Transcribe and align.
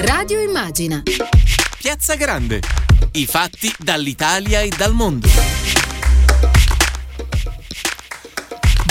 Radio 0.00 0.40
Immagina. 0.40 1.02
Piazza 1.76 2.14
Grande. 2.14 2.60
I 3.12 3.26
fatti 3.26 3.74
dall'Italia 3.76 4.60
e 4.60 4.70
dal 4.76 4.94
mondo. 4.94 5.26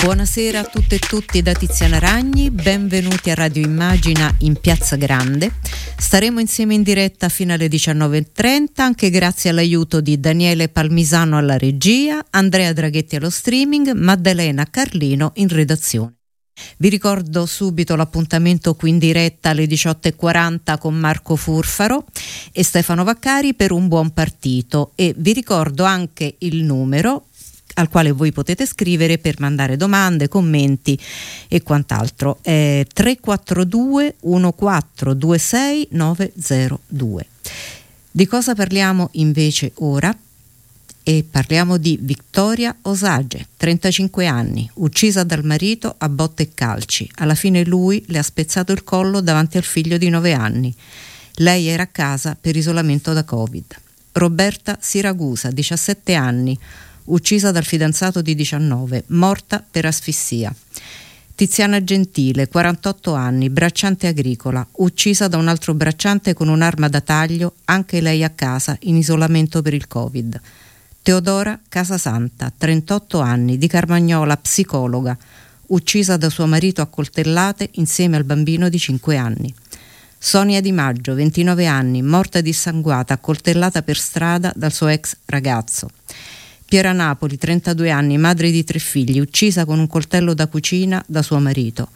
Buonasera 0.02 0.60
a 0.60 0.64
tutte 0.66 0.96
e 0.96 1.00
tutti 1.00 1.42
da 1.42 1.54
Tiziana 1.54 1.98
Ragni, 1.98 2.52
benvenuti 2.52 3.30
a 3.30 3.36
Radio 3.36 3.64
Immagina 3.64 4.36
in 4.40 4.60
Piazza 4.60 4.98
Grande. 4.98 5.50
Staremo 5.98 6.42
insieme 6.42 6.74
in 6.74 6.84
diretta 6.84 7.30
fino 7.30 7.54
alle 7.54 7.68
19.30, 7.68 8.66
anche 8.76 9.10
grazie 9.10 9.52
all'aiuto 9.52 10.02
di 10.02 10.20
Daniele 10.20 10.68
Palmisano 10.68 11.38
alla 11.38 11.58
regia, 11.58 12.22
Andrea 12.32 12.74
Draghetti 12.74 13.16
allo 13.16 13.30
streaming, 13.30 13.92
Maddalena 13.92 14.68
Carlino 14.70 15.32
in 15.36 15.48
redazione. 15.48 16.17
Vi 16.78 16.90
ricordo 16.90 17.46
subito 17.46 17.96
l'appuntamento 17.96 18.76
qui 18.76 18.90
in 18.90 19.00
diretta 19.00 19.50
alle 19.50 19.66
18.40 19.66 20.78
con 20.78 20.96
Marco 20.96 21.36
Furfaro 21.36 22.06
e 22.52 22.64
Stefano 22.64 23.04
Vaccari 23.04 23.54
per 23.54 23.72
un 23.72 23.88
buon 23.88 24.12
partito 24.12 24.92
e 24.96 25.14
vi 25.18 25.34
ricordo 25.34 25.84
anche 25.84 26.36
il 26.40 26.64
numero 26.64 27.26
al 27.78 27.90
quale 27.90 28.12
voi 28.12 28.32
potete 28.32 28.66
scrivere 28.66 29.18
per 29.18 29.40
mandare 29.40 29.78
domande, 29.78 30.28
commenti 30.28 31.00
e 31.48 31.62
quant'altro. 31.62 32.40
È 32.42 32.86
342 32.92 34.16
1426 34.22 35.88
902. 35.92 37.26
Di 38.12 38.26
cosa 38.26 38.56
parliamo 38.56 39.10
invece 39.14 39.72
ora? 39.76 40.16
E 41.10 41.24
parliamo 41.24 41.78
di 41.78 41.98
Vittoria 42.02 42.76
Osage, 42.82 43.48
35 43.56 44.28
anni, 44.28 44.70
uccisa 44.74 45.24
dal 45.24 45.46
marito 45.46 45.96
a 45.98 46.10
botte 46.10 46.44
e 46.44 46.50
calci. 46.54 47.10
Alla 47.16 47.34
fine 47.34 47.64
lui 47.64 48.04
le 48.08 48.18
ha 48.18 48.24
spezzato 48.24 48.74
il 48.74 48.84
collo 48.84 49.22
davanti 49.22 49.56
al 49.56 49.64
figlio 49.64 49.98
di 49.98 50.10
9 50.10 50.34
anni. 50.34 50.76
Lei 51.36 51.68
era 51.68 51.84
a 51.84 51.88
casa 51.88 52.36
per 52.36 52.58
isolamento 52.58 53.14
da 53.14 53.24
Covid. 53.24 53.74
Roberta 54.12 54.78
Siragusa, 54.82 55.50
17 55.50 56.14
anni, 56.14 56.60
uccisa 57.06 57.52
dal 57.52 57.64
fidanzato 57.64 58.22
di 58.22 58.36
19, 58.36 59.06
morta 59.08 59.64
per 59.72 59.86
asfissia. 59.86 60.54
Tiziana 61.36 61.82
Gentile, 61.86 62.50
48 62.50 63.14
anni, 63.14 63.50
bracciante 63.50 64.08
agricola, 64.08 64.68
uccisa 64.74 65.30
da 65.30 65.38
un 65.38 65.48
altro 65.48 65.74
bracciante 65.74 66.34
con 66.34 66.50
un'arma 66.50 66.90
da 66.90 67.00
taglio, 67.00 67.54
anche 67.64 68.02
lei 68.02 68.26
a 68.26 68.30
casa, 68.30 68.76
in 68.82 68.98
isolamento 68.98 69.62
per 69.62 69.74
il 69.74 69.88
Covid. 69.88 70.42
Teodora 71.08 71.58
Casasanta, 71.70 72.52
38 72.58 73.22
anni, 73.22 73.58
di 73.58 73.68
Carmagnola, 73.68 74.36
psicologa, 74.36 75.18
uccisa 75.68 76.18
da 76.18 76.30
suo 76.30 76.48
marito 76.48 76.82
a 76.82 76.88
coltellate 76.88 77.70
insieme 77.76 78.18
al 78.18 78.26
bambino 78.26 78.68
di 78.68 78.78
5 78.78 79.16
anni. 79.16 79.54
Sonia 80.18 80.60
Di 80.60 80.74
Maggio, 80.74 81.14
29 81.14 81.66
anni, 81.66 82.02
morta 82.02 82.42
dissanguata, 82.42 83.14
accoltellata 83.14 83.84
per 83.84 83.96
strada 83.98 84.52
dal 84.54 84.74
suo 84.74 84.88
ex 84.88 85.16
ragazzo. 85.28 85.90
Piera 86.66 86.92
Napoli, 86.92 87.38
32 87.38 87.90
anni, 87.90 88.18
madre 88.18 88.52
di 88.52 88.66
tre 88.66 88.80
figli, 88.80 89.22
uccisa 89.22 89.64
con 89.64 89.80
un 89.80 89.88
coltello 89.88 90.34
da 90.34 90.48
cucina 90.48 91.02
da 91.08 91.22
suo 91.22 91.40
marito. 91.40 91.88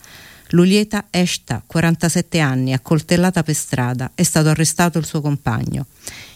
Lulieta 0.52 1.08
Eshta, 1.09 1.62
47 1.66 2.40
anni, 2.40 2.72
accoltellata 2.72 3.44
per 3.44 3.56
strada, 3.56 4.12
è 4.16 4.23
stato 4.23 4.48
arrestato 4.48 4.98
il 4.98 5.06
suo 5.06 5.20
compagno. 5.20 5.88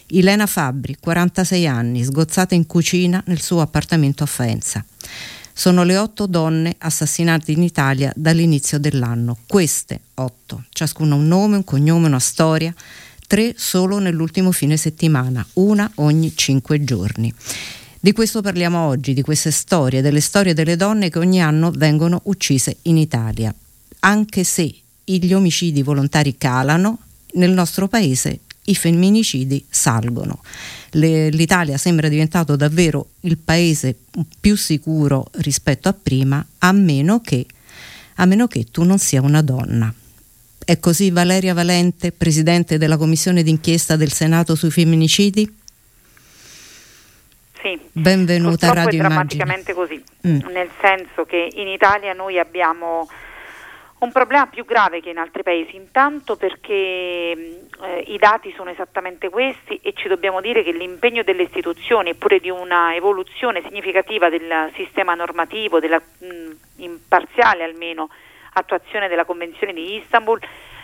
Ilena 0.08 0.46
Fabbri, 0.46 0.98
46 1.00 1.66
anni, 1.66 2.04
sgozzata 2.04 2.54
in 2.54 2.68
cucina 2.68 3.24
nel 3.26 3.42
suo 3.42 3.62
appartamento 3.62 4.24
a 4.24 4.28
Faenza. 4.28 4.86
Sono 5.52 5.84
le 5.84 5.98
otto 5.98 6.28
donne 6.28 6.76
assassinate 6.78 7.52
in 7.52 7.64
Italia 7.64 8.12
dall'inizio 8.16 8.78
dell'anno. 8.78 9.38
Queste 9.48 10.02
otto, 10.16 10.66
ciascuna 10.70 11.16
un 11.16 11.28
nome, 11.28 11.56
un 11.56 11.64
cognome, 11.64 12.06
una 12.06 12.20
storia, 12.20 12.74
tre 13.26 13.56
solo 13.58 13.98
nell'ultimo 13.98 14.52
fine 14.52 14.78
settimana, 14.78 15.44
una 15.54 15.90
ogni 15.96 16.36
cinque 16.36 16.84
giorni. 16.84 17.34
Di 18.00 18.12
questo 18.12 18.42
parliamo 18.42 18.86
oggi, 18.86 19.14
di 19.14 19.24
queste 19.24 19.50
storie, 19.50 20.02
delle 20.02 20.22
storie 20.22 20.54
delle 20.54 20.76
donne 20.76 21.10
che 21.10 21.18
ogni 21.18 21.42
anno 21.42 21.72
vengono 21.72 22.22
uccise 22.26 22.78
in 22.84 22.98
Italia. 22.98 23.52
Anche 24.02 24.44
se 24.44 24.72
gli 25.04 25.34
omicidi 25.34 25.82
volontari 25.82 26.38
calano, 26.38 27.00
nel 27.34 27.52
nostro 27.52 27.88
paese 27.88 28.42
i 28.66 28.76
femminicidi 28.76 29.66
salgono. 29.70 30.42
Le, 30.92 31.30
L'Italia 31.30 31.78
sembra 31.78 32.08
diventato 32.08 32.56
davvero 32.56 33.08
il 33.22 33.38
paese 33.38 33.96
più 34.40 34.56
sicuro 34.56 35.28
rispetto 35.40 35.90
a 35.90 35.94
prima, 35.94 36.46
a 36.60 36.72
meno 36.72 37.22
che, 37.22 37.46
a 38.16 38.26
meno 38.26 38.48
che 38.48 38.66
tu 38.72 38.84
non 38.84 38.98
sia 38.98 39.22
una 39.22 39.42
donna. 39.42 39.94
È 40.64 40.80
così 40.80 41.12
Valeria 41.12 41.54
Valente, 41.54 42.12
presidente 42.12 42.78
della 42.78 42.98
commissione 42.98 43.44
d'inchiesta 43.44 43.96
del 43.96 44.12
Senato 44.12 44.56
sui 44.56 44.72
femminicidi? 44.72 45.58
Sì, 47.62 47.80
benvenuta 47.92 48.70
a 48.70 48.74
Radio 48.74 49.00
è 49.00 49.02
drammaticamente 49.02 49.72
Immagine. 49.72 50.04
così, 50.22 50.28
mm. 50.28 50.54
nel 50.54 50.70
senso 50.82 51.26
che 51.26 51.50
in 51.56 51.68
Italia 51.68 52.14
noi 52.14 52.40
abbiamo 52.40 53.08
un 54.06 54.12
problema 54.12 54.48
più 54.48 54.64
grave 54.66 55.02
che 55.02 55.10
in 55.10 55.18
altri 55.18 55.44
paesi, 55.44 55.76
intanto 55.76 56.38
perché 56.38 56.74
eh, 56.74 58.04
i 58.08 58.18
dati 58.18 58.54
sono 58.56 58.70
esattamente 58.70 59.30
questi 59.30 59.80
e 59.82 59.94
ci 59.94 60.08
dobbiamo 60.08 60.40
dire 60.40 60.64
che 60.64 60.72
l'impegno 60.72 61.24
delle 61.24 61.44
istituzioni 61.44 62.12
eppure 62.12 62.40
di 62.40 62.50
una 62.50 62.96
evoluzione 62.96 63.62
significativa 63.64 64.30
del 64.30 64.72
sistema 64.76 65.14
normativo, 65.16 65.80
della 65.80 66.00
mh, 66.00 66.52
imparziale 66.78 67.64
almeno 67.64 68.10
attuazione 68.54 69.10
della 69.10 69.26
Convenzione 69.26 69.74
di 69.74 69.96
Istanbul, 69.98 70.40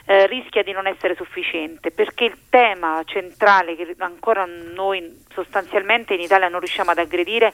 eh, 0.05 0.27
rischia 0.27 0.63
di 0.63 0.71
non 0.71 0.87
essere 0.87 1.15
sufficiente 1.15 1.91
perché 1.91 2.25
il 2.25 2.37
tema 2.49 3.01
centrale 3.05 3.75
che 3.75 3.95
ancora 3.99 4.45
noi 4.45 5.23
sostanzialmente 5.31 6.15
in 6.15 6.21
Italia 6.21 6.49
non 6.49 6.59
riusciamo 6.59 6.91
ad 6.91 6.97
aggredire 6.97 7.53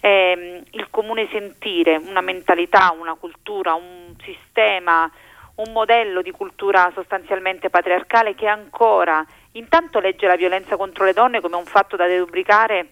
eh, 0.00 0.62
il 0.70 0.88
comune 0.90 1.28
sentire, 1.30 1.96
una 1.96 2.20
mentalità, 2.20 2.94
una 2.98 3.14
cultura, 3.14 3.74
un 3.74 4.14
sistema, 4.22 5.10
un 5.56 5.72
modello 5.72 6.22
di 6.22 6.30
cultura 6.30 6.90
sostanzialmente 6.94 7.70
patriarcale 7.70 8.34
che 8.34 8.46
ancora 8.46 9.24
intanto 9.52 10.00
legge 10.00 10.26
la 10.26 10.36
violenza 10.36 10.76
contro 10.76 11.04
le 11.04 11.12
donne 11.12 11.40
come 11.40 11.56
un 11.56 11.64
fatto 11.64 11.96
da 11.96 12.06
derubricare 12.06 12.88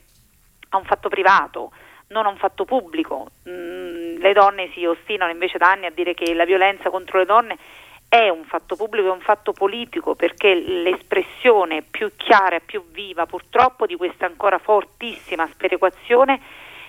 a 0.70 0.76
un 0.78 0.84
fatto 0.84 1.08
privato, 1.08 1.72
non 2.08 2.26
a 2.26 2.30
un 2.30 2.36
fatto 2.36 2.64
pubblico. 2.64 3.28
Mm, 3.48 4.16
le 4.18 4.32
donne 4.32 4.70
si 4.72 4.84
ostinano 4.84 5.30
invece 5.30 5.58
da 5.58 5.70
anni 5.70 5.86
a 5.86 5.90
dire 5.90 6.14
che 6.14 6.32
la 6.34 6.44
violenza 6.44 6.90
contro 6.90 7.18
le 7.18 7.26
donne 7.26 7.58
è 8.08 8.28
un 8.28 8.44
fatto 8.44 8.76
pubblico, 8.76 9.08
è 9.08 9.12
un 9.12 9.20
fatto 9.20 9.52
politico 9.52 10.14
perché 10.14 10.54
l'espressione 10.54 11.82
più 11.82 12.12
chiara 12.16 12.56
e 12.56 12.60
più 12.60 12.84
viva 12.90 13.26
purtroppo 13.26 13.86
di 13.86 13.96
questa 13.96 14.26
ancora 14.26 14.58
fortissima 14.58 15.46
sperequazione 15.48 16.40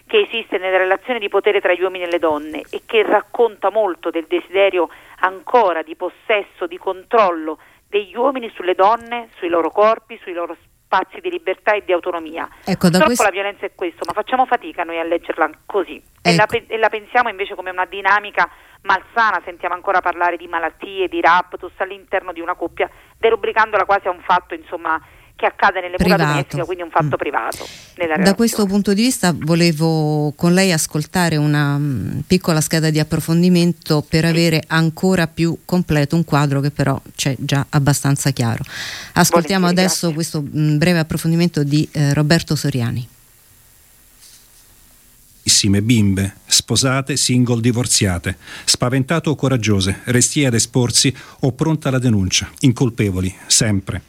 che 0.08 0.20
esiste 0.20 0.58
nelle 0.58 0.78
relazioni 0.78 1.20
di 1.20 1.30
potere 1.30 1.62
tra 1.62 1.74
gli 1.74 1.82
uomini 1.82 2.04
e 2.04 2.10
le 2.10 2.20
donne 2.20 2.64
e 2.70 2.82
che 2.86 3.04
racconta 3.04 3.72
molto 3.72 4.10
del 4.10 4.26
desiderio 4.28 4.90
ancora 5.20 5.82
di 5.82 5.96
possesso, 5.96 6.68
di 6.68 6.78
controllo 6.78 7.58
degli 7.88 8.16
uomini 8.16 8.52
sulle 8.54 8.76
donne, 8.76 9.30
sui 9.38 9.50
loro 9.50 9.72
corpi, 9.72 10.20
sui 10.22 10.34
loro 10.34 10.56
spazi 10.86 11.20
di 11.20 11.30
libertà 11.30 11.74
e 11.74 11.84
di 11.84 11.92
autonomia. 11.92 12.48
Ecco, 12.64 12.88
Purtroppo 12.88 13.06
questo... 13.06 13.24
la 13.24 13.32
violenza 13.32 13.66
è 13.66 13.72
questo, 13.74 14.04
ma 14.06 14.14
facciamo 14.14 14.46
fatica 14.46 14.84
noi 14.84 15.00
a 15.00 15.04
leggerla 15.04 15.50
così 15.66 15.96
ecco. 15.96 16.30
e, 16.30 16.36
la, 16.36 16.46
ecco. 16.50 16.74
e 16.74 16.78
la 16.78 16.90
pensiamo 16.90 17.30
invece 17.30 17.56
come 17.56 17.72
una 17.72 17.86
dinamica 17.86 18.50
malsana, 18.84 19.42
sentiamo 19.44 19.74
ancora 19.74 20.00
parlare 20.02 20.38
di 20.38 20.48
malattie, 20.48 21.08
di 21.08 21.20
raptus 21.20 21.74
all'interno 21.78 22.32
di 22.32 22.40
una 22.40 22.54
coppia, 22.54 22.90
derubricandola 23.18 23.86
quasi 23.86 24.08
a 24.08 24.12
un 24.12 24.22
fatto 24.22 24.54
insomma 24.54 25.02
che 25.35 25.46
accade 25.46 25.81
nelle 25.81 25.97
mura 26.00 26.16
domestiche, 26.16 26.63
quindi 26.63 26.84
un 26.84 26.90
fatto 26.90 27.16
mm. 27.16 27.19
privato. 27.19 27.68
da 28.23 28.35
questo 28.35 28.66
punto 28.66 28.94
di 28.94 29.01
vista 29.03 29.35
volevo 29.35 30.31
con 30.35 30.53
lei 30.53 30.72
ascoltare 30.72 31.35
una 31.35 31.75
um, 31.75 32.22
piccola 32.25 32.62
scheda 32.62 32.90
di 32.90 33.00
approfondimento 33.00 34.01
per 34.01 34.24
sì. 34.24 34.29
avere 34.29 34.63
ancora 34.68 35.28
più 35.28 35.57
completo 35.66 36.16
un 36.16 36.24
quadro 36.24 36.62
che 36.62 36.72
però 36.72 37.00
c'è 37.16 37.35
già 37.38 37.66
abbastanza 37.69 38.31
chiaro. 38.31 38.63
Ascoltiamo 39.13 39.68
adesso 39.68 40.12
grazie. 40.12 40.13
questo 40.13 40.39
um, 40.39 40.77
breve 40.77 41.00
approfondimento 41.00 41.63
di 41.63 41.88
eh, 41.92 42.13
Roberto 42.13 42.56
Soriani 42.56 43.10
bimbe, 45.81 46.36
sposate, 46.45 47.18
single, 47.18 47.62
divorziate, 47.62 48.38
spaventate 48.65 49.30
o 49.30 49.36
coraggiose, 49.36 50.01
restie 50.06 50.48
ad 50.48 50.54
esporsi 50.54 51.15
o 51.42 51.51
pronte 51.51 51.88
alla 51.88 52.00
denuncia, 52.00 52.50
incolpevoli, 52.62 53.33
sempre. 53.48 54.01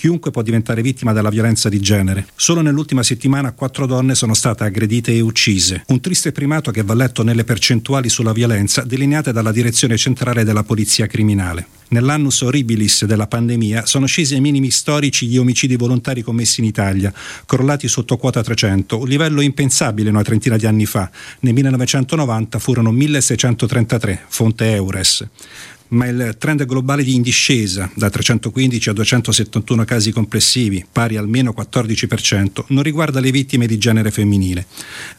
Chiunque 0.00 0.30
può 0.30 0.40
diventare 0.40 0.80
vittima 0.80 1.12
della 1.12 1.28
violenza 1.28 1.68
di 1.68 1.78
genere. 1.78 2.26
Solo 2.34 2.62
nell'ultima 2.62 3.02
settimana 3.02 3.52
quattro 3.52 3.84
donne 3.84 4.14
sono 4.14 4.32
state 4.32 4.64
aggredite 4.64 5.12
e 5.12 5.20
uccise. 5.20 5.84
Un 5.88 6.00
triste 6.00 6.32
primato 6.32 6.70
che 6.70 6.82
va 6.82 6.94
letto 6.94 7.22
nelle 7.22 7.44
percentuali 7.44 8.08
sulla 8.08 8.32
violenza 8.32 8.80
delineate 8.80 9.30
dalla 9.30 9.52
Direzione 9.52 9.98
Centrale 9.98 10.42
della 10.42 10.62
Polizia 10.62 11.06
Criminale. 11.06 11.66
Nell'annus 11.88 12.40
horribilis 12.40 13.04
della 13.04 13.26
pandemia 13.26 13.84
sono 13.84 14.06
scesi 14.06 14.32
ai 14.32 14.40
minimi 14.40 14.70
storici 14.70 15.26
gli 15.26 15.36
omicidi 15.36 15.76
volontari 15.76 16.22
commessi 16.22 16.60
in 16.60 16.66
Italia, 16.66 17.12
crollati 17.44 17.86
sotto 17.86 18.16
quota 18.16 18.42
300, 18.42 19.00
un 19.00 19.06
livello 19.06 19.42
impensabile 19.42 20.08
una 20.08 20.22
trentina 20.22 20.56
di 20.56 20.64
anni 20.64 20.86
fa. 20.86 21.10
Nel 21.40 21.52
1990 21.52 22.58
furono 22.58 22.90
1633, 22.90 24.24
fonte 24.28 24.72
Eures. 24.72 25.26
Ma 25.90 26.06
il 26.06 26.36
trend 26.38 26.64
globale 26.64 27.02
di 27.02 27.14
in 27.14 27.22
discesa, 27.22 27.90
da 27.94 28.10
315 28.10 28.90
a 28.90 28.92
271 28.92 29.84
casi 29.84 30.10
complessivi, 30.12 30.84
pari 30.90 31.16
almeno 31.16 31.54
14%, 31.56 32.64
non 32.68 32.82
riguarda 32.82 33.20
le 33.20 33.30
vittime 33.30 33.66
di 33.66 33.78
genere 33.78 34.10
femminile. 34.10 34.66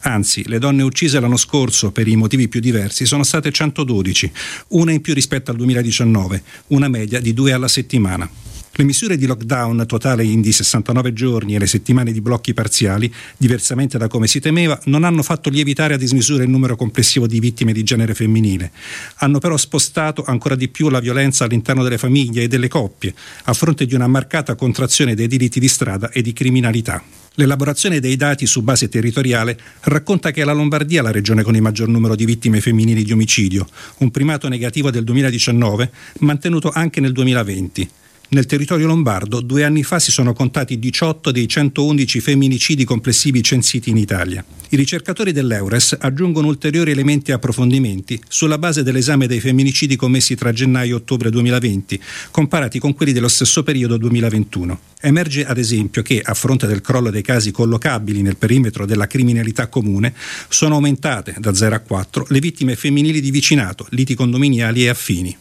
Anzi, 0.02 0.48
le 0.48 0.60
donne 0.60 0.84
uccise 0.84 1.20
l'anno 1.20 1.38
scorso 1.38 1.92
per 1.92 2.08
i 2.08 2.16
motivi 2.16 2.48
più 2.48 2.60
diversi 2.60 3.06
sono 3.06 3.24
state 3.24 3.52
112, 3.52 4.32
una 4.70 4.92
in 4.92 5.02
più 5.02 5.14
rispetto 5.14 5.52
al 5.52 5.58
2019, 5.58 6.44
una 6.68 6.88
media 6.88 7.20
di 7.20 7.34
due 7.34 7.54
alla 7.54 7.68
settimana. 7.68 8.30
Le 8.74 8.86
misure 8.86 9.18
di 9.18 9.26
lockdown 9.26 9.84
totale 9.86 10.24
in 10.24 10.40
di 10.40 10.54
69 10.54 11.12
giorni 11.12 11.56
e 11.56 11.60
le 11.60 11.68
settimane 11.68 12.14
di 12.14 12.22
blocchi 12.22 12.54
parziali, 12.54 13.14
diversamente 13.36 13.98
da 13.98 14.08
come 14.08 14.28
si 14.28 14.40
temeva, 14.40 14.80
non 14.86 15.04
hanno 15.04 15.24
fatto 15.24 15.50
lievitare 15.50 15.96
a 15.96 15.98
dismisura 15.98 16.44
il 16.44 16.50
numero 16.50 16.78
complessivo 16.78 17.28
di 17.28 17.42
vittime 17.42 17.74
di 17.74 17.84
genere 17.84 18.16
femminile. 18.16 18.72
Hanno 19.18 19.40
però 19.40 19.58
spostato 19.58 20.24
ancora 20.24 20.56
di 20.56 20.70
più 20.70 20.88
la 20.88 21.02
violenza 21.02 21.44
all'interno 21.44 21.84
delle 21.84 21.98
famiglie 21.98 22.44
e 22.44 22.48
delle 22.48 22.70
coppie, 22.70 23.14
a 23.44 23.54
fronte 23.54 23.86
di 23.86 23.94
una 23.94 24.08
marcata 24.08 24.56
contrazione 24.56 25.16
dei 25.16 25.28
diritti 25.28 25.60
di 25.60 25.68
strada 25.68 26.10
e 26.10 26.22
di 26.22 26.32
criminalità. 26.32 27.04
L'elaborazione 27.36 28.00
dei 28.00 28.16
dati 28.16 28.46
su 28.46 28.62
base 28.62 28.88
territoriale 28.88 29.58
racconta 29.82 30.32
che 30.32 30.42
è 30.42 30.46
la 30.46 30.54
Lombardia 30.54 31.02
la 31.02 31.12
regione 31.12 31.44
con 31.44 31.56
il 31.56 31.62
maggior 31.62 31.90
numero 31.90 32.16
di 32.16 32.24
vittime 32.24 32.62
femminili 32.62 33.04
di 33.04 33.12
omicidio, 33.12 33.68
un 33.98 34.12
primato 34.12 34.48
negativo 34.48 34.92
del 34.92 35.04
2019 35.04 35.92
mantenuto 36.20 36.72
anche 36.72 37.02
nel 37.02 37.12
2020. 37.12 37.90
Nel 38.34 38.46
territorio 38.46 38.88
lombardo 38.88 39.42
due 39.42 39.66
anni 39.66 39.84
fa 39.84 40.00
si 40.00 40.10
sono 40.10 40.32
contati 40.32 40.80
18 40.80 41.32
dei 41.32 41.50
111 41.50 42.22
femminicidi 42.22 42.86
complessivi 42.86 43.44
censiti 43.44 43.90
in 43.90 43.98
Italia. 43.98 44.42
I 44.70 44.78
ricercatori 44.78 45.34
dell'Eures 45.34 45.98
aggiungono 46.00 46.48
ulteriori 46.48 46.92
elementi 46.92 47.32
e 47.32 47.34
approfondimenti 47.34 48.18
sulla 48.30 48.58
base 48.58 48.84
dell'esame 48.84 49.28
dei 49.28 49.42
femminicidi 49.42 49.98
commessi 49.98 50.36
tra 50.36 50.54
gennaio 50.54 50.94
e 50.94 51.00
ottobre 51.00 51.30
2020, 51.30 52.02
comparati 52.32 52.80
con 52.80 52.94
quelli 52.94 53.12
dello 53.12 53.28
stesso 53.28 53.64
periodo 53.64 53.98
2021. 53.98 54.80
Emerge 55.02 55.44
ad 55.44 55.58
esempio 55.58 56.02
che, 56.02 56.22
a 56.24 56.34
fronte 56.34 56.68
del 56.68 56.80
crollo 56.80 57.10
dei 57.10 57.24
casi 57.24 57.52
collocabili 57.52 58.22
nel 58.22 58.38
perimetro 58.38 58.86
della 58.86 59.08
criminalità 59.08 59.68
comune, 59.68 60.14
sono 60.48 60.76
aumentate 60.76 61.36
da 61.38 61.54
0 61.54 61.76
a 61.76 61.80
4 61.80 62.28
le 62.30 62.40
vittime 62.40 62.78
femminili 62.78 63.20
di 63.20 63.30
vicinato, 63.30 63.88
liti 63.90 64.16
condominiali 64.16 64.86
e 64.86 64.88
affini. 64.88 65.38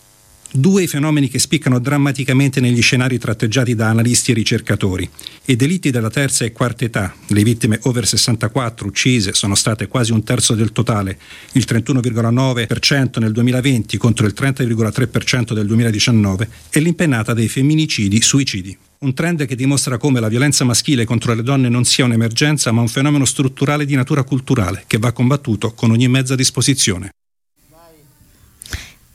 Due 0.52 0.88
fenomeni 0.88 1.28
che 1.28 1.38
spiccano 1.38 1.78
drammaticamente 1.78 2.58
negli 2.58 2.82
scenari 2.82 3.18
tratteggiati 3.18 3.76
da 3.76 3.88
analisti 3.88 4.32
e 4.32 4.34
ricercatori. 4.34 5.08
I 5.44 5.54
delitti 5.54 5.92
della 5.92 6.10
terza 6.10 6.44
e 6.44 6.50
quarta 6.50 6.84
età, 6.84 7.14
le 7.28 7.44
vittime 7.44 7.78
over 7.82 8.04
64 8.04 8.88
uccise 8.88 9.32
sono 9.32 9.54
state 9.54 9.86
quasi 9.86 10.10
un 10.10 10.24
terzo 10.24 10.56
del 10.56 10.72
totale, 10.72 11.18
il 11.52 11.64
31,9% 11.68 13.20
nel 13.20 13.30
2020 13.30 13.96
contro 13.96 14.26
il 14.26 14.34
30,3% 14.36 15.52
del 15.52 15.66
2019, 15.66 16.48
e 16.70 16.80
l'impennata 16.80 17.32
dei 17.32 17.46
femminicidi 17.46 18.20
suicidi. 18.20 18.76
Un 18.98 19.14
trend 19.14 19.46
che 19.46 19.54
dimostra 19.54 19.98
come 19.98 20.18
la 20.18 20.28
violenza 20.28 20.64
maschile 20.64 21.04
contro 21.04 21.32
le 21.32 21.44
donne 21.44 21.68
non 21.68 21.84
sia 21.84 22.04
un'emergenza 22.06 22.72
ma 22.72 22.80
un 22.80 22.88
fenomeno 22.88 23.24
strutturale 23.24 23.86
di 23.86 23.94
natura 23.94 24.24
culturale 24.24 24.82
che 24.88 24.98
va 24.98 25.12
combattuto 25.12 25.74
con 25.74 25.92
ogni 25.92 26.08
mezza 26.08 26.34
disposizione. 26.34 27.12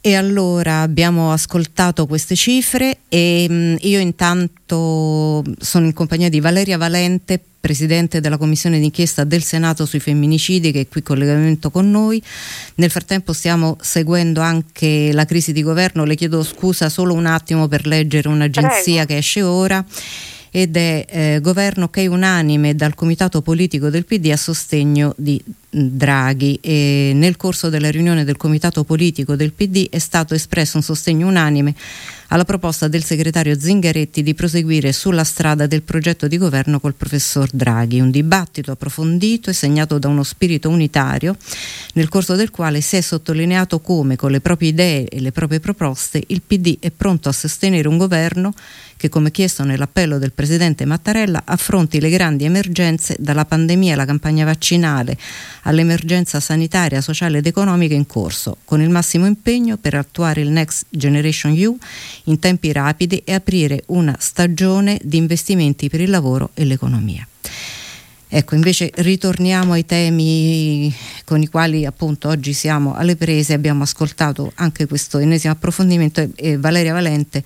E 0.05 0.13
allora 0.13 0.81
abbiamo 0.81 1.31
ascoltato 1.31 2.05
queste 2.05 2.35
cifre 2.35 2.99
e 3.09 3.47
mh, 3.49 3.53
mm, 3.53 3.75
io 3.79 3.99
intanto 3.99 5.43
sono 5.57 5.87
in 5.87 5.93
compagnia 5.93 6.29
di 6.29 6.39
Valeria 6.39 6.77
Valente, 6.77 7.41
presidente 7.59 8.21
della 8.21 8.37
commissione 8.37 8.79
d'inchiesta 8.79 9.23
del 9.23 9.41
Senato 9.41 9.87
sui 9.87 9.99
femminicidi 9.99 10.71
che 10.71 10.81
è 10.81 10.87
qui 10.87 10.99
in 10.99 11.07
collegamento 11.07 11.71
con 11.71 11.89
noi. 11.89 12.21
Nel 12.75 12.91
frattempo 12.91 13.33
stiamo 13.33 13.77
seguendo 13.81 14.41
anche 14.41 15.11
la 15.11 15.25
crisi 15.25 15.51
di 15.51 15.63
governo, 15.63 16.05
le 16.05 16.13
chiedo 16.13 16.43
scusa 16.43 16.87
solo 16.87 17.15
un 17.15 17.25
attimo 17.25 17.67
per 17.67 17.87
leggere 17.87 18.27
un'agenzia 18.27 19.05
Prego. 19.05 19.07
che 19.07 19.17
esce 19.17 19.41
ora 19.41 19.83
ed 20.55 20.77
è 20.77 21.05
eh, 21.09 21.39
governo 21.41 21.89
che 21.89 22.03
è 22.03 22.07
unanime 22.07 22.75
dal 22.75 22.95
comitato 22.95 23.41
politico 23.41 23.89
del 23.89 24.05
PD 24.05 24.27
a 24.31 24.37
sostegno 24.37 25.13
di 25.17 25.43
Draghi. 25.69 26.57
E 26.61 27.11
nel 27.13 27.35
corso 27.35 27.67
della 27.67 27.91
riunione 27.91 28.23
del 28.23 28.37
comitato 28.37 28.85
politico 28.85 29.35
del 29.35 29.51
PD 29.51 29.89
è 29.89 29.99
stato 29.99 30.33
espresso 30.33 30.77
un 30.77 30.83
sostegno 30.83 31.27
unanime 31.27 31.75
alla 32.29 32.45
proposta 32.45 32.87
del 32.87 33.03
segretario 33.03 33.59
Zingaretti 33.59 34.23
di 34.23 34.33
proseguire 34.33 34.93
sulla 34.93 35.25
strada 35.25 35.67
del 35.67 35.81
progetto 35.81 36.27
di 36.27 36.37
governo 36.37 36.79
col 36.79 36.95
professor 36.95 37.49
Draghi, 37.51 37.99
un 37.99 38.09
dibattito 38.09 38.71
approfondito 38.71 39.49
e 39.49 39.53
segnato 39.53 39.99
da 39.99 40.07
uno 40.07 40.23
spirito 40.23 40.69
unitario 40.69 41.35
nel 41.95 42.07
corso 42.07 42.35
del 42.35 42.49
quale 42.49 42.79
si 42.79 42.95
è 42.95 43.01
sottolineato 43.01 43.79
come 43.79 44.15
con 44.15 44.31
le 44.31 44.39
proprie 44.39 44.69
idee 44.69 45.07
e 45.07 45.19
le 45.19 45.33
proprie 45.33 45.59
proposte 45.59 46.23
il 46.27 46.41
PD 46.41 46.77
è 46.79 46.91
pronto 46.91 47.27
a 47.27 47.33
sostenere 47.33 47.89
un 47.89 47.97
governo 47.97 48.53
che 49.05 49.09
come 49.09 49.29
chiesto 49.29 49.63
nell'appello 49.63 50.17
del 50.17 50.31
presidente 50.31 50.83
Mattarella 50.85 51.43
affronti 51.45 51.99
le 51.99 52.09
grandi 52.09 52.45
emergenze 52.45 53.15
dalla 53.19 53.45
pandemia 53.45 53.93
alla 53.93 54.05
campagna 54.05 54.45
vaccinale 54.45 55.15
all'emergenza 55.63 56.39
sanitaria, 56.39 57.01
sociale 57.01 57.37
ed 57.37 57.45
economica 57.45 57.93
in 57.93 58.07
corso, 58.07 58.57
con 58.65 58.81
il 58.81 58.89
massimo 58.89 59.27
impegno 59.27 59.77
per 59.77 59.93
attuare 59.93 60.41
il 60.41 60.49
Next 60.49 60.87
Generation 60.89 61.53
EU 61.55 61.77
in 62.25 62.39
tempi 62.39 62.71
rapidi 62.71 63.21
e 63.23 63.33
aprire 63.33 63.83
una 63.87 64.15
stagione 64.19 64.99
di 65.03 65.17
investimenti 65.17 65.87
per 65.87 66.01
il 66.01 66.09
lavoro 66.09 66.49
e 66.55 66.65
l'economia. 66.65 67.27
Ecco, 68.27 68.55
invece 68.55 68.89
ritorniamo 68.95 69.73
ai 69.73 69.85
temi 69.85 70.93
con 71.25 71.41
i 71.43 71.47
quali 71.47 71.85
appunto 71.85 72.27
oggi 72.27 72.53
siamo 72.53 72.95
alle 72.95 73.15
prese, 73.15 73.53
abbiamo 73.53 73.83
ascoltato 73.83 74.51
anche 74.55 74.87
questo 74.87 75.19
ennesimo 75.19 75.53
approfondimento 75.53 76.21
e, 76.21 76.31
e 76.35 76.57
Valeria 76.57 76.93
Valente 76.93 77.43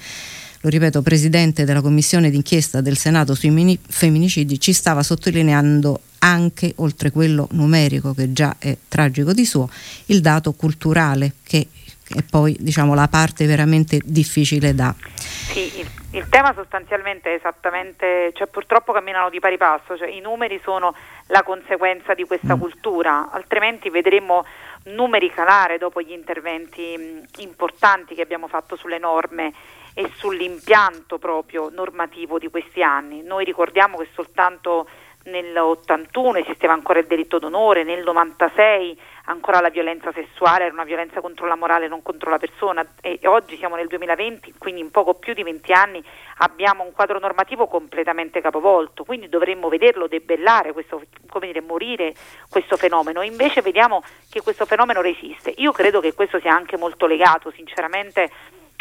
lo 0.62 0.70
ripeto, 0.70 1.02
presidente 1.02 1.64
della 1.64 1.82
commissione 1.82 2.30
d'inchiesta 2.30 2.82
del 2.82 2.98
Senato 2.98 3.34
sui 3.34 3.50
mini- 3.50 3.80
femminicidi, 3.82 4.60
ci 4.60 4.74
stava 4.74 5.04
sottolineando 5.04 6.02
anche, 6.20 6.74
oltre 6.78 7.12
quello 7.12 7.48
numerico 7.52 8.14
che 8.14 8.34
già 8.34 8.56
è 8.60 8.76
tragico 8.88 9.32
di 9.32 9.46
suo, 9.46 9.70
il 10.08 10.20
dato 10.20 10.52
culturale 10.54 11.34
che 11.44 11.68
è 12.10 12.24
poi 12.24 12.58
diciamo, 12.60 12.94
la 12.94 13.08
parte 13.08 13.46
veramente 13.46 14.02
difficile 14.04 14.74
da... 14.74 14.94
Sì, 14.98 15.80
il, 15.80 15.88
il 16.12 16.28
tema 16.28 16.54
sostanzialmente 16.54 17.32
è 17.32 17.36
esattamente, 17.36 18.32
cioè 18.34 18.48
purtroppo 18.48 18.92
camminano 18.92 19.30
di 19.30 19.40
pari 19.40 19.58
passo, 19.58 19.96
cioè 19.96 20.10
i 20.10 20.20
numeri 20.20 20.60
sono 20.64 20.94
la 21.28 21.44
conseguenza 21.44 22.16
di 22.16 22.26
questa 22.26 22.56
mm. 22.56 22.60
cultura, 22.60 23.30
altrimenti 23.32 23.90
vedremo 23.90 24.44
numeri 24.86 25.32
calare 25.32 25.78
dopo 25.78 26.02
gli 26.02 26.12
interventi 26.12 26.98
mh, 26.98 27.42
importanti 27.42 28.16
che 28.16 28.22
abbiamo 28.22 28.48
fatto 28.48 28.76
sulle 28.76 28.98
norme 28.98 29.54
e 30.00 30.10
sull'impianto 30.16 31.18
proprio 31.18 31.68
normativo 31.70 32.40
di 32.40 32.48
questi 32.48 32.82
anni. 32.82 33.22
Noi 33.22 33.44
ricordiamo 33.44 33.98
che 33.98 34.08
soltanto 34.14 34.88
nell'81 35.24 36.38
esisteva 36.38 36.72
ancora 36.72 37.00
il 37.00 37.06
delitto 37.06 37.38
d'onore, 37.38 37.84
nel 37.84 38.02
96 38.04 38.98
ancora 39.26 39.60
la 39.60 39.70
violenza 39.70 40.14
sessuale 40.14 40.64
era 40.64 40.74
una 40.74 40.86
violenza 40.86 41.20
contro 41.20 41.48
la 41.48 41.58
morale, 41.58 41.90
non 41.90 42.02
contro 42.02 42.30
la 42.30 42.38
persona 42.38 42.88
e 43.02 43.20
oggi 43.26 43.58
siamo 43.58 43.76
nel 43.76 43.88
2020, 43.88 44.54
quindi 44.58 44.80
in 44.80 44.90
poco 44.90 45.16
più 45.16 45.34
di 45.34 45.44
20 45.44 45.74
anni 45.74 46.02
abbiamo 46.38 46.86
un 46.86 46.94
quadro 46.94 47.20
normativo 47.20 47.68
completamente 47.68 48.40
capovolto, 48.40 49.04
quindi 49.04 49.28
dovremmo 49.28 49.68
vederlo 49.68 50.08
debellare, 50.08 50.72
questo, 50.72 51.04
come 51.28 51.48
dire, 51.48 51.60
morire 51.60 52.16
questo 52.50 52.78
fenomeno, 52.78 53.22
invece 53.22 53.62
vediamo 53.62 54.02
che 54.30 54.42
questo 54.42 54.66
fenomeno 54.66 55.02
resiste. 55.02 55.54
Io 55.58 55.74
credo 55.74 56.00
che 56.00 56.14
questo 56.14 56.40
sia 56.40 56.56
anche 56.56 56.78
molto 56.78 57.06
legato 57.06 57.52
sinceramente 57.52 58.32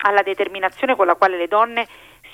alla 0.03 0.23
determinazione 0.23 0.97
con 0.97 1.07
la 1.07 1.15
quale 1.15 1.37
le 1.37 1.49
donne 1.49 1.87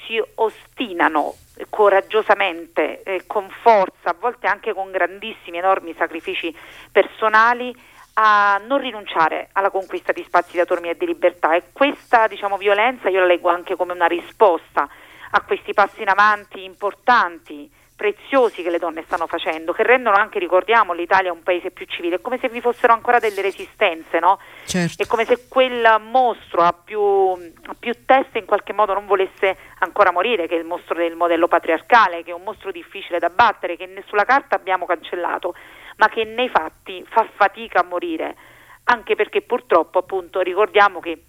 si 0.07 0.23
ostinano 0.35 1.35
coraggiosamente, 1.71 3.03
eh, 3.03 3.25
con 3.27 3.49
forza, 3.63 4.11
a 4.11 4.17
volte 4.19 4.47
anche 4.47 4.73
con 4.73 4.91
grandissimi, 4.91 5.59
enormi 5.59 5.95
sacrifici 5.97 6.55
personali, 6.91 7.75
a 8.15 8.61
non 8.65 8.79
rinunciare 8.79 9.49
alla 9.53 9.71
conquista 9.71 10.13
di 10.13 10.23
spazi 10.25 10.53
di 10.53 10.61
autonomia 10.61 10.93
e 10.93 10.97
di 10.97 11.07
libertà. 11.07 11.55
E 11.55 11.65
questa 11.73 12.27
diciamo, 12.27 12.57
violenza 12.57 13.09
io 13.09 13.21
la 13.21 13.27
leggo 13.27 13.49
anche 13.49 13.77
come 13.77 13.93
una 13.93 14.07
risposta 14.07 14.89
a 15.31 15.41
questi 15.43 15.73
passi 15.73 16.03
in 16.03 16.09
avanti 16.09 16.63
importanti 16.63 17.71
preziosi 17.97 18.63
che 18.63 18.71
le 18.71 18.79
donne 18.79 19.05
stanno 19.07 19.27
facendo, 19.27 19.73
che 19.73 19.83
rendono 19.83 20.17
anche, 20.17 20.39
ricordiamo, 20.39 20.93
l'Italia 20.93 21.33
un 21.33 21.43
paese 21.43 21.71
più 21.71 21.87
civile, 21.87 22.17
è 22.17 22.21
come 22.21 22.39
se 22.39 22.49
vi 22.49 22.61
fossero 22.61 22.93
ancora 22.93 23.19
delle 23.19 23.41
resistenze, 23.41 24.19
no? 24.19 24.39
Certo. 24.65 25.03
È 25.03 25.07
come 25.07 25.25
se 25.25 25.47
quel 25.49 26.01
mostro 26.01 26.63
a 26.63 26.73
più, 26.73 27.01
a 27.01 27.75
più 27.79 28.05
teste 28.05 28.39
in 28.39 28.47
qualche 28.47 28.73
modo 28.73 28.95
non 28.95 29.07
volesse 29.07 29.57
ancora 29.79 30.11
morire, 30.11 30.49
che 30.49 30.57
è 30.57 30.59
il 30.59 30.65
mostro 30.65 30.95
del 30.97 31.15
modello 31.15 31.47
patriarcale, 31.47 32.25
che 32.25 32.31
è 32.31 32.35
un 32.35 32.43
mostro 32.43 32.73
difficile 32.73 33.19
da 33.19 33.31
battere, 33.31 33.77
che 33.77 34.03
sulla 34.07 34.25
carta 34.25 34.57
abbiamo 34.57 34.87
cancellato, 34.87 35.55
ma 35.97 36.09
che 36.09 36.25
nei 36.25 36.49
fatti 36.49 37.05
fa 37.09 37.27
fatica 37.35 37.81
a 37.81 37.85
morire, 37.85 38.37
anche 38.85 39.15
perché 39.15 39.43
purtroppo 39.43 40.01
appunto 40.01 40.41
ricordiamo 40.41 41.01
che 41.01 41.23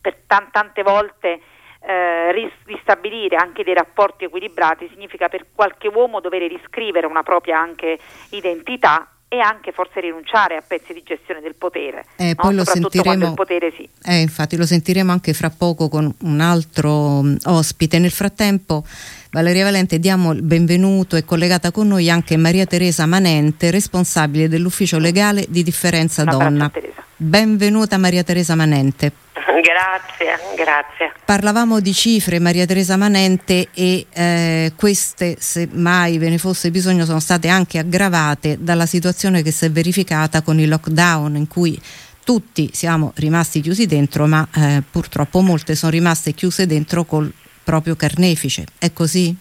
per 0.00 0.14
t- 0.26 0.50
tante 0.50 0.82
volte 0.82 1.40
eh, 1.80 2.32
ristabilire 2.64 3.36
anche 3.36 3.64
dei 3.64 3.74
rapporti 3.74 4.24
equilibrati 4.24 4.88
significa 4.92 5.28
per 5.28 5.46
qualche 5.54 5.88
uomo 5.88 6.20
dover 6.20 6.42
riscrivere 6.42 7.06
una 7.06 7.22
propria 7.22 7.58
anche 7.58 7.98
identità 8.30 9.08
e 9.32 9.38
anche 9.38 9.70
forse 9.70 10.00
rinunciare 10.00 10.56
a 10.56 10.62
pezzi 10.66 10.92
di 10.92 11.04
gestione 11.04 11.40
del 11.40 11.54
potere. 11.54 12.04
Eh, 12.16 12.30
no? 12.30 12.34
poi 12.34 12.54
lo 12.54 12.64
sentiremo, 12.64 13.34
potere 13.34 13.72
sì. 13.76 13.88
eh, 14.04 14.20
infatti 14.20 14.56
lo 14.56 14.66
sentiremo 14.66 15.12
anche 15.12 15.32
fra 15.34 15.50
poco 15.50 15.88
con 15.88 16.12
un 16.22 16.40
altro 16.40 16.90
um, 16.90 17.36
ospite. 17.44 18.00
Nel 18.00 18.10
frattempo 18.10 18.84
Valeria 19.30 19.62
Valente 19.62 20.00
diamo 20.00 20.32
il 20.32 20.42
benvenuto 20.42 21.14
e 21.14 21.24
collegata 21.24 21.70
con 21.70 21.86
noi 21.86 22.10
anche 22.10 22.36
Maria 22.36 22.66
Teresa 22.66 23.06
Manente, 23.06 23.70
responsabile 23.70 24.48
dell'ufficio 24.48 24.98
legale 24.98 25.46
di 25.48 25.62
differenza 25.62 26.24
donna. 26.24 26.68
Benvenuta 27.16 27.98
Maria 27.98 28.24
Teresa 28.24 28.56
Manente. 28.56 29.12
Grazie, 29.62 30.54
grazie. 30.56 31.12
Parlavamo 31.24 31.80
di 31.80 31.92
cifre, 31.92 32.38
Maria 32.38 32.66
Teresa 32.66 32.96
Manente, 32.96 33.68
e 33.74 34.06
eh, 34.12 34.72
queste, 34.76 35.36
se 35.38 35.68
mai 35.72 36.18
ve 36.18 36.28
ne 36.28 36.38
fosse 36.38 36.70
bisogno, 36.70 37.04
sono 37.04 37.20
state 37.20 37.48
anche 37.48 37.78
aggravate 37.78 38.56
dalla 38.60 38.86
situazione 38.86 39.42
che 39.42 39.50
si 39.50 39.64
è 39.66 39.70
verificata 39.70 40.42
con 40.42 40.58
il 40.58 40.68
lockdown 40.68 41.36
in 41.36 41.48
cui 41.48 41.80
tutti 42.24 42.70
siamo 42.72 43.12
rimasti 43.16 43.60
chiusi 43.60 43.86
dentro, 43.86 44.26
ma 44.26 44.46
eh, 44.54 44.82
purtroppo 44.88 45.40
molte 45.40 45.74
sono 45.74 45.92
rimaste 45.92 46.32
chiuse 46.32 46.66
dentro 46.66 47.04
col 47.04 47.32
proprio 47.62 47.96
carnefice. 47.96 48.64
È 48.78 48.92
così? 48.92 49.34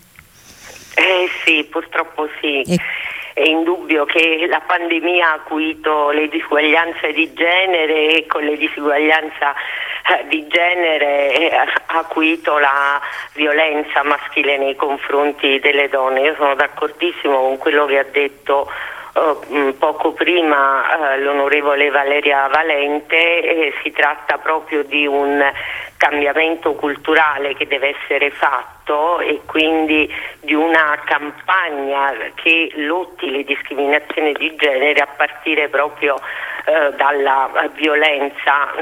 Eh 0.96 1.30
sì, 1.46 1.66
purtroppo 1.70 2.28
sì. 2.42 2.62
E 2.62 2.80
è 3.40 3.48
indubbio 3.48 4.04
che 4.04 4.46
la 4.50 4.60
pandemia 4.60 5.30
ha 5.30 5.34
acuito 5.36 6.10
le 6.10 6.28
disuguaglianze 6.28 7.14
di 7.14 7.32
genere 7.34 8.18
e 8.18 8.26
con 8.28 8.44
le 8.44 8.58
disuguaglianze 8.58 9.46
eh, 10.12 10.28
di 10.28 10.46
genere 10.48 11.34
eh, 11.34 11.56
ha 11.56 12.00
acuito 12.00 12.58
la 12.58 13.00
violenza 13.36 14.04
maschile 14.04 14.58
nei 14.58 14.76
confronti 14.76 15.58
delle 15.62 15.88
donne. 15.88 16.20
Io 16.22 16.36
sono 16.36 16.54
d'accordissimo 16.56 17.40
con 17.40 17.58
quello 17.58 17.86
che 17.86 18.00
ha 18.00 18.06
detto 18.12 18.70
poco 19.78 20.14
prima 20.14 21.16
uh, 21.16 21.22
l'onorevole 21.22 21.90
Valeria 21.90 22.48
Valente, 22.48 23.42
eh, 23.42 23.74
si 23.84 23.92
tratta 23.92 24.38
proprio 24.38 24.84
di 24.84 25.06
un 25.06 25.44
cambiamento 25.98 26.74
culturale 26.74 27.56
che 27.56 27.68
deve 27.68 27.96
essere 28.00 28.32
fatto 28.32 29.20
e 29.20 29.42
quindi 29.46 30.12
di 30.40 30.54
una 30.54 31.00
campagna 31.04 32.14
che 32.36 32.72
lotti 32.76 33.30
le 33.30 33.44
discriminazioni 33.44 34.34
di 34.34 34.56
genere 34.56 35.00
a 35.02 35.08
partire 35.08 35.68
proprio 35.68 36.20
eh, 36.70 36.94
dalla 36.98 37.50
violenza 37.74 38.74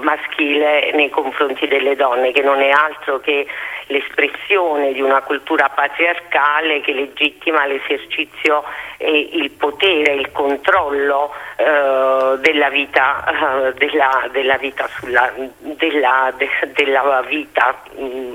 maschile 0.00 0.92
nei 0.92 1.10
confronti 1.10 1.66
delle 1.66 1.96
donne, 1.96 2.30
che 2.30 2.40
non 2.40 2.60
è 2.60 2.70
altro 2.70 3.18
che 3.18 3.48
l'espressione 3.86 4.92
di 4.92 5.00
una 5.00 5.22
cultura 5.22 5.68
patriarcale 5.68 6.80
che 6.82 6.92
legittima 6.92 7.66
l'esercizio 7.66 8.62
e 8.96 9.30
il 9.32 9.50
potere, 9.50 10.12
il 10.12 10.30
controllo 10.30 11.34
eh, 11.56 12.38
della 12.38 12.68
vita, 12.70 13.24
eh, 13.24 13.72
della, 13.74 14.28
della, 14.30 14.56
vita 14.56 14.86
sulla, 14.86 15.32
della, 15.58 16.32
de, 16.36 16.48
della 16.74 17.24
vita 17.26 17.76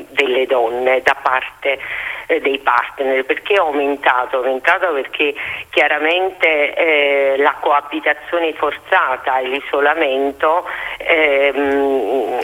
delle 0.10 0.46
donne 0.48 1.02
da 1.02 1.16
parte 1.22 1.80
eh, 2.27 2.39
dei 2.39 2.60
partner. 2.60 3.25
Perché 3.25 3.55
è 3.55 3.57
aumentato? 3.57 4.36
È 4.36 4.46
aumentato 4.46 4.93
perché 4.93 5.34
chiaramente 5.69 6.74
eh, 6.75 7.36
la 7.38 7.55
coabitazione 7.60 8.53
forzata 8.53 9.39
e 9.39 9.48
l'isolamento 9.48 10.65
ehm, 10.98 12.39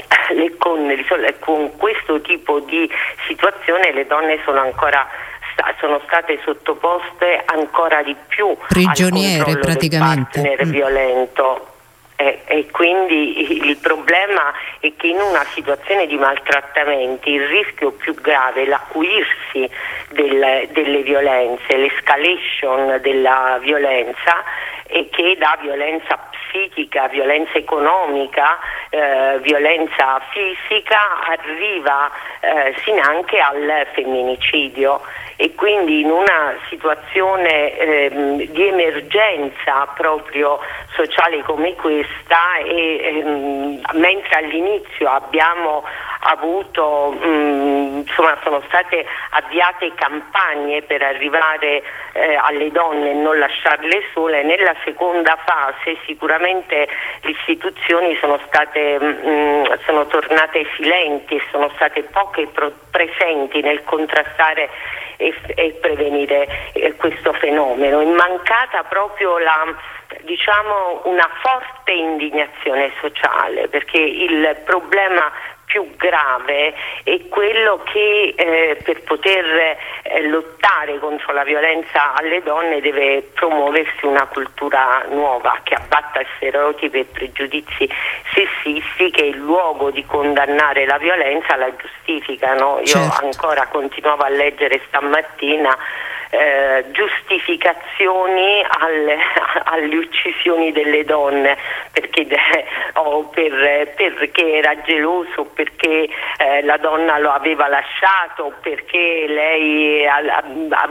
con, 0.57 1.05
con 1.39 1.77
questo 1.77 2.21
tipo 2.21 2.59
di 2.59 2.89
situazione 3.27 3.91
le 3.93 4.07
donne 4.07 4.39
sono 4.43 4.61
ancora 4.61 5.07
sono 5.79 6.01
state 6.07 6.39
sottoposte 6.43 7.43
ancora 7.45 8.01
di 8.01 8.15
più 8.27 8.57
prigioniere 8.67 9.57
praticamente 9.59 10.41
del 10.41 10.55
partner 10.55 10.65
mm. 10.65 10.71
violento 10.71 11.72
eh, 12.23 12.39
e 12.45 12.67
quindi 12.71 13.67
il 13.67 13.77
problema 13.77 14.53
è 14.79 14.91
che 14.95 15.07
in 15.07 15.19
una 15.19 15.43
situazione 15.53 16.07
di 16.07 16.15
maltrattamenti 16.15 17.31
il 17.31 17.45
rischio 17.47 17.91
più 17.91 18.13
grave 18.15 18.63
è 18.63 18.65
l'acuirsi 18.65 19.69
del, 20.09 20.69
delle 20.71 21.01
violenze, 21.01 21.75
l'escalation 21.75 22.99
della 23.01 23.59
violenza 23.61 24.41
e 24.87 25.09
che 25.11 25.35
da 25.37 25.57
violenza 25.61 26.17
psichica, 26.31 27.07
violenza 27.07 27.57
economica, 27.57 28.57
eh, 28.89 29.39
violenza 29.41 30.21
fisica 30.31 31.25
arriva 31.27 32.09
eh, 32.39 32.73
sin 32.83 32.99
anche 32.99 33.39
al 33.39 33.87
femminicidio 33.93 35.01
e 35.35 35.53
quindi 35.55 36.01
in 36.01 36.11
una 36.11 36.55
situazione 36.69 37.77
ehm, 37.77 38.41
di 38.43 38.67
emergenza 38.67 39.87
proprio 39.95 40.59
sociale 40.93 41.41
come 41.43 41.73
questa 41.75 42.57
e 42.63 43.01
ehm, 43.03 43.81
mentre 43.93 44.37
all'inizio 44.37 45.09
abbiamo 45.09 45.83
avuto 46.25 47.15
mh, 47.19 47.27
mm, 47.27 47.97
insomma 47.97 48.37
sono 48.43 48.61
state 48.67 49.05
avviate 49.31 49.93
campagne 49.95 50.81
per 50.83 51.01
arrivare 51.01 51.83
eh, 52.13 52.35
alle 52.35 52.71
donne 52.71 53.11
e 53.11 53.13
non 53.13 53.37
lasciarle 53.39 54.03
sole 54.13 54.43
nella 54.43 54.75
seconda 54.83 55.37
fase 55.43 55.97
sicuramente 56.05 56.87
le 57.21 57.31
istituzioni 57.31 58.15
sono 58.17 58.39
state 58.45 58.99
mh, 58.99 59.29
mm, 59.29 59.63
sono 59.85 60.05
tornate 60.05 60.65
silenti 60.75 61.35
e 61.35 61.41
sono 61.51 61.69
state 61.75 62.03
poche 62.03 62.47
pro- 62.47 62.71
presenti 62.91 63.61
nel 63.61 63.83
contrastare 63.83 64.69
e, 65.23 65.33
e 65.55 65.71
prevenire 65.79 66.47
eh, 66.73 66.95
questo 66.95 67.31
fenomeno. 67.33 68.01
È 68.01 68.05
mancata 68.05 68.83
proprio 68.83 69.37
la, 69.37 69.73
diciamo, 70.21 71.01
una 71.05 71.29
forte 71.41 71.91
indignazione 71.91 72.91
sociale 72.99 73.67
perché 73.69 73.97
il 73.99 74.57
problema 74.65 75.31
più 75.65 75.95
grave 75.95 76.73
è 77.03 77.27
quello 77.29 77.81
che 77.83 78.33
eh, 78.35 78.77
per 78.83 79.01
poter 79.03 79.77
eh, 80.03 80.27
lottare 80.27 80.99
contro 80.99 81.33
la 81.33 81.43
violenza 81.43 82.13
alle 82.13 82.41
donne 82.43 82.81
deve 82.81 83.29
promuoversi 83.33 84.05
una 84.05 84.27
cultura 84.27 85.03
nuova 85.09 85.59
che 85.63 85.75
abbatta 85.75 86.21
stereotipi 86.35 86.99
e 86.99 87.05
pregiudizi 87.05 87.89
sessisti 88.33 89.09
che 89.11 89.23
in 89.23 89.37
luogo 89.37 89.89
di 89.89 90.05
condannare 90.05 90.85
la 90.85 90.97
violenza 90.97 91.55
la 91.55 91.71
giustificano. 91.75 92.79
Io 92.79 92.85
certo. 92.85 93.25
ancora 93.25 93.67
continuavo 93.67 94.23
a 94.23 94.29
leggere 94.29 94.81
stamattina 94.87 95.75
eh, 96.33 96.85
giustificazioni 96.91 98.65
alle, 98.67 99.17
alle, 99.63 99.95
uccisioni 99.95 100.71
delle 100.71 101.03
donne 101.03 101.57
perché, 101.91 102.27
o 102.95 103.25
per, 103.25 103.93
perché 103.95 104.53
era 104.53 104.79
geloso, 104.81 105.45
perché 105.53 106.09
eh, 106.37 106.61
la 106.63 106.77
donna 106.77 107.17
lo 107.19 107.31
aveva 107.31 107.67
lasciato, 107.67 108.53
perché 108.61 109.25
lei 109.27 110.05
a, 110.07 110.17
a, 110.17 110.43
a, 110.69 110.89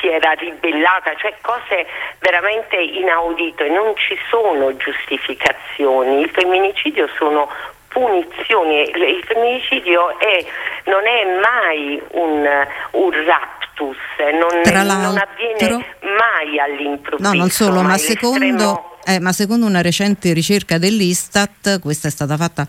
si 0.00 0.08
era 0.08 0.32
ribellata, 0.32 1.14
cioè 1.16 1.34
cose 1.40 1.86
veramente 2.20 2.76
inaudite, 2.76 3.68
non 3.68 3.94
ci 3.96 4.18
sono 4.28 4.76
giustificazioni, 4.76 6.20
il 6.20 6.30
femminicidio 6.30 7.08
sono 7.16 7.48
punizioni, 7.88 8.82
il 8.82 9.22
femminicidio 9.24 10.18
è, 10.18 10.44
non 10.84 11.06
è 11.06 11.24
mai 11.40 12.00
un, 12.12 12.66
un 12.92 13.24
rap 13.24 13.57
ictus 13.78 13.96
non, 14.32 14.62
Tra 14.62 14.82
non 14.82 15.16
avviene 15.16 15.84
mai 16.02 16.58
all'improvviso. 16.58 17.30
No, 17.30 17.38
non 17.38 17.50
solo, 17.50 17.82
ma 17.82 17.96
secondo, 17.96 18.98
eh, 19.04 19.20
ma 19.20 19.32
secondo 19.32 19.66
una 19.66 19.80
recente 19.80 20.32
ricerca 20.32 20.78
dell'Istat, 20.78 21.78
questa 21.80 22.08
è 22.08 22.10
stata 22.10 22.36
fatta 22.36 22.66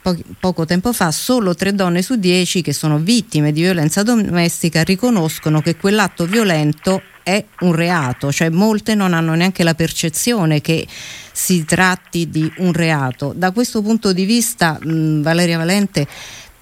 po- 0.00 0.16
poco 0.38 0.64
tempo 0.64 0.92
fa, 0.92 1.10
solo 1.10 1.54
tre 1.54 1.74
donne 1.74 2.02
su 2.02 2.16
dieci 2.16 2.62
che 2.62 2.72
sono 2.72 2.98
vittime 2.98 3.52
di 3.52 3.62
violenza 3.62 4.02
domestica 4.02 4.82
riconoscono 4.82 5.60
che 5.60 5.76
quell'atto 5.76 6.26
violento 6.26 7.02
è 7.22 7.42
un 7.60 7.72
reato, 7.74 8.30
cioè 8.30 8.50
molte 8.50 8.94
non 8.94 9.14
hanno 9.14 9.34
neanche 9.34 9.62
la 9.64 9.74
percezione 9.74 10.60
che 10.60 10.86
si 11.32 11.64
tratti 11.64 12.28
di 12.28 12.52
un 12.58 12.72
reato. 12.72 13.32
Da 13.34 13.50
questo 13.50 13.80
punto 13.80 14.12
di 14.12 14.26
vista, 14.26 14.78
mh, 14.78 15.22
Valeria 15.22 15.56
Valente, 15.56 16.06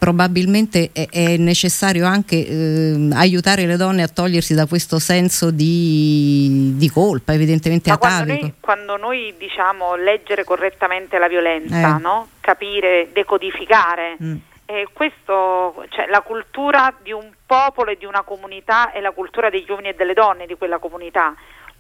probabilmente 0.03 0.91
è, 0.93 1.07
è 1.09 1.37
necessario 1.37 2.05
anche 2.07 2.45
eh, 2.45 3.09
aiutare 3.13 3.67
le 3.67 3.77
donne 3.77 4.03
a 4.03 4.09
togliersi 4.09 4.53
da 4.53 4.67
questo 4.67 4.99
senso 4.99 5.53
di, 5.53 6.73
di 6.75 6.91
colpa, 6.91 7.33
evidentemente 7.35 7.89
Ma 7.89 7.95
atavico. 7.95 8.27
Quando 8.27 8.43
noi, 8.43 8.55
quando 8.59 8.97
noi, 8.97 9.35
diciamo 9.39 9.95
leggere 9.95 10.43
correttamente 10.43 11.19
la 11.19 11.29
violenza, 11.29 11.99
Eh. 11.99 12.01
no? 12.01 12.27
capire, 12.41 13.11
decodificare, 13.13 14.17
Mm. 14.21 14.35
eh, 14.67 14.89
questo, 14.93 15.85
cioè, 15.91 16.09
la 16.11 16.23
cultura 16.23 16.93
di 17.01 17.13
un 17.13 17.31
popolo 17.47 17.93
e 17.93 17.97
di 17.97 18.05
una 18.05 18.23
comunità 18.23 18.91
è 18.91 19.01
la 19.01 19.13
cultura 19.13 19.51
degli 19.51 19.67
uomini 19.69 19.91
e 19.91 19.95
delle 19.95 20.15
donne 20.15 20.47
di 20.47 20.57
quella 20.57 20.79
comunità. 20.79 21.33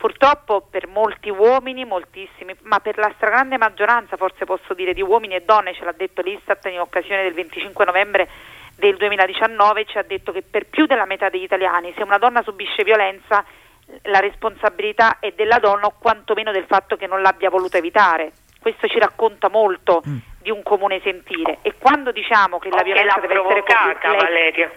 Purtroppo 0.02 0.66
per 0.68 0.88
molti 0.88 1.30
uomini, 1.30 1.84
moltissimi, 1.84 2.56
ma 2.62 2.80
per 2.80 2.98
la 2.98 3.12
stragrande 3.14 3.56
maggioranza, 3.56 4.16
forse 4.16 4.44
posso 4.44 4.74
dire, 4.74 4.94
di 4.94 5.00
uomini 5.00 5.36
e 5.36 5.42
donne, 5.42 5.74
ce 5.74 5.84
l'ha 5.84 5.94
detto 5.96 6.22
l'Istat 6.22 6.66
in 6.66 6.80
occasione 6.80 7.22
del 7.22 7.34
25 7.34 7.84
novembre 7.84 8.28
del 8.74 8.96
2019, 8.96 9.84
ci 9.84 9.98
ha 9.98 10.02
detto 10.02 10.32
che 10.32 10.42
per 10.42 10.66
più 10.66 10.86
della 10.86 11.04
metà 11.04 11.28
degli 11.28 11.44
italiani 11.44 11.94
se 11.96 12.02
una 12.02 12.18
donna 12.18 12.42
subisce 12.42 12.82
violenza 12.82 13.44
la 14.02 14.18
responsabilità 14.18 15.20
è 15.20 15.30
della 15.36 15.60
donna 15.60 15.86
o 15.86 15.94
quantomeno 15.96 16.50
del 16.50 16.64
fatto 16.66 16.96
che 16.96 17.06
non 17.06 17.22
l'abbia 17.22 17.48
voluto 17.48 17.76
evitare. 17.76 18.32
Questo 18.60 18.88
ci 18.88 18.98
racconta 18.98 19.48
molto 19.50 20.02
mm. 20.04 20.16
di 20.40 20.50
un 20.50 20.64
comune 20.64 21.00
sentire 21.04 21.58
e 21.62 21.74
quando 21.78 22.10
diciamo 22.10 22.58
che 22.58 22.70
la 22.70 22.82
violenza 22.82 23.20
deve 23.20 23.34
essere 23.34 23.62
provocata, 23.62 24.16
Valeria 24.16 24.70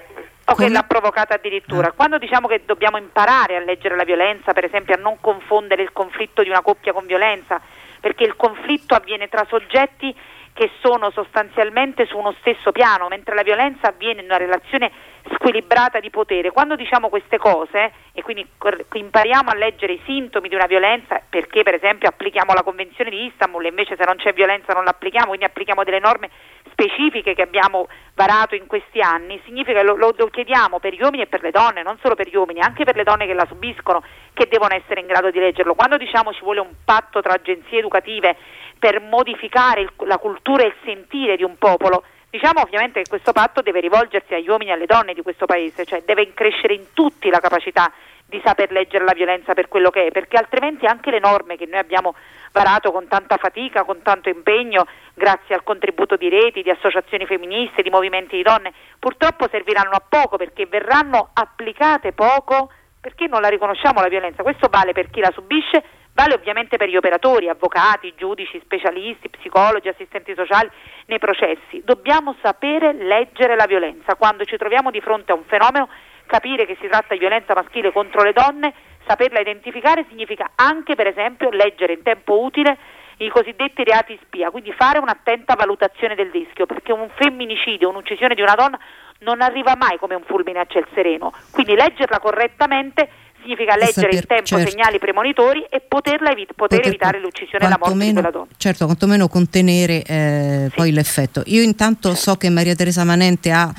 o 0.45 0.55
che 0.55 0.69
l'ha 0.69 0.83
provocata 0.83 1.35
addirittura. 1.35 1.89
Eh. 1.89 1.93
Quando 1.95 2.17
diciamo 2.17 2.47
che 2.47 2.63
dobbiamo 2.65 2.97
imparare 2.97 3.55
a 3.55 3.59
leggere 3.59 3.95
la 3.95 4.03
violenza, 4.03 4.53
per 4.53 4.65
esempio 4.65 4.95
a 4.95 4.99
non 4.99 5.17
confondere 5.19 5.81
il 5.81 5.91
conflitto 5.91 6.43
di 6.43 6.49
una 6.49 6.61
coppia 6.61 6.93
con 6.93 7.05
violenza, 7.05 7.59
perché 7.99 8.23
il 8.23 8.35
conflitto 8.35 8.93
avviene 8.93 9.27
tra 9.27 9.45
soggetti 9.49 10.15
che 10.53 10.71
sono 10.79 11.11
sostanzialmente 11.11 12.05
su 12.05 12.17
uno 12.17 12.33
stesso 12.39 12.71
piano, 12.71 13.09
mentre 13.09 13.35
la 13.35 13.43
violenza 13.43 13.89
avviene 13.89 14.21
in 14.21 14.27
una 14.27 14.37
relazione 14.37 14.89
squilibrata 15.33 15.99
di 15.99 16.09
potere. 16.09 16.51
Quando 16.51 16.77
diciamo 16.77 17.09
queste 17.09 17.37
cose 17.37 17.91
e 18.13 18.21
quindi 18.21 18.47
impariamo 18.93 19.49
a 19.49 19.55
leggere 19.55 19.93
i 19.93 20.01
sintomi 20.05 20.47
di 20.47 20.55
una 20.55 20.65
violenza, 20.65 21.21
perché 21.27 21.63
per 21.63 21.73
esempio 21.73 22.07
applichiamo 22.07 22.53
la 22.53 22.63
Convenzione 22.63 23.09
di 23.09 23.25
Istanbul 23.25 23.65
e 23.65 23.69
invece 23.69 23.97
se 23.97 24.05
non 24.05 24.15
c'è 24.15 24.31
violenza 24.31 24.71
non 24.71 24.85
l'applichiamo, 24.85 25.27
quindi 25.27 25.45
applichiamo 25.45 25.83
delle 25.83 25.99
norme 25.99 26.29
specifiche 26.75 27.33
che 27.33 27.41
abbiamo 27.41 27.87
varato 28.13 28.53
in 28.53 28.67
questi 28.67 28.99
anni, 28.99 29.41
significa 29.45 29.79
che 29.79 29.85
lo, 29.85 29.95
lo, 29.95 30.11
chiediamo 30.11 30.79
per 30.79 30.93
gli 30.93 31.01
uomini 31.01 31.23
e 31.23 31.27
per 31.27 31.41
le 31.41 31.51
donne, 31.51 31.81
non 31.81 31.97
solo 32.01 32.15
per 32.15 32.27
gli 32.27 32.35
uomini, 32.35 32.59
anche 32.59 32.83
per 32.83 32.97
le 32.97 33.03
donne 33.03 33.25
che 33.25 33.33
la 33.33 33.45
subiscono, 33.47 34.03
che 34.33 34.47
devono 34.49 34.75
essere 34.75 34.99
in 34.99 35.07
grado 35.07 35.31
di 35.31 35.39
leggerlo. 35.39 35.73
Quando 35.73 35.95
diciamo 35.97 36.33
ci 36.33 36.41
vuole 36.41 36.59
un 36.59 36.71
patto 36.83 37.21
tra 37.21 37.33
agenzie 37.33 37.79
educative 37.79 38.35
per 38.77 38.99
modificare 38.99 39.81
il, 39.81 39.91
la 40.05 40.17
cultura 40.17 40.63
e 40.63 40.67
il 40.67 40.75
sentire 40.83 41.37
di 41.37 41.43
un 41.43 41.57
popolo, 41.57 42.03
diciamo 42.29 42.61
ovviamente 42.61 43.01
che 43.01 43.09
questo 43.09 43.31
patto 43.31 43.61
deve 43.61 43.79
rivolgersi 43.79 44.33
agli 44.33 44.49
uomini 44.49 44.71
e 44.71 44.73
alle 44.73 44.85
donne 44.85 45.13
di 45.13 45.21
questo 45.21 45.45
paese, 45.45 45.85
cioè 45.85 46.03
deve 46.05 46.33
crescere 46.33 46.73
in 46.73 46.87
tutti 46.93 47.29
la 47.29 47.39
capacità 47.39 47.91
di 48.27 48.41
saper 48.43 48.71
leggere 48.71 49.05
la 49.05 49.13
violenza 49.13 49.53
per 49.53 49.67
quello 49.69 49.89
che 49.91 50.07
è, 50.07 50.11
perché 50.11 50.35
altrimenti 50.35 50.85
anche 50.85 51.11
le 51.11 51.19
norme 51.19 51.55
che 51.55 51.67
noi 51.67 51.79
abbiamo 51.79 52.15
varato 52.55 52.93
con 52.93 53.09
tanta 53.09 53.35
fatica, 53.35 53.83
con 53.83 54.01
tanto 54.01 54.29
impegno, 54.29 54.85
grazie 55.13 55.53
al 55.55 55.63
contributo 55.63 56.15
di 56.15 56.29
reti, 56.29 56.63
di 56.63 56.69
associazioni 56.69 57.25
femministe, 57.25 57.81
di 57.81 57.89
movimenti 57.89 58.37
di 58.37 58.43
donne, 58.43 58.71
purtroppo 58.97 59.49
serviranno 59.51 59.91
a 59.91 60.01
poco 60.07 60.37
perché 60.37 60.65
verranno 60.65 61.31
applicate 61.33 62.13
poco 62.13 62.71
perché 63.01 63.27
non 63.27 63.41
la 63.41 63.49
riconosciamo 63.49 63.99
la 63.99 64.07
violenza. 64.07 64.41
Questo 64.41 64.69
vale 64.69 64.93
per 64.93 65.09
chi 65.09 65.19
la 65.19 65.31
subisce, 65.31 65.83
Vale 66.15 66.33
ovviamente 66.33 66.77
per 66.77 66.87
gli 66.87 66.95
operatori, 66.95 67.49
avvocati, 67.49 68.13
giudici, 68.15 68.57
specialisti, 68.63 69.27
psicologi, 69.27 69.89
assistenti 69.89 70.33
sociali 70.33 70.69
nei 71.07 71.19
processi. 71.19 71.81
Dobbiamo 71.83 72.37
sapere 72.41 72.93
leggere 72.93 73.57
la 73.57 73.65
violenza. 73.65 74.15
Quando 74.15 74.45
ci 74.45 74.55
troviamo 74.55 74.91
di 74.91 75.01
fronte 75.01 75.33
a 75.33 75.35
un 75.35 75.43
fenomeno, 75.43 75.89
capire 76.25 76.65
che 76.65 76.77
si 76.79 76.87
tratta 76.87 77.13
di 77.13 77.19
violenza 77.19 77.53
maschile 77.53 77.91
contro 77.91 78.23
le 78.23 78.31
donne, 78.31 78.73
saperla 79.07 79.39
identificare 79.39 80.05
significa 80.09 80.51
anche 80.55 80.95
per 80.95 81.07
esempio 81.07 81.49
leggere 81.49 81.93
in 81.93 82.03
tempo 82.03 82.41
utile 82.41 82.77
i 83.17 83.29
cosiddetti 83.29 83.83
reati 83.83 84.17
spia, 84.23 84.49
quindi 84.51 84.73
fare 84.73 84.99
un'attenta 84.99 85.55
valutazione 85.55 86.15
del 86.15 86.29
rischio, 86.31 86.65
perché 86.65 86.91
un 86.91 87.09
femminicidio, 87.15 87.89
un'uccisione 87.89 88.35
di 88.35 88.41
una 88.41 88.55
donna 88.55 88.77
non 89.19 89.41
arriva 89.41 89.75
mai 89.77 89.97
come 89.97 90.15
un 90.15 90.23
fulmine 90.25 90.59
a 90.59 90.65
ciel 90.67 90.85
sereno, 90.93 91.31
quindi 91.51 91.75
leggerla 91.75 92.19
correttamente 92.19 93.07
significa 93.41 93.75
leggere 93.75 94.11
saper, 94.11 94.13
in 94.13 94.25
tempo 94.25 94.45
certo. 94.45 94.69
segnali 94.69 94.99
premonitori 94.99 95.65
e 95.69 95.79
poterla 95.79 96.31
evi- 96.31 96.45
poter, 96.47 96.79
poter 96.79 96.87
evitare 96.87 97.19
l'uccisione 97.19 97.65
e 97.65 97.69
la 97.69 97.77
morte 97.79 97.95
meno, 97.95 98.07
di 98.07 98.13
quella 98.13 98.31
donna. 98.31 98.47
Certo, 98.57 98.85
quantomeno 98.85 99.27
contenere 99.27 100.01
eh, 100.01 100.65
sì. 100.69 100.75
poi 100.75 100.91
l'effetto. 100.91 101.43
Io 101.45 101.61
intanto 101.61 102.09
certo. 102.09 102.31
so 102.31 102.35
che 102.35 102.49
Maria 102.49 102.75
Teresa 102.75 103.03
Manente 103.05 103.51
ha 103.51 103.71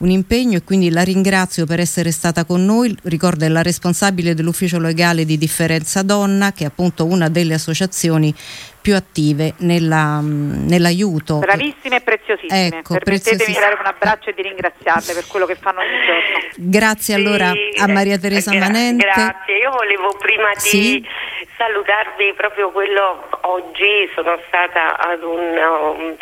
un 0.00 0.10
impegno 0.10 0.56
e 0.56 0.64
quindi 0.64 0.90
la 0.90 1.02
ringrazio 1.02 1.66
per 1.66 1.80
essere 1.80 2.10
stata 2.10 2.44
con 2.44 2.64
noi. 2.64 2.94
Ricordo 3.04 3.44
è 3.44 3.48
la 3.48 3.62
responsabile 3.62 4.34
dell'ufficio 4.34 4.78
legale 4.78 5.24
di 5.24 5.36
Differenza 5.36 6.02
Donna, 6.02 6.52
che 6.52 6.64
è 6.64 6.66
appunto 6.66 7.04
una 7.04 7.28
delle 7.28 7.54
associazioni 7.54 8.34
più 8.80 8.94
attive 8.94 9.54
nella, 9.58 10.20
nell'aiuto. 10.22 11.38
Bravissime 11.38 11.96
e 11.96 12.00
preziosissime. 12.00 12.66
Ecco, 12.66 12.96
Permettetemi 12.96 13.52
di 13.52 13.60
dare 13.60 13.76
un 13.78 13.86
abbraccio 13.86 14.30
e 14.30 14.34
di 14.34 14.42
ringraziarle 14.42 15.12
per 15.12 15.26
quello 15.26 15.44
che 15.44 15.54
fanno 15.56 15.80
ogni 15.80 15.90
giorno. 16.06 16.38
Grazie 16.56 17.14
sì, 17.14 17.20
allora 17.20 17.50
a 17.50 17.86
Maria 17.86 18.18
Teresa 18.18 18.52
gra- 18.52 18.60
Manente. 18.60 19.04
Grazie, 19.04 19.56
io 19.58 19.70
volevo 19.70 20.16
prima 20.18 20.50
sì. 20.56 20.80
di 20.80 21.08
salutarvi 21.58 22.32
proprio 22.36 22.70
quello 22.70 23.28
oggi 23.42 24.08
sono 24.14 24.38
stata 24.46 24.98
ad 24.98 25.22
un 25.22 25.56
um, 25.58 26.16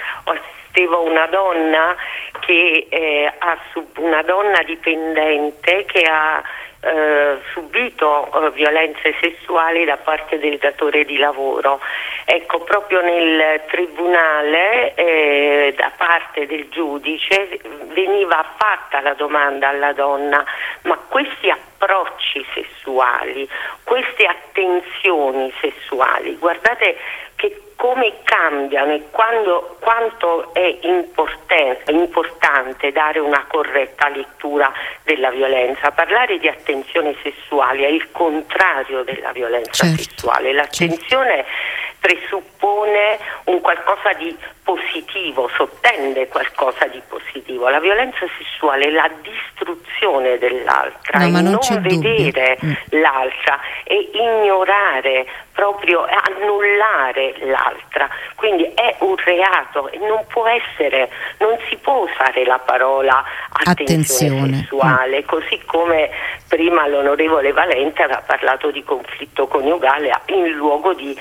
assistevo 0.78 1.02
una 1.02 1.26
donna 1.26 1.96
che 2.40 2.86
eh, 2.88 3.32
sub- 3.72 3.98
una 3.98 4.22
donna 4.22 4.62
dipendente 4.62 5.84
che 5.86 6.02
ha 6.02 6.42
eh, 6.80 7.38
subito 7.52 8.30
eh, 8.32 8.50
violenze 8.52 9.14
sessuali 9.20 9.84
da 9.84 9.96
parte 9.96 10.38
del 10.38 10.58
datore 10.58 11.04
di 11.04 11.16
lavoro. 11.16 11.80
Ecco, 12.24 12.60
proprio 12.60 13.00
nel 13.00 13.62
tribunale 13.66 14.94
eh, 14.94 15.74
da 15.76 15.90
parte 15.96 16.46
del 16.46 16.68
giudice 16.68 17.58
veniva 17.92 18.44
fatta 18.56 19.00
la 19.00 19.14
domanda 19.14 19.68
alla 19.68 19.92
donna, 19.92 20.44
ma 20.82 20.96
questi 21.08 21.50
approcci 21.50 22.46
sessuali, 22.54 23.48
queste 23.82 24.26
attenzioni 24.26 25.52
sessuali, 25.60 26.36
guardate 26.36 26.96
che 27.38 27.62
come 27.76 28.14
cambiano 28.24 28.92
e 28.92 29.04
quando, 29.12 29.76
quanto 29.78 30.52
è 30.52 30.78
importante, 30.82 32.90
dare 32.90 33.20
una 33.20 33.44
corretta 33.46 34.08
lettura 34.08 34.72
della 35.04 35.30
violenza. 35.30 35.92
Parlare 35.92 36.40
di 36.40 36.48
attenzione 36.48 37.14
sessuale 37.22 37.86
è 37.86 37.90
il 37.90 38.10
contrario 38.10 39.04
della 39.04 39.30
violenza 39.30 39.86
certo, 39.86 40.02
sessuale. 40.02 40.52
L'attenzione 40.52 41.36
certo. 41.36 41.87
Presuppone 42.00 43.18
un 43.44 43.60
qualcosa 43.60 44.12
di 44.14 44.36
positivo, 44.62 45.48
sottende 45.56 46.28
qualcosa 46.28 46.86
di 46.86 47.00
positivo. 47.08 47.68
La 47.68 47.80
violenza 47.80 48.26
sessuale 48.36 48.86
è 48.86 48.90
la 48.90 49.10
distruzione 49.22 50.38
dell'altra, 50.38 51.20
no, 51.20 51.40
non, 51.40 51.58
non 51.58 51.82
vedere 51.82 52.58
mm. 52.62 52.72
l'altra 53.00 53.58
e 53.84 54.10
ignorare 54.12 55.26
proprio 55.52 56.06
annullare 56.06 57.34
l'altra. 57.40 58.08
Quindi 58.36 58.64
è 58.74 58.94
un 59.00 59.16
reato 59.16 59.90
e 59.90 59.98
non 59.98 60.24
può 60.28 60.46
essere, 60.46 61.10
non 61.38 61.58
si 61.68 61.76
può 61.76 62.06
usare 62.08 62.44
la 62.44 62.60
parola 62.60 63.24
attenzione, 63.50 64.36
attenzione. 64.36 64.56
sessuale, 64.58 65.22
mm. 65.22 65.26
così 65.26 65.60
come 65.64 66.10
prima 66.46 66.86
l'onorevole 66.86 67.52
Valente 67.52 68.02
aveva 68.02 68.22
parlato 68.24 68.70
di 68.70 68.84
conflitto 68.84 69.48
coniugale 69.48 70.12
in 70.26 70.50
luogo 70.52 70.94
di 70.94 71.18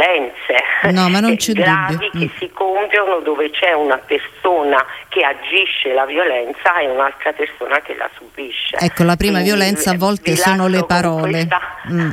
violenze 0.00 0.90
no, 0.90 1.08
gravi 1.52 1.94
dubbio. 1.94 2.10
che 2.10 2.26
mm. 2.26 2.38
si 2.38 2.50
compiono 2.52 3.20
dove 3.20 3.50
c'è 3.50 3.72
una 3.72 3.98
persona 3.98 4.84
che 5.08 5.22
agisce 5.22 5.92
la 5.92 6.06
violenza 6.06 6.78
e 6.80 6.88
un'altra 6.88 7.32
persona 7.32 7.80
che 7.80 7.94
la 7.96 8.08
subisce. 8.16 8.76
Ecco, 8.78 9.04
la 9.04 9.16
prima 9.16 9.40
Quindi, 9.40 9.50
violenza 9.50 9.90
a 9.90 9.96
volte 9.96 10.36
sono 10.36 10.66
le 10.66 10.84
parole. 10.84 11.46
Questa, 11.46 11.60
mm 11.90 12.10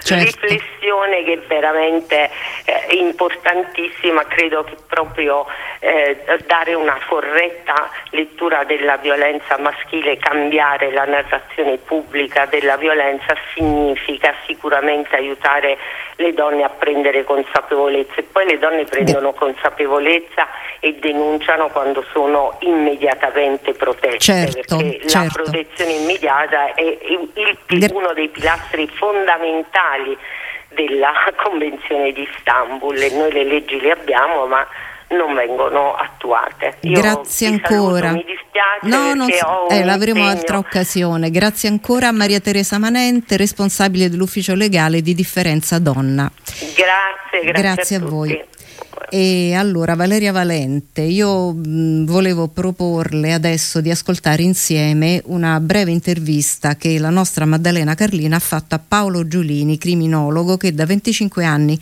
certo. 0.00 0.46
riflessione 0.46 1.24
che 1.24 1.32
è 1.34 1.38
veramente 1.46 2.30
eh, 2.64 2.94
importantissima, 2.96 4.24
credo 4.26 4.64
che 4.64 4.76
proprio 4.86 5.46
eh, 5.80 6.24
dare 6.46 6.74
una 6.74 6.98
corretta 7.06 7.90
lettura 8.10 8.64
della 8.64 8.96
violenza 8.96 9.58
maschile, 9.58 10.16
cambiare 10.16 10.90
la 10.92 11.04
narrazione 11.04 11.76
pubblica 11.78 12.46
della 12.46 12.76
violenza 12.76 13.36
significa 13.54 14.34
sicuramente 14.46 15.16
aiutare 15.16 15.76
le 16.16 16.34
donne 16.34 16.64
a 16.64 16.68
prendere 16.68 17.24
consapevolezza 17.24 18.14
e 18.16 18.22
poi 18.22 18.46
le 18.46 18.58
donne 18.58 18.84
prendono 18.84 19.32
consapevolezza 19.32 20.48
e 20.80 20.94
denunciano 20.98 21.68
quando 21.68 22.04
sono 22.12 22.56
immediatamente 22.60 23.72
protette 23.72 24.18
certo, 24.18 24.76
perché 24.76 25.08
certo. 25.08 25.18
la 25.18 25.42
protezione 25.42 25.92
immediata 25.92 26.74
è 26.74 26.82
il, 26.82 27.30
il, 27.68 27.90
uno 27.92 28.12
dei 28.12 28.28
pilastri 28.28 28.86
fondamentali 28.88 29.49
della 30.68 31.12
Convenzione 31.42 32.12
di 32.12 32.28
Istanbul 32.34 32.96
e 32.96 33.10
noi 33.10 33.32
le 33.32 33.44
leggi 33.44 33.80
le 33.80 33.90
abbiamo 33.92 34.46
ma 34.46 34.66
non 35.10 35.34
vengono 35.34 35.94
attuate. 35.94 36.76
Io 36.82 37.00
Grazie 37.00 37.48
ancora. 37.48 38.08
Saluto, 38.08 38.24
mi 38.24 38.24
dispiace 38.24 38.86
no, 38.86 39.14
non 39.14 39.30
so, 39.30 39.68
eh, 39.68 39.84
l'avremo 39.84 40.26
altra 40.26 40.58
occasione. 40.58 41.30
Grazie 41.30 41.68
ancora 41.68 42.08
a 42.08 42.12
Maria 42.12 42.40
Teresa 42.40 42.78
Manente, 42.78 43.36
responsabile 43.36 44.08
dell'ufficio 44.08 44.54
legale 44.54 45.00
di 45.02 45.14
Differenza 45.14 45.78
Donna. 45.78 46.30
Grazie, 46.76 47.40
grazie, 47.42 47.52
grazie 47.52 47.96
a, 47.96 47.98
a 47.98 48.02
voi. 48.02 48.44
E 49.12 49.54
allora 49.54 49.96
Valeria 49.96 50.30
Valente, 50.30 51.00
io 51.00 51.52
mh, 51.52 52.04
volevo 52.04 52.46
proporle 52.46 53.32
adesso 53.32 53.80
di 53.80 53.90
ascoltare 53.90 54.44
insieme 54.44 55.20
una 55.26 55.58
breve 55.58 55.90
intervista 55.90 56.76
che 56.76 56.96
la 57.00 57.10
nostra 57.10 57.44
Maddalena 57.44 57.96
Carlina 57.96 58.36
ha 58.36 58.40
fatto 58.40 58.76
a 58.76 58.78
Paolo 58.78 59.26
Giulini, 59.26 59.78
criminologo 59.78 60.56
che 60.56 60.72
da 60.72 60.86
25 60.86 61.44
anni 61.44 61.76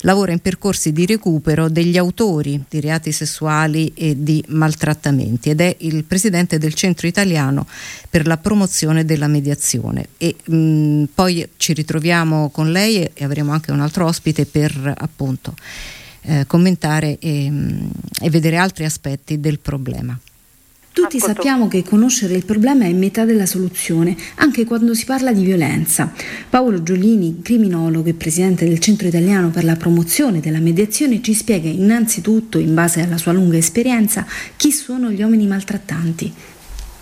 lavora 0.00 0.32
in 0.32 0.40
percorsi 0.40 0.92
di 0.92 1.06
recupero 1.06 1.70
degli 1.70 1.96
autori 1.96 2.62
di 2.68 2.80
reati 2.80 3.10
sessuali 3.10 3.90
e 3.94 4.22
di 4.22 4.44
maltrattamenti 4.48 5.48
ed 5.48 5.62
è 5.62 5.74
il 5.78 6.04
presidente 6.04 6.58
del 6.58 6.74
Centro 6.74 7.06
Italiano 7.06 7.66
per 8.10 8.26
la 8.26 8.36
promozione 8.36 9.06
della 9.06 9.28
mediazione. 9.28 10.08
E 10.18 10.36
mh, 10.44 11.04
poi 11.14 11.48
ci 11.56 11.72
ritroviamo 11.72 12.50
con 12.50 12.70
lei 12.70 13.02
e 13.14 13.24
avremo 13.24 13.52
anche 13.52 13.72
un 13.72 13.80
altro 13.80 14.04
ospite 14.04 14.44
per 14.44 14.92
appunto 14.94 15.54
eh, 16.26 16.44
commentare 16.46 17.18
e, 17.18 17.50
mm, 17.50 17.86
e 18.22 18.30
vedere 18.30 18.56
altri 18.56 18.84
aspetti 18.84 19.40
del 19.40 19.58
problema. 19.60 20.18
Tutti 20.96 21.20
sappiamo 21.20 21.68
che 21.68 21.82
conoscere 21.82 22.32
il 22.32 22.46
problema 22.46 22.86
è 22.86 22.92
metà 22.94 23.26
della 23.26 23.44
soluzione, 23.44 24.16
anche 24.36 24.64
quando 24.64 24.94
si 24.94 25.04
parla 25.04 25.30
di 25.30 25.44
violenza. 25.44 26.10
Paolo 26.48 26.82
Giolini, 26.82 27.42
criminologo 27.42 28.08
e 28.08 28.14
presidente 28.14 28.66
del 28.66 28.78
Centro 28.78 29.06
Italiano 29.06 29.50
per 29.50 29.64
la 29.64 29.76
promozione 29.76 30.40
della 30.40 30.58
mediazione, 30.58 31.20
ci 31.20 31.34
spiega 31.34 31.68
innanzitutto, 31.68 32.58
in 32.58 32.72
base 32.72 33.02
alla 33.02 33.18
sua 33.18 33.32
lunga 33.32 33.58
esperienza, 33.58 34.24
chi 34.56 34.72
sono 34.72 35.10
gli 35.10 35.20
uomini 35.20 35.46
maltrattanti 35.46 36.32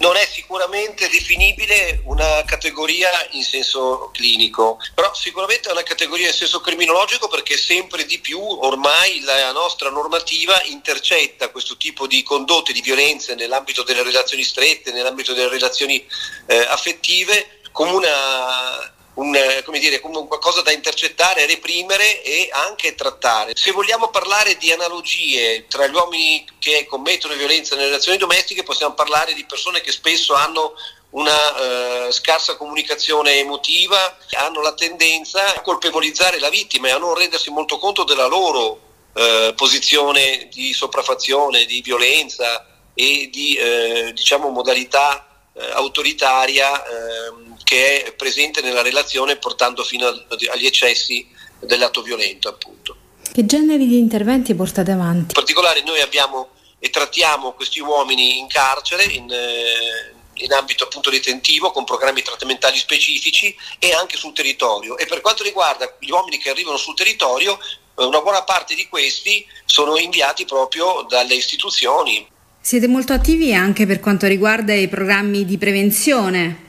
non 0.05 0.17
è 0.17 0.27
sicuramente 0.27 1.09
definibile 1.09 2.03
una 2.05 2.43
categoria 2.45 3.09
in 3.31 3.43
senso 3.43 4.11
clinico, 4.13 4.77
però 4.95 5.15
sicuramente 5.15 5.71
è 5.71 5.73
una 5.73 5.83
categoria 5.83 6.27
in 6.27 6.35
senso 6.35 6.61
criminologico 6.61 7.27
perché 7.27 7.57
sempre 7.57 8.05
di 8.05 8.19
più 8.19 8.39
ormai 8.39 9.23
la 9.23 9.51
nostra 9.53 9.89
normativa 9.89 10.61
intercetta 10.65 11.49
questo 11.49 11.79
tipo 11.79 12.07
di 12.07 12.23
condotte 12.23 12.75
di 12.75 12.83
violenze 12.83 13.35
nell'ambito 13.35 13.83
delle 13.83 14.03
relazioni 14.03 14.45
strette, 14.45 14.93
nell'ambito 14.93 15.33
delle 15.33 15.49
relazioni 15.49 16.07
eh, 16.49 16.59
affettive 16.59 17.61
come 17.73 17.93
una 17.93 18.93
un, 19.15 19.35
eh, 19.35 19.65
dire, 19.79 20.01
un 20.05 20.27
qualcosa 20.27 20.63
da 20.63 20.73
intercettare, 20.73 21.47
reprimere 21.47 22.23
e 22.23 22.49
anche 22.53 22.95
trattare. 22.95 23.53
Se 23.55 23.71
vogliamo 23.71 24.09
parlare 24.09 24.57
di 24.57 24.73
analogie 24.73 25.67
tra 25.69 25.87
gli 25.87 25.95
uomini 25.95 26.45
che 26.59 26.87
commettono 26.87 27.35
violenza 27.35 27.75
nelle 27.75 27.89
relazioni 27.89 28.19
domestiche, 28.19 28.63
possiamo 28.63 28.95
parlare 28.95 29.35
di 29.35 29.45
persone 29.45 29.81
che 29.81 29.93
spesso 29.93 30.35
hanno 30.35 30.75
una 31.11 32.07
eh, 32.07 32.13
scarsa 32.13 32.57
comunicazione 32.57 33.39
emotiva, 33.39 34.17
hanno 34.33 34.61
la 34.61 34.75
tendenza 34.75 35.55
a 35.55 35.61
colpevolizzare 35.61 36.41
la 36.41 36.49
vittima 36.49 36.89
e 36.89 36.91
a 36.91 36.99
non 36.99 37.15
rendersi 37.15 37.51
molto 37.51 37.79
conto 37.79 38.03
della 38.03 38.27
loro 38.27 38.81
eh, 39.15 39.53
posizione 39.55 40.49
di 40.53 40.73
sopraffazione, 40.73 41.67
di 41.67 41.81
violenza 41.83 42.67
e 42.95 43.29
di 43.31 43.55
eh, 43.55 44.13
diciamo, 44.13 44.49
modalità 44.49 45.34
eh, 45.55 45.71
autoritaria 45.73 46.83
ehm, 46.85 47.57
che 47.63 48.05
è 48.05 48.13
presente 48.13 48.61
nella 48.61 48.83
relazione 48.83 49.37
portando 49.37 49.83
fino 49.85 50.07
agli 50.07 50.67
eccessi 50.67 51.27
dell'atto 51.61 52.03
violento 52.03 52.49
appunto. 52.49 52.97
Che 53.33 53.47
generi 53.47 53.87
di 53.87 53.99
interventi 53.99 54.55
portate 54.55 54.93
avanti? 54.93 55.19
In 55.19 55.33
particolare 55.33 55.83
noi 55.83 56.01
abbiamo 56.01 56.51
e 56.79 56.91
trattiamo 56.91 57.53
questi 57.53 57.81
uomini 57.81 58.39
in 58.39 58.47
carcere, 58.47 59.05
in, 59.05 59.31
eh, 59.31 60.15
in 60.35 60.53
ambito 60.53 60.85
appunto 60.85 61.09
detentivo 61.09 61.71
con 61.71 61.85
programmi 61.85 62.21
trattamentali 62.21 62.77
specifici 62.77 63.57
e 63.79 63.95
anche 63.95 64.19
sul 64.19 64.35
territorio 64.35 64.99
e 64.99 65.07
per 65.07 65.23
quanto 65.23 65.43
riguarda 65.43 65.97
gli 65.99 66.11
uomini 66.11 66.37
che 66.37 66.51
arrivano 66.51 66.77
sul 66.77 66.95
territorio 66.95 67.59
eh, 67.59 68.05
una 68.05 68.21
buona 68.21 68.43
parte 68.43 68.75
di 68.75 68.87
questi 68.87 69.47
sono 69.65 69.97
inviati 69.97 70.45
proprio 70.45 71.07
dalle 71.09 71.35
istituzioni 71.35 72.29
siete 72.67 72.89
molto 72.89 73.13
attivi 73.13 73.53
anche 73.53 73.85
per 73.85 74.01
quanto 74.01 74.27
riguarda 74.27 74.73
i 74.73 74.89
programmi 74.89 75.45
di 75.45 75.59
prevenzione. 75.59 76.63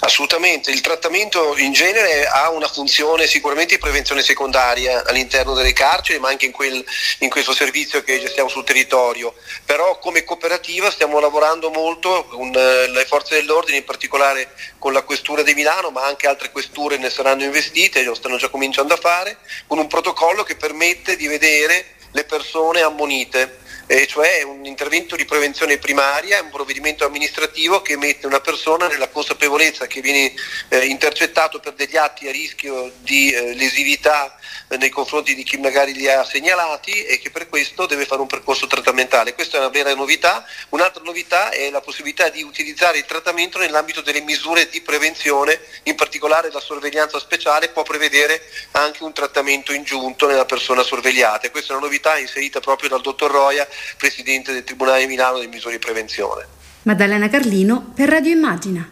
Assolutamente, 0.00 0.70
il 0.70 0.80
trattamento 0.80 1.58
in 1.58 1.74
genere 1.74 2.26
ha 2.26 2.48
una 2.48 2.68
funzione 2.68 3.26
sicuramente 3.26 3.74
di 3.74 3.80
prevenzione 3.82 4.22
secondaria 4.22 5.04
all'interno 5.04 5.52
delle 5.52 5.74
carceri, 5.74 6.18
ma 6.18 6.30
anche 6.30 6.46
in, 6.46 6.52
quel, 6.52 6.82
in, 7.18 7.28
questo 7.28 7.52
servizio 7.52 8.02
che 8.02 8.18
gestiamo 8.18 8.48
sul 8.48 8.64
territorio. 8.64 9.34
Però 9.66 9.98
come 9.98 10.24
cooperativa 10.24 10.90
stiamo 10.90 11.20
lavorando 11.20 11.68
molto 11.68 12.24
con 12.24 12.50
eh, 12.54 12.88
le 12.88 13.04
forze 13.04 13.34
dell'ordine, 13.34 13.76
in 13.78 13.84
particolare 13.84 14.54
con 14.78 14.94
la 14.94 15.02
Questura 15.02 15.42
di 15.42 15.52
Milano, 15.52 15.90
ma 15.90 16.06
anche 16.06 16.26
altre 16.26 16.50
questure 16.50 16.96
ne 16.96 17.10
saranno 17.10 17.42
investite, 17.42 18.02
lo 18.04 18.14
stanno 18.14 18.38
già 18.38 18.48
cominciando 18.48 18.94
a 18.94 18.98
fare, 18.98 19.36
con 19.66 19.76
un 19.76 19.86
protocollo 19.86 20.44
che 20.44 20.56
permette 20.56 21.14
di 21.14 21.26
vedere 21.26 21.96
le 22.12 22.24
persone 22.24 22.80
ammonite 22.80 23.66
eh, 23.88 24.06
cioè 24.06 24.42
un 24.42 24.64
intervento 24.66 25.16
di 25.16 25.24
prevenzione 25.24 25.78
primaria, 25.78 26.42
un 26.42 26.50
provvedimento 26.50 27.06
amministrativo 27.06 27.80
che 27.80 27.96
mette 27.96 28.26
una 28.26 28.40
persona 28.40 28.86
nella 28.86 29.08
consapevolezza 29.08 29.86
che 29.86 30.02
viene 30.02 30.32
eh, 30.68 30.84
intercettato 30.84 31.58
per 31.58 31.72
degli 31.72 31.96
atti 31.96 32.28
a 32.28 32.30
rischio 32.30 32.92
di 33.00 33.32
eh, 33.32 33.54
lesività 33.54 34.37
nei 34.78 34.90
confronti 34.90 35.34
di 35.34 35.42
chi 35.42 35.56
magari 35.56 35.92
li 35.92 36.08
ha 36.08 36.24
segnalati 36.24 37.04
e 37.04 37.18
che 37.18 37.30
per 37.30 37.48
questo 37.48 37.86
deve 37.86 38.04
fare 38.04 38.20
un 38.20 38.26
percorso 38.26 38.66
trattamentale. 38.66 39.34
Questa 39.34 39.56
è 39.56 39.60
una 39.60 39.68
vera 39.68 39.94
novità. 39.94 40.44
Un'altra 40.70 41.02
novità 41.02 41.50
è 41.50 41.70
la 41.70 41.80
possibilità 41.80 42.28
di 42.28 42.42
utilizzare 42.42 42.98
il 42.98 43.04
trattamento 43.04 43.58
nell'ambito 43.58 44.00
delle 44.00 44.20
misure 44.20 44.68
di 44.68 44.80
prevenzione, 44.80 45.60
in 45.84 45.94
particolare 45.94 46.50
la 46.50 46.60
sorveglianza 46.60 47.18
speciale 47.18 47.68
può 47.68 47.82
prevedere 47.82 48.42
anche 48.72 49.02
un 49.04 49.12
trattamento 49.12 49.72
ingiunto 49.72 50.26
nella 50.26 50.44
persona 50.44 50.82
sorvegliata. 50.82 51.50
Questa 51.50 51.72
è 51.72 51.76
una 51.76 51.86
novità 51.86 52.18
inserita 52.18 52.60
proprio 52.60 52.88
dal 52.88 53.00
dottor 53.00 53.30
Roia 53.30 53.66
Presidente 53.96 54.52
del 54.52 54.64
Tribunale 54.64 55.00
di 55.00 55.06
Milano 55.06 55.38
delle 55.38 55.48
misure 55.48 55.74
di 55.74 55.78
prevenzione. 55.78 56.46
Maddalena 56.82 57.28
Carlino 57.28 57.92
per 57.94 58.08
Radio 58.08 58.32
Immagina. 58.32 58.90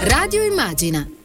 Radio 0.00 0.42
Immagina. 0.42 1.15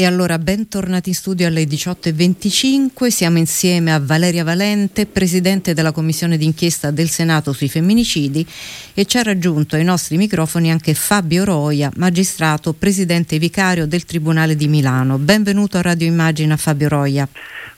E 0.00 0.06
allora 0.06 0.38
bentornati 0.38 1.08
in 1.08 1.16
studio 1.16 1.48
alle 1.48 1.64
18.25, 1.64 3.08
siamo 3.08 3.38
insieme 3.38 3.92
a 3.92 3.98
Valeria 3.98 4.44
Valente, 4.44 5.06
Presidente 5.06 5.74
della 5.74 5.90
Commissione 5.90 6.36
d'inchiesta 6.36 6.92
del 6.92 7.08
Senato 7.08 7.52
sui 7.52 7.68
femminicidi 7.68 8.46
e 8.94 9.04
ci 9.06 9.18
ha 9.18 9.24
raggiunto 9.24 9.74
ai 9.74 9.82
nostri 9.82 10.16
microfoni 10.16 10.70
anche 10.70 10.94
Fabio 10.94 11.42
Roia, 11.42 11.90
magistrato, 11.96 12.74
Presidente 12.74 13.40
vicario 13.40 13.88
del 13.88 14.04
Tribunale 14.04 14.54
di 14.54 14.68
Milano. 14.68 15.18
Benvenuto 15.18 15.78
a 15.78 15.82
Radio 15.82 16.06
Immagina 16.06 16.56
Fabio 16.56 16.86
Roia. 16.86 17.28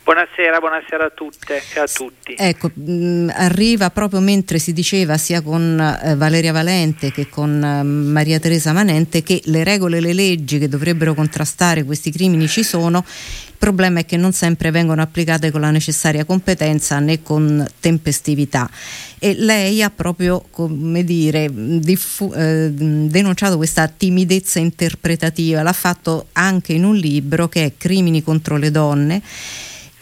Buonasera, 0.03 0.59
buonasera 0.59 1.05
a 1.05 1.11
tutte 1.11 1.63
e 1.75 1.79
a 1.79 1.87
tutti. 1.87 2.35
Ecco, 2.37 2.71
mh, 2.73 3.33
arriva 3.35 3.91
proprio 3.91 4.21
mentre 4.21 4.59
si 4.59 4.73
diceva 4.73 5.19
sia 5.19 5.43
con 5.43 5.79
eh, 5.79 6.17
Valeria 6.17 6.53
Valente 6.53 7.13
che 7.13 7.29
con 7.29 7.63
eh, 7.63 7.83
Maria 7.83 8.41
Teresa 8.41 8.73
Manente 8.73 9.23
che 9.23 9.43
le 9.45 9.63
regole 9.63 10.01
le 10.01 10.15
leggi 10.15 10.59
che 10.59 10.69
dovrebbero 10.69 11.13
contrastare 11.13 11.85
questi 11.85 12.11
crimini 12.11 12.49
ci 12.49 12.65
sono. 12.65 13.05
Il 13.07 13.57
problema 13.59 14.01
è 14.01 14.07
che 14.07 14.17
non 14.17 14.33
sempre 14.33 14.71
vengono 14.71 15.03
applicate 15.03 15.51
con 15.51 15.61
la 15.61 15.71
necessaria 15.71 16.25
competenza 16.25 16.99
né 16.99 17.23
con 17.23 17.65
tempestività. 17.79 18.71
E 19.19 19.35
lei 19.35 19.83
ha 19.83 19.91
proprio, 19.91 20.43
come 20.51 21.05
dire, 21.05 21.51
diffu- 21.53 22.35
eh, 22.35 22.71
denunciato 22.73 23.59
questa 23.59 23.87
timidezza 23.87 24.59
interpretativa, 24.59 25.63
l'ha 25.63 25.75
fatto 25.75 26.29
anche 26.33 26.73
in 26.73 26.85
un 26.85 26.97
libro 26.97 27.49
che 27.49 27.67
è 27.67 27.73
Crimini 27.77 28.23
contro 28.23 28.57
le 28.57 28.71
donne 28.71 29.23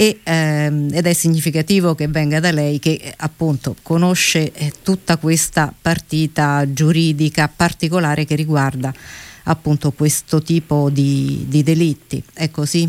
e, 0.00 0.20
ehm, 0.22 0.90
ed 0.94 1.06
è 1.06 1.12
significativo 1.12 1.96
che 1.96 2.06
venga 2.06 2.38
da 2.38 2.52
lei 2.52 2.78
che 2.78 3.12
appunto 3.16 3.74
conosce 3.82 4.52
eh, 4.52 4.70
tutta 4.84 5.16
questa 5.16 5.74
partita 5.82 6.62
giuridica 6.72 7.50
particolare 7.54 8.24
che 8.24 8.36
riguarda 8.36 8.92
appunto 9.46 9.90
questo 9.90 10.40
tipo 10.40 10.88
di, 10.88 11.46
di 11.48 11.64
delitti. 11.64 12.22
È 12.32 12.48
così? 12.48 12.86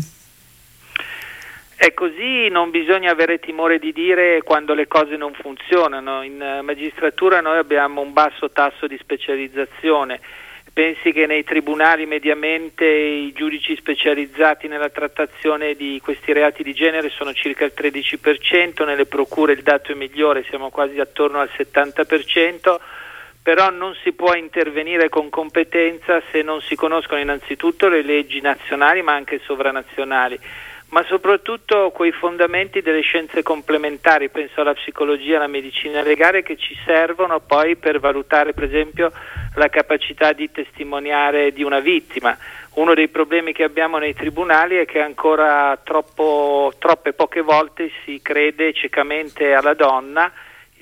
È 1.74 1.92
così, 1.94 2.48
non 2.48 2.70
bisogna 2.70 3.10
avere 3.10 3.40
timore 3.40 3.80
di 3.80 3.92
dire 3.92 4.42
quando 4.44 4.72
le 4.72 4.86
cose 4.86 5.16
non 5.16 5.32
funzionano. 5.32 6.22
In 6.22 6.40
eh, 6.40 6.62
magistratura 6.62 7.40
noi 7.40 7.58
abbiamo 7.58 8.02
un 8.02 8.12
basso 8.12 8.50
tasso 8.50 8.86
di 8.86 8.96
specializzazione 9.00 10.20
Pensi 10.80 11.12
che 11.12 11.26
nei 11.26 11.44
tribunali 11.44 12.06
mediamente 12.06 12.86
i 12.86 13.34
giudici 13.34 13.76
specializzati 13.76 14.66
nella 14.66 14.88
trattazione 14.88 15.74
di 15.74 16.00
questi 16.02 16.32
reati 16.32 16.62
di 16.62 16.72
genere 16.72 17.10
sono 17.10 17.34
circa 17.34 17.66
il 17.66 17.74
13%, 17.76 18.86
nelle 18.86 19.04
procure 19.04 19.52
il 19.52 19.60
dato 19.60 19.92
è 19.92 19.94
migliore, 19.94 20.42
siamo 20.48 20.70
quasi 20.70 20.98
attorno 20.98 21.38
al 21.38 21.50
70%, 21.54 22.80
però 23.42 23.68
non 23.68 23.94
si 24.02 24.12
può 24.12 24.32
intervenire 24.32 25.10
con 25.10 25.28
competenza 25.28 26.22
se 26.32 26.40
non 26.40 26.62
si 26.62 26.76
conoscono 26.76 27.20
innanzitutto 27.20 27.88
le 27.88 28.00
leggi 28.00 28.40
nazionali 28.40 29.02
ma 29.02 29.12
anche 29.12 29.38
sovranazionali 29.44 30.40
ma 30.90 31.04
soprattutto 31.04 31.90
quei 31.90 32.10
fondamenti 32.10 32.80
delle 32.80 33.00
scienze 33.00 33.42
complementari, 33.42 34.28
penso 34.28 34.60
alla 34.60 34.74
psicologia, 34.74 35.36
alla 35.36 35.46
medicina 35.46 36.02
legale, 36.02 36.42
che 36.42 36.56
ci 36.56 36.76
servono 36.84 37.38
poi 37.40 37.76
per 37.76 38.00
valutare 38.00 38.52
per 38.52 38.64
esempio 38.64 39.12
la 39.54 39.68
capacità 39.68 40.32
di 40.32 40.50
testimoniare 40.50 41.52
di 41.52 41.62
una 41.62 41.80
vittima. 41.80 42.36
uno 42.74 42.94
dei 42.94 43.08
problemi 43.08 43.52
che 43.52 43.64
abbiamo 43.64 43.98
nei 43.98 44.14
tribunali 44.14 44.76
è 44.76 44.84
che 44.84 45.00
ancora 45.00 45.76
troppo, 45.82 46.72
troppe 46.78 47.12
poche 47.12 47.40
volte 47.40 47.90
si 48.04 48.20
crede 48.22 48.72
ciecamente 48.72 49.52
alla 49.54 49.74
donna, 49.74 50.32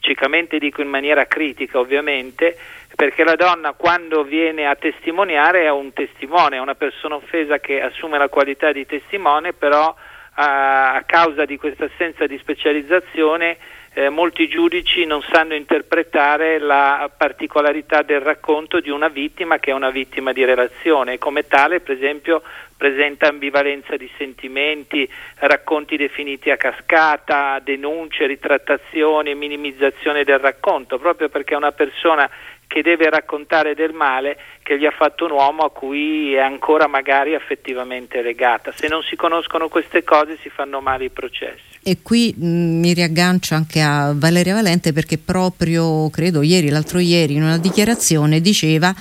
ciecamente 0.01 0.59
dico 0.59 0.83
in 0.83 0.89
maniera 0.89 1.27
critica 1.27 1.79
ovviamente, 1.79 2.57
perché 2.95 3.25
la 3.25 3.37
donna 3.37 3.73
quando 3.73 4.23
viene 4.23 4.67
a 4.67 4.75
testimoniare 4.75 5.63
è 5.63 5.71
un 5.71 5.93
testimone, 5.93 6.57
è 6.57 6.61
una 6.61 6.75
persona 6.75 7.15
offesa 7.15 7.59
che 7.59 7.81
assume 7.81 8.19
la 8.19 8.29
qualità 8.29 8.71
di 8.71 8.85
testimone, 8.85 9.55
però 9.55 9.95
a, 10.35 10.95
a 10.95 11.03
causa 11.05 11.45
di 11.47 11.57
questa 11.57 11.87
assenza 11.87 12.27
di 12.27 12.39
specializzazione 12.39 13.57
eh, 13.99 14.11
molti 14.11 14.47
giudici 14.47 15.05
non 15.07 15.23
sanno 15.23 15.55
interpretare 15.55 16.61
la 16.61 17.11
particolarità 17.17 18.03
del 18.03 18.21
racconto 18.21 18.79
di 18.79 18.91
una 18.91 19.09
vittima 19.09 19.59
che 19.59 19.73
è 19.73 19.75
una 19.75 19.91
vittima 19.91 20.31
di 20.31 20.45
relazione 20.45 21.15
e 21.15 21.19
come 21.19 21.49
tale 21.49 21.81
per 21.81 21.97
esempio 21.97 22.43
presenta 22.77 23.27
ambivalenza 23.27 23.97
di 23.97 24.09
sentimenti, 24.17 25.11
racconti 25.39 25.97
definiti 25.97 26.49
a 26.51 26.57
cascata, 26.57 27.59
denunce, 27.59 28.27
ritrattazioni, 28.27 29.35
minimizzazione 29.35 30.23
del 30.23 30.39
racconto, 30.39 30.97
proprio 31.01 31.29
perché 31.29 31.55
è 31.55 31.57
una 31.57 31.73
persona 31.73 32.31
che 32.69 32.83
deve 32.83 33.11
raccontare 33.11 33.75
del 33.75 33.95
male 33.95 34.39
che 34.63 34.79
gli 34.79 34.87
ha 34.87 34.93
fatto 34.93 35.25
un 35.25 35.33
uomo 35.33 35.65
a 35.65 35.73
cui 35.73 36.35
è 36.35 36.41
ancora 36.41 36.87
magari 36.87 37.35
affettivamente 37.35 38.23
legata. 38.23 38.71
Se 38.71 38.87
non 38.87 39.03
si 39.03 39.17
conoscono 39.17 39.69
queste 39.69 40.05
cose 40.05 40.37
si 40.37 40.51
fanno 40.51 40.81
male 40.81 41.07
i 41.07 41.11
processi. 41.11 41.68
E 41.83 41.99
qui 42.03 42.35
mm, 42.37 42.81
mi 42.81 42.93
riaggancio 42.93 43.55
anche 43.55 43.81
a 43.81 44.13
Valeria 44.15 44.55
Valente 44.55 44.93
perché 44.93 45.19
proprio, 45.19 46.11
credo 46.11 46.43
ieri, 46.43 46.69
l'altro 46.69 46.99
ieri, 46.99 47.35
in 47.35 47.43
una 47.43 47.59
dichiarazione 47.59 48.41
diceva 48.41 48.95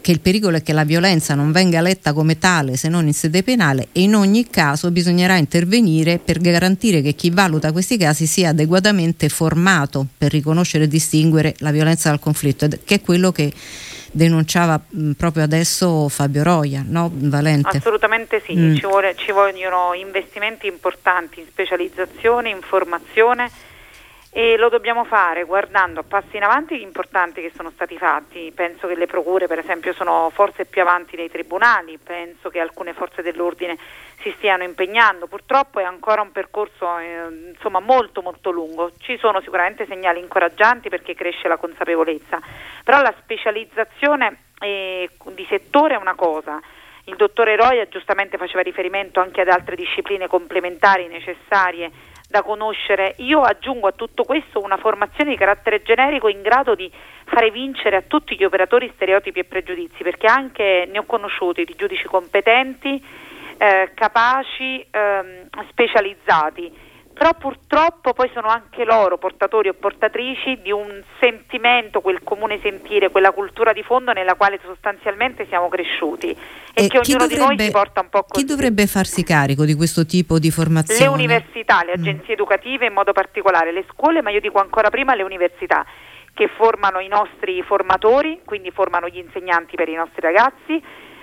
che 0.00 0.10
il 0.10 0.20
pericolo 0.20 0.58
è 0.58 0.62
che 0.62 0.74
la 0.74 0.84
violenza 0.84 1.34
non 1.34 1.52
venga 1.52 1.80
letta 1.80 2.12
come 2.12 2.38
tale 2.38 2.76
se 2.76 2.88
non 2.88 3.06
in 3.06 3.14
sede 3.14 3.42
penale 3.42 3.88
e 3.92 4.02
in 4.02 4.14
ogni 4.14 4.46
caso 4.50 4.90
bisognerà 4.90 5.36
intervenire 5.36 6.18
per 6.18 6.38
garantire 6.38 7.00
che 7.00 7.14
chi 7.14 7.30
valuta 7.30 7.72
questi 7.72 7.96
casi 7.96 8.26
sia 8.26 8.50
adeguatamente 8.50 9.30
formato 9.30 10.06
per 10.18 10.32
riconoscere 10.32 10.84
e 10.84 10.88
distinguere 10.88 11.54
la 11.58 11.70
violenza 11.70 12.10
dal 12.10 12.20
conflitto, 12.20 12.68
che 12.84 12.96
è 12.96 13.00
quello 13.00 13.32
che 13.32 13.52
denunciava 14.10 14.80
mh, 14.86 15.12
proprio 15.12 15.44
adesso 15.44 16.08
Fabio 16.08 16.42
Roia, 16.42 16.82
no 16.86 17.10
Valente? 17.12 17.76
Assolutamente 17.78 18.40
sì, 18.44 18.56
mm. 18.56 18.74
ci, 18.76 18.86
vuole, 18.86 19.14
ci 19.16 19.32
vogliono 19.32 19.94
investimenti 19.94 20.66
importanti 20.66 21.40
in 21.40 21.46
specializzazione, 21.46 22.50
in 22.50 22.60
formazione 22.60 23.50
e 24.32 24.56
lo 24.56 24.68
dobbiamo 24.68 25.04
fare 25.04 25.42
guardando 25.42 26.00
a 26.00 26.04
passi 26.04 26.36
in 26.36 26.44
avanti 26.44 26.80
importanti 26.80 27.40
che 27.40 27.50
sono 27.54 27.70
stati 27.74 27.98
fatti. 27.98 28.52
Penso 28.54 28.86
che 28.86 28.94
le 28.94 29.06
procure 29.06 29.48
per 29.48 29.58
esempio 29.58 29.92
sono 29.92 30.30
forse 30.32 30.66
più 30.66 30.82
avanti 30.82 31.16
dei 31.16 31.30
tribunali, 31.30 31.98
penso 32.02 32.48
che 32.48 32.60
alcune 32.60 32.92
forze 32.92 33.22
dell'ordine 33.22 33.76
si 34.20 34.32
stiano 34.36 34.62
impegnando. 34.62 35.26
Purtroppo 35.26 35.80
è 35.80 35.84
ancora 35.84 36.20
un 36.20 36.32
percorso 36.32 36.98
eh, 36.98 37.52
insomma, 37.54 37.80
molto 37.80 38.22
molto 38.22 38.50
lungo. 38.50 38.92
Ci 38.98 39.16
sono 39.18 39.40
sicuramente 39.40 39.86
segnali 39.86 40.20
incoraggianti 40.20 40.88
perché 40.88 41.14
cresce 41.14 41.48
la 41.48 41.56
consapevolezza, 41.56 42.38
però 42.84 43.00
la 43.00 43.14
specializzazione 43.20 44.44
eh, 44.60 45.08
di 45.32 45.46
settore 45.48 45.94
è 45.94 45.98
una 45.98 46.14
cosa. 46.14 46.60
Il 47.04 47.16
dottore 47.16 47.56
Roia 47.56 47.88
giustamente 47.88 48.36
faceva 48.36 48.62
riferimento 48.62 49.20
anche 49.20 49.40
ad 49.40 49.48
altre 49.48 49.74
discipline 49.74 50.28
complementari 50.28 51.08
necessarie 51.08 51.90
da 52.28 52.42
conoscere. 52.42 53.14
Io 53.18 53.40
aggiungo 53.40 53.88
a 53.88 53.92
tutto 53.92 54.22
questo 54.22 54.62
una 54.62 54.76
formazione 54.76 55.30
di 55.30 55.36
carattere 55.36 55.82
generico 55.82 56.28
in 56.28 56.42
grado 56.42 56.76
di 56.76 56.90
fare 57.24 57.50
vincere 57.50 57.96
a 57.96 58.02
tutti 58.06 58.36
gli 58.36 58.44
operatori 58.44 58.90
stereotipi 58.94 59.40
e 59.40 59.44
pregiudizi, 59.44 60.04
perché 60.04 60.28
anche 60.28 60.88
ne 60.88 60.98
ho 60.98 61.04
conosciuti 61.04 61.64
di 61.64 61.74
giudici 61.76 62.04
competenti, 62.04 63.02
eh, 63.60 63.92
capaci, 63.94 64.84
ehm, 64.90 65.48
specializzati 65.68 66.88
però 67.20 67.34
purtroppo 67.34 68.14
poi 68.14 68.30
sono 68.32 68.48
anche 68.48 68.82
loro 68.82 69.18
portatori 69.18 69.68
o 69.68 69.74
portatrici 69.74 70.58
di 70.62 70.72
un 70.72 71.02
sentimento, 71.20 72.00
quel 72.00 72.22
comune 72.24 72.58
sentire, 72.62 73.10
quella 73.10 73.30
cultura 73.32 73.74
di 73.74 73.82
fondo 73.82 74.12
nella 74.12 74.36
quale 74.36 74.58
sostanzialmente 74.64 75.44
siamo 75.48 75.68
cresciuti 75.68 76.30
e, 76.30 76.36
e 76.72 76.86
che 76.86 76.96
ognuno 76.96 77.26
dovrebbe, 77.26 77.34
di 77.34 77.38
noi 77.38 77.58
si 77.58 77.70
porta 77.70 78.00
un 78.00 78.08
po' 78.08 78.24
così. 78.26 78.42
Chi 78.42 78.50
dovrebbe 78.50 78.86
farsi 78.86 79.22
carico 79.22 79.66
di 79.66 79.74
questo 79.74 80.06
tipo 80.06 80.38
di 80.38 80.50
formazione? 80.50 80.98
Le 80.98 81.06
università, 81.08 81.82
le 81.84 81.98
mm. 81.98 82.00
agenzie 82.00 82.30
mm. 82.30 82.38
educative 82.38 82.86
in 82.86 82.94
modo 82.94 83.12
particolare, 83.12 83.70
le 83.70 83.84
scuole, 83.92 84.22
ma 84.22 84.30
io 84.30 84.40
dico 84.40 84.58
ancora 84.58 84.88
prima 84.88 85.14
le 85.14 85.22
università 85.22 85.84
che 86.32 86.48
formano 86.56 87.00
i 87.00 87.08
nostri 87.08 87.62
formatori, 87.62 88.40
quindi 88.46 88.70
formano 88.70 89.08
gli 89.08 89.18
insegnanti 89.18 89.76
per 89.76 89.90
i 89.90 89.94
nostri 89.94 90.22
ragazzi, 90.22 90.82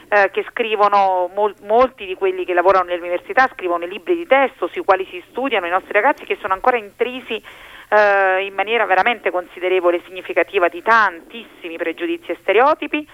eh, 0.09 0.29
che 0.31 0.45
scrivono, 0.49 1.29
mol- 1.33 1.55
molti 1.63 2.05
di 2.05 2.15
quelli 2.15 2.45
che 2.45 2.53
lavorano 2.53 2.85
nelle 2.85 3.01
università 3.01 3.49
scrivono 3.53 3.85
libri 3.85 4.15
di 4.15 4.25
testo 4.25 4.67
sui 4.67 4.83
quali 4.83 5.05
si 5.09 5.23
studiano 5.29 5.65
i 5.65 5.69
nostri 5.69 5.93
ragazzi 5.93 6.23
che 6.23 6.37
sono 6.39 6.53
ancora 6.53 6.77
intrisi 6.77 7.41
eh, 7.89 8.45
in 8.45 8.53
maniera 8.53 8.85
veramente 8.85 9.31
considerevole 9.31 9.97
e 9.97 10.03
significativa 10.05 10.67
di 10.67 10.81
tantissimi 10.81 11.77
pregiudizi 11.77 12.31
e 12.31 12.37
stereotipi 12.41 13.07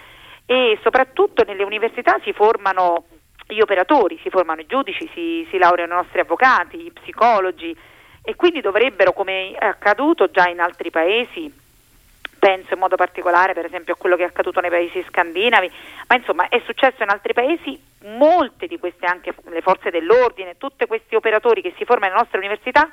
e 0.45 0.77
soprattutto 0.82 1.43
nelle 1.45 1.63
università 1.63 2.19
si 2.23 2.34
formano 2.34 3.06
gli 3.47 3.60
operatori, 3.60 4.19
si 4.21 4.29
formano 4.29 4.62
i 4.62 4.65
giudici, 4.65 5.10
si, 5.13 5.47
si 5.49 5.58
laureano 5.58 5.93
i 5.93 5.97
nostri 5.97 6.19
avvocati, 6.19 6.86
i 6.86 6.91
psicologi 6.91 7.75
e 8.21 8.36
quindi 8.36 8.62
dovrebbero, 8.62 9.13
come 9.13 9.51
è 9.51 9.65
accaduto 9.65 10.29
già 10.32 10.47
in 10.47 10.60
altri 10.60 10.89
paesi, 10.89 11.51
penso 12.43 12.73
in 12.73 12.79
modo 12.79 12.97
particolare 12.97 13.53
per 13.53 13.63
esempio 13.63 13.93
a 13.93 13.95
quello 13.95 14.17
che 14.17 14.23
è 14.23 14.25
accaduto 14.25 14.60
nei 14.60 14.69
paesi 14.69 15.01
scandinavi, 15.08 15.71
ma 16.10 16.17
insomma 16.17 16.49
è 16.49 16.62
successo 16.65 17.01
in 17.01 17.10
altri 17.10 17.32
paesi, 17.32 17.82
molte 18.17 18.67
di 18.67 18.77
queste 18.77 19.06
anche 19.06 19.34
le 19.45 19.62
forze 19.62 19.89
dell'ordine, 19.91 20.58
tutti 20.58 20.86
questi 20.86 21.15
operatori 21.15 21.62
che 21.62 21.73
si 21.77 21.86
formano 21.86 22.12
nelle 22.12 22.19
nostre 22.19 22.39
università 22.39 22.89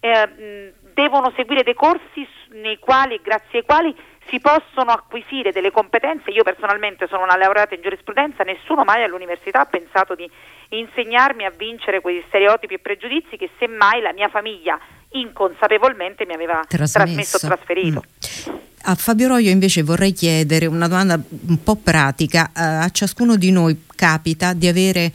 eh, 0.00 0.72
devono 0.94 1.30
seguire 1.36 1.62
dei 1.62 1.74
corsi 1.74 2.26
nei 2.52 2.78
quali, 2.78 3.20
grazie 3.22 3.58
ai 3.58 3.64
quali 3.66 3.94
si 4.28 4.40
possono 4.40 4.92
acquisire 4.92 5.52
delle 5.52 5.70
competenze. 5.70 6.30
Io 6.30 6.42
personalmente 6.42 7.06
sono 7.06 7.24
una 7.24 7.36
laureata 7.36 7.74
in 7.74 7.82
giurisprudenza, 7.82 8.44
nessuno 8.44 8.82
mai 8.82 9.02
all'università 9.02 9.60
ha 9.60 9.66
pensato 9.66 10.14
di 10.14 10.28
insegnarmi 10.70 11.44
a 11.44 11.52
vincere 11.54 12.00
quegli 12.00 12.24
stereotipi 12.28 12.74
e 12.74 12.78
pregiudizi 12.78 13.36
che 13.36 13.50
semmai 13.58 14.00
la 14.00 14.14
mia 14.14 14.28
famiglia 14.28 14.80
inconsapevolmente 15.10 16.24
mi 16.24 16.32
aveva 16.32 16.62
trasmesso, 16.66 17.36
o 17.36 17.40
trasferito. 17.40 18.02
Mm. 18.02 18.65
A 18.88 18.94
Fabio 18.94 19.26
Roio 19.26 19.50
invece 19.50 19.82
vorrei 19.82 20.12
chiedere 20.12 20.66
una 20.66 20.86
domanda 20.86 21.20
un 21.46 21.60
po' 21.60 21.74
pratica. 21.74 22.46
Eh, 22.54 22.60
a 22.60 22.88
ciascuno 22.90 23.34
di 23.34 23.50
noi 23.50 23.82
capita 23.96 24.52
di 24.52 24.68
avere 24.68 25.12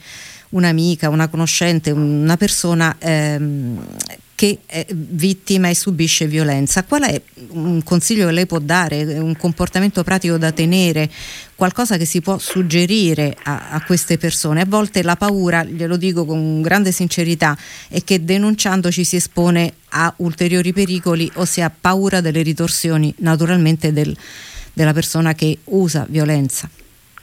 un'amica, 0.50 1.08
una 1.08 1.28
conoscente, 1.28 1.90
una 1.90 2.36
persona 2.36 2.94
ehm, 2.98 3.82
che 4.42 4.58
è 4.66 4.84
vittima 4.90 5.68
e 5.68 5.74
subisce 5.76 6.26
violenza. 6.26 6.82
Qual 6.82 7.02
è 7.02 7.22
un 7.50 7.80
consiglio 7.84 8.26
che 8.26 8.32
lei 8.32 8.46
può 8.46 8.58
dare, 8.58 9.04
un 9.04 9.36
comportamento 9.36 10.02
pratico 10.02 10.36
da 10.36 10.50
tenere, 10.50 11.08
qualcosa 11.54 11.96
che 11.96 12.04
si 12.04 12.20
può 12.20 12.38
suggerire 12.38 13.36
a, 13.44 13.68
a 13.70 13.84
queste 13.84 14.18
persone? 14.18 14.62
A 14.62 14.66
volte 14.66 15.04
la 15.04 15.14
paura, 15.14 15.62
glielo 15.62 15.96
dico 15.96 16.24
con 16.24 16.60
grande 16.60 16.90
sincerità, 16.90 17.56
è 17.88 18.02
che 18.02 18.24
denunciando 18.24 18.90
ci 18.90 19.04
si 19.04 19.14
espone 19.14 19.74
a 19.90 20.12
ulteriori 20.16 20.72
pericoli 20.72 21.30
o 21.34 21.44
si 21.44 21.60
ha 21.60 21.70
paura 21.70 22.20
delle 22.20 22.42
ritorsioni 22.42 23.14
naturalmente 23.18 23.92
del, 23.92 24.12
della 24.72 24.92
persona 24.92 25.34
che 25.34 25.58
usa 25.66 26.04
violenza. 26.08 26.68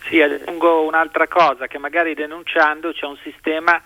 Sì, 0.08 0.22
aggiungo 0.22 0.86
un'altra 0.88 1.28
cosa, 1.28 1.68
che 1.68 1.80
magari 1.80 2.14
denunciando 2.14 2.94
c'è 2.94 3.06
un 3.06 3.18
sistema 3.22 3.82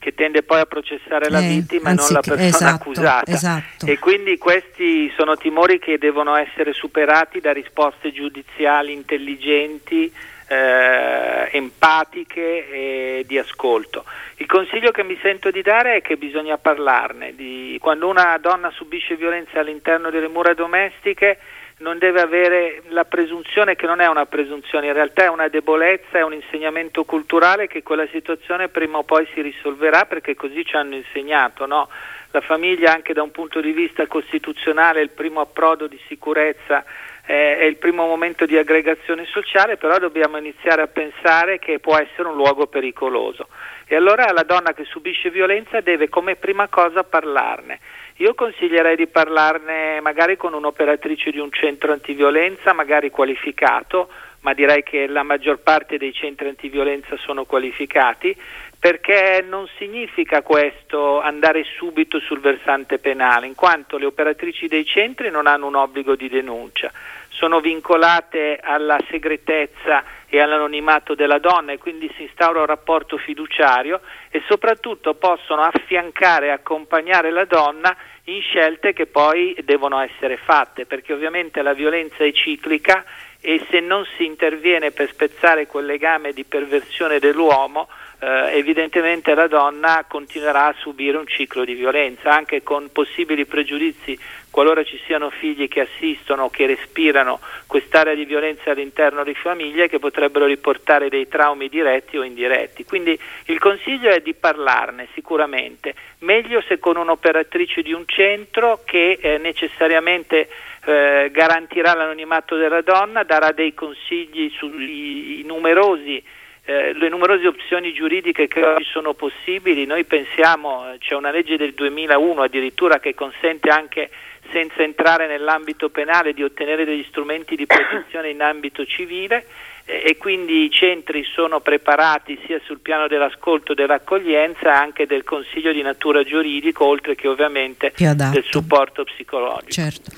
che 0.00 0.14
tende 0.14 0.42
poi 0.42 0.60
a 0.60 0.66
processare 0.66 1.28
la 1.28 1.40
eh, 1.40 1.46
vittima 1.46 1.90
e 1.90 1.94
non 1.94 2.06
la 2.10 2.20
persona 2.20 2.46
esatto, 2.46 2.74
accusata. 2.74 3.30
Esatto. 3.30 3.86
E 3.86 3.98
quindi 3.98 4.38
questi 4.38 5.12
sono 5.14 5.36
timori 5.36 5.78
che 5.78 5.98
devono 5.98 6.34
essere 6.34 6.72
superati 6.72 7.38
da 7.38 7.52
risposte 7.52 8.10
giudiziali 8.10 8.92
intelligenti, 8.92 10.10
eh, 10.48 11.48
empatiche 11.52 12.70
e 12.70 13.24
di 13.26 13.38
ascolto. 13.38 14.04
Il 14.36 14.46
consiglio 14.46 14.90
che 14.90 15.04
mi 15.04 15.18
sento 15.20 15.50
di 15.50 15.60
dare 15.60 15.96
è 15.96 16.02
che 16.02 16.16
bisogna 16.16 16.56
parlarne. 16.56 17.34
Di, 17.36 17.76
quando 17.78 18.08
una 18.08 18.38
donna 18.38 18.70
subisce 18.70 19.16
violenza 19.16 19.60
all'interno 19.60 20.08
delle 20.08 20.28
mura 20.28 20.54
domestiche 20.54 21.38
non 21.80 21.98
deve 21.98 22.20
avere 22.20 22.82
la 22.88 23.04
presunzione 23.04 23.74
che 23.74 23.86
non 23.86 24.00
è 24.00 24.06
una 24.06 24.26
presunzione, 24.26 24.88
in 24.88 24.92
realtà 24.92 25.24
è 25.24 25.28
una 25.28 25.48
debolezza, 25.48 26.18
è 26.18 26.22
un 26.22 26.34
insegnamento 26.34 27.04
culturale 27.04 27.68
che 27.68 27.82
quella 27.82 28.06
situazione 28.08 28.68
prima 28.68 28.98
o 28.98 29.02
poi 29.02 29.26
si 29.32 29.40
risolverà 29.40 30.04
perché 30.04 30.34
così 30.34 30.64
ci 30.64 30.76
hanno 30.76 30.96
insegnato. 30.96 31.64
No? 31.64 31.88
La 32.32 32.42
famiglia 32.42 32.92
anche 32.92 33.14
da 33.14 33.22
un 33.22 33.30
punto 33.30 33.60
di 33.60 33.72
vista 33.72 34.06
costituzionale 34.06 35.00
è 35.00 35.02
il 35.02 35.10
primo 35.10 35.40
approdo 35.40 35.86
di 35.86 35.98
sicurezza, 36.06 36.84
eh, 37.24 37.56
è 37.56 37.64
il 37.64 37.76
primo 37.76 38.06
momento 38.06 38.44
di 38.44 38.58
aggregazione 38.58 39.24
sociale, 39.24 39.78
però 39.78 39.98
dobbiamo 39.98 40.36
iniziare 40.36 40.82
a 40.82 40.86
pensare 40.86 41.58
che 41.58 41.78
può 41.78 41.96
essere 41.96 42.28
un 42.28 42.34
luogo 42.34 42.66
pericoloso. 42.66 43.48
E 43.86 43.96
allora 43.96 44.30
la 44.32 44.42
donna 44.42 44.74
che 44.74 44.84
subisce 44.84 45.30
violenza 45.30 45.80
deve 45.80 46.10
come 46.10 46.36
prima 46.36 46.68
cosa 46.68 47.04
parlarne 47.04 47.80
io 48.20 48.34
consiglierei 48.34 48.96
di 48.96 49.06
parlarne 49.06 49.98
magari 50.02 50.36
con 50.36 50.52
un'operatrice 50.52 51.30
di 51.30 51.38
un 51.38 51.50
centro 51.50 51.92
antiviolenza, 51.92 52.74
magari 52.74 53.08
qualificato, 53.08 54.10
ma 54.40 54.52
direi 54.52 54.82
che 54.82 55.06
la 55.06 55.22
maggior 55.22 55.60
parte 55.60 55.96
dei 55.96 56.12
centri 56.12 56.48
antiviolenza 56.48 57.16
sono 57.16 57.46
qualificati, 57.46 58.36
perché 58.78 59.42
non 59.46 59.66
significa 59.78 60.42
questo 60.42 61.20
andare 61.20 61.64
subito 61.64 62.20
sul 62.20 62.40
versante 62.40 62.98
penale, 62.98 63.46
in 63.46 63.54
quanto 63.54 63.96
le 63.96 64.04
operatrici 64.04 64.68
dei 64.68 64.84
centri 64.84 65.30
non 65.30 65.46
hanno 65.46 65.66
un 65.66 65.76
obbligo 65.76 66.14
di 66.14 66.28
denuncia, 66.28 66.92
sono 67.28 67.60
vincolate 67.60 68.60
alla 68.62 68.98
segretezza 69.08 70.04
e 70.28 70.40
all'anonimato 70.40 71.14
della 71.14 71.38
donna 71.38 71.72
e 71.72 71.78
quindi 71.78 72.12
si 72.16 72.22
instaura 72.22 72.60
un 72.60 72.66
rapporto 72.66 73.16
fiduciario 73.16 74.00
e 74.30 74.42
soprattutto 74.46 75.14
possono 75.14 75.62
affiancare 75.62 76.46
e 76.46 76.50
accompagnare 76.50 77.30
la 77.30 77.46
donna 77.46 77.96
in 78.34 78.42
scelte 78.42 78.92
che 78.92 79.06
poi 79.06 79.56
devono 79.64 79.98
essere 80.00 80.36
fatte, 80.36 80.86
perché 80.86 81.12
ovviamente 81.12 81.62
la 81.62 81.72
violenza 81.72 82.24
è 82.24 82.32
ciclica 82.32 83.04
e 83.40 83.64
se 83.70 83.80
non 83.80 84.06
si 84.16 84.24
interviene 84.24 84.90
per 84.90 85.08
spezzare 85.08 85.66
quel 85.66 85.86
legame 85.86 86.32
di 86.32 86.44
perversione 86.44 87.18
dell'uomo, 87.18 87.88
eh, 88.20 88.58
evidentemente 88.58 89.34
la 89.34 89.46
donna 89.46 90.04
continuerà 90.06 90.66
a 90.66 90.74
subire 90.78 91.16
un 91.16 91.26
ciclo 91.26 91.64
di 91.64 91.72
violenza, 91.72 92.30
anche 92.30 92.62
con 92.62 92.90
possibili 92.92 93.46
pregiudizi 93.46 94.18
qualora 94.50 94.82
ci 94.84 95.00
siano 95.06 95.30
figli 95.30 95.68
che 95.68 95.80
assistono 95.80 96.44
o 96.44 96.50
che 96.50 96.66
respirano 96.66 97.40
quest'area 97.66 98.14
di 98.14 98.24
violenza 98.24 98.72
all'interno 98.72 99.24
di 99.24 99.34
famiglie 99.34 99.88
che 99.88 99.98
potrebbero 99.98 100.44
riportare 100.44 101.08
dei 101.08 101.28
traumi 101.28 101.68
diretti 101.68 102.18
o 102.18 102.22
indiretti. 102.22 102.84
Quindi 102.84 103.18
il 103.46 103.58
consiglio 103.58 104.10
è 104.10 104.20
di 104.20 104.34
parlarne 104.34 105.08
sicuramente, 105.14 105.94
meglio 106.18 106.60
se 106.66 106.78
con 106.78 106.96
un'operatrice 106.96 107.80
di 107.80 107.92
un 107.92 108.04
centro 108.06 108.82
che 108.84 109.18
eh, 109.20 109.38
necessariamente 109.38 110.48
eh, 110.84 111.30
garantirà 111.32 111.94
l'anonimato 111.94 112.56
della 112.56 112.82
donna, 112.82 113.22
darà 113.22 113.52
dei 113.52 113.72
consigli 113.72 114.50
sui 114.50 115.42
numerosi 115.46 116.22
eh, 116.70 116.92
le 116.94 117.08
numerose 117.08 117.48
opzioni 117.48 117.92
giuridiche 117.92 118.46
che 118.46 118.64
oggi 118.64 118.84
sono 118.84 119.12
possibili, 119.12 119.86
noi 119.86 120.04
pensiamo, 120.04 120.92
eh, 120.92 120.98
c'è 120.98 121.16
una 121.16 121.32
legge 121.32 121.56
del 121.56 121.72
2001 121.72 122.42
addirittura 122.42 123.00
che 123.00 123.12
consente 123.12 123.70
anche 123.70 124.08
senza 124.52 124.82
entrare 124.82 125.26
nell'ambito 125.26 125.88
penale 125.88 126.32
di 126.32 126.44
ottenere 126.44 126.84
degli 126.84 127.04
strumenti 127.08 127.56
di 127.56 127.66
protezione 127.66 128.30
in 128.30 128.40
ambito 128.40 128.84
civile 128.84 129.44
e 129.90 130.16
quindi 130.16 130.64
i 130.64 130.70
centri 130.70 131.24
sono 131.24 131.60
preparati 131.60 132.38
sia 132.46 132.60
sul 132.64 132.78
piano 132.78 133.08
dell'ascolto, 133.08 133.74
dell'accoglienza, 133.74 134.78
anche 134.78 135.06
del 135.06 135.24
consiglio 135.24 135.72
di 135.72 135.82
natura 135.82 136.22
giuridico, 136.22 136.84
oltre 136.86 137.16
che 137.16 137.26
ovviamente 137.26 137.92
del 137.96 138.44
supporto 138.48 139.02
psicologico. 139.02 139.70
Certo. 139.70 140.10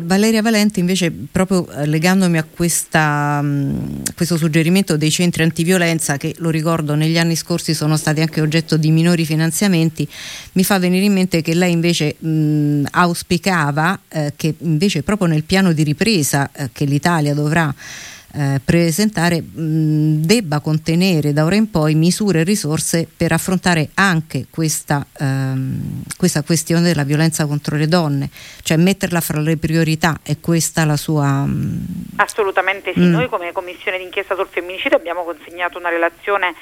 Valeria 0.00 0.42
Valente 0.42 0.80
invece 0.80 1.12
proprio 1.30 1.68
eh, 1.70 1.86
legandomi 1.86 2.38
a 2.38 2.44
questa, 2.44 3.44
questo 4.16 4.36
suggerimento 4.36 4.96
dei 4.96 5.10
centri 5.10 5.44
antiviolenza 5.44 6.16
che 6.16 6.34
lo 6.38 6.50
ricordo 6.50 6.94
negli 6.94 7.18
anni 7.18 7.36
scorsi 7.36 7.72
sono 7.72 7.96
stati 7.96 8.20
anche 8.20 8.40
oggetto 8.40 8.76
di 8.76 8.90
minori 8.90 9.24
finanziamenti, 9.24 10.08
mi 10.52 10.64
fa 10.64 10.78
venire 10.78 11.04
in 11.04 11.12
mente 11.12 11.42
che 11.42 11.54
lei 11.54 11.72
invece 11.72 12.16
mh, 12.18 12.86
auspicava 12.90 14.00
eh, 14.08 14.32
che 14.36 14.54
invece 14.58 15.02
proprio 15.02 15.28
nel 15.28 15.44
piano 15.44 15.72
di 15.72 15.84
ripresa 15.84 16.50
eh, 16.52 16.70
che 16.72 16.84
l'Italia 16.84 17.34
dovrà 17.34 17.72
eh, 18.32 18.60
presentare 18.64 19.40
mh, 19.40 20.24
debba 20.24 20.60
contenere 20.60 21.32
da 21.32 21.44
ora 21.44 21.56
in 21.56 21.70
poi 21.70 21.94
misure 21.94 22.40
e 22.40 22.44
risorse 22.44 23.08
per 23.14 23.32
affrontare 23.32 23.90
anche 23.94 24.46
questa, 24.50 25.04
ehm, 25.18 26.02
questa 26.16 26.42
questione 26.42 26.82
della 26.82 27.04
violenza 27.04 27.46
contro 27.46 27.76
le 27.76 27.88
donne, 27.88 28.30
cioè 28.62 28.76
metterla 28.76 29.20
fra 29.20 29.40
le 29.40 29.56
priorità, 29.56 30.20
è 30.22 30.38
questa 30.40 30.84
la 30.84 30.96
sua... 30.96 31.44
Mh... 31.44 32.14
Assolutamente 32.16 32.92
sì, 32.92 33.00
mm. 33.00 33.10
noi 33.10 33.28
come 33.28 33.52
Commissione 33.52 33.98
d'inchiesta 33.98 34.34
sul 34.34 34.48
femminicidio 34.48 34.96
abbiamo 34.96 35.24
consegnato 35.24 35.78
una 35.78 35.88
relazione 35.88 36.54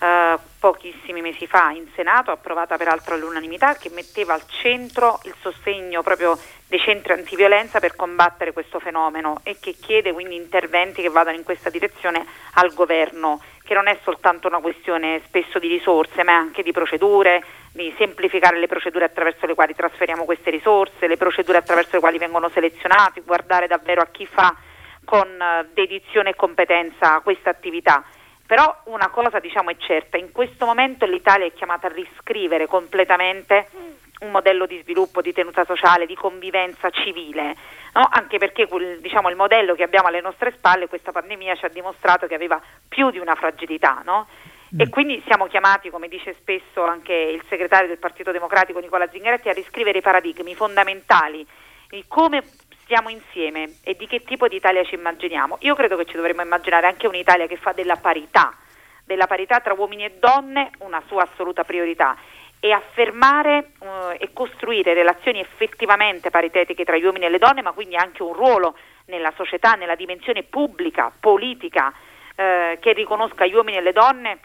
eh, 0.00 0.38
pochissimi 0.58 1.20
mesi 1.20 1.46
fa 1.46 1.70
in 1.70 1.86
Senato, 1.94 2.30
approvata 2.30 2.76
peraltro 2.76 3.14
all'unanimità, 3.14 3.74
che 3.74 3.90
metteva 3.90 4.34
al 4.34 4.42
centro 4.46 5.20
il 5.24 5.34
sostegno 5.40 6.02
proprio 6.02 6.38
dei 6.66 6.78
centri 6.78 7.12
antiviolenza 7.12 7.80
per 7.80 7.96
combattere 7.96 8.52
questo 8.52 8.78
fenomeno 8.78 9.40
e 9.42 9.56
che 9.58 9.74
chiede 9.80 10.12
quindi 10.12 10.36
interventi 10.36 11.02
che 11.02 11.08
vadano 11.08 11.36
in 11.36 11.42
questa 11.42 11.70
direzione 11.70 12.24
al 12.54 12.74
governo, 12.74 13.40
che 13.64 13.74
non 13.74 13.88
è 13.88 13.98
soltanto 14.02 14.48
una 14.48 14.60
questione 14.60 15.20
spesso 15.26 15.58
di 15.58 15.68
risorse, 15.68 16.22
ma 16.22 16.36
anche 16.36 16.62
di 16.62 16.72
procedure, 16.72 17.42
di 17.72 17.92
semplificare 17.96 18.58
le 18.58 18.66
procedure 18.66 19.04
attraverso 19.04 19.46
le 19.46 19.54
quali 19.54 19.74
trasferiamo 19.74 20.24
queste 20.24 20.50
risorse, 20.50 21.06
le 21.06 21.16
procedure 21.16 21.58
attraverso 21.58 21.92
le 21.94 22.00
quali 22.00 22.18
vengono 22.18 22.48
selezionati, 22.50 23.20
guardare 23.20 23.66
davvero 23.66 24.00
a 24.02 24.08
chi 24.10 24.26
fa 24.26 24.54
con 25.04 25.26
eh, 25.26 25.68
dedizione 25.72 26.30
e 26.30 26.34
competenza 26.36 27.20
questa 27.20 27.50
attività. 27.50 28.04
Però 28.48 28.80
una 28.84 29.08
cosa 29.08 29.40
diciamo 29.40 29.68
è 29.68 29.76
certa, 29.76 30.16
in 30.16 30.32
questo 30.32 30.64
momento 30.64 31.04
l'Italia 31.04 31.44
è 31.44 31.52
chiamata 31.52 31.86
a 31.86 31.92
riscrivere 31.92 32.66
completamente 32.66 33.68
un 34.20 34.30
modello 34.30 34.64
di 34.64 34.80
sviluppo, 34.80 35.20
di 35.20 35.34
tenuta 35.34 35.66
sociale, 35.66 36.06
di 36.06 36.14
convivenza 36.14 36.88
civile, 36.88 37.54
no? 37.92 38.08
anche 38.10 38.38
perché 38.38 38.66
diciamo, 39.02 39.28
il 39.28 39.36
modello 39.36 39.74
che 39.74 39.82
abbiamo 39.82 40.08
alle 40.08 40.22
nostre 40.22 40.52
spalle, 40.52 40.88
questa 40.88 41.12
pandemia 41.12 41.56
ci 41.56 41.66
ha 41.66 41.68
dimostrato 41.68 42.26
che 42.26 42.34
aveva 42.34 42.58
più 42.88 43.10
di 43.10 43.18
una 43.18 43.34
fragilità. 43.34 44.00
No? 44.02 44.26
E 44.78 44.86
mm. 44.86 44.90
quindi 44.90 45.22
siamo 45.26 45.46
chiamati, 45.46 45.90
come 45.90 46.08
dice 46.08 46.34
spesso 46.40 46.82
anche 46.84 47.12
il 47.12 47.42
segretario 47.50 47.88
del 47.88 47.98
Partito 47.98 48.32
Democratico 48.32 48.78
Nicola 48.78 49.10
Zingaretti, 49.10 49.50
a 49.50 49.52
riscrivere 49.52 49.98
i 49.98 50.02
paradigmi 50.02 50.54
fondamentali 50.54 51.46
di 51.90 52.02
come 52.08 52.42
stiamo 52.88 53.10
insieme 53.10 53.74
e 53.84 53.96
di 53.96 54.06
che 54.06 54.24
tipo 54.24 54.48
di 54.48 54.56
Italia 54.56 54.82
ci 54.82 54.94
immaginiamo. 54.94 55.58
Io 55.60 55.74
credo 55.74 55.94
che 55.98 56.06
ci 56.06 56.16
dovremmo 56.16 56.40
immaginare 56.40 56.86
anche 56.86 57.06
un'Italia 57.06 57.46
che 57.46 57.58
fa 57.58 57.72
della 57.72 57.96
parità, 57.96 58.56
della 59.04 59.26
parità 59.26 59.60
tra 59.60 59.74
uomini 59.74 60.06
e 60.06 60.14
donne 60.18 60.70
una 60.78 61.02
sua 61.06 61.24
assoluta 61.24 61.64
priorità 61.64 62.16
e 62.58 62.72
affermare 62.72 63.72
uh, 63.80 63.86
e 64.18 64.30
costruire 64.32 64.94
relazioni 64.94 65.38
effettivamente 65.38 66.30
paritetiche 66.30 66.84
tra 66.84 66.96
gli 66.96 67.04
uomini 67.04 67.26
e 67.26 67.28
le 67.28 67.38
donne, 67.38 67.60
ma 67.60 67.72
quindi 67.72 67.94
anche 67.94 68.22
un 68.22 68.32
ruolo 68.32 68.74
nella 69.04 69.34
società, 69.36 69.74
nella 69.74 69.94
dimensione 69.94 70.42
pubblica, 70.42 71.12
politica, 71.20 71.92
eh, 72.34 72.78
che 72.80 72.92
riconosca 72.94 73.44
gli 73.44 73.54
uomini 73.54 73.76
e 73.76 73.82
le 73.82 73.92
donne 73.92 74.38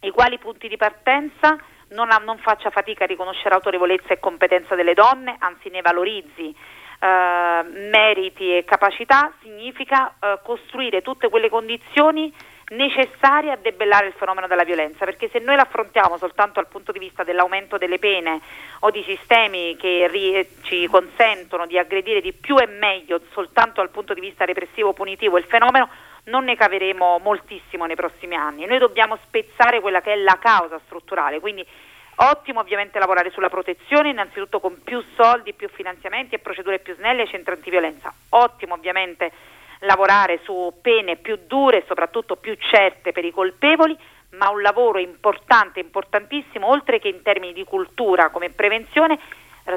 i 0.00 0.10
quali 0.10 0.38
punti 0.38 0.66
di 0.66 0.76
partenza 0.76 1.56
non, 1.90 2.10
ha, 2.10 2.16
non 2.16 2.38
faccia 2.38 2.70
fatica 2.70 3.04
a 3.04 3.06
riconoscere 3.06 3.54
autorevolezza 3.54 4.08
e 4.08 4.18
competenza 4.18 4.74
delle 4.74 4.94
donne, 4.94 5.36
anzi 5.38 5.70
ne 5.70 5.82
valorizzi 5.82 6.54
eh, 7.00 7.62
meriti 7.90 8.56
e 8.56 8.64
capacità 8.64 9.32
significa 9.42 10.14
eh, 10.20 10.38
costruire 10.42 11.02
tutte 11.02 11.28
quelle 11.28 11.48
condizioni 11.48 12.32
necessarie 12.70 13.50
a 13.50 13.56
debellare 13.56 14.06
il 14.06 14.12
fenomeno 14.12 14.46
della 14.46 14.64
violenza, 14.64 15.04
perché 15.04 15.28
se 15.32 15.38
noi 15.40 15.56
l'affrontiamo 15.56 16.18
soltanto 16.18 16.60
dal 16.60 16.68
punto 16.68 16.92
di 16.92 16.98
vista 16.98 17.24
dell'aumento 17.24 17.78
delle 17.78 17.98
pene 17.98 18.40
o 18.80 18.90
di 18.90 19.02
sistemi 19.02 19.76
che 19.76 20.06
ri- 20.08 20.46
ci 20.62 20.86
consentono 20.86 21.66
di 21.66 21.78
aggredire 21.78 22.20
di 22.20 22.32
più 22.32 22.58
e 22.58 22.66
meglio 22.66 23.20
soltanto 23.32 23.80
dal 23.80 23.90
punto 23.90 24.14
di 24.14 24.20
vista 24.20 24.44
repressivo 24.44 24.92
punitivo 24.92 25.38
il 25.38 25.44
fenomeno, 25.44 25.88
non 26.24 26.44
ne 26.44 26.54
caveremo 26.54 27.18
moltissimo 27.18 27.86
nei 27.86 27.96
prossimi 27.96 28.36
anni. 28.36 28.66
Noi 28.66 28.78
dobbiamo 28.78 29.18
spezzare 29.24 29.80
quella 29.80 30.00
che 30.00 30.12
è 30.12 30.16
la 30.16 30.38
causa 30.38 30.78
strutturale, 30.84 31.40
quindi 31.40 31.66
Ottimo 32.22 32.60
ovviamente 32.60 32.98
lavorare 32.98 33.30
sulla 33.30 33.48
protezione, 33.48 34.10
innanzitutto 34.10 34.60
con 34.60 34.82
più 34.82 35.02
soldi, 35.16 35.54
più 35.54 35.70
finanziamenti 35.70 36.34
e 36.34 36.38
procedure 36.38 36.78
più 36.78 36.94
snelle 36.94 37.22
ai 37.22 37.28
centri 37.28 37.54
antiviolenza. 37.54 38.12
Ottimo 38.30 38.74
ovviamente 38.74 39.32
lavorare 39.80 40.40
su 40.42 40.70
pene 40.82 41.16
più 41.16 41.38
dure 41.46 41.78
e 41.78 41.84
soprattutto 41.86 42.36
più 42.36 42.54
certe 42.58 43.12
per 43.12 43.24
i 43.24 43.30
colpevoli, 43.30 43.96
ma 44.32 44.50
un 44.50 44.60
lavoro 44.60 44.98
importante, 44.98 45.80
importantissimo, 45.80 46.68
oltre 46.68 46.98
che 46.98 47.08
in 47.08 47.22
termini 47.22 47.54
di 47.54 47.64
cultura 47.64 48.28
come 48.28 48.50
prevenzione, 48.50 49.18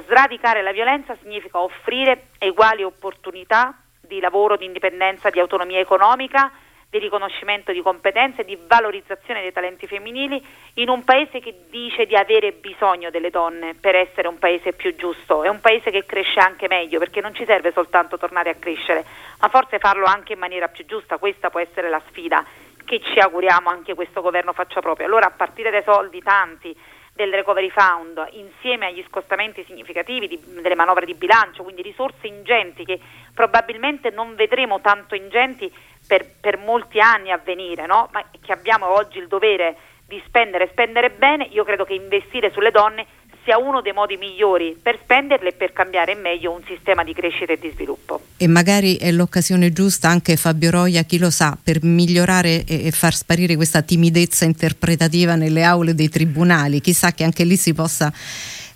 sradicare 0.05 0.61
la 0.61 0.73
violenza 0.73 1.15
significa 1.21 1.59
offrire 1.59 2.27
uguali 2.39 2.83
opportunità 2.83 3.73
di 4.01 4.19
lavoro, 4.19 4.57
di 4.57 4.65
indipendenza, 4.65 5.29
di 5.29 5.39
autonomia 5.39 5.79
economica 5.79 6.51
di 6.93 6.99
riconoscimento 6.99 7.71
di 7.71 7.81
competenze, 7.81 8.41
e 8.41 8.45
di 8.45 8.55
valorizzazione 8.67 9.41
dei 9.41 9.51
talenti 9.51 9.87
femminili 9.87 10.39
in 10.75 10.89
un 10.89 11.03
paese 11.03 11.39
che 11.39 11.65
dice 11.71 12.05
di 12.05 12.15
avere 12.15 12.51
bisogno 12.51 13.09
delle 13.09 13.31
donne 13.31 13.73
per 13.73 13.95
essere 13.95 14.27
un 14.27 14.37
paese 14.37 14.73
più 14.73 14.95
giusto, 14.95 15.41
è 15.41 15.47
un 15.47 15.59
paese 15.59 15.89
che 15.89 16.05
cresce 16.05 16.39
anche 16.39 16.67
meglio 16.67 16.99
perché 16.99 17.19
non 17.19 17.33
ci 17.33 17.45
serve 17.45 17.71
soltanto 17.71 18.19
tornare 18.19 18.51
a 18.51 18.55
crescere, 18.55 19.03
ma 19.39 19.47
forse 19.47 19.79
farlo 19.79 20.05
anche 20.05 20.33
in 20.33 20.39
maniera 20.39 20.67
più 20.67 20.85
giusta, 20.85 21.17
questa 21.17 21.49
può 21.49 21.59
essere 21.59 21.89
la 21.89 22.01
sfida 22.09 22.45
che 22.85 23.01
ci 23.01 23.17
auguriamo 23.17 23.69
anche 23.69 23.95
questo 23.95 24.21
governo 24.21 24.53
faccia 24.53 24.79
proprio. 24.79 25.07
Allora 25.07 25.25
a 25.25 25.31
partire 25.31 25.71
dai 25.71 25.83
soldi 25.83 26.21
tanti 26.21 26.75
del 27.13 27.31
Recovery 27.31 27.69
Fund 27.69 28.27
insieme 28.31 28.87
agli 28.87 29.03
scostamenti 29.07 29.63
significativi 29.65 30.27
di, 30.27 30.39
delle 30.61 30.75
manovre 30.75 31.05
di 31.05 31.13
bilancio, 31.13 31.63
quindi 31.63 31.81
risorse 31.81 32.27
ingenti 32.27 32.83
che 32.83 32.99
probabilmente 33.33 34.09
non 34.09 34.35
vedremo 34.35 34.81
tanto 34.81 35.13
ingenti 35.15 35.71
per, 36.07 36.25
per 36.41 36.57
molti 36.57 36.99
anni 36.99 37.31
a 37.31 37.37
venire, 37.37 37.85
no? 37.85 38.09
ma 38.11 38.23
che 38.41 38.51
abbiamo 38.51 38.89
oggi 38.89 39.19
il 39.19 39.27
dovere 39.27 39.77
di 40.07 40.21
spendere 40.25 40.67
spendere 40.69 41.11
bene, 41.11 41.47
io 41.51 41.63
credo 41.63 41.85
che 41.85 41.93
investire 41.93 42.51
sulle 42.51 42.71
donne 42.71 43.05
sia 43.43 43.57
uno 43.57 43.81
dei 43.81 43.91
modi 43.93 44.17
migliori 44.17 44.77
per 44.81 44.99
spenderle 45.01 45.49
e 45.49 45.53
per 45.53 45.73
cambiare 45.73 46.13
in 46.13 46.21
meglio 46.21 46.51
un 46.51 46.61
sistema 46.65 47.03
di 47.03 47.13
crescita 47.13 47.53
e 47.53 47.59
di 47.59 47.69
sviluppo. 47.73 48.21
E 48.37 48.47
magari 48.47 48.95
è 48.97 49.11
l'occasione 49.11 49.71
giusta 49.71 50.07
anche 50.07 50.35
Fabio 50.37 50.71
Roia, 50.71 51.03
chi 51.03 51.17
lo 51.17 51.29
sa, 51.29 51.57
per 51.61 51.83
migliorare 51.83 52.63
e 52.65 52.91
far 52.91 53.13
sparire 53.13 53.55
questa 53.55 53.81
timidezza 53.81 54.45
interpretativa 54.45 55.35
nelle 55.35 55.63
aule 55.63 55.93
dei 55.93 56.09
tribunali. 56.09 56.79
Chissà 56.79 57.11
che 57.11 57.23
anche 57.23 57.43
lì 57.43 57.55
si 57.55 57.73
possa 57.73 58.11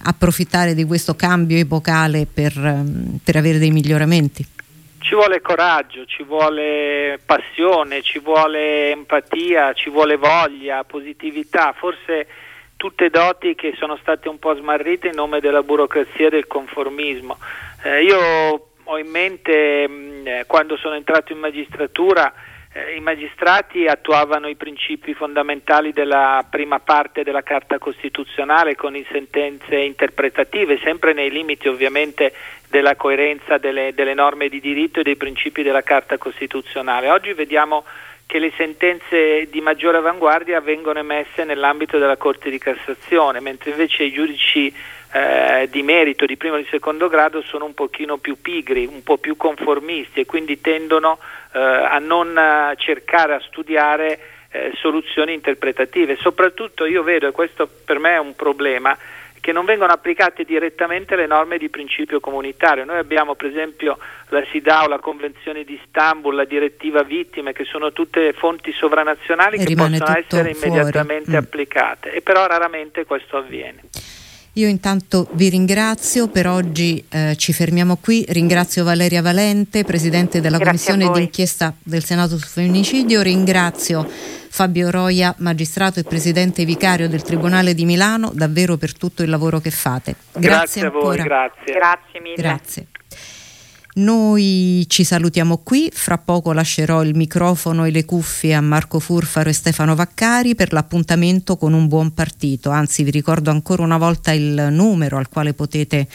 approfittare 0.04 0.74
di 0.74 0.84
questo 0.84 1.16
cambio 1.16 1.58
epocale 1.58 2.28
per, 2.32 2.54
ehm, 2.56 3.20
per 3.24 3.36
avere 3.36 3.58
dei 3.58 3.72
miglioramenti. 3.72 4.46
Ci 5.00 5.16
vuole 5.16 5.42
coraggio, 5.42 6.06
ci 6.06 6.24
vuole 6.24 7.20
passione, 7.26 8.02
ci 8.02 8.20
vuole 8.20 8.92
empatia, 8.92 9.72
ci 9.74 9.90
vuole 9.90 10.18
voglia, 10.18 10.84
positività, 10.84 11.74
forse 11.78 12.28
tutte 12.78 13.10
doti 13.10 13.56
che 13.56 13.74
sono 13.78 13.98
state 13.98 14.30
un 14.30 14.40
po' 14.40 14.56
smarrite 14.56 15.08
in 15.08 15.16
nome 15.16 15.42
della 15.42 15.64
burocrazia 15.64 16.28
e 16.28 16.30
del 16.30 16.48
conformismo. 16.48 17.38
Eh, 17.84 18.04
io 18.04 18.70
ho 18.84 18.98
in 18.98 19.10
mente 19.10 19.88
mh, 19.88 19.94
mm, 19.94 20.28
eh, 20.28 20.44
quando 20.48 20.78
sono 20.78 20.96
entrato 20.96 21.34
in 21.34 21.40
magistratura 21.40 22.34
eh, 22.78 22.96
i 22.96 23.00
magistrati 23.00 23.88
attuavano 23.88 24.48
i 24.48 24.56
principi 24.56 25.14
fondamentali 25.14 25.92
della 25.92 26.46
prima 26.50 26.80
parte 26.80 27.24
della 27.24 27.42
Carta 27.42 27.80
Costituzionale 27.80 28.76
con 28.76 28.94
sentenze 29.12 29.78
interpretative, 29.78 30.80
sempre 30.84 31.14
nei 31.14 31.32
limiti 31.32 31.68
ovviamente 31.68 32.34
della 32.70 32.96
coerenza 32.96 33.58
delle, 33.58 33.94
delle 33.96 34.14
norme 34.14 34.50
di 34.50 34.60
diritto 34.60 35.00
e 35.00 35.04
dei 35.04 35.16
principi 35.16 35.64
della 35.64 35.82
Carta 35.82 36.18
Costituzionale. 36.18 37.10
Oggi 37.10 37.34
vediamo 37.34 37.84
che 38.28 38.40
le 38.40 38.52
sentenze 38.58 39.48
di 39.50 39.62
maggiore 39.62 39.98
avanguardia 39.98 40.60
vengono 40.60 41.00
emesse 41.00 41.46
nell'ambito 41.46 41.98
della 41.98 42.18
Corte 42.18 42.50
di 42.50 42.60
Cassazione, 42.60 43.40
mentre 43.40 43.72
invece 43.72 44.04
i 44.04 44.12
giudici 44.12 44.72
eh, 45.14 45.68
di 45.72 45.82
merito 45.82 46.26
di 46.26 46.36
primo 46.36 46.58
e 46.58 46.64
di 46.64 46.68
secondo 46.70 47.08
grado 47.08 47.42
sono 47.42 47.64
un 47.64 47.74
pochino 47.74 48.18
più 48.18 48.42
pigri, 48.42 48.86
un 48.86 49.02
po' 49.02 49.18
più 49.18 49.38
conformisti 49.38 50.20
e 50.20 50.26
quindi 50.26 50.60
tendono 50.60 51.20
eh, 51.54 51.60
a 51.60 51.98
non 52.00 52.38
eh, 52.38 52.76
cercare 52.76 53.34
a 53.34 53.40
studiare 53.40 54.20
eh, 54.52 54.72
soluzioni 54.76 55.34
interpretative. 55.34 56.18
Soprattutto 56.18 56.86
io 56.86 57.04
vedo, 57.04 57.28
e 57.28 57.32
questo 57.32 57.70
per 57.86 57.98
me 57.98 58.16
è 58.16 58.20
un 58.20 58.36
problema, 58.36 58.98
che 59.48 59.54
non 59.54 59.64
vengono 59.64 59.94
applicate 59.94 60.44
direttamente 60.44 61.16
le 61.16 61.26
norme 61.26 61.58
di 61.58 61.70
principio 61.70 62.20
comunitario. 62.20 62.84
Noi 62.84 62.98
abbiamo 62.98 63.34
per 63.34 63.48
esempio 63.48 63.98
la 64.28 64.44
SIDAO, 64.52 64.90
la 64.90 65.00
Convenzione 65.00 65.64
di 65.64 65.80
Istanbul, 65.82 66.36
la 66.36 66.44
direttiva 66.44 67.02
vittime, 67.04 67.54
che 67.54 67.64
sono 67.64 67.94
tutte 67.94 68.34
fonti 68.34 68.74
sovranazionali 68.74 69.56
e 69.56 69.64
che 69.64 69.74
possono 69.74 70.18
essere 70.18 70.50
immediatamente 70.50 71.32
mm. 71.32 71.36
applicate 71.36 72.12
e 72.12 72.22
però 72.22 72.46
raramente 72.46 73.06
questo 73.06 73.38
avviene. 73.38 73.84
Io 74.58 74.68
intanto 74.68 75.28
vi 75.34 75.50
ringrazio, 75.50 76.30
per 76.30 76.48
oggi 76.48 77.04
eh, 77.10 77.36
ci 77.38 77.54
fermiamo 77.54 77.98
qui, 77.98 78.26
ringrazio 78.30 78.84
Valeria 78.84 79.22
Valente, 79.22 79.84
Presidente 79.84 80.42
della 80.42 80.58
Grazie 80.58 80.94
Commissione 80.94 81.20
d'inchiesta 81.20 81.76
del 81.84 82.04
Senato 82.04 82.40
sul 82.40 82.48
femminicidio, 82.48 83.22
ringrazio 83.22 84.04
Fabio 84.50 84.90
Roia, 84.90 85.36
magistrato 85.38 86.00
e 86.00 86.04
Presidente 86.04 86.66
vicario 86.66 87.08
del 87.08 87.22
Tribunale 87.22 87.76
di 87.76 87.86
Milano, 87.86 88.32
davvero 88.34 88.78
per 88.78 88.98
tutto 88.98 89.22
il 89.22 89.30
lavoro 89.30 89.60
che 89.60 89.70
fate. 89.70 90.16
Grazie, 90.32 90.50
grazie 90.50 90.86
a 90.88 90.90
voi, 90.90 91.18
grazie. 91.18 91.74
Grazie 91.74 92.20
mille. 92.20 92.36
Grazie. 92.36 92.88
Noi 93.98 94.86
ci 94.88 95.04
salutiamo 95.04 95.58
qui, 95.64 95.90
fra 95.92 96.20
poco 96.20 96.52
lascerò 96.52 97.04
il 97.04 97.16
microfono 97.16 97.84
e 97.84 97.90
le 97.90 98.06
cuffie 98.06 98.54
a 98.54 98.62
Marco 98.62 99.00
Furfaro 99.00 99.50
e 99.50 99.54
Stefano 99.54 99.96
Vaccari 99.96 100.54
per 100.54 100.72
l'appuntamento 100.72 101.58
con 101.58 101.74
un 101.74 101.88
buon 101.88 102.14
partito, 102.14 102.70
anzi 102.70 103.02
vi 103.02 103.10
ricordo 103.10 103.50
ancora 103.50 103.82
una 103.82 103.98
volta 103.98 104.32
il 104.34 104.68
numero 104.70 105.18
al 105.18 105.30
quale 105.30 105.56
potete 105.56 106.08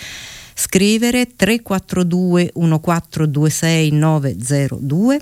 scrivere 0.54 1.34
342 1.34 2.52
1426 2.54 3.90
902 3.90 5.20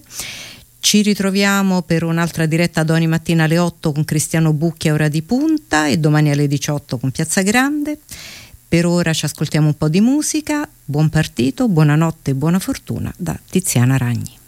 ci 0.80 1.02
ritroviamo 1.02 1.82
per 1.82 2.04
un'altra 2.04 2.46
diretta 2.46 2.82
domani 2.82 3.06
mattina 3.06 3.44
alle 3.44 3.58
8 3.58 3.92
con 3.92 4.04
Cristiano 4.04 4.54
Bucchi 4.54 4.88
a 4.88 4.94
ora 4.94 5.08
di 5.08 5.22
punta 5.22 5.86
e 5.86 5.98
domani 5.98 6.30
alle 6.30 6.48
18 6.48 6.98
con 6.98 7.10
Piazza 7.10 7.42
Grande. 7.42 7.98
Per 8.70 8.86
ora 8.86 9.12
ci 9.12 9.24
ascoltiamo 9.24 9.66
un 9.66 9.76
po' 9.76 9.88
di 9.88 10.00
musica, 10.00 10.68
buon 10.84 11.08
partito, 11.08 11.66
buonanotte 11.66 12.30
e 12.30 12.34
buona 12.34 12.60
fortuna 12.60 13.12
da 13.16 13.36
Tiziana 13.50 13.96
Ragni. 13.96 14.39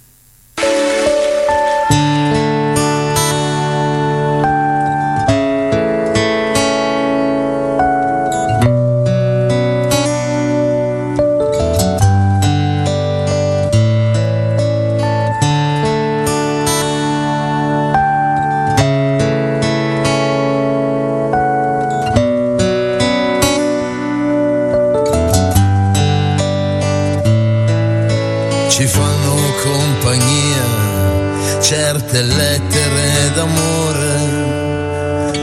Certe 31.72 32.20
lettere 32.20 33.32
d'amore, 33.34 34.12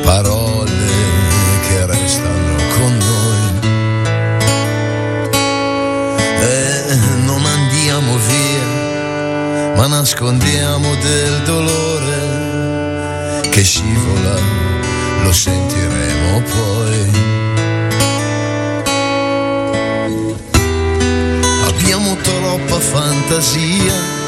parole 0.04 0.88
che 1.68 1.86
restano 1.88 2.56
con 2.76 2.98
noi. 2.98 3.50
E 6.40 6.96
non 7.26 7.44
andiamo 7.44 8.16
via, 8.28 9.74
ma 9.76 9.88
nascondiamo 9.88 10.94
del 11.02 11.42
dolore 11.46 12.20
che 13.50 13.64
scivola, 13.64 14.36
lo 15.24 15.32
sentiremo 15.32 16.44
poi. 16.54 17.10
Abbiamo 21.66 22.16
troppa 22.22 22.80
fantasia 22.80 24.19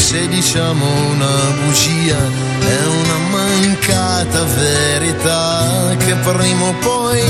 se 0.00 0.26
diciamo 0.28 0.86
una 1.10 1.36
bugia 1.62 2.16
è 2.16 2.86
una 2.86 3.18
mancata 3.30 4.44
verità 4.44 5.94
che 5.98 6.14
prima 6.14 6.64
o 6.64 6.74
poi 6.80 7.22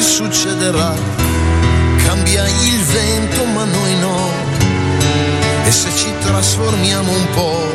succederà. 0.00 0.94
Cambia 2.04 2.46
il 2.48 2.80
vento 2.84 3.44
ma 3.44 3.64
noi 3.64 3.98
no. 3.98 4.30
E 5.64 5.70
se 5.70 5.94
ci 5.94 6.12
trasformiamo 6.24 7.12
un 7.12 7.26
po' 7.34 7.68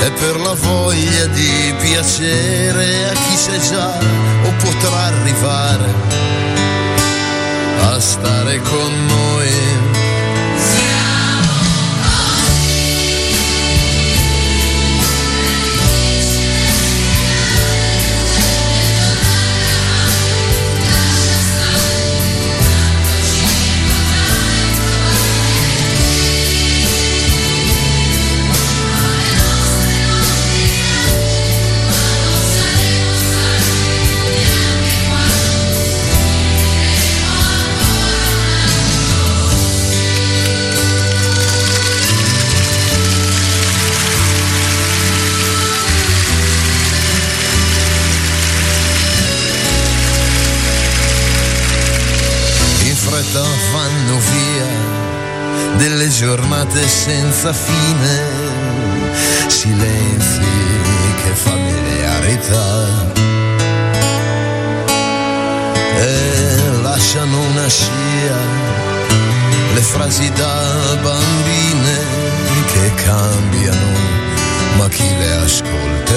è 0.00 0.10
per 0.10 0.40
la 0.40 0.54
voglia 0.54 1.26
di 1.26 1.74
piacere 1.78 3.08
a 3.08 3.12
chi 3.12 3.36
c'è 3.36 3.58
già 3.70 3.98
o 4.44 4.52
potrà 4.62 4.98
arrivare 5.04 5.94
a 7.82 8.00
stare 8.00 8.60
con 8.60 9.06
noi. 9.06 9.91
Giornate 56.72 56.88
senza 56.88 57.52
fine, 57.52 58.20
silenzi 59.46 60.40
che 61.22 61.34
familiarità. 61.34 63.10
E 65.96 66.80
lasciano 66.82 67.40
una 67.40 67.68
scia, 67.68 68.38
le 69.74 69.80
frasi 69.80 70.32
da 70.32 70.96
bambine 71.02 71.98
che 72.72 72.94
cambiano, 73.04 73.98
ma 74.78 74.88
chi 74.88 75.16
le 75.18 75.32
ascolterà? 75.32 76.11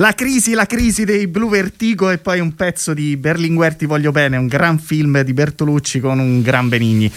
La 0.00 0.14
crisi, 0.14 0.54
la 0.54 0.64
crisi 0.64 1.04
dei 1.04 1.26
Blue 1.26 1.50
Vertigo 1.50 2.08
e 2.08 2.16
poi 2.16 2.40
un 2.40 2.54
pezzo 2.54 2.94
di 2.94 3.18
Berlinguer 3.18 3.74
Ti 3.74 3.84
voglio 3.84 4.12
bene, 4.12 4.38
un 4.38 4.46
gran 4.46 4.78
film 4.78 5.20
di 5.20 5.34
Bertolucci 5.34 6.00
con 6.00 6.18
un 6.18 6.40
gran 6.40 6.70
Benigni. 6.70 7.12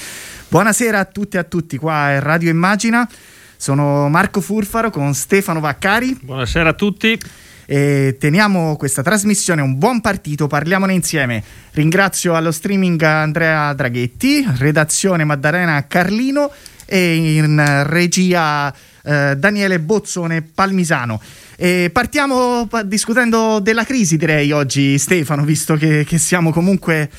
Buonasera 0.50 1.00
a 1.00 1.06
tutti 1.06 1.38
e 1.38 1.40
a 1.40 1.44
tutti, 1.46 1.78
qua 1.78 2.12
è 2.12 2.20
Radio 2.20 2.50
Immagina. 2.50 3.10
Sono 3.56 4.10
Marco 4.10 4.42
Furfaro 4.42 4.90
con 4.90 5.14
Stefano 5.14 5.62
Vaccari. 5.62 6.20
Buonasera 6.24 6.72
a 6.72 6.74
tutti. 6.74 7.18
E 7.66 8.18
teniamo 8.20 8.76
questa 8.76 9.02
trasmissione 9.02 9.62
un 9.62 9.78
buon 9.78 10.02
partito, 10.02 10.48
parliamone 10.48 10.92
insieme. 10.92 11.42
Ringrazio 11.72 12.36
allo 12.36 12.52
streaming 12.52 13.02
Andrea 13.02 13.72
Draghetti, 13.72 14.46
redazione 14.58 15.24
Maddalena 15.24 15.88
Carlino 15.88 16.52
e 16.86 17.38
in 17.38 17.84
regia 17.86 18.76
eh, 19.04 19.36
Daniele 19.38 19.80
Bozzone 19.80 20.42
Palmisano. 20.42 21.22
E 21.64 21.92
partiamo 21.94 22.68
discutendo 22.84 23.62
della 23.62 23.86
crisi, 23.86 24.18
direi 24.18 24.52
oggi, 24.52 24.98
Stefano, 24.98 25.46
visto 25.46 25.76
che, 25.76 26.04
che 26.06 26.18
siamo 26.18 26.52
comunque. 26.52 27.10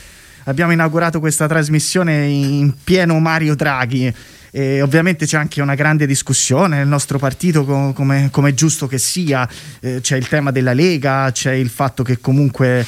Abbiamo 0.45 0.71
inaugurato 0.71 1.19
questa 1.19 1.49
trasmissione 1.49 2.27
in 2.27 2.75
pieno 2.85 3.19
Mario 3.21 3.55
Draghi. 3.55 4.15
E 4.51 4.83
ovviamente 4.83 5.25
c'è 5.25 5.39
anche 5.39 5.63
una 5.63 5.75
grande 5.75 6.05
discussione 6.05 6.77
nel 6.77 6.87
nostro 6.87 7.17
partito, 7.17 7.65
come, 7.65 8.31
è 8.31 8.53
giusto 8.53 8.87
che 8.87 8.99
sia. 8.99 9.49
Eh, 9.81 10.01
c'è 10.03 10.19
il 10.19 10.29
tema 10.29 10.51
della 10.51 10.75
Lega, 10.75 11.31
c'è 11.33 11.53
il 11.53 11.71
fatto 11.71 12.03
che 12.03 12.19
comunque 12.21 12.81
eh, 12.81 12.87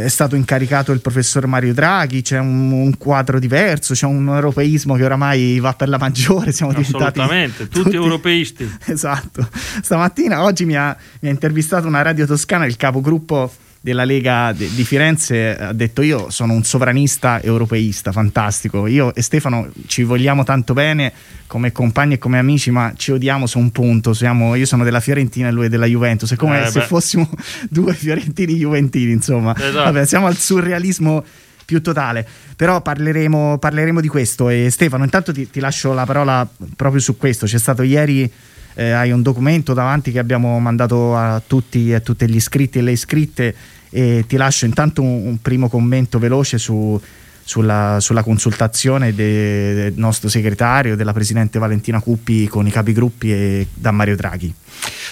è 0.00 0.08
stato 0.08 0.36
incaricato 0.36 0.90
il 0.92 1.00
professor 1.00 1.46
Mario 1.46 1.74
Draghi, 1.74 2.22
c'è 2.22 2.38
un, 2.38 2.72
un, 2.72 2.96
quadro 2.96 3.38
diverso, 3.38 3.92
c'è 3.92 4.06
un 4.06 4.26
europeismo 4.26 4.94
che 4.94 5.04
oramai 5.04 5.60
va 5.60 5.74
per 5.74 5.90
la 5.90 5.98
maggiore, 5.98 6.50
siamo 6.52 6.72
diventati 6.72 7.20
tutti, 7.56 7.68
tutti 7.68 7.96
europeisti. 7.96 8.70
Esatto. 8.92 9.48
Stamattina, 9.82 10.44
oggi 10.44 10.64
mi 10.64 10.76
ha, 10.76 10.96
mi 11.20 11.28
ha 11.28 11.30
intervistato 11.30 11.86
una 11.86 12.02
radio 12.02 12.26
toscana, 12.26 12.64
il 12.64 12.76
capogruppo 12.76 13.52
della 13.82 14.04
Lega 14.04 14.54
di 14.56 14.84
Firenze 14.84 15.58
ha 15.58 15.72
detto 15.72 16.02
io 16.02 16.30
sono 16.30 16.52
un 16.52 16.62
sovranista 16.62 17.42
europeista, 17.42 18.12
fantastico, 18.12 18.86
io 18.86 19.12
e 19.12 19.22
Stefano 19.22 19.70
ci 19.86 20.04
vogliamo 20.04 20.44
tanto 20.44 20.72
bene 20.72 21.12
come 21.48 21.72
compagni 21.72 22.14
e 22.14 22.18
come 22.18 22.38
amici, 22.38 22.70
ma 22.70 22.92
ci 22.96 23.10
odiamo 23.10 23.46
su 23.46 23.58
un 23.58 23.72
punto, 23.72 24.14
Siamo, 24.14 24.54
io 24.54 24.66
sono 24.66 24.84
della 24.84 25.00
Fiorentina 25.00 25.48
e 25.48 25.50
lui 25.50 25.66
è 25.66 25.68
della 25.68 25.86
Juventus, 25.86 26.32
è 26.32 26.36
come 26.36 26.64
eh, 26.64 26.70
se 26.70 26.78
beh. 26.78 26.86
fossimo 26.86 27.28
due 27.68 27.92
fiorentini 27.92 28.54
juventini, 28.54 29.10
insomma, 29.10 29.54
esatto. 29.56 29.82
Vabbè, 29.82 30.06
siamo 30.06 30.28
al 30.28 30.36
surrealismo 30.36 31.24
più 31.64 31.82
totale. 31.82 32.26
Però 32.54 32.80
parleremo, 32.80 33.58
parleremo, 33.58 34.00
di 34.00 34.08
questo. 34.08 34.48
E 34.48 34.68
Stefano, 34.70 35.04
intanto 35.04 35.32
ti, 35.32 35.50
ti, 35.50 35.58
lascio 35.58 35.92
la 35.92 36.04
parola 36.04 36.48
proprio 36.76 37.00
su 37.00 37.16
questo. 37.16 37.46
C'è 37.46 37.58
stato 37.58 37.82
ieri, 37.82 38.30
eh, 38.74 38.90
hai 38.90 39.10
un 39.12 39.22
documento 39.22 39.74
davanti 39.74 40.12
che 40.12 40.18
abbiamo 40.18 40.58
mandato 40.58 41.16
a 41.16 41.40
tutti 41.44 41.92
a 41.92 42.00
tutti 42.00 42.28
gli 42.28 42.36
iscritti 42.36 42.78
e 42.78 42.82
le 42.82 42.92
iscritte 42.92 43.54
e 43.90 44.24
ti 44.26 44.36
lascio 44.36 44.64
intanto 44.64 45.02
un, 45.02 45.26
un 45.26 45.42
primo 45.42 45.68
commento 45.68 46.18
veloce 46.18 46.56
su, 46.56 46.98
sulla, 47.44 47.98
sulla, 48.00 48.22
consultazione 48.22 49.14
de, 49.14 49.74
del 49.74 49.92
nostro 49.96 50.28
segretario, 50.28 50.96
della 50.96 51.12
Presidente 51.12 51.58
Valentina 51.58 52.00
Cuppi 52.00 52.46
con 52.46 52.66
i 52.66 52.70
capigruppi 52.70 53.32
e 53.32 53.66
da 53.74 53.90
Mario 53.90 54.16
Draghi. 54.16 54.52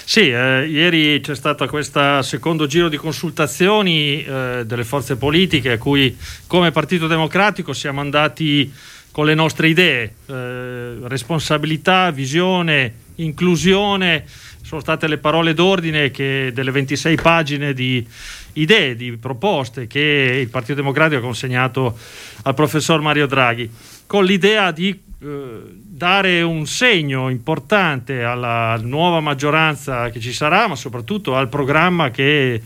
Sì, 0.03 0.31
eh, 0.31 0.65
ieri 0.67 1.21
c'è 1.21 1.35
stato 1.35 1.65
questo 1.67 2.21
secondo 2.23 2.65
giro 2.65 2.89
di 2.89 2.97
consultazioni 2.97 4.23
eh, 4.23 4.63
delle 4.65 4.83
forze 4.83 5.15
politiche 5.15 5.73
a 5.73 5.77
cui 5.77 6.17
come 6.47 6.71
Partito 6.71 7.07
Democratico 7.07 7.73
siamo 7.73 8.01
andati 8.01 8.71
con 9.11 9.25
le 9.25 9.35
nostre 9.35 9.67
idee, 9.67 10.13
eh, 10.25 10.95
responsabilità, 11.03 12.11
visione, 12.11 12.93
inclusione, 13.23 14.25
sono 14.61 14.81
state 14.81 15.07
le 15.07 15.17
parole 15.17 15.53
d'ordine 15.53 16.11
che 16.11 16.51
delle 16.53 16.71
26 16.71 17.15
pagine 17.15 17.73
di 17.73 18.05
idee, 18.53 18.95
di 18.95 19.17
proposte 19.17 19.87
che 19.87 20.39
il 20.41 20.49
Partito 20.49 20.75
Democratico 20.75 21.19
ha 21.19 21.23
consegnato 21.23 21.97
al 22.43 22.53
professor 22.53 23.01
Mario 23.01 23.27
Draghi, 23.27 23.69
con 24.05 24.25
l'idea 24.25 24.71
di 24.71 24.89
eh, 24.89 25.61
dare 26.01 26.41
un 26.41 26.65
segno 26.65 27.29
importante 27.29 28.23
alla 28.23 28.77
nuova 28.81 29.19
maggioranza 29.19 30.09
che 30.09 30.19
ci 30.19 30.33
sarà, 30.33 30.67
ma 30.67 30.75
soprattutto 30.75 31.35
al 31.35 31.47
programma 31.47 32.09
che 32.09 32.61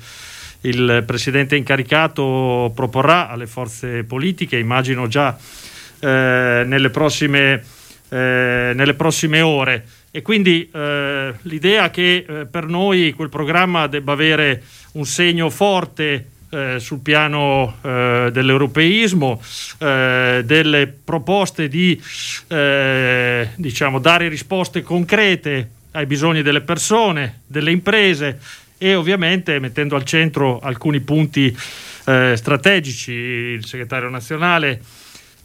il 0.62 1.04
presidente 1.06 1.56
incaricato 1.56 2.72
proporrà 2.74 3.30
alle 3.30 3.46
forze 3.46 4.04
politiche, 4.04 4.58
immagino 4.58 5.08
già 5.08 5.38
eh, 6.00 6.64
nelle, 6.66 6.90
prossime, 6.90 7.64
eh, 8.10 8.72
nelle 8.74 8.94
prossime 8.96 9.42
ore. 9.42 9.86
E 10.16 10.22
quindi 10.22 10.70
eh, 10.72 11.34
l'idea 11.42 11.90
che 11.90 12.26
eh, 12.26 12.46
per 12.46 12.68
noi 12.68 13.12
quel 13.12 13.28
programma 13.28 13.86
debba 13.88 14.14
avere 14.14 14.64
un 14.94 15.04
segno 15.04 15.50
forte 15.50 16.28
eh, 16.52 16.80
sul 16.80 17.00
piano 17.02 17.76
eh, 17.82 18.30
dell'europeismo, 18.32 19.42
eh, 19.78 20.42
delle 20.46 20.88
proposte 20.88 21.68
di 21.68 22.02
eh, 22.48 23.50
diciamo, 23.56 24.00
dare 24.00 24.30
risposte 24.30 24.84
concrete 24.84 25.70
ai 25.92 26.06
bisogni 26.06 26.44
delle 26.44 26.62
persone, 26.62 27.42
delle 27.46 27.72
imprese 27.72 28.40
e 28.78 28.96
ovviamente 28.96 29.60
mettendo 29.60 29.98
al 29.98 30.06
centro 30.06 30.60
alcuni 30.60 31.02
punti 31.02 31.54
strategici. 32.06 33.12
Il 33.12 33.66
segretario 33.66 34.08
nazionale 34.08 34.80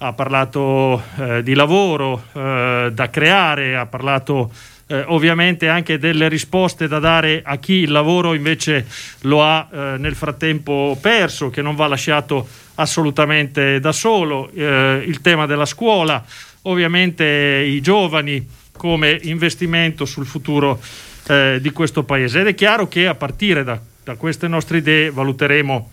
ha 0.02 0.12
parlato 0.14 1.02
eh, 1.18 1.42
di 1.42 1.54
lavoro 1.54 2.24
eh, 2.32 2.90
da 2.90 3.10
creare, 3.10 3.76
ha 3.76 3.84
parlato 3.84 4.50
eh, 4.86 5.04
ovviamente 5.08 5.68
anche 5.68 5.98
delle 5.98 6.28
risposte 6.28 6.88
da 6.88 6.98
dare 6.98 7.42
a 7.44 7.58
chi 7.58 7.74
il 7.74 7.90
lavoro 7.90 8.32
invece 8.32 8.86
lo 9.22 9.44
ha 9.44 9.68
eh, 9.70 9.76
nel 9.98 10.14
frattempo 10.14 10.96
perso, 11.00 11.50
che 11.50 11.60
non 11.60 11.76
va 11.76 11.86
lasciato 11.86 12.48
assolutamente 12.76 13.78
da 13.78 13.92
solo, 13.92 14.50
eh, 14.54 15.04
il 15.06 15.20
tema 15.20 15.44
della 15.44 15.66
scuola, 15.66 16.24
ovviamente 16.62 17.24
i 17.66 17.82
giovani 17.82 18.48
come 18.72 19.18
investimento 19.24 20.06
sul 20.06 20.24
futuro 20.24 20.80
eh, 21.28 21.58
di 21.60 21.70
questo 21.72 22.04
paese. 22.04 22.40
Ed 22.40 22.46
è 22.46 22.54
chiaro 22.54 22.88
che 22.88 23.06
a 23.06 23.14
partire 23.14 23.64
da, 23.64 23.78
da 24.02 24.14
queste 24.14 24.48
nostre 24.48 24.78
idee 24.78 25.10
valuteremo 25.10 25.90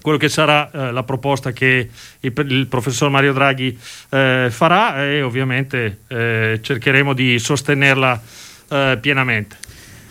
quello 0.00 0.18
che 0.18 0.28
sarà 0.28 0.70
eh, 0.70 0.92
la 0.92 1.02
proposta 1.02 1.52
che 1.52 1.88
il, 2.20 2.32
il, 2.48 2.66
professor 2.66 3.10
Mario 3.10 3.32
Draghi 3.32 3.78
eh, 4.10 4.48
farà 4.50 5.04
e 5.04 5.22
ovviamente 5.22 6.00
eh, 6.08 6.58
cercheremo 6.62 7.12
di 7.12 7.38
sostenerla 7.38 8.20
eh, 8.68 8.98
pienamente. 9.00 9.56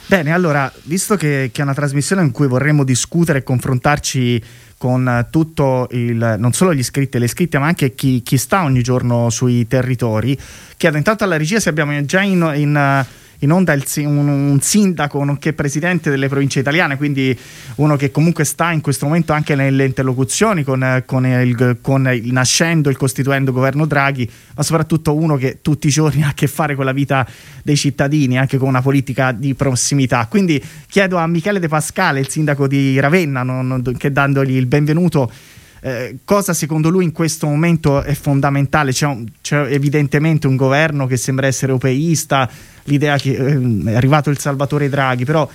Bene, 0.05 0.33
allora, 0.33 0.71
visto 0.83 1.15
che, 1.15 1.51
che, 1.53 1.61
è 1.61 1.63
una 1.63 1.75
trasmissione 1.75 2.23
in 2.23 2.31
cui 2.31 2.47
vorremmo 2.47 2.83
discutere 2.83 3.39
e 3.39 3.43
confrontarci 3.43 4.43
con 4.75 5.27
tutto 5.29 5.87
il, 5.91 6.35
non 6.39 6.53
solo 6.53 6.73
gli 6.73 6.79
iscritti 6.79 7.17
e 7.17 7.19
le 7.19 7.25
iscritte, 7.25 7.59
ma 7.59 7.67
anche 7.67 7.93
chi, 7.93 8.23
chi, 8.23 8.37
sta 8.37 8.63
ogni 8.63 8.81
giorno 8.81 9.29
sui 9.29 9.67
territori, 9.67 10.35
chiedo 10.77 10.97
intanto 10.97 11.25
alla 11.25 11.37
regia 11.37 11.59
se 11.59 11.69
abbiamo 11.69 12.03
già 12.05 12.21
in, 12.21 12.53
in 12.55 13.05
in 13.39 13.51
onda 13.51 13.73
il, 13.73 13.85
un, 13.97 14.27
un, 14.27 14.61
sindaco 14.61 15.23
nonché 15.23 15.53
presidente 15.53 16.09
delle 16.09 16.27
province 16.27 16.59
italiane, 16.59 16.97
quindi 16.97 17.37
uno 17.75 17.95
che 17.95 18.11
comunque 18.11 18.43
sta 18.43 18.71
in 18.71 18.81
questo 18.81 19.05
momento 19.05 19.31
anche 19.31 19.55
nelle 19.55 19.85
interlocuzioni 19.85 20.63
con, 20.63 21.03
con, 21.05 21.25
il, 21.25 21.77
con 21.81 22.09
il 22.11 22.31
nascendo, 22.33 22.89
il 22.89 22.97
costituendo 22.97 23.51
governo 23.51 23.85
Draghi, 23.85 24.29
ma 24.55 24.63
soprattutto 24.63 25.15
uno 25.15 25.37
che 25.37 25.59
tutti 25.61 25.87
i 25.87 25.91
giorni 25.91 26.23
ha 26.23 26.29
a 26.29 26.33
che 26.33 26.47
fare 26.47 26.75
con 26.75 26.85
la 26.85 26.91
vita 26.91 27.25
dei 27.63 27.77
cittadini, 27.77 28.37
anche 28.37 28.57
con 28.57 28.67
una 28.67 28.81
politica 28.81 29.31
di 29.31 29.53
prossimità. 29.53 30.27
Quindi 30.27 30.61
chiedo 30.87 31.17
a 31.17 31.27
Michele 31.27 31.59
De 31.59 31.67
Pascale, 31.67 32.19
il 32.19 32.29
sindaco 32.29 32.67
di 32.67 32.99
Ravenna, 32.99 33.43
non, 33.43 33.81
che 33.97 34.11
dandogli 34.11 34.55
il 34.55 34.65
benvenuto, 34.65 35.31
eh, 35.81 36.17
cosa 36.25 36.53
secondo 36.53 36.89
lui 36.89 37.03
in 37.03 37.11
questo 37.11 37.47
momento 37.47 38.01
è 38.01 38.13
fondamentale? 38.13 38.91
C'è, 38.91 39.05
un, 39.05 39.25
c'è, 39.41 39.59
evidentemente 39.71 40.47
un 40.47 40.55
governo 40.55 41.07
che 41.07 41.17
sembra 41.17 41.47
essere 41.47 41.71
europeista, 41.71 42.49
l'idea 42.83 43.17
che 43.17 43.31
eh, 43.31 43.83
è 43.85 43.95
arrivato 43.95 44.29
il 44.29 44.39
Salvatore 44.39 44.89
Draghi, 44.89 45.25
però 45.25 45.49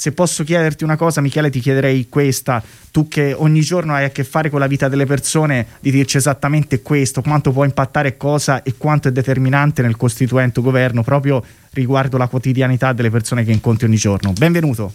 se 0.00 0.12
posso 0.12 0.44
chiederti 0.44 0.82
una 0.82 0.96
cosa, 0.96 1.20
Michele, 1.20 1.50
ti 1.50 1.60
chiederei 1.60 2.08
questa. 2.08 2.62
Tu 2.90 3.06
che 3.06 3.34
ogni 3.34 3.60
giorno 3.60 3.92
hai 3.92 4.06
a 4.06 4.08
che 4.08 4.24
fare 4.24 4.48
con 4.48 4.58
la 4.58 4.66
vita 4.66 4.88
delle 4.88 5.04
persone, 5.04 5.66
di 5.78 5.90
dirci 5.90 6.16
esattamente 6.16 6.80
questo, 6.80 7.20
quanto 7.20 7.52
può 7.52 7.64
impattare 7.64 8.16
cosa 8.16 8.62
e 8.62 8.76
quanto 8.78 9.08
è 9.08 9.12
determinante 9.12 9.82
nel 9.82 9.98
costituente 9.98 10.62
governo 10.62 11.02
proprio 11.02 11.44
riguardo 11.72 12.16
la 12.16 12.28
quotidianità 12.28 12.94
delle 12.94 13.10
persone 13.10 13.44
che 13.44 13.52
incontri 13.52 13.84
ogni 13.84 13.96
giorno. 13.96 14.32
Benvenuto. 14.32 14.94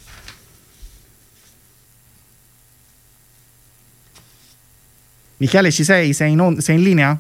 Michele, 5.38 5.71
ci 5.71 5.83
sei? 5.83 6.13
Sei 6.13 6.31
in, 6.31 6.39
on- 6.39 6.61
sei 6.61 6.75
in 6.75 6.83
linea? 6.83 7.19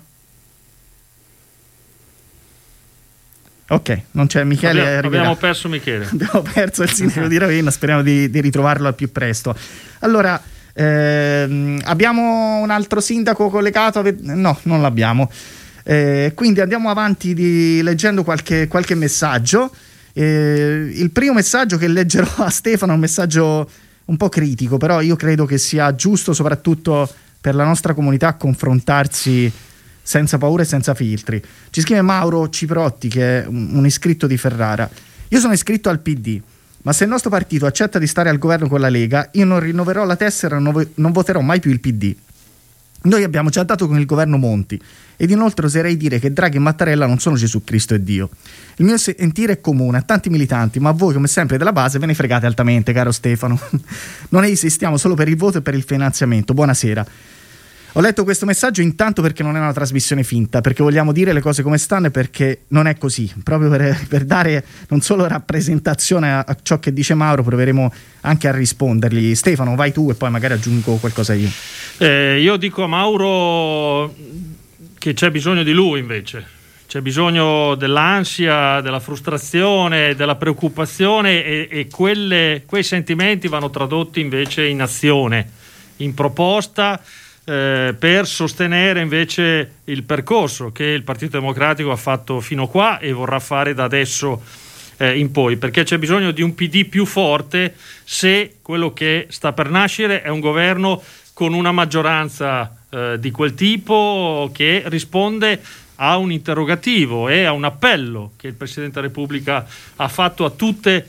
Ok, 3.67 4.01
non 4.11 4.27
c'è 4.27 4.43
Michele. 4.43 4.97
Abbiamo, 4.97 5.07
abbiamo 5.07 5.35
perso 5.35 5.67
Michele. 5.67 6.05
abbiamo 6.11 6.41
perso 6.41 6.83
il 6.83 6.91
sindaco 6.91 7.27
di 7.27 7.37
Ravenna, 7.37 7.71
speriamo 7.71 8.03
di, 8.03 8.29
di, 8.29 8.39
ritrovarlo 8.39 8.87
al 8.87 8.95
più 8.95 9.11
presto. 9.11 9.55
Allora, 9.99 10.39
ehm, 10.73 11.81
abbiamo 11.83 12.59
un 12.59 12.69
altro 12.69 13.01
sindaco 13.01 13.49
collegato? 13.49 14.03
No, 14.21 14.57
non 14.63 14.81
l'abbiamo. 14.81 15.31
Eh, 15.83 16.31
quindi 16.35 16.61
andiamo 16.61 16.89
avanti 16.89 17.33
di, 17.33 17.81
leggendo 17.81 18.23
qualche, 18.23 18.67
qualche 18.67 18.93
messaggio. 18.93 19.73
Eh, 20.13 20.91
il 20.93 21.09
primo 21.09 21.33
messaggio 21.33 21.77
che 21.77 21.87
leggerò 21.87 22.43
a 22.43 22.49
Stefano 22.49 22.91
è 22.91 22.95
un 22.95 23.01
messaggio 23.01 23.69
un 24.05 24.17
po' 24.17 24.29
critico, 24.29 24.77
però 24.77 25.01
io 25.01 25.15
credo 25.15 25.45
che 25.45 25.57
sia 25.57 25.95
giusto 25.95 26.33
soprattutto 26.33 27.09
per 27.45 27.53
la 27.53 27.63
nostra 27.63 27.93
comunità 27.93 28.33
confrontarsi 28.33 29.51
senza 30.01 30.39
paura 30.39 30.63
e 30.63 30.65
senza 30.65 30.95
filtri. 30.95 31.39
Ci 31.69 31.81
scrive 31.81 32.01
Mauro 32.01 32.49
Ciprotti, 32.49 33.07
che 33.07 33.43
è 33.43 33.45
un 33.45 33.85
iscritto 33.85 34.25
di 34.25 34.35
Ferrara. 34.35 34.89
Io 35.27 35.39
sono 35.39 35.53
iscritto 35.53 35.89
al 35.89 35.99
PD, 35.99 36.41
ma 36.81 36.91
se 36.91 37.03
il 37.03 37.11
nostro 37.11 37.29
partito 37.29 37.67
accetta 37.67 37.99
di 37.99 38.07
stare 38.07 38.29
al 38.29 38.39
governo 38.39 38.67
con 38.67 38.79
la 38.79 38.89
Lega, 38.89 39.29
io 39.33 39.45
non 39.45 39.59
rinnoverò 39.59 40.05
la 40.05 40.15
tessera 40.15 40.57
e 40.57 40.59
non 40.59 41.11
voterò 41.11 41.41
mai 41.41 41.59
più 41.59 41.69
il 41.69 41.79
PD. 41.79 42.15
Noi 43.05 43.23
abbiamo 43.23 43.49
già 43.49 43.63
dato 43.63 43.87
con 43.87 43.99
il 43.99 44.05
governo 44.05 44.37
Monti 44.37 44.79
ed 45.15 45.29
inoltre 45.29 45.67
oserei 45.67 45.95
dire 45.95 46.19
che 46.19 46.33
Draghi 46.33 46.57
e 46.57 46.59
Mattarella 46.59 47.05
non 47.05 47.19
sono 47.19 47.35
Gesù 47.35 47.63
Cristo 47.63 47.93
e 47.93 48.03
Dio. 48.03 48.29
Il 48.77 48.85
mio 48.85 48.97
sentire 48.97 49.53
è 49.53 49.61
comune 49.61 49.99
a 49.99 50.01
tanti 50.01 50.29
militanti, 50.29 50.79
ma 50.79 50.91
voi 50.91 51.13
come 51.13 51.27
sempre 51.27 51.57
della 51.57 51.71
base 51.71 51.99
ve 51.99 52.07
ne 52.07 52.13
fregate 52.13 52.45
altamente, 52.45 52.93
caro 52.93 53.11
Stefano. 53.11 53.59
non 54.29 54.43
esistiamo 54.43 54.97
solo 54.97 55.13
per 55.13 55.27
il 55.27 55.37
voto 55.37 55.59
e 55.59 55.61
per 55.61 55.75
il 55.75 55.83
finanziamento. 55.83 56.53
Buonasera. 56.53 57.05
Ho 57.97 58.01
letto 58.01 58.25
questo 58.25 58.45
messaggio 58.45 58.81
intanto 58.81 59.21
perché 59.21 59.41
non 59.41 59.55
è 59.55 59.59
una 59.59 59.71
trasmissione 59.71 60.23
finta, 60.23 60.59
perché 60.59 60.83
vogliamo 60.83 61.13
dire 61.13 61.31
le 61.31 61.39
cose 61.39 61.63
come 61.63 61.77
stanno 61.77 62.07
e 62.07 62.11
perché 62.11 62.63
non 62.69 62.87
è 62.87 62.97
così. 62.97 63.31
Proprio 63.41 63.69
per, 63.69 64.05
per 64.09 64.25
dare 64.25 64.65
non 64.89 64.99
solo 64.99 65.25
rappresentazione 65.27 66.33
a, 66.33 66.43
a, 66.45 66.57
ciò 66.61 66.77
che 66.79 66.91
dice 66.91 67.13
Mauro, 67.13 67.41
proveremo 67.43 67.93
anche 68.21 68.49
a 68.49 68.51
rispondergli. 68.51 69.33
Stefano, 69.33 69.75
vai 69.75 69.93
tu 69.93 70.09
e 70.09 70.15
poi 70.15 70.29
magari 70.29 70.55
aggiungo 70.55 70.97
qualcosa 70.97 71.33
io. 71.35 71.49
Eh, 71.97 72.41
io 72.41 72.57
dico 72.57 72.83
a 72.83 72.87
Mauro 72.87 74.13
che 74.99 75.13
c'è 75.13 75.31
bisogno 75.31 75.63
di 75.63 75.71
lui 75.71 75.99
invece. 75.99 76.45
C'è 76.87 76.99
bisogno 76.99 77.75
dell'ansia, 77.75 78.81
della 78.81 78.99
frustrazione, 78.99 80.13
della 80.13 80.35
preoccupazione 80.35 81.43
e, 81.45 81.67
e 81.71 81.87
quelle, 81.87 82.63
quei 82.65 82.83
sentimenti 82.83 83.47
vanno 83.47 83.69
tradotti 83.69 84.19
invece 84.19 84.65
in 84.65 84.81
azione, 84.81 85.49
in 85.97 86.13
proposta 86.13 87.01
eh, 87.45 87.95
per 87.97 88.27
sostenere 88.27 88.99
invece 88.99 89.75
il 89.85 90.03
percorso 90.03 90.73
che 90.73 90.83
il 90.83 91.03
Partito 91.03 91.39
Democratico 91.39 91.91
ha 91.91 91.97
fatto 91.97 92.41
fino 92.41 92.67
qua 92.67 92.99
e 92.99 93.13
vorrà 93.13 93.39
fare 93.39 93.73
da 93.73 93.85
adesso 93.85 94.41
eh, 94.97 95.17
in 95.17 95.31
poi, 95.31 95.55
perché 95.55 95.83
c'è 95.83 95.97
bisogno 95.97 96.31
di 96.31 96.41
un 96.41 96.55
PD 96.55 96.85
più 96.87 97.05
forte 97.05 97.73
se 98.03 98.55
quello 98.61 98.91
che 98.91 99.27
sta 99.29 99.53
per 99.53 99.69
nascere 99.69 100.21
è 100.21 100.29
un 100.29 100.39
governo 100.41 101.01
con 101.35 101.53
una 101.53 101.73
maggioranza 101.73 102.77
eh, 102.89 103.17
di 103.19 103.29
quel 103.29 103.55
tipo 103.55 104.49
che 104.53 104.83
risponde 104.85 105.61
a 105.95 106.15
un 106.15 106.31
interrogativo 106.31 107.27
e 107.27 107.43
a 107.43 107.51
un 107.51 107.65
appello 107.65 108.31
che 108.37 108.47
il 108.47 108.53
Presidente 108.53 108.95
della 108.95 109.07
Repubblica 109.07 109.67
ha 109.97 110.07
fatto 110.07 110.45
a 110.45 110.49
tutte 110.51 111.05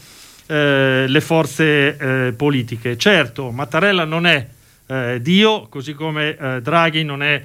eh, 0.47 1.05
le 1.07 1.21
forze 1.21 1.97
eh, 1.97 2.33
politiche. 2.33 2.99
Certo, 2.99 3.53
Mattarella 3.53 4.05
non 4.05 4.27
è 4.27 4.45
eh, 4.89 5.21
Dio, 5.23 5.69
così 5.69 5.95
come 5.95 6.37
eh, 6.37 6.61
Draghi 6.61 7.05
non 7.05 7.23
è 7.23 7.45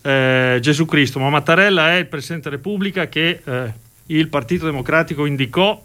eh, 0.00 0.58
Gesù 0.62 0.86
Cristo, 0.86 1.18
ma 1.18 1.28
Mattarella 1.28 1.90
è 1.90 1.96
il 1.96 2.06
Presidente 2.06 2.48
della 2.48 2.62
Repubblica 2.62 3.08
che 3.08 3.42
eh, 3.44 3.72
il 4.06 4.28
Partito 4.28 4.64
Democratico 4.64 5.26
indicò 5.26 5.78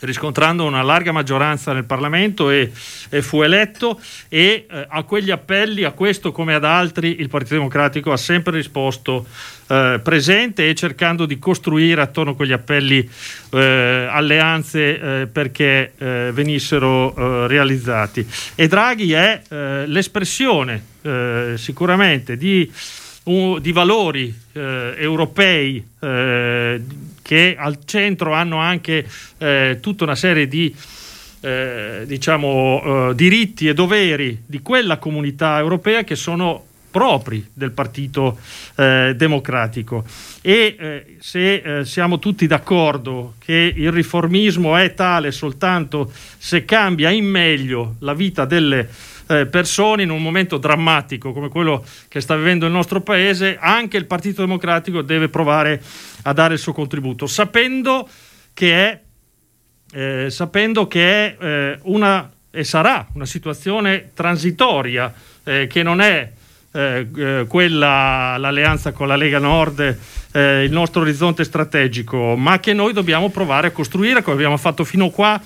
riscontrando 0.00 0.64
una 0.64 0.82
larga 0.82 1.12
maggioranza 1.12 1.72
nel 1.72 1.84
Parlamento 1.84 2.50
e, 2.50 2.70
e 3.08 3.22
fu 3.22 3.42
eletto 3.42 4.00
e 4.28 4.66
eh, 4.70 4.86
a 4.88 5.02
quegli 5.02 5.30
appelli, 5.30 5.84
a 5.84 5.92
questo 5.92 6.32
come 6.32 6.54
ad 6.54 6.64
altri, 6.64 7.20
il 7.20 7.28
Partito 7.28 7.54
Democratico 7.54 8.12
ha 8.12 8.16
sempre 8.16 8.56
risposto 8.56 9.26
eh, 9.68 10.00
presente 10.02 10.68
e 10.68 10.74
cercando 10.74 11.26
di 11.26 11.38
costruire 11.38 12.00
attorno 12.00 12.32
a 12.32 12.34
quegli 12.34 12.52
appelli 12.52 13.08
eh, 13.52 14.08
alleanze 14.10 15.00
eh, 15.00 15.26
perché 15.26 15.92
eh, 15.96 16.30
venissero 16.32 17.14
eh, 17.14 17.46
realizzati. 17.48 18.26
E 18.54 18.66
Draghi 18.66 19.12
è 19.12 19.42
l'espressione 19.86 20.88
sicuramente 21.56 22.36
di 22.36 22.70
di 23.22 23.72
valori 23.72 24.34
europei 24.52 25.84
che 27.22 27.56
al 27.58 27.78
centro 27.84 28.32
hanno 28.32 28.58
anche 28.58 29.06
eh, 29.38 29.78
tutta 29.80 30.04
una 30.04 30.14
serie 30.14 30.48
di 30.48 30.74
eh, 31.40 32.02
diciamo, 32.06 33.10
eh, 33.10 33.14
diritti 33.14 33.66
e 33.66 33.74
doveri 33.74 34.42
di 34.44 34.60
quella 34.60 34.98
comunità 34.98 35.58
europea 35.58 36.04
che 36.04 36.14
sono 36.14 36.66
propri 36.90 37.48
del 37.52 37.70
Partito 37.70 38.38
eh, 38.74 39.14
Democratico. 39.16 40.04
E 40.42 41.16
se 41.20 41.82
siamo 41.84 42.18
tutti 42.18 42.46
d'accordo 42.46 43.34
che 43.38 43.72
il 43.76 43.92
riformismo 43.92 44.76
è 44.76 44.92
tale 44.94 45.30
soltanto 45.30 46.10
se 46.36 46.64
cambia 46.64 47.10
in 47.10 47.26
meglio 47.26 47.94
la 48.00 48.14
vita 48.14 48.44
delle 48.44 48.88
eh, 49.30 49.46
persone 49.46 50.02
in 50.02 50.10
un 50.10 50.20
momento 50.20 50.58
drammatico 50.58 51.32
come 51.32 51.48
quello 51.48 51.84
che 52.08 52.20
sta 52.20 52.36
vivendo 52.36 52.66
il 52.66 52.72
nostro 52.72 53.00
paese, 53.00 53.56
anche 53.60 53.96
il 53.96 54.06
Partito 54.06 54.40
Democratico 54.42 55.02
deve 55.02 55.28
provare 55.28 55.80
a 56.22 56.32
dare 56.32 56.54
il 56.54 56.58
suo 56.58 56.72
contributo, 56.72 57.28
sapendo 57.28 58.08
che 58.52 58.88
è, 58.88 59.00
eh, 59.92 60.30
sapendo 60.30 60.88
che 60.88 61.36
è 61.36 61.36
eh, 61.40 61.78
una 61.82 62.30
e 62.52 62.64
sarà 62.64 63.06
una 63.12 63.26
situazione 63.26 64.10
transitoria 64.12 65.14
eh, 65.44 65.68
che 65.68 65.84
non 65.84 66.00
è 66.00 66.32
eh, 66.72 67.06
eh, 67.16 67.44
quella, 67.46 68.36
l'alleanza 68.36 68.90
con 68.90 69.06
la 69.06 69.14
Lega 69.14 69.38
Nord, 69.38 69.98
il 70.32 70.70
nostro 70.70 71.00
orizzonte 71.00 71.42
strategico, 71.42 72.36
ma 72.36 72.60
che 72.60 72.72
noi 72.72 72.92
dobbiamo 72.92 73.30
provare 73.30 73.68
a 73.68 73.70
costruire 73.72 74.22
come 74.22 74.36
abbiamo 74.36 74.56
fatto 74.56 74.84
fino 74.84 75.10
qua 75.10 75.40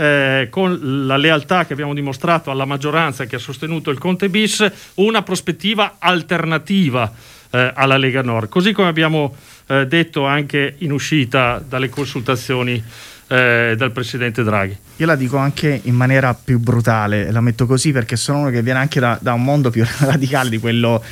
eh, 0.00 0.46
con 0.48 1.06
la 1.06 1.18
lealtà 1.18 1.66
che 1.66 1.74
abbiamo 1.74 1.92
dimostrato 1.92 2.50
alla 2.50 2.64
maggioranza 2.64 3.26
che 3.26 3.36
ha 3.36 3.38
sostenuto 3.38 3.90
il 3.90 3.98
Conte 3.98 4.30
bis, 4.30 4.66
una 4.94 5.22
prospettiva 5.22 5.96
alternativa 5.98 7.12
eh, 7.50 7.70
alla 7.74 7.98
Lega 7.98 8.22
Nord, 8.22 8.48
così 8.48 8.72
come 8.72 8.88
abbiamo 8.88 9.34
eh, 9.66 9.86
detto 9.86 10.24
anche 10.24 10.76
in 10.78 10.92
uscita 10.92 11.62
dalle 11.66 11.90
consultazioni 11.90 12.82
eh, 13.26 13.74
dal 13.76 13.92
Presidente 13.92 14.42
Draghi. 14.42 14.74
Io 14.96 15.06
la 15.06 15.16
dico 15.16 15.36
anche 15.36 15.80
in 15.84 15.94
maniera 15.94 16.32
più 16.32 16.58
brutale, 16.58 17.30
la 17.30 17.42
metto 17.42 17.66
così 17.66 17.92
perché 17.92 18.16
sono 18.16 18.38
uno 18.38 18.50
che 18.50 18.62
viene 18.62 18.78
anche 18.78 19.00
da, 19.00 19.18
da 19.20 19.34
un 19.34 19.44
mondo 19.44 19.68
più 19.68 19.84
radicale 20.00 20.48
di 20.48 20.56
quello 20.56 21.04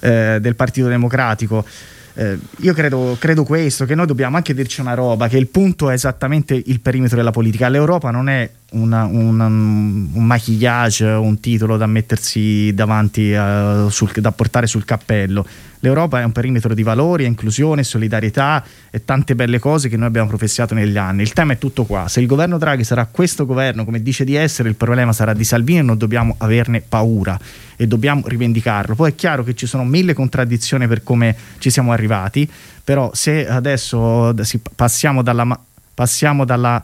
eh, 0.00 0.38
del 0.40 0.56
Partito 0.56 0.88
Democratico 0.88 1.64
eh, 2.14 2.38
io 2.58 2.72
credo, 2.74 3.16
credo, 3.18 3.44
questo, 3.44 3.84
che 3.84 3.94
noi 3.94 4.06
dobbiamo 4.06 4.36
anche 4.36 4.54
dirci 4.54 4.80
una 4.80 4.94
roba, 4.94 5.28
che 5.28 5.36
il 5.36 5.48
punto 5.48 5.90
è 5.90 5.94
esattamente 5.94 6.54
il 6.54 6.80
perimetro 6.80 7.16
della 7.16 7.32
politica. 7.32 7.68
L'Europa 7.68 8.10
non 8.10 8.28
è 8.28 8.48
una, 8.74 9.04
una, 9.04 9.46
un 9.46 10.08
maquillage, 10.12 11.04
un 11.04 11.40
titolo 11.40 11.76
da 11.76 11.86
mettersi 11.86 12.72
davanti, 12.74 13.32
uh, 13.32 13.88
sul, 13.88 14.10
da 14.16 14.32
portare 14.32 14.66
sul 14.66 14.84
cappello. 14.84 15.46
L'Europa 15.80 16.20
è 16.20 16.24
un 16.24 16.32
perimetro 16.32 16.72
di 16.72 16.82
valori, 16.82 17.26
inclusione, 17.26 17.84
solidarietà 17.84 18.64
e 18.90 19.04
tante 19.04 19.34
belle 19.34 19.58
cose 19.58 19.90
che 19.90 19.98
noi 19.98 20.06
abbiamo 20.06 20.28
professato 20.28 20.72
negli 20.72 20.96
anni. 20.96 21.20
Il 21.20 21.34
tema 21.34 21.52
è 21.52 21.58
tutto 21.58 21.84
qua. 21.84 22.08
Se 22.08 22.20
il 22.20 22.26
governo 22.26 22.56
Draghi 22.56 22.84
sarà 22.84 23.04
questo 23.04 23.44
governo, 23.44 23.84
come 23.84 24.02
dice 24.02 24.24
di 24.24 24.34
essere, 24.34 24.70
il 24.70 24.76
problema 24.76 25.12
sarà 25.12 25.34
di 25.34 25.44
Salvini 25.44 25.80
e 25.80 25.82
non 25.82 25.98
dobbiamo 25.98 26.36
averne 26.38 26.80
paura 26.80 27.38
e 27.76 27.86
dobbiamo 27.86 28.22
rivendicarlo. 28.26 28.94
Poi 28.94 29.10
è 29.10 29.14
chiaro 29.14 29.44
che 29.44 29.54
ci 29.54 29.66
sono 29.66 29.84
mille 29.84 30.14
contraddizioni 30.14 30.88
per 30.88 31.02
come 31.02 31.36
ci 31.58 31.68
siamo 31.68 31.92
arrivati, 31.92 32.50
però 32.82 33.10
se 33.12 33.46
adesso 33.46 34.34
passiamo 34.74 35.20
dalla, 35.20 35.60
passiamo 35.92 36.46
dalla 36.46 36.82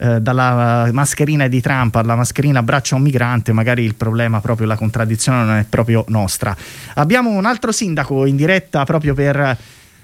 eh, 0.00 0.20
dalla 0.20 0.88
mascherina 0.92 1.48
di 1.48 1.60
Trump 1.60 1.96
alla 1.96 2.14
mascherina 2.14 2.62
braccia 2.62 2.94
un 2.94 3.02
migrante, 3.02 3.52
magari 3.52 3.82
il 3.82 3.96
problema, 3.96 4.40
proprio 4.40 4.66
la 4.68 4.76
contraddizione 4.76 5.44
non 5.44 5.56
è 5.56 5.64
proprio 5.68 6.04
nostra. 6.08 6.56
Abbiamo 6.94 7.30
un 7.30 7.44
altro 7.44 7.72
sindaco 7.72 8.24
in 8.24 8.36
diretta 8.36 8.84
proprio 8.84 9.14
per 9.14 9.56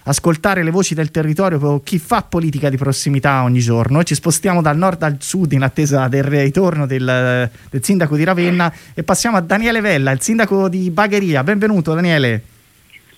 ascoltare 0.06 0.62
le 0.62 0.70
voci 0.70 0.94
del 0.94 1.10
territorio, 1.10 1.80
chi 1.82 1.98
fa 1.98 2.22
politica 2.22 2.68
di 2.68 2.76
prossimità 2.76 3.42
ogni 3.42 3.60
giorno. 3.60 4.02
Ci 4.02 4.14
spostiamo 4.14 4.60
dal 4.60 4.76
nord 4.76 5.02
al 5.02 5.16
sud 5.20 5.52
in 5.52 5.62
attesa 5.62 6.08
del 6.08 6.24
ritorno 6.24 6.86
del, 6.86 7.48
del 7.70 7.84
sindaco 7.84 8.16
di 8.16 8.24
Ravenna 8.24 8.72
e 8.92 9.02
passiamo 9.02 9.36
a 9.36 9.40
Daniele 9.40 9.80
Vella, 9.80 10.10
il 10.10 10.20
sindaco 10.20 10.68
di 10.68 10.90
Bagheria. 10.90 11.42
Benvenuto 11.42 11.94
Daniele. 11.94 12.42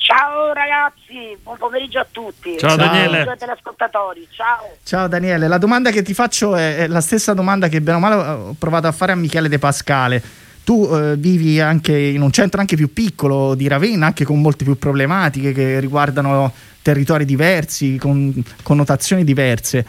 Ciao 0.07 0.53
ragazzi, 0.53 1.37
buon 1.43 1.57
pomeriggio 1.59 1.99
a 1.99 2.07
tutti. 2.09 2.57
Ciao, 2.59 2.69
Ciao. 2.69 2.79
Daniele. 2.79 3.25
Ciao. 3.25 4.15
Ciao. 4.31 4.69
Ciao 4.85 5.09
Daniele, 5.09 5.49
la 5.49 5.59
domanda 5.59 5.91
che 5.91 6.03
ti 6.03 6.15
faccio 6.15 6.55
è, 6.55 6.77
è, 6.77 6.87
la 6.87 7.01
stessa 7.01 7.35
domanda 7.35 7.67
che 7.67 7.81
bene 7.81 7.97
o 7.97 8.01
male 8.01 8.15
ho 8.15 8.55
provato 8.57 8.87
a 8.87 8.93
fare 8.93 9.11
a 9.11 9.17
Michele 9.17 9.49
De 9.49 9.59
Pascale. 9.59 10.23
Tu 10.63 10.89
eh, 10.93 11.17
vivi 11.17 11.61
anche 11.61 11.99
in 11.99 12.23
un 12.23 12.31
centro 12.31 12.61
anche 12.61 12.77
più 12.77 12.93
piccolo 12.93 13.57
di 13.57 13.67
Ravenna, 13.67 14.07
anche 14.07 14.25
con 14.25 14.41
molte 14.41 14.63
più 14.63 14.79
problematiche 14.79 15.53
che 15.53 15.81
riguardano 15.81 16.53
territori 16.83 17.25
diversi, 17.25 17.97
con 17.97 18.33
connotazioni 18.63 19.25
diverse 19.25 19.85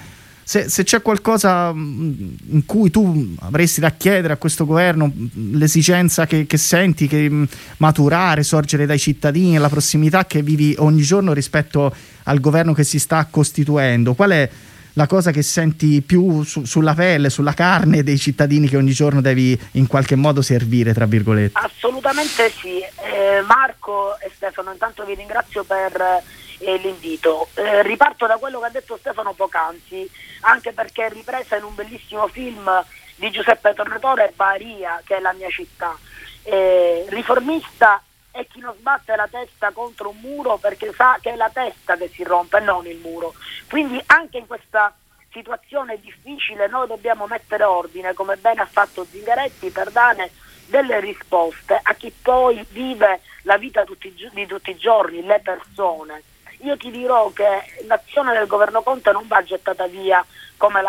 se, 0.47 0.69
se, 0.69 0.83
c'è 0.85 1.01
qualcosa 1.01 1.73
mm, 1.73 2.13
in 2.51 2.65
cui 2.65 2.89
tu 2.89 3.35
avresti 3.41 3.81
da 3.81 3.91
chiedere 3.91 4.31
a 4.31 4.37
questo 4.37 4.65
governo, 4.65 5.11
l'esigenza 5.33 6.25
che, 6.25 6.45
che 6.47 6.55
senti, 6.55 7.05
che 7.05 7.29
mm, 7.29 7.43
maturare, 7.79 8.43
sorgere 8.43 8.85
dai 8.85 8.97
cittadini, 8.97 9.57
la 9.57 9.67
prossimità 9.67 10.23
che 10.23 10.41
vivi 10.41 10.73
ogni 10.77 11.01
giorno 11.01 11.33
rispetto 11.33 11.93
al 12.23 12.39
governo 12.39 12.71
che 12.71 12.85
si 12.85 12.97
sta 12.97 13.27
costituendo, 13.29 14.13
qual 14.13 14.31
è 14.31 14.49
la 14.93 15.05
cosa 15.05 15.31
che 15.31 15.41
senti 15.41 16.01
più 16.01 16.41
su, 16.43 16.63
sulla 16.63 16.93
pelle, 16.93 17.29
sulla 17.29 17.53
carne 17.53 18.01
dei 18.01 18.17
cittadini 18.17 18.69
che 18.69 18.77
ogni 18.77 18.93
giorno 18.93 19.19
devi 19.19 19.59
in 19.71 19.85
qualche 19.85 20.15
modo 20.15 20.41
servire, 20.41 20.93
tra 20.93 21.05
virgolette. 21.05 21.59
Assolutamente 21.59 22.49
sì. 22.51 22.79
Eh, 22.79 23.41
Marco 23.45 24.17
e 24.21 24.31
Stefano, 24.33 24.71
intanto 24.71 25.03
vi 25.03 25.13
ringrazio 25.13 25.65
per 25.65 26.23
eh, 26.59 26.77
l'invito. 26.77 27.49
Eh, 27.55 27.83
riparto 27.83 28.25
da 28.25 28.37
quello 28.37 28.59
che 28.59 28.65
ha 28.65 28.69
detto 28.69 28.97
Stefano 28.97 29.33
poc'anzi, 29.33 30.09
anche 30.41 30.73
perché 30.73 31.05
è 31.05 31.09
ripresa 31.09 31.55
in 31.55 31.63
un 31.63 31.75
bellissimo 31.75 32.27
film 32.27 32.69
di 33.15 33.31
Giuseppe 33.31 33.73
Tornatore, 33.73 34.33
Baria, 34.35 35.01
che 35.03 35.17
è 35.17 35.19
la 35.19 35.33
mia 35.33 35.49
città. 35.49 35.97
Eh, 36.43 37.05
riformista 37.09 38.01
è 38.31 38.45
chi 38.47 38.59
non 38.59 38.75
sbatte 38.77 39.15
la 39.15 39.27
testa 39.29 39.71
contro 39.71 40.09
un 40.09 40.17
muro 40.21 40.57
perché 40.57 40.93
sa 40.93 41.17
che 41.19 41.33
è 41.33 41.35
la 41.35 41.49
testa 41.51 41.97
che 41.97 42.09
si 42.13 42.23
rompe, 42.23 42.59
non 42.59 42.85
il 42.85 42.97
muro. 42.97 43.33
Quindi 43.67 44.01
anche 44.05 44.37
in 44.37 44.47
questa 44.47 44.93
situazione 45.31 45.99
difficile 45.99 46.67
noi 46.67 46.87
dobbiamo 46.87 47.27
mettere 47.27 47.63
ordine, 47.63 48.13
come 48.13 48.37
bene 48.37 48.61
ha 48.61 48.65
fatto 48.65 49.05
Zingaretti, 49.09 49.71
per 49.71 49.91
dare 49.91 50.31
delle 50.67 50.99
risposte 50.99 51.79
a 51.81 51.93
chi 51.95 52.11
poi 52.21 52.65
vive 52.69 53.21
la 53.43 53.57
vita 53.57 53.83
tutti, 53.83 54.13
di 54.31 54.45
tutti 54.45 54.71
i 54.71 54.77
giorni, 54.77 55.23
le 55.23 55.39
persone. 55.39 56.21
Io 56.59 56.75
ti 56.77 56.89
dirò 56.89 57.31
che 57.31 57.83
l'azione 57.85 58.33
del 58.33 58.47
governo 58.47 58.81
Conte 58.81 59.11
non 59.11 59.27
va 59.27 59.43
gettata 59.43 59.87
via 59.87 60.25
come, 60.57 60.81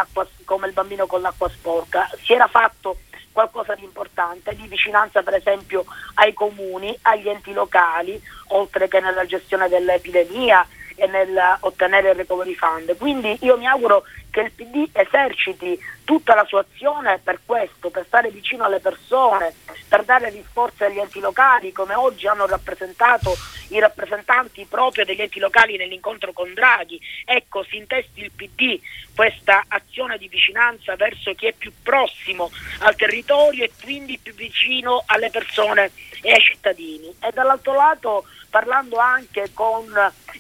come 0.45 0.67
il 0.67 0.73
bambino 0.73 1.07
con 1.07 1.21
l'acqua 1.21 1.49
sporca, 1.49 2.09
si 2.23 2.33
era 2.33 2.47
fatto 2.47 2.99
qualcosa 3.33 3.75
di 3.75 3.85
importante, 3.85 4.57
di 4.57 4.67
vicinanza 4.67 5.23
per 5.23 5.35
esempio 5.35 5.85
ai 6.15 6.33
comuni, 6.33 6.97
agli 7.03 7.29
enti 7.29 7.53
locali, 7.53 8.21
oltre 8.49 8.89
che 8.89 9.01
nella 9.01 9.27
gestione 9.27 9.69
dell'epidemia 9.69 10.67
e 10.97 11.07
nel 11.07 11.57
ottenere 11.61 12.11
il 12.11 12.17
recovery 12.17 12.55
fund. 12.55 12.97
Quindi 12.97 13.39
io 13.43 13.57
mi 13.57 13.67
auguro 13.67 14.03
che 14.39 14.45
il 14.45 14.53
PD 14.53 14.89
eserciti 14.93 15.77
tutta 16.05 16.37
la 16.37 16.45
sua 16.45 16.61
azione 16.61 17.19
per 17.19 17.41
questo, 17.45 17.91
per 17.91 18.05
stare 18.07 18.31
vicino 18.31 18.65
alle 18.65 18.79
persone, 18.79 19.53
per 19.89 20.05
dare 20.05 20.31
risposte 20.31 20.85
agli 20.85 20.99
enti 20.99 21.19
locali, 21.19 21.73
come 21.73 21.95
oggi 21.95 22.29
hanno 22.29 22.47
rappresentato 22.47 23.37
i 23.71 23.81
rappresentanti 23.81 24.65
proprio 24.67 25.05
degli 25.05 25.21
enti 25.21 25.41
locali 25.41 25.77
nell'incontro 25.77 26.33
con 26.33 26.55
Draghi. 26.55 27.01
Ecco, 27.25 27.65
si 27.65 27.79
intesti 27.79 28.21
il 28.21 28.31
PD 28.31 28.81
questa 29.13 29.65
azione 29.67 30.17
di 30.19 30.29
vicinanza 30.29 30.95
verso 30.95 31.35
chi 31.35 31.47
è 31.47 31.53
più 31.53 31.73
prossimo 31.83 32.51
al 32.81 32.95
territorio 32.95 33.65
e 33.65 33.73
quindi 33.83 34.19
più 34.23 34.35
vicino 34.35 35.03
alle 35.07 35.31
persone 35.31 35.91
e 36.23 36.33
ai 36.33 36.41
cittadini. 36.41 37.13
E 37.21 37.33
dall'altro 37.33 37.75
lato 37.75 38.25
parlando 38.49 38.99
anche 38.99 39.51
con 39.53 39.93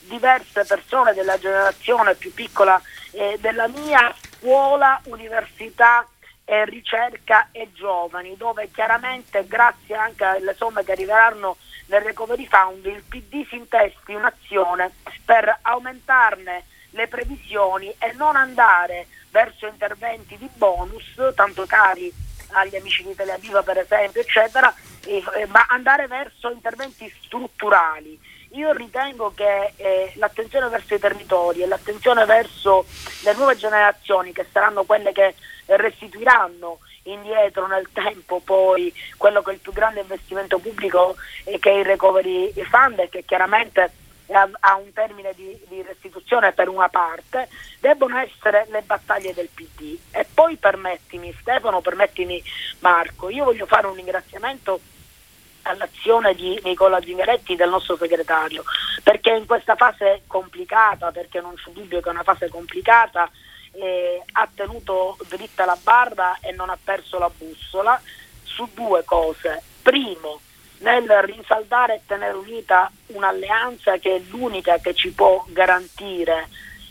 diverse 0.02 0.64
persone 0.64 1.12
della 1.12 1.36
generazione 1.36 2.14
più 2.14 2.32
piccola 2.32 2.80
eh, 3.12 3.36
della 3.40 3.68
mia 3.68 4.14
scuola, 4.36 5.00
università, 5.04 6.06
eh, 6.44 6.64
ricerca 6.64 7.48
e 7.52 7.70
giovani, 7.72 8.36
dove 8.36 8.70
chiaramente 8.70 9.46
grazie 9.46 9.94
anche 9.94 10.24
alle 10.24 10.54
somme 10.54 10.84
che 10.84 10.92
arriveranno 10.92 11.56
nel 11.88 12.02
Recovery 12.02 12.46
Fund 12.46 12.84
il 12.86 13.02
PD 13.02 13.46
si 13.48 13.56
intesti 13.56 14.12
un'azione 14.12 14.92
per 15.24 15.58
aumentarne 15.62 16.64
le 16.90 17.06
previsioni 17.08 17.94
e 17.98 18.12
non 18.12 18.36
andare 18.36 19.06
verso 19.30 19.66
interventi 19.66 20.36
di 20.36 20.48
bonus, 20.54 21.18
tanto 21.34 21.64
cari 21.66 22.12
agli 22.52 22.76
amici 22.76 23.02
di 23.02 23.10
Italia 23.10 23.36
Viva 23.36 23.62
per 23.62 23.78
esempio, 23.78 24.20
eccetera, 24.20 24.72
eh, 25.04 25.22
ma 25.48 25.66
andare 25.68 26.06
verso 26.06 26.50
interventi 26.50 27.12
strutturali. 27.24 28.18
Io 28.52 28.72
ritengo 28.72 29.32
che 29.34 29.72
eh, 29.76 30.12
l'attenzione 30.16 30.68
verso 30.68 30.94
i 30.94 30.98
territori 30.98 31.62
e 31.62 31.66
l'attenzione 31.66 32.24
verso 32.24 32.86
le 33.24 33.34
nuove 33.34 33.56
generazioni, 33.56 34.32
che 34.32 34.46
saranno 34.50 34.84
quelle 34.84 35.12
che 35.12 35.34
restituiranno 35.66 36.78
indietro 37.02 37.66
nel 37.66 37.88
tempo 37.92 38.40
poi 38.40 38.92
quello 39.16 39.42
che 39.42 39.50
è 39.50 39.54
il 39.54 39.60
più 39.60 39.72
grande 39.72 40.00
investimento 40.00 40.58
pubblico 40.58 41.16
e 41.44 41.58
che 41.58 41.70
è 41.70 41.78
il 41.78 41.84
recovery 41.84 42.52
fund 42.64 42.98
e 42.98 43.08
che 43.08 43.24
chiaramente 43.24 43.92
ha 44.30 44.76
un 44.76 44.92
termine 44.92 45.32
di, 45.34 45.58
di, 45.68 45.82
restituzione 45.82 46.52
per 46.52 46.68
una 46.68 46.88
parte, 46.88 47.48
debbono 47.80 48.18
essere 48.18 48.66
le 48.70 48.82
battaglie 48.82 49.32
del 49.32 49.48
PD. 49.52 49.96
E 50.10 50.26
poi 50.32 50.56
permettimi 50.56 51.34
Stefano, 51.40 51.80
permettimi 51.80 52.42
Marco, 52.80 53.30
io 53.30 53.44
voglio 53.44 53.64
fare 53.64 53.86
un 53.86 53.94
ringraziamento 53.94 54.80
all'azione 55.68 56.34
di 56.34 56.58
Nicola 56.64 57.00
Zingaretti, 57.00 57.56
del 57.56 57.68
nostro 57.68 57.96
segretario, 57.96 58.64
perché 59.02 59.30
in 59.30 59.46
questa 59.46 59.76
fase 59.76 60.22
complicata, 60.26 61.12
perché 61.12 61.40
non 61.40 61.54
c'è 61.54 61.70
dubbio 61.70 62.00
che 62.00 62.08
è 62.08 62.12
una 62.12 62.22
fase 62.22 62.48
complicata, 62.48 63.30
eh, 63.72 64.22
ha 64.32 64.48
tenuto 64.54 65.16
dritta 65.28 65.64
la 65.64 65.78
barra 65.82 66.38
e 66.40 66.52
non 66.52 66.70
ha 66.70 66.78
perso 66.82 67.18
la 67.18 67.30
bussola 67.36 68.00
su 68.42 68.68
due 68.74 69.04
cose. 69.04 69.62
Primo, 69.82 70.40
nel 70.78 71.08
rinsaldare 71.22 71.94
e 71.94 72.00
tenere 72.06 72.36
unita 72.36 72.90
un'alleanza 73.06 73.98
che 73.98 74.16
è 74.16 74.20
l'unica 74.30 74.78
che 74.78 74.94
ci 74.94 75.12
può 75.12 75.44
garantire 75.48 76.48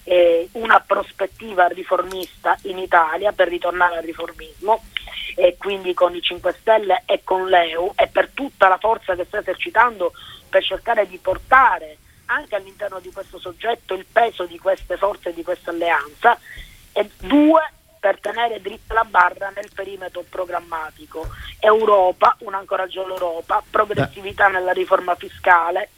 eh, 0.07 0.47
una 0.53 0.79
prospettiva 0.79 1.67
riformista 1.67 2.57
in 2.63 2.77
Italia 2.77 3.33
per 3.33 3.49
ritornare 3.49 3.97
al 3.97 4.03
riformismo 4.03 4.81
e 5.35 5.57
quindi 5.59 5.93
con 5.93 6.15
i 6.15 6.21
5 6.21 6.55
Stelle 6.61 7.03
e 7.05 7.21
con 7.25 7.47
l'EU 7.47 7.91
e 7.95 8.07
per 8.07 8.29
tutta 8.33 8.69
la 8.69 8.77
forza 8.77 9.15
che 9.15 9.25
sta 9.25 9.39
esercitando 9.39 10.13
per 10.47 10.63
cercare 10.63 11.07
di 11.07 11.17
portare 11.17 11.97
anche 12.27 12.55
all'interno 12.55 12.99
di 12.99 13.11
questo 13.11 13.37
soggetto 13.37 13.93
il 13.95 14.05
peso 14.09 14.45
di 14.45 14.57
queste 14.57 14.95
forze 14.95 15.29
e 15.29 15.33
di 15.33 15.43
questa 15.43 15.71
alleanza 15.71 16.39
e 16.93 17.09
due 17.17 17.61
per 17.99 18.19
tenere 18.21 18.61
dritta 18.61 18.93
la 18.93 19.03
barra 19.03 19.51
nel 19.53 19.69
perimetro 19.73 20.23
programmatico. 20.29 21.27
Europa, 21.59 22.37
un 22.39 22.53
ancoraggio 22.53 23.03
all'Europa, 23.03 23.61
progressività 23.69 24.47
nella 24.47 24.71
riforma 24.71 25.15
fiscale, 25.15 25.89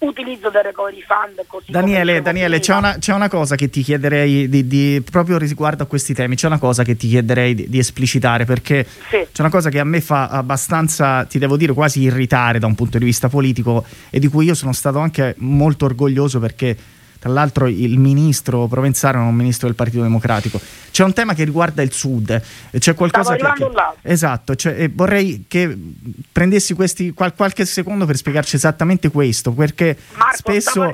utilizzo 0.00 0.48
del 0.48 0.62
recovery 0.62 1.02
fund 1.02 1.44
così 1.48 1.72
Daniele, 1.72 2.22
Daniele 2.22 2.60
c'è, 2.60 2.74
una, 2.74 2.98
c'è, 2.98 3.12
una, 3.12 3.28
cosa 3.28 3.56
che 3.56 3.68
ti 3.68 3.82
chiederei 3.82 4.48
di, 4.48 4.66
di, 4.68 5.02
proprio 5.10 5.38
riguardo 5.38 5.82
a 5.82 5.86
questi 5.86 6.14
temi 6.14 6.36
c'è 6.36 6.46
una 6.46 6.58
cosa 6.58 6.84
che 6.84 6.96
ti 6.96 7.08
chiederei 7.08 7.54
di, 7.54 7.68
di 7.68 7.78
esplicitare 7.78 8.44
perché 8.44 8.86
sì. 8.86 9.26
c'è 9.32 9.40
una 9.40 9.50
cosa 9.50 9.70
che 9.70 9.80
a 9.80 9.84
me 9.84 10.00
fa 10.00 10.28
abbastanza 10.28 11.24
ti 11.24 11.40
devo 11.40 11.56
dire 11.56 11.72
quasi 11.72 12.02
irritare 12.02 12.60
da 12.60 12.66
un 12.66 12.76
punto 12.76 12.98
di 12.98 13.04
vista 13.04 13.28
politico 13.28 13.84
e 14.10 14.20
di 14.20 14.28
cui 14.28 14.46
io 14.46 14.54
sono 14.54 14.72
stato 14.72 15.00
anche 15.00 15.34
molto 15.38 15.86
orgoglioso 15.86 16.38
perché 16.38 16.76
tra 17.18 17.30
l'altro 17.30 17.66
il 17.66 17.98
ministro 17.98 18.66
Provenzano 18.66 19.18
è 19.18 19.28
un 19.28 19.34
ministro 19.34 19.66
del 19.66 19.76
Partito 19.76 20.02
Democratico. 20.02 20.60
C'è 20.90 21.02
un 21.04 21.12
tema 21.12 21.34
che 21.34 21.44
riguarda 21.44 21.82
il 21.82 21.92
Sud, 21.92 22.40
c'è 22.76 22.94
qualcosa 22.94 23.34
che, 23.34 23.44
che, 23.54 23.70
Esatto, 24.02 24.54
cioè, 24.54 24.88
vorrei 24.90 25.44
che 25.48 25.76
prendessi 26.30 26.74
questi, 26.74 27.12
qual, 27.12 27.34
qualche 27.34 27.64
secondo 27.64 28.06
per 28.06 28.16
spiegarci 28.16 28.56
esattamente 28.56 29.10
questo, 29.10 29.52
perché 29.52 29.96
Marco, 30.16 30.36
spesso 30.36 30.92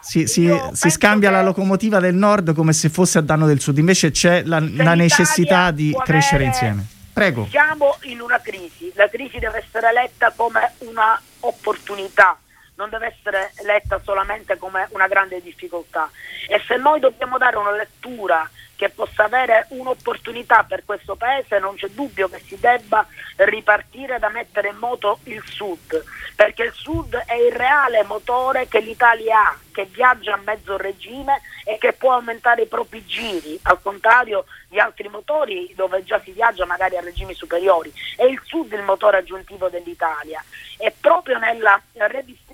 si, 0.00 0.26
si, 0.26 0.52
si 0.72 0.90
scambia 0.90 1.30
che... 1.30 1.34
la 1.34 1.42
locomotiva 1.42 1.98
del 1.98 2.14
Nord 2.14 2.54
come 2.54 2.72
se 2.72 2.88
fosse 2.88 3.18
a 3.18 3.22
danno 3.22 3.46
del 3.46 3.60
Sud, 3.60 3.78
invece 3.78 4.10
c'è 4.10 4.42
la, 4.44 4.60
la 4.60 4.94
necessità 4.94 5.70
di 5.70 5.94
crescere 6.04 6.44
avere... 6.44 6.50
insieme. 6.50 6.86
Prego. 7.12 7.46
Siamo 7.50 7.96
in 8.02 8.20
una 8.20 8.38
crisi, 8.40 8.92
la 8.94 9.08
crisi 9.08 9.38
deve 9.38 9.64
essere 9.64 9.92
letta 9.92 10.32
come 10.36 10.72
un'opportunità 10.78 12.38
non 12.76 12.88
deve 12.90 13.14
essere 13.16 13.52
letta 13.64 14.00
solamente 14.02 14.56
come 14.56 14.88
una 14.90 15.08
grande 15.08 15.42
difficoltà. 15.42 16.10
E 16.48 16.62
se 16.66 16.76
noi 16.76 17.00
dobbiamo 17.00 17.38
dare 17.38 17.56
una 17.56 17.72
lettura 17.72 18.48
che 18.76 18.90
possa 18.90 19.24
avere 19.24 19.66
un'opportunità 19.70 20.64
per 20.64 20.84
questo 20.84 21.16
paese, 21.16 21.58
non 21.58 21.74
c'è 21.76 21.88
dubbio 21.88 22.28
che 22.28 22.40
si 22.46 22.58
debba 22.60 23.06
ripartire 23.36 24.18
da 24.18 24.28
mettere 24.28 24.68
in 24.68 24.76
moto 24.76 25.20
il 25.24 25.42
Sud, 25.44 26.04
perché 26.36 26.64
il 26.64 26.72
Sud 26.72 27.14
è 27.14 27.34
il 27.34 27.52
reale 27.52 28.04
motore 28.04 28.68
che 28.68 28.80
l'Italia 28.80 29.40
ha, 29.40 29.56
che 29.76 29.84
viaggia 29.84 30.32
a 30.32 30.40
mezzo 30.42 30.78
regime 30.78 31.42
e 31.62 31.76
che 31.76 31.92
può 31.92 32.14
aumentare 32.14 32.62
i 32.62 32.66
propri 32.66 33.04
giri, 33.04 33.60
al 33.64 33.78
contrario 33.82 34.46
di 34.68 34.80
altri 34.80 35.06
motori 35.08 35.70
dove 35.76 36.02
già 36.02 36.18
si 36.24 36.30
viaggia 36.30 36.64
magari 36.64 36.96
a 36.96 37.02
regimi 37.02 37.34
superiori. 37.34 37.92
È 38.16 38.24
il 38.24 38.40
Sud 38.42 38.72
il 38.72 38.80
motore 38.80 39.18
aggiuntivo 39.18 39.68
dell'Italia 39.68 40.42
e 40.78 40.94
proprio 40.98 41.36
nella, 41.36 41.78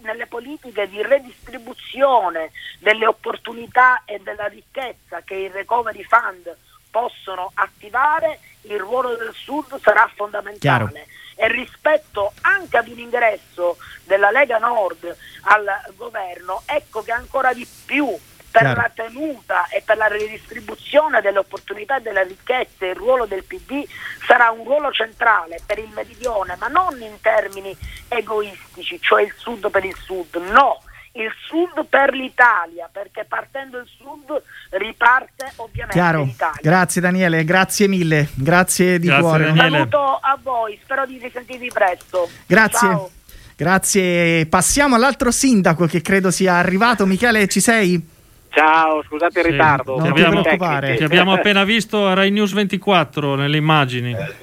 nelle 0.00 0.26
politiche 0.26 0.88
di 0.88 1.00
redistribuzione 1.00 2.50
delle 2.80 3.06
opportunità 3.06 4.02
e 4.04 4.18
della 4.18 4.46
ricchezza 4.46 5.20
che 5.20 5.34
il 5.36 5.50
recovery 5.50 6.02
fund 6.02 6.56
possono 6.90 7.52
attivare, 7.54 8.40
il 8.62 8.80
ruolo 8.80 9.14
del 9.14 9.32
Sud 9.32 9.80
sarà 9.80 10.10
fondamentale. 10.12 10.58
Chiaro. 10.58 11.20
E 11.34 11.48
rispetto 11.48 12.32
anche 12.42 12.76
ad 12.76 12.88
un 12.88 12.98
ingresso 12.98 13.76
della 14.04 14.30
Lega 14.30 14.58
Nord 14.58 15.16
al 15.42 15.66
governo, 15.96 16.62
ecco 16.66 17.02
che 17.02 17.12
ancora 17.12 17.52
di 17.52 17.66
più 17.84 18.16
per 18.52 18.62
Chiaro. 18.62 18.80
la 18.82 18.90
tenuta 18.94 19.66
e 19.68 19.82
per 19.84 19.96
la 19.96 20.08
redistribuzione 20.08 21.22
delle 21.22 21.38
opportunità 21.38 21.96
e 21.96 22.02
delle 22.02 22.22
ricchezze 22.24 22.86
il 22.88 22.94
ruolo 22.94 23.24
del 23.24 23.44
PD 23.44 23.82
sarà 24.26 24.50
un 24.50 24.64
ruolo 24.64 24.92
centrale 24.92 25.58
per 25.64 25.78
il 25.78 25.88
meridione, 25.88 26.56
ma 26.56 26.68
non 26.68 27.00
in 27.00 27.18
termini 27.22 27.74
egoistici, 28.08 29.00
cioè 29.00 29.22
il 29.22 29.32
sud 29.36 29.70
per 29.70 29.86
il 29.86 29.96
sud, 29.96 30.36
no, 30.36 30.82
il 31.14 31.30
sud 31.46 31.86
per 31.88 32.12
l'Italia, 32.14 32.88
perché 32.90 33.24
partendo 33.28 33.78
il 33.78 33.86
sud 33.98 34.42
riparte 34.70 35.52
ovviamente 35.56 35.92
Chiaro. 35.98 36.22
l'Italia. 36.24 36.60
Grazie 36.62 37.00
Daniele, 37.00 37.44
grazie 37.44 37.86
mille, 37.88 38.28
grazie 38.34 38.98
di 38.98 39.06
Grazie, 39.06 39.22
cuore. 39.22 39.44
Daniele. 39.52 39.70
Saluto 39.76 39.98
a 40.20 40.38
voi, 40.42 40.78
spero 40.82 41.04
di 41.06 41.18
risentirvi 41.18 41.70
presto. 41.72 42.28
Grazie. 42.46 42.88
Ciao. 42.88 43.10
Grazie. 43.56 44.46
Passiamo 44.46 44.94
all'altro 44.96 45.30
sindaco 45.30 45.86
che 45.86 46.00
credo 46.00 46.30
sia 46.30 46.54
arrivato. 46.54 47.06
Michele, 47.06 47.46
ci 47.48 47.60
sei? 47.60 48.08
Ciao, 48.48 49.02
scusate 49.04 49.38
il 49.40 49.44
Sì, 49.46 49.50
ritardo. 49.52 49.94
non 49.96 50.02
ti 50.04 50.08
abbiamo, 50.08 50.40
preoccupare. 50.42 50.96
ti 50.96 51.04
abbiamo 51.04 51.32
appena 51.32 51.64
visto 51.64 52.06
a 52.06 52.14
Rai 52.14 52.30
News 52.30 52.52
24 52.52 53.34
nelle 53.34 53.56
immagini. 53.56 54.12
Eh, 54.12 54.41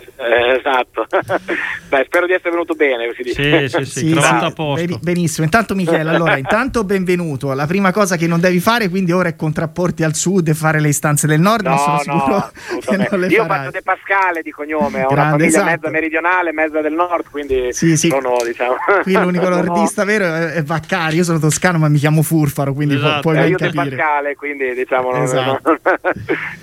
esatto. 0.58 1.08
Beh, 1.90 2.04
spero 2.06 2.26
di 2.26 2.34
essere 2.34 2.52
venuto 2.52 2.74
bene. 2.76 3.12
Sì, 3.16 3.24
sì, 3.34 3.86
sì, 3.86 4.14
posto. 4.14 4.74
beni- 4.76 5.00
benissimo. 5.02 5.46
Intanto 5.46 5.76
Michele, 5.76 6.10
allora, 6.10 6.36
intanto 6.38 6.84
benvenuto. 6.84 7.54
La 7.54 7.66
prima 7.66 7.92
cosa 7.92 8.18
che 8.18 8.28
non 8.28 8.40
devi 8.40 8.60
fare 8.60 8.90
quindi 8.90 9.12
ora 9.12 9.30
è 9.30 9.36
contrapporti 9.36 10.04
al 10.04 10.16
sud 10.16 10.48
e 10.50 10.54
fare 10.54 10.80
le 10.80 10.90
istanze 10.90 11.26
del 11.28 11.40
nord, 11.40 11.66
No, 11.66 11.78
sono 11.78 11.94
no, 11.94 12.00
sicuro 12.02 12.52
che 12.52 12.60
assolutamente. 12.68 13.08
non 13.12 13.20
le 13.22 13.28
Io 13.28 13.42
farai. 13.44 13.58
faccio 13.58 13.72
De 13.72 13.82
Pascale 13.82 14.42
di 14.42 14.52
cognome, 14.52 15.04
ho 15.04 15.12
una 15.12 15.22
Grande, 15.22 15.30
famiglia 15.32 15.48
esatto. 15.48 15.66
mezza 15.70 15.90
meridionale, 15.90 16.52
mezza 16.52 16.82
del 16.82 16.94
nord, 16.94 17.26
quindi 17.32 17.68
Sì, 17.74 17.96
sì. 17.98 18.10
sono, 18.10 18.36
diciamo... 18.46 18.76
Qui 19.04 19.14
l'unico 19.14 19.48
nordista 19.50 20.04
vero 20.04 20.26
è 20.26 20.48
è 20.50 20.64
Vaccari, 20.64 21.16
io 21.18 21.24
sono 21.24 21.40
toscano 21.40 21.78
ma 21.78 21.88
mi 21.90 21.98
chiamo 22.00 22.22
Furfaro, 22.22 22.74
quindi 22.74 22.96
Esatto. 22.96 23.22
puoi 23.22 23.36
Eh, 23.38 23.40
ben 23.42 23.50
io 23.52 23.58
De 23.58 23.70
capire. 23.72 23.96
Pascale, 23.96 24.36
quindi 24.36 24.74
diciamo 24.74 25.12
non, 25.12 25.22
Esatto. 25.24 25.60
non, 25.64 25.98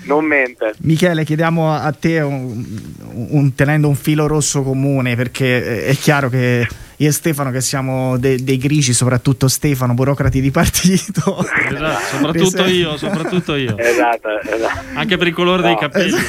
non 0.03 0.25
mente. 0.25 0.73
Michele, 0.81 1.23
chiediamo 1.23 1.73
a 1.73 1.91
te, 1.97 2.19
un- 2.19 2.65
un- 3.13 3.46
tenendo 3.55 3.87
un 3.87 3.95
filo 3.95 4.27
rosso 4.27 4.61
comune, 4.63 5.15
perché 5.15 5.85
è 5.85 5.95
chiaro 5.95 6.29
che 6.29 6.67
io 6.99 7.09
e 7.09 7.11
Stefano, 7.11 7.51
che 7.51 7.61
siamo 7.61 8.17
de- 8.17 8.43
dei 8.43 8.57
grigi, 8.57 8.91
soprattutto 8.93 9.47
Stefano, 9.47 9.93
burocrati 9.93 10.41
di 10.41 10.49
partito. 10.51 11.45
Esatto, 11.69 11.99
soprattutto 12.15 12.65
io, 12.69 12.97
soprattutto 12.97 13.55
io. 13.55 13.77
Esatto, 13.77 14.29
esatto. 14.41 14.79
Anche 14.95 15.17
per 15.17 15.27
il 15.27 15.33
colore 15.33 15.61
dei 15.61 15.71
No. 15.73 15.77
capelli. 15.77 16.15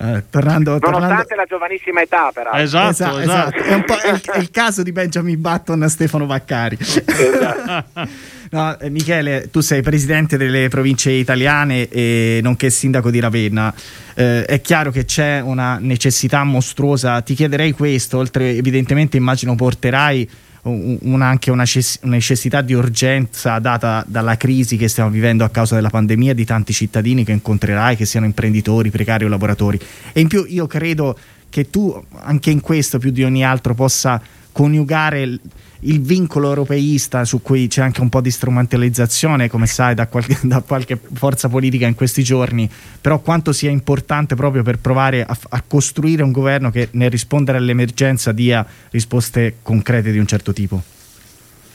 Eh, 0.00 0.22
tornando, 0.30 0.78
tornando- 0.78 0.98
Nonostante 1.06 1.34
la 1.34 1.44
giovanissima 1.44 2.00
età, 2.02 2.30
peraltro. 2.32 2.60
Esatto, 2.60 2.90
Esatto, 2.90 3.18
esatto. 3.18 3.56
esatto. 3.56 3.68
È, 3.70 3.74
un 3.74 3.84
po' 3.84 3.94
il, 3.94 4.40
il 4.42 4.50
caso 4.50 4.82
di 4.82 4.92
Benjamin 4.92 5.40
Button 5.40 5.82
a 5.82 5.88
Stefano 5.88 6.26
Vaccari. 6.26 6.76
Esatto. 6.78 7.84
No, 8.50 8.78
eh, 8.78 8.88
Michele, 8.88 9.48
tu 9.50 9.60
sei 9.60 9.82
presidente 9.82 10.38
delle 10.38 10.68
province 10.68 11.10
italiane 11.10 11.88
e 11.88 12.40
nonché 12.42 12.70
sindaco 12.70 13.10
di 13.10 13.20
Ravenna. 13.20 13.74
Eh, 14.14 14.44
è 14.46 14.60
chiaro 14.62 14.90
che 14.90 15.04
c'è 15.04 15.40
una 15.40 15.76
necessità 15.78 16.44
mostruosa. 16.44 17.20
Ti 17.20 17.34
chiederei 17.34 17.72
questo, 17.72 18.16
oltre 18.18 18.56
evidentemente 18.56 19.18
immagino 19.18 19.54
porterai 19.54 20.28
un- 20.62 20.98
un- 21.02 21.22
anche 21.22 21.50
una 21.50 21.66
ces- 21.66 21.98
necessità 22.02 22.62
di 22.62 22.72
urgenza 22.72 23.58
data 23.58 24.02
dalla 24.06 24.36
crisi 24.36 24.76
che 24.78 24.88
stiamo 24.88 25.10
vivendo 25.10 25.44
a 25.44 25.50
causa 25.50 25.74
della 25.74 25.90
pandemia 25.90 26.34
di 26.34 26.44
tanti 26.46 26.72
cittadini 26.72 27.24
che 27.24 27.32
incontrerai, 27.32 27.96
che 27.96 28.06
siano 28.06 28.24
imprenditori, 28.26 28.90
precari 28.90 29.24
o 29.24 29.28
lavoratori. 29.28 29.78
E 30.12 30.20
in 30.20 30.28
più 30.28 30.44
io 30.48 30.66
credo 30.66 31.18
che 31.50 31.68
tu 31.70 31.94
anche 32.22 32.50
in 32.50 32.60
questo 32.60 32.98
più 32.98 33.10
di 33.10 33.24
ogni 33.24 33.44
altro 33.44 33.74
possa 33.74 34.20
coniugare 34.52 35.38
il, 35.80 36.00
vincolo 36.00 36.48
europeista 36.48 37.24
su 37.24 37.42
cui 37.42 37.66
c'è 37.66 37.82
anche 37.82 38.00
un 38.00 38.08
po' 38.08 38.20
di 38.20 38.30
strumentalizzazione, 38.30 39.48
come 39.48 39.66
sai, 39.66 39.94
da 39.94 40.06
qualche, 40.06 40.38
da 40.44 40.62
qualche 40.62 40.96
forza 40.96 41.48
politica 41.48 41.86
in 41.86 41.94
questi 41.94 42.22
giorni, 42.22 42.68
però 43.00 43.18
quanto 43.20 43.52
sia 43.52 43.70
importante 43.70 44.34
proprio 44.34 44.62
per 44.62 44.78
provare 44.78 45.24
a, 45.24 45.36
a 45.50 45.62
costruire 45.66 46.22
un 46.22 46.32
governo 46.32 46.70
che 46.70 46.88
nel 46.92 47.10
rispondere 47.10 47.58
all'emergenza 47.58 48.32
dia 48.32 48.66
risposte 48.90 49.56
concrete 49.62 50.10
di 50.10 50.18
un 50.18 50.26
certo 50.26 50.52
tipo. 50.52 50.80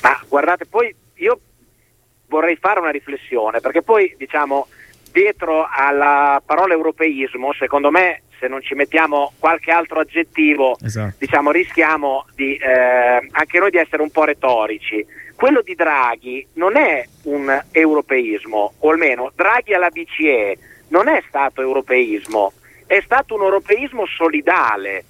Ma 0.01 0.19
guardate, 0.27 0.65
poi 0.65 0.93
io 1.15 1.39
vorrei 2.27 2.57
fare 2.59 2.79
una 2.79 2.91
riflessione, 2.91 3.59
perché 3.59 3.81
poi 3.81 4.15
diciamo 4.17 4.67
dietro 5.11 5.67
alla 5.71 6.41
parola 6.43 6.73
europeismo, 6.73 7.53
secondo 7.53 7.91
me, 7.91 8.22
se 8.43 8.49
non 8.49 8.61
ci 8.61 8.73
mettiamo 8.73 9.31
qualche 9.39 9.71
altro 9.71 10.01
aggettivo, 10.01 10.77
Esatto. 10.83 11.15
diciamo, 11.17 11.51
rischiamo 11.51 12.25
di, 12.35 12.57
eh, 12.57 13.27
anche 13.31 13.59
noi 13.59 13.71
di 13.71 13.77
essere 13.77 14.01
un 14.01 14.11
po' 14.11 14.25
retorici. 14.25 15.05
Quello 15.33 15.61
di 15.61 15.75
Draghi 15.75 16.45
non 16.55 16.75
è 16.75 17.07
un 17.23 17.63
europeismo, 17.71 18.73
o 18.77 18.89
almeno 18.89 19.31
Draghi 19.33 19.73
alla 19.73 19.89
BCE 19.89 20.57
non 20.89 21.07
è 21.07 21.23
stato 21.27 21.61
europeismo, 21.61 22.51
è 22.85 23.01
stato 23.01 23.35
un 23.35 23.43
europeismo 23.43 24.05
solidale, 24.05 25.05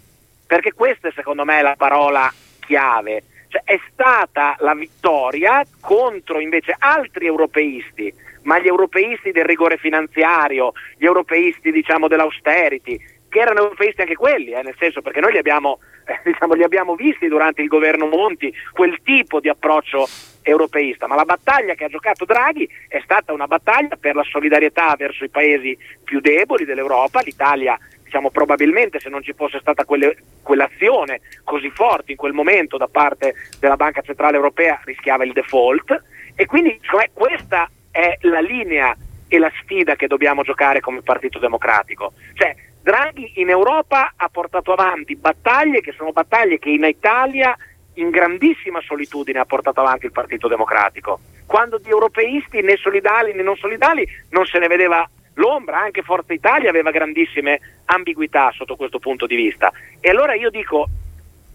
perché 0.46 0.74
questa 0.74 1.12
secondo 1.16 1.44
me 1.44 1.58
è 1.58 1.64
la 1.64 1.76
parola 1.76 2.32
chiave. 2.60 3.24
Cioè, 3.48 3.64
è 3.66 3.80
stata 3.92 4.56
la 4.60 4.76
vittoria 4.76 5.64
contro 5.80 6.40
invece 6.40 6.76
altri 6.78 7.26
europeisti, 7.26 8.14
ma 8.44 8.60
gli 8.60 8.68
europeisti 8.68 9.32
del 9.32 9.46
rigore 9.46 9.78
finanziario, 9.78 10.74
gli 10.98 11.06
europeisti 11.06 11.72
diciamo 11.72 12.08
dell'austerity, 12.08 13.00
che 13.34 13.40
erano 13.40 13.64
europeisti 13.64 14.02
anche 14.02 14.16
quelli, 14.16 14.52
eh, 14.52 14.62
nel 14.62 14.76
senso 14.78 15.02
perché 15.02 15.20
noi 15.20 15.32
li 15.32 15.40
abbiamo, 15.40 15.80
eh, 16.06 16.20
diciamo, 16.32 16.54
li 16.54 16.64
abbiamo 16.64 16.96
visti 16.96 17.28
durante 17.28 17.64
il 17.64 17.68
governo 17.68 18.06
Monti, 18.06 18.54
quel 18.72 19.02
tipo 19.04 19.40
di 19.40 19.50
approccio 19.50 20.08
europeista, 20.44 21.08
ma 21.08 21.16
la 21.16 21.26
battaglia 21.26 21.74
che 21.74 21.86
ha 21.86 21.90
giocato 21.90 22.26
Draghi 22.26 22.70
è 22.88 23.02
stata 23.04 23.34
una 23.34 23.48
battaglia 23.48 23.98
per 24.00 24.14
la 24.14 24.24
solidarietà 24.24 24.94
verso 24.98 25.24
i 25.24 25.30
paesi 25.30 25.76
più 26.04 26.20
deboli 26.20 26.66
dell'Europa, 26.66 27.22
l'Italia 27.22 27.78
diciamo, 28.04 28.30
probabilmente 28.30 29.00
se 29.00 29.10
non 29.10 29.24
ci 29.24 29.34
fosse 29.34 29.58
stata 29.60 29.86
quelle- 29.86 30.18
quell'azione 30.44 31.22
così 31.44 31.72
forte 31.72 32.12
in 32.12 32.18
quel 32.18 32.34
momento 32.34 32.78
da 32.78 32.88
parte 32.88 33.34
della 33.60 33.76
Banca 33.76 34.02
Centrale 34.02 34.36
Europea 34.36 34.80
rischiava 34.84 35.26
il 35.26 35.34
default. 35.34 36.00
E 36.36 36.46
quindi 36.46 36.80
me, 36.96 37.10
questa 37.12 37.68
è 37.90 38.18
la 38.22 38.40
linea 38.40 38.96
e 39.28 39.40
la 39.40 39.52
sfida 39.62 39.96
che 39.96 40.06
dobbiamo 40.06 40.44
giocare 40.44 40.80
come 40.80 41.02
Partito 41.02 41.40
Democratico. 41.40 42.14
Cioè, 42.36 42.56
Draghi 42.84 43.32
in 43.36 43.48
Europa 43.50 44.12
ha 44.14 44.28
portato 44.28 44.74
avanti 44.74 45.16
battaglie 45.16 45.80
che 45.80 45.94
sono 45.94 46.12
battaglie 46.12 46.60
che 46.60 46.70
in 46.70 46.84
Italia 46.84 47.56
in 47.94 48.10
grandissima 48.10 48.82
solitudine 48.82 49.40
ha 49.40 49.46
portato 49.46 49.80
avanti 49.80 50.06
il 50.06 50.12
Partito 50.12 50.50
Democratico. 50.50 51.22
Quando 51.46 51.78
di 51.78 51.90
europeisti 51.90 52.62
né 52.62 52.76
solidali 52.76 53.32
né 53.34 53.42
non 53.42 53.56
solidali 53.56 54.06
non 54.32 54.46
se 54.46 54.60
ne 54.60 54.68
vedeva 54.68 55.10
l'ombra, 55.36 55.80
anche 55.80 56.02
Forza 56.02 56.34
Italia 56.34 56.70
aveva 56.70 56.92
grandissime 56.92 57.62
ambiguità 57.86 58.52
sotto 58.52 58.76
questo 58.76 59.00
punto 59.00 59.28
di 59.28 59.38
vista. 59.38 59.72
E 60.02 60.10
allora 60.10 60.34
io 60.34 60.50
dico, 60.50 60.90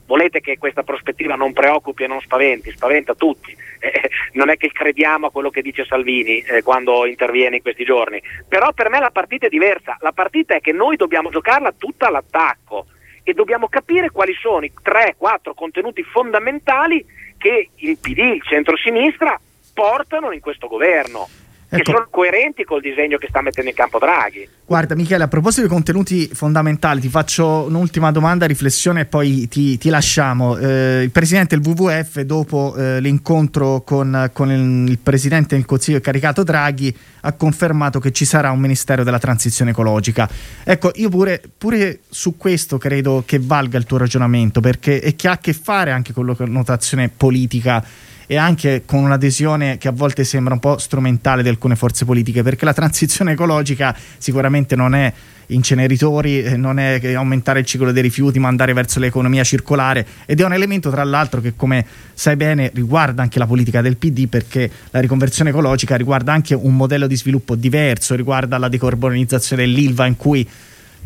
volete 0.09 0.41
che 0.41 0.57
questa 0.57 0.83
prospettiva 0.83 1.35
non 1.35 1.53
preoccupi 1.53 2.05
e 2.05 2.07
non 2.07 2.21
spaventi, 2.21 2.73
spaventa 2.73 3.15
tutti. 3.15 3.55
Eh, 3.79 4.11
non 4.33 4.49
è 4.49 4.57
che 4.57 4.73
crediamo 4.73 5.27
a 5.27 5.31
quello 5.31 5.51
che 5.51 5.63
dice 5.63 5.85
Salvini 5.85 6.41
eh, 6.41 6.63
quando 6.63 7.07
interviene 7.07 7.57
in 7.57 7.63
questi 7.63 7.85
giorni, 7.85 8.21
però 8.49 8.73
per 8.73 8.89
me 8.89 8.99
la 8.99 9.11
partita 9.11 9.47
è 9.47 9.51
diversa, 9.51 9.97
la 10.01 10.13
partita 10.13 10.55
è 10.55 10.61
che 10.61 10.73
noi 10.73 10.97
dobbiamo 10.97 11.29
giocarla 11.31 11.73
tutta 11.77 12.09
all'attacco 12.09 12.87
e 13.23 13.35
dobbiamo 13.35 13.69
capire 13.69 14.11
quali 14.11 14.33
sono 14.41 14.65
i 14.65 14.73
3-4 14.83 15.53
contenuti 15.55 16.03
fondamentali 16.03 17.05
che 17.37 17.69
il 17.77 17.99
PD, 17.99 18.19
il 18.19 18.43
centro-sinistra, 18.43 19.39
portano 19.75 20.33
in 20.33 20.41
questo 20.41 20.67
governo. 20.67 21.29
Che 21.69 21.77
Ecco. 21.77 21.91
sono 21.91 22.07
coerenti 22.11 22.65
col 22.65 22.81
disegno 22.81 23.19
che 23.19 23.27
sta 23.29 23.43
mettendo 23.43 23.69
in 23.69 23.77
campo 23.77 23.99
Draghi. 23.99 24.49
Guarda 24.65 24.95
Michele, 24.95 25.25
a 25.25 25.29
proposito 25.29 25.63
di 25.63 25.69
contenuti 25.69 26.27
fondamentali, 26.33 26.99
ti 26.99 27.11
faccio 27.11 27.67
un'ultima 27.69 28.11
domanda, 28.11 28.47
riflessione 28.47 29.03
e 29.03 29.05
poi 29.05 29.49
ti, 29.49 29.77
ti 29.77 29.91
lasciamo. 29.91 30.57
Eh, 30.57 31.03
il 31.03 31.11
presidente 31.11 31.59
del 31.59 31.67
WWF, 31.67 32.21
dopo 32.21 32.75
eh, 32.75 33.01
l'incontro 33.01 33.83
con, 33.83 34.31
con 34.33 34.51
il, 34.51 34.99
presidente 34.99 35.57
del 35.57 35.67
Consiglio 35.67 36.01
caricato 36.01 36.43
Draghi, 36.43 36.97
ha 37.21 37.33
confermato 37.35 38.01
che 38.01 38.13
ci 38.13 38.25
sarà 38.25 38.51
un 38.51 38.61
Ministero 38.61 39.05
della 39.05 39.19
Transizione 39.19 39.73
Ecologica. 39.73 40.27
Ecco, 40.65 40.91
io 40.95 41.11
pure, 41.11 41.43
pure 41.59 42.01
su 42.09 42.39
questo 42.39 42.79
credo 42.79 43.25
che 43.27 43.39
valga 43.39 43.77
il 43.77 43.85
tuo 43.85 43.99
ragionamento, 43.99 44.61
perché 44.61 45.01
è 45.01 45.15
che 45.17 45.29
ha 45.29 45.33
a 45.33 45.39
che 45.39 45.53
fare 45.53 45.91
anche 45.91 46.15
con 46.15 46.25
la 46.25 46.35
connotazione 46.35 47.11
politica 47.15 47.85
e 48.31 48.37
anche 48.37 48.83
con 48.85 49.03
un'adesione 49.03 49.79
che 49.79 49.89
a 49.89 49.91
volte 49.91 50.23
sembra 50.23 50.53
un 50.53 50.61
po' 50.61 50.77
strumentale 50.77 51.43
di 51.43 51.49
alcune 51.49 51.77
forze 51.77 52.05
politiche, 52.05 52.43
perché 52.43 52.67
la 52.67 52.75
transizione 52.75 53.33
ecologica 53.33 53.97
sicuramente 54.19 54.77
non 54.77 54.95
è 54.95 55.11
inceneritori, 55.47 56.43
eh, 56.43 56.59
non 56.59 56.79
è 56.79 57.01
aumentare 57.15 57.61
il 57.61 57.65
ciclo 57.65 57.91
dei 57.91 58.03
rifiuti, 58.03 58.39
ma 58.39 58.49
andare 58.49 58.75
verso 58.75 59.01
l'economia 59.01 59.43
circolare 59.45 60.07
ed 60.27 60.41
è 60.41 60.45
un 60.45 60.53
elemento 60.53 60.91
tra 60.91 61.05
l'altro 61.05 61.41
che 61.41 61.55
come 61.57 61.87
sai 62.13 62.37
bene 62.37 62.71
riguarda 62.75 63.23
anche 63.23 63.39
la 63.39 63.47
politica 63.47 63.81
del 63.81 63.97
PD 63.97 64.29
perché 64.29 64.71
la 64.91 65.01
riconversione 65.01 65.49
ecologica 65.49 65.97
riguarda 65.97 66.31
anche 66.31 66.55
un 66.55 66.77
modello 66.77 67.07
di 67.07 67.17
sviluppo 67.17 67.55
diverso, 67.55 68.15
riguarda 68.15 68.59
la 68.59 68.69
decarbonizzazione 68.69 69.63
dell'ILVA 69.63 70.05
in 70.05 70.17
cui 70.17 70.47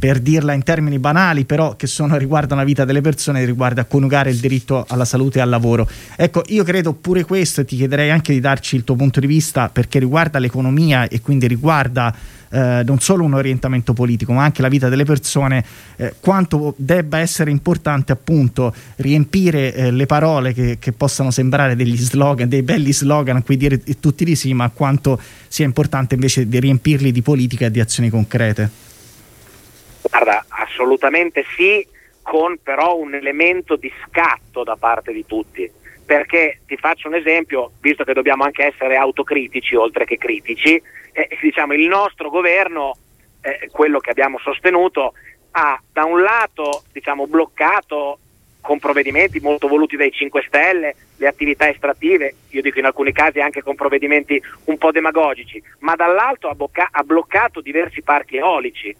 per 0.02 0.18
dirla 0.18 0.52
in 0.52 0.64
termini 0.64 0.98
banali, 0.98 1.44
però 1.44 1.76
che 1.76 1.86
sono, 1.86 2.16
riguardano 2.16 2.60
la 2.60 2.66
vita 2.66 2.84
delle 2.84 3.00
persone, 3.00 3.44
riguarda 3.44 3.84
coniugare 3.84 4.30
il 4.30 4.38
diritto 4.38 4.84
alla 4.88 5.04
salute 5.04 5.38
e 5.38 5.42
al 5.42 5.48
lavoro. 5.48 5.88
Ecco, 6.16 6.42
io 6.48 6.64
credo 6.64 6.92
pure 6.92 7.22
questo 7.22 7.60
e 7.60 7.64
ti 7.64 7.76
chiederei 7.76 8.10
anche 8.10 8.32
di 8.32 8.40
darci 8.40 8.74
il 8.74 8.82
tuo 8.82 8.96
punto 8.96 9.20
di 9.20 9.28
vista 9.28 9.68
perché 9.68 10.00
riguarda 10.00 10.40
l'economia 10.40 11.06
e 11.06 11.20
quindi 11.20 11.46
riguarda 11.46 12.12
eh, 12.50 12.82
non 12.84 12.98
solo 12.98 13.22
un 13.22 13.34
orientamento 13.34 13.92
politico 13.92 14.32
ma 14.32 14.42
anche 14.42 14.60
la 14.60 14.66
vita 14.66 14.88
delle 14.88 15.04
persone, 15.04 15.64
eh, 15.94 16.14
quanto 16.18 16.74
debba 16.78 17.18
essere 17.18 17.52
importante 17.52 18.10
appunto 18.10 18.74
riempire 18.96 19.72
eh, 19.72 19.92
le 19.92 20.06
parole 20.06 20.52
che, 20.52 20.78
che, 20.80 20.90
possano 20.90 21.30
sembrare 21.30 21.76
degli 21.76 21.96
slogan, 21.96 22.48
dei 22.48 22.62
belli 22.62 22.92
slogan 22.92 23.36
a 23.36 23.42
cui 23.42 23.56
dire 23.56 23.80
tutti 24.00 24.24
di 24.24 24.34
sì, 24.34 24.52
ma 24.52 24.68
quanto 24.70 25.20
sia 25.46 25.64
importante 25.64 26.16
invece 26.16 26.48
di 26.48 26.58
riempirli 26.58 27.12
di 27.12 27.22
politica 27.22 27.66
e 27.66 27.70
di 27.70 27.78
azioni 27.78 28.10
concrete. 28.10 28.90
Guarda, 30.12 30.44
assolutamente 30.48 31.42
sì, 31.56 31.86
con 32.20 32.58
però 32.62 32.96
un 32.96 33.14
elemento 33.14 33.76
di 33.76 33.90
scatto 34.06 34.62
da 34.62 34.76
parte 34.76 35.10
di 35.10 35.24
tutti. 35.24 35.70
Perché 36.04 36.60
ti 36.66 36.76
faccio 36.76 37.08
un 37.08 37.14
esempio, 37.14 37.72
visto 37.80 38.04
che 38.04 38.12
dobbiamo 38.12 38.44
anche 38.44 38.66
essere 38.66 38.96
autocritici 38.96 39.74
oltre 39.74 40.04
che 40.04 40.18
critici, 40.18 40.80
eh, 41.12 41.28
diciamo, 41.40 41.72
il 41.72 41.88
nostro 41.88 42.28
governo, 42.28 42.94
eh, 43.40 43.70
quello 43.72 44.00
che 44.00 44.10
abbiamo 44.10 44.38
sostenuto, 44.38 45.14
ha 45.52 45.80
da 45.90 46.04
un 46.04 46.20
lato 46.20 46.82
diciamo, 46.92 47.26
bloccato 47.26 48.18
con 48.60 48.78
provvedimenti 48.78 49.40
molto 49.40 49.66
voluti 49.66 49.96
dai 49.96 50.12
5 50.12 50.44
Stelle 50.46 50.94
le 51.16 51.26
attività 51.26 51.70
estrattive, 51.70 52.34
io 52.50 52.60
dico 52.60 52.78
in 52.78 52.84
alcuni 52.84 53.12
casi 53.12 53.40
anche 53.40 53.62
con 53.62 53.76
provvedimenti 53.76 54.40
un 54.64 54.76
po' 54.76 54.90
demagogici, 54.90 55.62
ma 55.78 55.96
dall'altro 55.96 56.50
ha, 56.50 56.54
bocca- 56.54 56.90
ha 56.90 57.02
bloccato 57.02 57.62
diversi 57.62 58.02
parchi 58.02 58.36
eolici, 58.36 58.94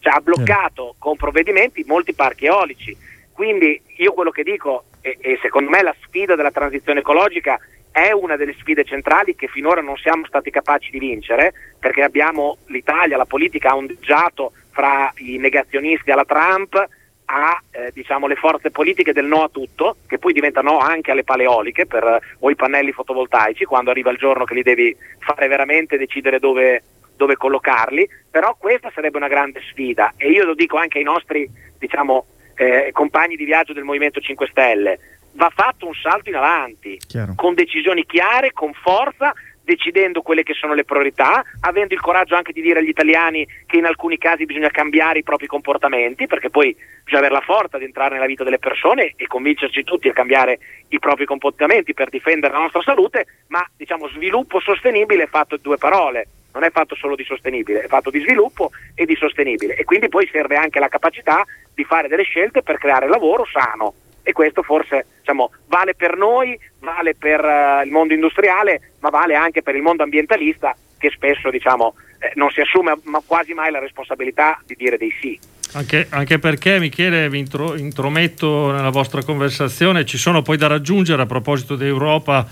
cioè 0.00 0.14
ha 0.14 0.20
bloccato 0.20 0.94
con 0.98 1.16
provvedimenti 1.16 1.84
molti 1.86 2.14
parchi 2.14 2.46
eolici. 2.46 2.96
Quindi 3.32 3.80
io 3.96 4.12
quello 4.12 4.30
che 4.30 4.42
dico 4.42 4.84
e, 5.00 5.16
e 5.20 5.38
secondo 5.40 5.70
me 5.70 5.82
la 5.82 5.94
sfida 6.02 6.34
della 6.34 6.50
transizione 6.50 7.00
ecologica 7.00 7.58
è 7.90 8.12
una 8.12 8.36
delle 8.36 8.54
sfide 8.58 8.84
centrali 8.84 9.34
che 9.34 9.48
finora 9.48 9.80
non 9.80 9.96
siamo 9.96 10.24
stati 10.26 10.50
capaci 10.50 10.90
di 10.90 10.98
vincere 10.98 11.52
perché 11.78 12.02
abbiamo 12.02 12.58
l'Italia, 12.66 13.16
la 13.16 13.24
politica 13.24 13.70
ha 13.70 13.76
ondeggiato 13.76 14.52
fra 14.70 15.12
i 15.16 15.38
negazionisti 15.38 16.10
alla 16.10 16.24
Trump 16.24 16.86
a 17.30 17.60
eh, 17.72 17.90
diciamo, 17.92 18.26
le 18.26 18.36
forze 18.36 18.70
politiche 18.70 19.12
del 19.12 19.26
no 19.26 19.42
a 19.42 19.48
tutto, 19.50 19.96
che 20.06 20.18
poi 20.18 20.32
diventano 20.32 20.72
no 20.72 20.78
anche 20.78 21.10
alle 21.10 21.24
paleoliche 21.24 21.86
per, 21.86 22.02
eh, 22.04 22.20
o 22.38 22.50
i 22.50 22.54
pannelli 22.54 22.92
fotovoltaici, 22.92 23.64
quando 23.64 23.90
arriva 23.90 24.10
il 24.10 24.16
giorno 24.16 24.44
che 24.44 24.54
li 24.54 24.62
devi 24.62 24.96
fare 25.18 25.46
veramente 25.46 25.98
decidere 25.98 26.38
dove, 26.38 26.82
dove 27.18 27.36
collocarli, 27.36 28.08
però 28.30 28.56
questa 28.56 28.90
sarebbe 28.94 29.18
una 29.18 29.28
grande 29.28 29.60
sfida. 29.68 30.14
E 30.16 30.30
io 30.30 30.44
lo 30.44 30.54
dico 30.54 30.78
anche 30.78 30.98
ai 30.98 31.04
nostri 31.04 31.50
diciamo, 31.76 32.24
eh, 32.54 32.90
compagni 32.92 33.36
di 33.36 33.44
viaggio 33.44 33.74
del 33.74 33.84
Movimento 33.84 34.20
5 34.20 34.46
Stelle, 34.46 34.98
va 35.32 35.50
fatto 35.54 35.86
un 35.86 35.94
salto 35.94 36.30
in 36.30 36.36
avanti, 36.36 36.96
Chiaro. 37.06 37.34
con 37.36 37.54
decisioni 37.54 38.06
chiare, 38.06 38.52
con 38.52 38.72
forza, 38.72 39.34
decidendo 39.62 40.22
quelle 40.22 40.44
che 40.44 40.54
sono 40.54 40.72
le 40.72 40.84
priorità, 40.84 41.44
avendo 41.60 41.92
il 41.92 42.00
coraggio 42.00 42.34
anche 42.34 42.52
di 42.52 42.62
dire 42.62 42.78
agli 42.78 42.88
italiani 42.88 43.46
che 43.66 43.76
in 43.76 43.84
alcuni 43.84 44.16
casi 44.16 44.46
bisogna 44.46 44.70
cambiare 44.70 45.18
i 45.18 45.22
propri 45.22 45.46
comportamenti, 45.46 46.26
perché 46.26 46.48
poi 46.48 46.74
bisogna 47.04 47.26
avere 47.26 47.34
la 47.34 47.44
forza 47.44 47.76
di 47.76 47.84
entrare 47.84 48.14
nella 48.14 48.26
vita 48.26 48.44
delle 48.44 48.58
persone 48.58 49.12
e 49.16 49.26
convincerci 49.26 49.84
tutti 49.84 50.08
a 50.08 50.14
cambiare 50.14 50.58
i 50.88 50.98
propri 50.98 51.26
comportamenti 51.26 51.92
per 51.92 52.08
difendere 52.08 52.54
la 52.54 52.60
nostra 52.60 52.80
salute, 52.80 53.26
ma 53.48 53.62
diciamo 53.76 54.08
sviluppo 54.08 54.58
sostenibile 54.58 55.24
è 55.24 55.28
fatto 55.28 55.56
di 55.56 55.62
due 55.62 55.76
parole, 55.76 56.26
non 56.52 56.64
è 56.64 56.70
fatto 56.70 56.94
solo 56.94 57.14
di 57.14 57.24
sostenibile, 57.24 57.82
è 57.82 57.86
fatto 57.88 58.10
di 58.10 58.20
sviluppo 58.20 58.70
e 58.94 59.04
di 59.04 59.14
sostenibile 59.14 59.74
e 59.76 59.84
quindi 59.84 60.08
poi 60.08 60.28
serve 60.30 60.56
anche 60.56 60.78
la 60.78 60.88
capacità 60.88 61.44
di 61.74 61.84
fare 61.84 62.08
delle 62.08 62.24
scelte 62.24 62.62
per 62.62 62.78
creare 62.78 63.08
lavoro 63.08 63.46
sano 63.50 63.94
e 64.22 64.32
questo 64.32 64.62
forse 64.62 65.06
diciamo, 65.20 65.50
vale 65.68 65.94
per 65.94 66.16
noi, 66.16 66.58
vale 66.80 67.14
per 67.14 67.42
uh, 67.42 67.84
il 67.84 67.90
mondo 67.90 68.12
industriale, 68.12 68.92
ma 69.00 69.08
vale 69.08 69.34
anche 69.34 69.62
per 69.62 69.74
il 69.74 69.80
mondo 69.82 70.02
ambientalista 70.02 70.76
che 70.98 71.10
spesso 71.10 71.48
diciamo, 71.48 71.94
eh, 72.18 72.32
non 72.34 72.50
si 72.50 72.60
assume 72.60 72.98
ma 73.04 73.22
quasi 73.24 73.54
mai 73.54 73.70
la 73.70 73.78
responsabilità 73.78 74.60
di 74.66 74.74
dire 74.76 74.98
dei 74.98 75.14
sì. 75.20 75.38
Anche, 75.72 76.06
anche, 76.10 76.38
perché 76.38 76.78
Michele 76.78 77.28
vi 77.28 77.38
intro, 77.38 77.76
intrometto 77.76 78.70
nella 78.70 78.90
vostra 78.90 79.22
conversazione, 79.22 80.04
ci 80.04 80.16
sono 80.16 80.42
poi 80.42 80.56
da 80.56 80.66
raggiungere 80.66 81.22
a 81.22 81.26
proposito 81.26 81.76
d'Europa 81.76 82.46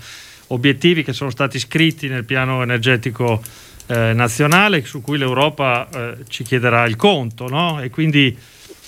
obiettivi 0.47 1.03
che 1.03 1.13
sono 1.13 1.29
stati 1.29 1.59
scritti 1.59 2.07
nel 2.07 2.25
piano 2.25 2.61
energetico 2.61 3.41
eh, 3.87 4.13
nazionale 4.13 4.83
su 4.85 5.01
cui 5.01 5.17
l'Europa 5.17 5.87
eh, 5.89 6.15
ci 6.27 6.43
chiederà 6.43 6.85
il 6.85 6.95
conto 6.95 7.47
no? 7.47 7.81
e 7.81 7.89
quindi 7.89 8.37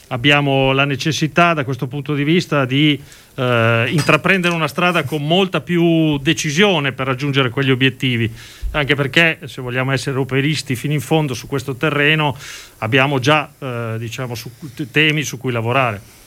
abbiamo 0.10 0.72
la 0.72 0.86
necessità 0.86 1.54
da 1.54 1.64
questo 1.64 1.88
punto 1.88 2.14
di 2.14 2.24
vista 2.24 2.66
di 2.66 3.00
eh, 3.36 3.86
intraprendere 3.90 4.54
una 4.54 4.68
strada 4.68 5.04
con 5.04 5.26
molta 5.26 5.62
più 5.62 6.18
decisione 6.18 6.92
per 6.92 7.08
raggiungere 7.08 7.50
quegli 7.50 7.72
obiettivi, 7.72 8.32
anche 8.72 8.96
perché 8.96 9.40
se 9.46 9.62
vogliamo 9.62 9.92
essere 9.92 10.12
europeisti 10.12 10.76
fino 10.76 10.94
in 10.94 11.02
fondo 11.02 11.34
su 11.34 11.48
questo 11.48 11.76
terreno 11.76 12.36
abbiamo 12.80 13.20
già 13.20 13.50
eh, 13.58 13.96
diciamo, 13.98 14.36
su, 14.36 14.52
temi 14.92 15.24
su 15.24 15.38
cui 15.38 15.52
lavorare. 15.52 16.19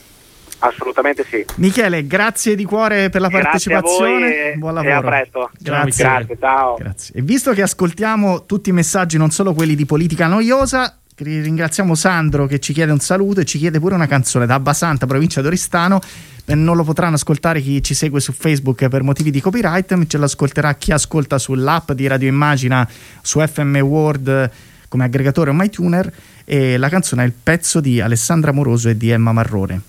Assolutamente 0.65 1.25
sì. 1.29 1.45
Michele, 1.55 2.07
grazie 2.07 2.55
di 2.55 2.63
cuore 2.63 3.09
per 3.09 3.19
la 3.19 3.27
grazie 3.27 3.73
partecipazione. 3.73 4.53
Buon 4.55 4.73
lavoro. 4.73 4.93
E 4.93 4.95
a 4.95 5.01
presto. 5.01 5.49
Grazie. 5.59 6.03
grazie 6.05 6.37
ciao. 6.39 6.75
Grazie. 6.77 7.15
E 7.15 7.21
visto 7.21 7.51
che 7.51 7.61
ascoltiamo 7.61 8.45
tutti 8.45 8.69
i 8.69 8.71
messaggi, 8.71 9.17
non 9.17 9.29
solo 9.29 9.53
quelli 9.53 9.75
di 9.75 9.85
politica 9.85 10.27
noiosa, 10.27 10.97
ringraziamo 11.17 11.95
Sandro 11.95 12.45
che 12.45 12.59
ci 12.59 12.71
chiede 12.71 12.93
un 12.93 12.99
saluto 12.99 13.41
e 13.41 13.45
ci 13.45 13.57
chiede 13.57 13.79
pure 13.79 13.95
una 13.95 14.07
canzone 14.07 14.45
da 14.45 14.53
Abbasanta, 14.55 15.05
provincia 15.05 15.41
d'Oristano. 15.41 15.99
Non 16.45 16.77
lo 16.77 16.83
potranno 16.83 17.15
ascoltare 17.15 17.59
chi 17.59 17.83
ci 17.83 17.93
segue 17.93 18.21
su 18.21 18.31
Facebook 18.31 18.87
per 18.87 19.03
motivi 19.03 19.31
di 19.31 19.41
copyright, 19.41 20.07
ce 20.07 20.17
l'ascolterà 20.17 20.75
chi 20.75 20.93
ascolta 20.93 21.37
sull'app 21.37 21.91
di 21.91 22.07
Radio 22.07 22.29
Immagina 22.29 22.87
su 23.21 23.45
FM 23.45 23.77
World 23.79 24.51
come 24.87 25.03
aggregatore 25.03 25.49
o 25.49 25.53
MyTuner 25.53 26.13
e 26.45 26.77
la 26.77 26.87
canzone 26.87 27.23
è 27.23 27.25
il 27.25 27.33
pezzo 27.33 27.81
di 27.81 27.99
Alessandra 27.99 28.53
Moroso 28.53 28.87
e 28.87 28.95
di 28.95 29.09
Emma 29.09 29.33
Marrone. 29.33 29.81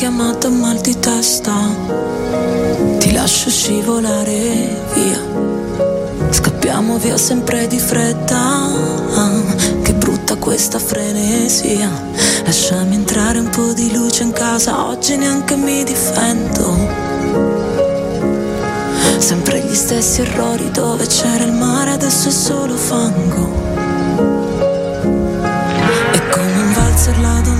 Chiamata 0.00 0.48
mal 0.48 0.80
di 0.80 0.98
testa, 0.98 1.52
ti 2.96 3.12
lascio 3.12 3.50
scivolare 3.50 4.82
via. 4.94 5.20
Scappiamo 6.30 6.96
via 6.96 7.18
sempre 7.18 7.66
di 7.66 7.78
fretta, 7.78 8.70
che 9.82 9.92
brutta 9.92 10.36
questa 10.36 10.78
frenesia. 10.78 11.90
Lasciami 12.46 12.94
entrare 12.94 13.40
un 13.40 13.50
po' 13.50 13.74
di 13.74 13.94
luce 13.94 14.22
in 14.22 14.32
casa, 14.32 14.86
oggi 14.86 15.18
neanche 15.18 15.54
mi 15.56 15.84
difendo. 15.84 16.78
Sempre 19.18 19.60
gli 19.60 19.74
stessi 19.74 20.22
errori 20.22 20.70
dove 20.70 21.04
c'era 21.08 21.44
il 21.44 21.52
mare, 21.52 21.90
adesso 21.90 22.28
è 22.28 22.32
solo 22.32 22.74
fango. 22.74 23.52
È 26.10 26.28
come 26.30 26.56
un 26.56 26.72
valzer 26.72 27.20
la 27.20 27.40
domenica 27.44 27.58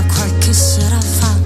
a 0.00 0.14
qualche 0.14 0.52
sera 0.52 1.00
fa. 1.00 1.38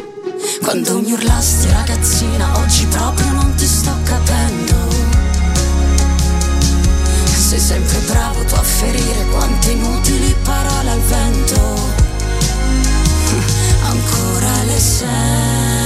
Quando 0.62 1.00
mi 1.00 1.12
urlasti 1.12 1.68
ragazzina, 1.70 2.58
oggi 2.58 2.86
proprio 2.86 3.30
non 3.32 3.54
ti 3.56 3.66
sto 3.66 3.92
capendo. 4.04 4.74
Sei 7.36 7.58
sempre 7.58 7.98
bravo 8.10 8.44
tu 8.44 8.54
a 8.54 8.62
ferire 8.62 9.26
quante 9.30 9.72
inutili 9.72 10.34
parole 10.42 10.90
al 10.90 11.00
vento. 11.00 11.60
Ancora 13.92 14.62
le 14.64 14.80
sento. 14.80 15.83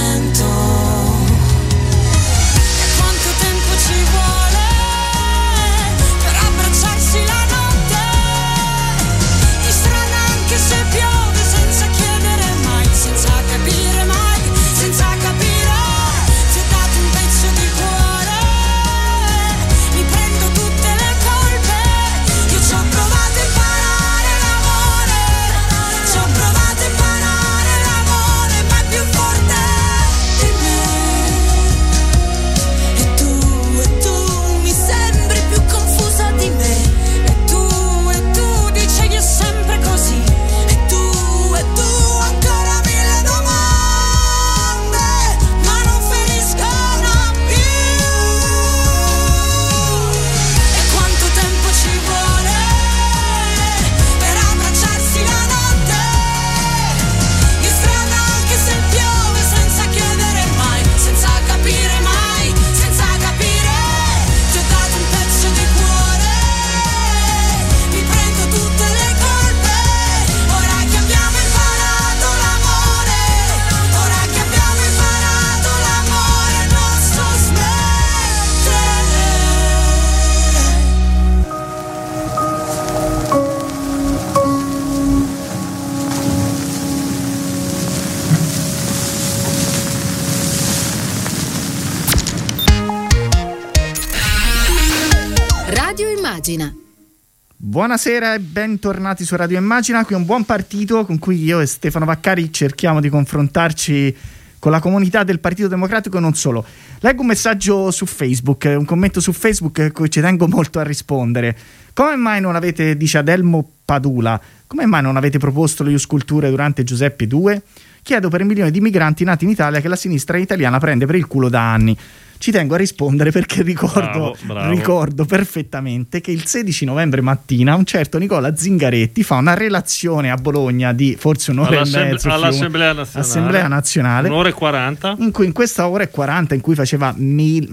Buonasera 98.01 98.33
e 98.35 98.39
bentornati 98.39 99.25
su 99.25 99.35
Radio 99.35 99.57
Immagina, 99.57 100.05
qui 100.05 100.15
un 100.15 100.23
buon 100.23 100.45
partito 100.45 101.03
con 101.03 101.19
cui 101.19 101.43
io 101.43 101.59
e 101.59 101.65
Stefano 101.65 102.05
Vaccari 102.05 102.49
cerchiamo 102.49 103.01
di 103.01 103.09
confrontarci 103.09 104.15
con 104.57 104.71
la 104.71 104.79
comunità 104.79 105.25
del 105.25 105.41
Partito 105.41 105.67
Democratico 105.67 106.15
e 106.15 106.21
non 106.21 106.33
solo. 106.33 106.65
Leggo 107.01 107.23
un 107.23 107.27
messaggio 107.27 107.91
su 107.91 108.05
Facebook, 108.05 108.73
un 108.77 108.85
commento 108.85 109.19
su 109.19 109.33
Facebook 109.33 109.79
a 109.79 109.91
cui 109.91 110.09
ci 110.09 110.21
tengo 110.21 110.47
molto 110.47 110.79
a 110.79 110.83
rispondere. 110.83 111.57
Come 111.91 112.15
mai 112.15 112.39
non 112.39 112.55
avete, 112.55 112.95
dice 112.95 113.17
Adelmo 113.17 113.69
Padula, 113.83 114.39
come 114.65 114.85
mai 114.85 115.01
non 115.01 115.17
avete 115.17 115.37
proposto 115.37 115.83
le 115.83 115.91
Iusculture 115.91 116.49
durante 116.49 116.85
Giuseppe 116.85 117.27
II? 117.29 117.61
Chiedo 118.01 118.29
per 118.29 118.45
milioni 118.45 118.71
di 118.71 118.79
migranti 118.79 119.25
nati 119.25 119.43
in 119.43 119.49
Italia 119.49 119.81
che 119.81 119.89
la 119.89 119.97
sinistra 119.97 120.37
italiana 120.37 120.79
prende 120.79 121.05
per 121.05 121.15
il 121.15 121.27
culo 121.27 121.49
da 121.49 121.73
anni 121.73 121.97
ci 122.39 122.51
tengo 122.51 122.75
a 122.75 122.77
rispondere 122.77 123.31
perché 123.31 123.61
ricordo, 123.63 123.99
bravo, 123.99 124.37
bravo. 124.43 124.69
ricordo, 124.69 125.25
perfettamente 125.25 126.21
che 126.21 126.31
il 126.31 126.45
16 126.45 126.85
novembre 126.85 127.19
mattina 127.19 127.75
un 127.75 127.83
certo 127.83 128.17
Nicola 128.17 128.55
Zingaretti 128.55 129.23
fa 129.23 129.35
una 129.35 129.55
relazione 129.55 130.31
a 130.31 130.35
Bologna 130.35 130.93
di 130.93 131.17
forse 131.19 131.51
un'ora 131.51 131.81
e 131.81 131.89
mezzo 131.89 132.29
all'Assemblea 132.31 132.93
nazionale, 132.93 133.27
Assemblea 133.27 133.67
nazionale. 133.67 134.29
Un'ora 134.29 134.47
e 134.47 134.53
40 134.53 135.15
in 135.19 135.31
cui 135.31 135.47
in 135.47 135.51
questa 135.51 135.89
ora 135.89 136.03
e 136.03 136.09
40 136.09 136.55
in 136.55 136.61
cui 136.61 136.75
faceva 136.75 137.13
mil, 137.17 137.67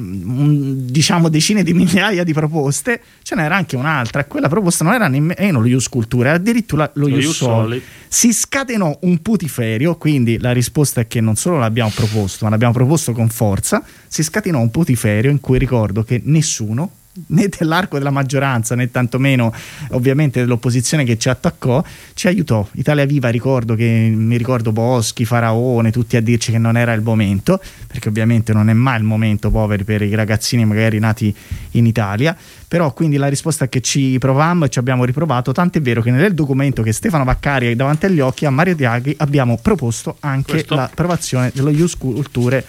diciamo 0.91 1.29
decine 1.29 1.63
di 1.63 1.73
migliaia 1.73 2.25
di 2.25 2.33
proposte 2.33 3.01
ce 3.23 3.37
n'era 3.37 3.55
anche 3.55 3.77
un'altra. 3.77 4.23
E 4.23 4.27
quella 4.27 4.49
proposta 4.49 4.83
non 4.83 4.95
era 4.95 5.07
nemmeno 5.07 5.61
lo 5.61 5.67
Ius 5.69 5.89
Cultura 5.89 6.31
era 6.31 6.39
addirittura 6.39 6.91
lo, 6.95 7.07
lo 7.07 7.17
Ius 7.17 7.37
Soli. 7.37 7.81
Si 8.09 8.33
scatenò 8.33 8.99
un 9.03 9.23
putiferio 9.23 9.95
quindi 9.95 10.41
la 10.41 10.51
risposta 10.51 11.03
è 11.03 11.07
che 11.07 11.21
non 11.21 11.37
solo 11.37 11.57
l'abbiamo 11.59 11.93
proposto 11.95 12.47
ma 12.47 12.51
l'abbiamo 12.51 12.73
proposto 12.73 13.13
con 13.13 13.29
forza 13.29 13.81
si 14.09 14.23
scatenò 14.23 14.56
un 14.61 14.71
putiferio 14.71 15.31
in 15.31 15.41
cui 15.41 15.59
ricordo 15.59 16.03
che 16.03 16.21
nessuno 16.25 16.91
né 17.29 17.49
dell'arco 17.49 17.99
della 17.99 18.11
maggioranza 18.11 18.75
né 18.75 18.91
tantomeno 18.91 19.53
ovviamente 19.91 20.41
dell'opposizione 20.41 21.05
che 21.05 21.19
ci 21.19 21.29
attaccò 21.29 21.83
ci 22.15 22.27
aiutò. 22.27 22.67
Italia 22.73 23.05
Viva 23.05 23.29
ricordo 23.29 23.75
che 23.75 24.13
mi 24.15 24.37
ricordo 24.37 24.73
Boschi, 24.73 25.25
Faraone 25.25 25.91
tutti 25.91 26.17
a 26.17 26.21
dirci 26.21 26.53
che 26.53 26.59
non 26.59 26.77
era 26.77 26.93
il 26.93 27.03
momento 27.03 27.61
perché 27.87 28.09
ovviamente 28.09 28.53
non 28.53 28.69
è 28.69 28.73
mai 28.73 28.99
il 28.99 29.05
momento 29.05 29.51
poveri 29.51 29.85
per 29.85 30.03
i 30.03 30.15
ragazzini 30.15 30.65
magari 30.65 30.99
nati 30.99 31.35
in 31.73 31.87
Italia. 31.87 32.37
Però 32.69 32.93
quindi 32.93 33.17
la 33.17 33.29
risposta 33.29 33.69
che 33.69 33.81
ci 33.81 34.17
provammo 34.19 34.65
e 34.65 34.69
ci 34.69 34.79
abbiamo 34.79 35.05
riprovato. 35.05 35.53
Tant'è 35.53 35.81
vero 35.81 36.03
che 36.03 36.11
nel 36.11 36.35
documento 36.35 36.83
che 36.83 36.93
Stefano 36.93 37.25
Vaccari 37.25 37.69
ha 37.69 37.77
davanti 37.77 38.07
agli 38.07 38.21
occhi 38.21 38.45
a 38.45 38.51
Mario 38.51 38.75
Draghi 38.75 39.15
abbiamo 39.19 39.59
proposto 39.61 40.17
anche 40.21 40.53
Questo. 40.53 40.75
l'approvazione 40.75 41.53
dello 41.55 41.71
Ius 41.71 41.97
Culture 41.97 42.65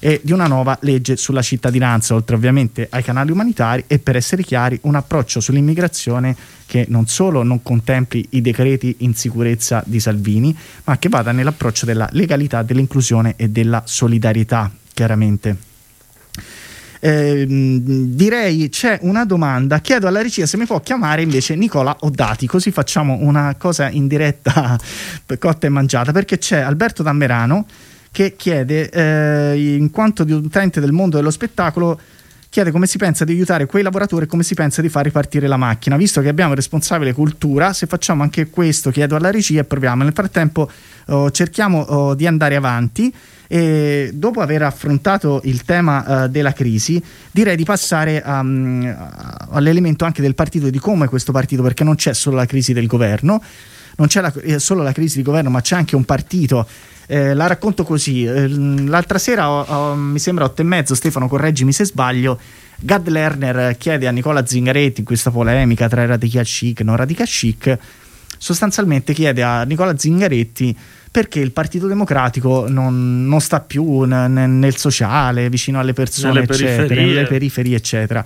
e 0.00 0.20
di 0.24 0.32
una 0.32 0.46
nuova 0.46 0.76
legge 0.80 1.16
sulla 1.16 1.42
cittadinanza, 1.42 2.14
oltre 2.14 2.34
ovviamente 2.34 2.88
ai 2.90 3.02
canali 3.04 3.30
umanitari 3.30 3.84
e 3.86 3.98
per 3.98 4.16
essere 4.16 4.42
chiari 4.42 4.78
un 4.82 4.96
approccio 4.96 5.40
sull'immigrazione 5.40 6.34
che 6.66 6.86
non 6.88 7.06
solo 7.06 7.42
non 7.42 7.62
contempli 7.62 8.26
i 8.30 8.40
decreti 8.40 8.96
in 8.98 9.14
sicurezza 9.14 9.82
di 9.86 10.00
Salvini, 10.00 10.56
ma 10.84 10.98
che 10.98 11.08
vada 11.08 11.32
nell'approccio 11.32 11.84
della 11.84 12.08
legalità, 12.12 12.62
dell'inclusione 12.62 13.34
e 13.36 13.50
della 13.50 13.82
solidarietà, 13.84 14.70
chiaramente. 14.94 15.68
Eh, 17.02 17.46
direi 17.48 18.68
c'è 18.68 18.98
una 19.02 19.24
domanda 19.24 19.78
chiedo 19.78 20.06
alla 20.06 20.20
regia 20.20 20.44
se 20.44 20.58
mi 20.58 20.66
può 20.66 20.80
chiamare 20.80 21.22
invece 21.22 21.54
Nicola 21.54 21.96
Oddati 22.00 22.46
così 22.46 22.70
facciamo 22.72 23.16
una 23.22 23.54
cosa 23.56 23.88
in 23.88 24.06
diretta 24.06 24.78
cotta 25.38 25.66
e 25.66 25.70
mangiata 25.70 26.12
perché 26.12 26.36
c'è 26.36 26.58
Alberto 26.58 27.02
Dammerano 27.02 27.64
che 28.12 28.34
chiede, 28.36 28.90
eh, 28.90 29.76
in 29.76 29.90
quanto 29.90 30.24
di 30.24 30.32
utente 30.32 30.80
del 30.80 30.92
mondo 30.92 31.16
dello 31.16 31.30
spettacolo, 31.30 31.98
chiede 32.50 32.72
come 32.72 32.88
si 32.88 32.98
pensa 32.98 33.24
di 33.24 33.32
aiutare 33.32 33.66
quei 33.66 33.84
lavoratori 33.84 34.24
e 34.24 34.26
come 34.26 34.42
si 34.42 34.54
pensa 34.54 34.82
di 34.82 34.88
far 34.88 35.04
ripartire 35.04 35.46
la 35.46 35.56
macchina. 35.56 35.96
Visto 35.96 36.20
che 36.20 36.28
abbiamo 36.28 36.50
il 36.50 36.56
responsabile 36.56 37.12
cultura, 37.12 37.72
se 37.72 37.86
facciamo 37.86 38.22
anche 38.22 38.50
questo, 38.50 38.90
chiedo 38.90 39.14
alla 39.14 39.30
regia 39.30 39.60
e 39.60 39.64
proviamo. 39.64 40.02
Nel 40.02 40.12
frattempo 40.12 40.68
oh, 41.06 41.30
cerchiamo 41.30 41.80
oh, 41.80 42.14
di 42.14 42.26
andare 42.26 42.56
avanti 42.56 43.14
e 43.46 44.10
dopo 44.12 44.40
aver 44.40 44.62
affrontato 44.62 45.40
il 45.44 45.62
tema 45.64 46.24
uh, 46.24 46.28
della 46.28 46.52
crisi, 46.52 47.02
direi 47.30 47.56
di 47.56 47.64
passare 47.64 48.22
um, 48.24 48.96
all'elemento 49.50 50.04
anche 50.04 50.22
del 50.22 50.34
partito 50.34 50.66
e 50.66 50.70
di 50.70 50.78
come 50.78 51.08
questo 51.08 51.32
partito, 51.32 51.62
perché 51.62 51.84
non 51.84 51.94
c'è 51.94 52.14
solo 52.14 52.36
la 52.36 52.46
crisi 52.46 52.72
del 52.72 52.86
governo, 52.86 53.42
non 54.00 54.08
c'è 54.08 54.22
la, 54.22 54.32
eh, 54.42 54.58
solo 54.58 54.82
la 54.82 54.92
crisi 54.92 55.18
di 55.18 55.22
governo, 55.22 55.50
ma 55.50 55.60
c'è 55.60 55.76
anche 55.76 55.94
un 55.94 56.04
partito 56.04 56.66
eh, 57.06 57.34
la 57.34 57.46
racconto 57.46 57.84
così. 57.84 58.24
Eh, 58.24 58.48
l'altra 58.48 59.18
sera, 59.18 59.50
ho, 59.50 59.62
ho, 59.62 59.94
mi 59.94 60.18
sembra 60.18 60.44
otto 60.44 60.62
e 60.62 60.64
mezzo, 60.64 60.94
Stefano, 60.94 61.28
correggimi 61.28 61.72
se 61.72 61.84
sbaglio. 61.84 62.40
Gad 62.78 63.08
Lerner 63.08 63.76
chiede 63.76 64.06
a 64.06 64.10
Nicola 64.10 64.46
Zingaretti 64.46 65.00
in 65.00 65.06
questa 65.06 65.30
polemica 65.30 65.86
tra 65.86 66.06
radical 66.06 66.44
chic 66.44 66.80
e 66.80 66.84
non 66.84 66.96
radical 66.96 67.26
chic, 67.26 67.76
sostanzialmente 68.38 69.12
chiede 69.12 69.42
a 69.42 69.64
Nicola 69.64 69.98
Zingaretti 69.98 70.74
perché 71.10 71.40
il 71.40 71.50
Partito 71.50 71.88
Democratico 71.88 72.66
non, 72.68 73.26
non 73.26 73.40
sta 73.40 73.60
più 73.60 74.04
n- 74.04 74.08
n- 74.28 74.58
nel 74.60 74.76
sociale, 74.76 75.50
vicino 75.50 75.78
alle 75.80 75.92
persone, 75.92 76.32
nelle 76.32 76.44
eccetera, 76.44 76.76
periferie. 76.76 77.04
nelle 77.04 77.26
periferie, 77.26 77.76
eccetera. 77.76 78.24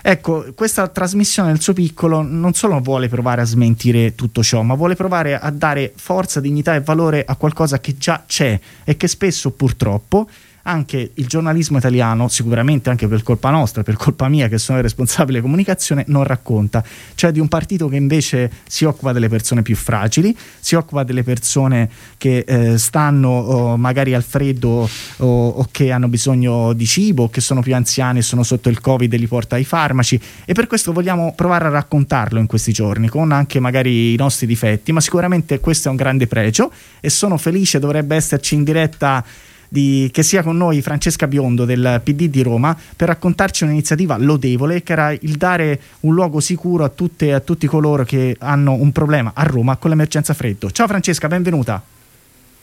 Ecco, 0.00 0.46
questa 0.54 0.88
trasmissione 0.88 1.50
nel 1.50 1.60
suo 1.60 1.72
piccolo 1.72 2.22
non 2.22 2.54
solo 2.54 2.78
vuole 2.80 3.08
provare 3.08 3.42
a 3.42 3.44
smentire 3.44 4.14
tutto 4.14 4.42
ciò, 4.42 4.62
ma 4.62 4.74
vuole 4.74 4.94
provare 4.94 5.38
a 5.38 5.50
dare 5.50 5.92
forza, 5.96 6.40
dignità 6.40 6.74
e 6.74 6.80
valore 6.80 7.24
a 7.26 7.36
qualcosa 7.36 7.80
che 7.80 7.96
già 7.96 8.24
c'è 8.26 8.58
e 8.84 8.96
che 8.96 9.08
spesso 9.08 9.50
purtroppo 9.50 10.28
anche 10.68 11.12
il 11.14 11.26
giornalismo 11.26 11.78
italiano, 11.78 12.28
sicuramente 12.28 12.90
anche 12.90 13.08
per 13.08 13.22
colpa 13.22 13.48
nostra, 13.48 13.82
per 13.82 13.96
colpa 13.96 14.28
mia 14.28 14.48
che 14.48 14.58
sono 14.58 14.76
il 14.76 14.84
responsabile 14.84 15.40
comunicazione, 15.40 16.04
non 16.08 16.24
racconta. 16.24 16.84
Cioè 17.14 17.32
di 17.32 17.40
un 17.40 17.48
partito 17.48 17.88
che 17.88 17.96
invece 17.96 18.50
si 18.68 18.84
occupa 18.84 19.12
delle 19.12 19.30
persone 19.30 19.62
più 19.62 19.74
fragili, 19.74 20.36
si 20.60 20.74
occupa 20.74 21.04
delle 21.04 21.22
persone 21.22 21.88
che 22.18 22.44
eh, 22.46 22.76
stanno 22.76 23.28
oh, 23.28 23.76
magari 23.78 24.12
al 24.12 24.22
freddo 24.22 24.88
o, 25.16 25.48
o, 25.48 25.68
che 25.70 25.90
hanno 25.90 26.08
bisogno 26.08 26.74
di 26.74 26.86
cibo, 26.86 27.30
che 27.30 27.40
sono 27.40 27.62
più 27.62 27.74
anziani 27.74 28.18
e 28.18 28.22
sono 28.22 28.42
sotto 28.42 28.68
il 28.68 28.80
Covid 28.80 29.10
e 29.10 29.16
li 29.16 29.26
porta 29.26 29.56
ai 29.56 29.64
farmaci. 29.64 30.20
E 30.44 30.52
per 30.52 30.66
questo 30.66 30.92
vogliamo 30.92 31.32
provare 31.34 31.64
a 31.66 31.70
raccontarlo 31.70 32.38
in 32.38 32.46
questi 32.46 32.72
giorni, 32.72 33.08
con 33.08 33.32
anche 33.32 33.58
magari 33.58 34.12
i 34.12 34.16
nostri 34.16 34.46
difetti, 34.46 34.92
ma 34.92 35.00
sicuramente 35.00 35.60
questo 35.60 35.88
è 35.88 35.90
un 35.90 35.96
grande 35.96 36.26
pregio 36.26 36.70
e 37.00 37.08
sono 37.08 37.38
felice, 37.38 37.78
dovrebbe 37.78 38.16
esserci 38.16 38.54
in 38.54 38.64
diretta 38.64 39.24
di, 39.68 40.08
che 40.12 40.22
sia 40.22 40.42
con 40.42 40.56
noi 40.56 40.80
Francesca 40.82 41.26
Biondo 41.26 41.64
del 41.64 42.00
PD 42.02 42.28
di 42.28 42.42
Roma 42.42 42.76
per 42.96 43.08
raccontarci 43.08 43.64
un'iniziativa 43.64 44.16
lodevole 44.16 44.82
che 44.82 44.92
era 44.92 45.12
il 45.12 45.36
dare 45.36 45.80
un 46.00 46.14
luogo 46.14 46.40
sicuro 46.40 46.84
a, 46.84 46.88
tutte, 46.88 47.32
a 47.32 47.40
tutti 47.40 47.66
coloro 47.66 48.04
che 48.04 48.36
hanno 48.40 48.72
un 48.72 48.92
problema 48.92 49.32
a 49.34 49.42
Roma 49.42 49.76
con 49.76 49.90
l'emergenza 49.90 50.34
freddo. 50.34 50.70
Ciao 50.70 50.86
Francesca, 50.86 51.28
benvenuta. 51.28 51.82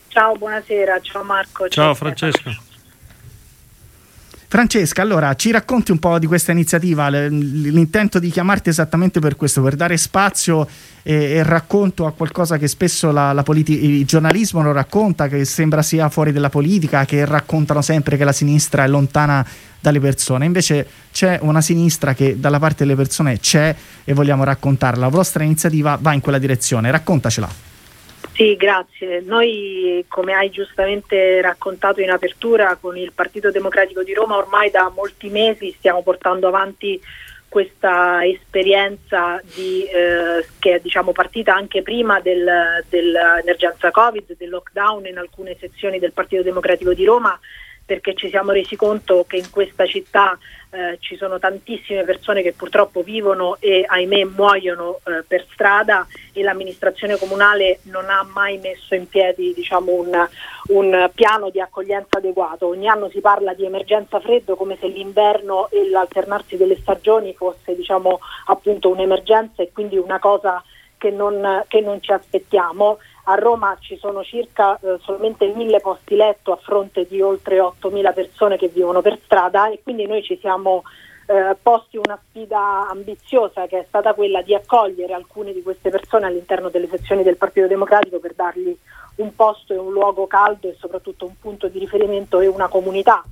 Ciao, 0.08 0.34
buonasera, 0.34 1.00
ciao 1.00 1.22
Marco. 1.22 1.68
Ciao, 1.68 1.84
ciao 1.84 1.94
Francesca. 1.94 2.56
Francesca, 4.56 5.02
allora 5.02 5.34
ci 5.34 5.50
racconti 5.50 5.90
un 5.90 5.98
po' 5.98 6.18
di 6.18 6.24
questa 6.24 6.50
iniziativa, 6.50 7.10
l'intento 7.10 8.18
di 8.18 8.30
chiamarti 8.30 8.70
esattamente 8.70 9.20
per 9.20 9.36
questo, 9.36 9.60
per 9.60 9.76
dare 9.76 9.98
spazio 9.98 10.66
e, 11.02 11.12
e 11.12 11.42
racconto 11.42 12.06
a 12.06 12.12
qualcosa 12.12 12.56
che 12.56 12.66
spesso 12.66 13.12
la, 13.12 13.34
la 13.34 13.42
politi- 13.42 13.84
il 13.84 14.06
giornalismo 14.06 14.62
non 14.62 14.72
racconta, 14.72 15.28
che 15.28 15.44
sembra 15.44 15.82
sia 15.82 16.08
fuori 16.08 16.32
dalla 16.32 16.48
politica, 16.48 17.04
che 17.04 17.26
raccontano 17.26 17.82
sempre 17.82 18.16
che 18.16 18.24
la 18.24 18.32
sinistra 18.32 18.84
è 18.84 18.88
lontana 18.88 19.46
dalle 19.78 20.00
persone. 20.00 20.46
Invece 20.46 20.86
c'è 21.12 21.38
una 21.42 21.60
sinistra 21.60 22.14
che 22.14 22.40
dalla 22.40 22.58
parte 22.58 22.84
delle 22.84 22.96
persone 22.96 23.38
c'è 23.38 23.76
e 24.04 24.14
vogliamo 24.14 24.42
raccontarla. 24.42 25.00
La 25.00 25.08
vostra 25.08 25.44
iniziativa 25.44 25.98
va 26.00 26.14
in 26.14 26.20
quella 26.20 26.38
direzione, 26.38 26.90
raccontacela. 26.90 27.75
Sì, 28.36 28.54
grazie. 28.54 29.22
Noi, 29.22 30.04
come 30.08 30.34
hai 30.34 30.50
giustamente 30.50 31.40
raccontato 31.40 32.02
in 32.02 32.10
apertura, 32.10 32.76
con 32.76 32.94
il 32.94 33.12
Partito 33.14 33.50
Democratico 33.50 34.02
di 34.02 34.12
Roma 34.12 34.36
ormai 34.36 34.70
da 34.70 34.92
molti 34.94 35.30
mesi 35.30 35.72
stiamo 35.78 36.02
portando 36.02 36.46
avanti 36.46 37.00
questa 37.48 38.26
esperienza 38.26 39.40
di, 39.54 39.84
eh, 39.84 40.46
che 40.58 40.74
è 40.74 40.80
diciamo, 40.80 41.12
partita 41.12 41.54
anche 41.54 41.80
prima 41.80 42.20
del, 42.20 42.84
dell'emergenza 42.90 43.90
Covid, 43.90 44.36
del 44.36 44.50
lockdown 44.50 45.06
in 45.06 45.16
alcune 45.16 45.56
sezioni 45.58 45.98
del 45.98 46.12
Partito 46.12 46.42
Democratico 46.42 46.92
di 46.92 47.06
Roma 47.06 47.40
perché 47.86 48.14
ci 48.14 48.28
siamo 48.28 48.50
resi 48.50 48.74
conto 48.74 49.24
che 49.28 49.36
in 49.36 49.48
questa 49.48 49.86
città 49.86 50.36
eh, 50.70 50.98
ci 50.98 51.16
sono 51.16 51.38
tantissime 51.38 52.02
persone 52.02 52.42
che 52.42 52.52
purtroppo 52.52 53.02
vivono 53.02 53.56
e 53.60 53.84
ahimè 53.86 54.24
muoiono 54.24 54.98
eh, 55.04 55.22
per 55.26 55.46
strada 55.52 56.04
e 56.32 56.42
l'amministrazione 56.42 57.16
comunale 57.16 57.78
non 57.84 58.10
ha 58.10 58.26
mai 58.30 58.58
messo 58.58 58.96
in 58.96 59.08
piedi 59.08 59.54
diciamo, 59.54 59.92
un, 59.92 60.28
un, 60.68 61.10
piano 61.14 61.48
di 61.50 61.60
accoglienza 61.60 62.18
adeguato. 62.18 62.66
Ogni 62.66 62.88
anno 62.88 63.08
si 63.08 63.20
parla 63.20 63.54
di 63.54 63.64
emergenza 63.64 64.18
freddo 64.18 64.56
come 64.56 64.76
se 64.80 64.88
l'inverno 64.88 65.70
e 65.70 65.88
l'alternarsi 65.88 66.56
delle 66.56 66.76
stagioni 66.76 67.34
fosse 67.34 67.76
diciamo, 67.76 68.18
appunto 68.46 68.90
un'emergenza 68.90 69.62
e 69.62 69.70
quindi 69.72 69.96
una 69.96 70.18
cosa 70.18 70.62
che 70.98 71.10
non, 71.10 71.64
che 71.68 71.80
non 71.80 72.02
ci 72.02 72.10
aspettiamo 72.10 72.98
a 73.28 73.34
Roma 73.34 73.76
ci 73.80 73.96
sono 73.96 74.22
circa 74.22 74.78
eh, 74.80 74.98
solamente 75.02 75.46
mille 75.48 75.80
posti 75.80 76.14
letto 76.14 76.52
a 76.52 76.56
fronte 76.56 77.06
di 77.06 77.20
oltre 77.20 77.58
8.000 77.58 78.14
persone 78.14 78.56
che 78.56 78.68
vivono 78.68 79.02
per 79.02 79.18
strada 79.24 79.68
e 79.68 79.80
quindi 79.82 80.06
noi 80.06 80.22
ci 80.22 80.38
siamo 80.38 80.84
eh, 81.26 81.56
posti 81.60 81.96
una 81.96 82.18
sfida 82.28 82.88
ambiziosa 82.88 83.66
che 83.66 83.80
è 83.80 83.84
stata 83.88 84.14
quella 84.14 84.42
di 84.42 84.54
accogliere 84.54 85.12
alcune 85.12 85.52
di 85.52 85.62
queste 85.62 85.90
persone 85.90 86.26
all'interno 86.26 86.68
delle 86.68 86.88
sezioni 86.88 87.24
del 87.24 87.36
Partito 87.36 87.66
Democratico 87.66 88.20
per 88.20 88.34
dargli 88.34 88.76
un 89.16 89.34
posto 89.34 89.72
e 89.72 89.78
un 89.78 89.92
luogo 89.92 90.28
caldo 90.28 90.68
e 90.68 90.76
soprattutto 90.78 91.26
un 91.26 91.34
punto 91.40 91.66
di 91.66 91.80
riferimento 91.80 92.38
e 92.40 92.46
una 92.46 92.68
comunità 92.68 93.24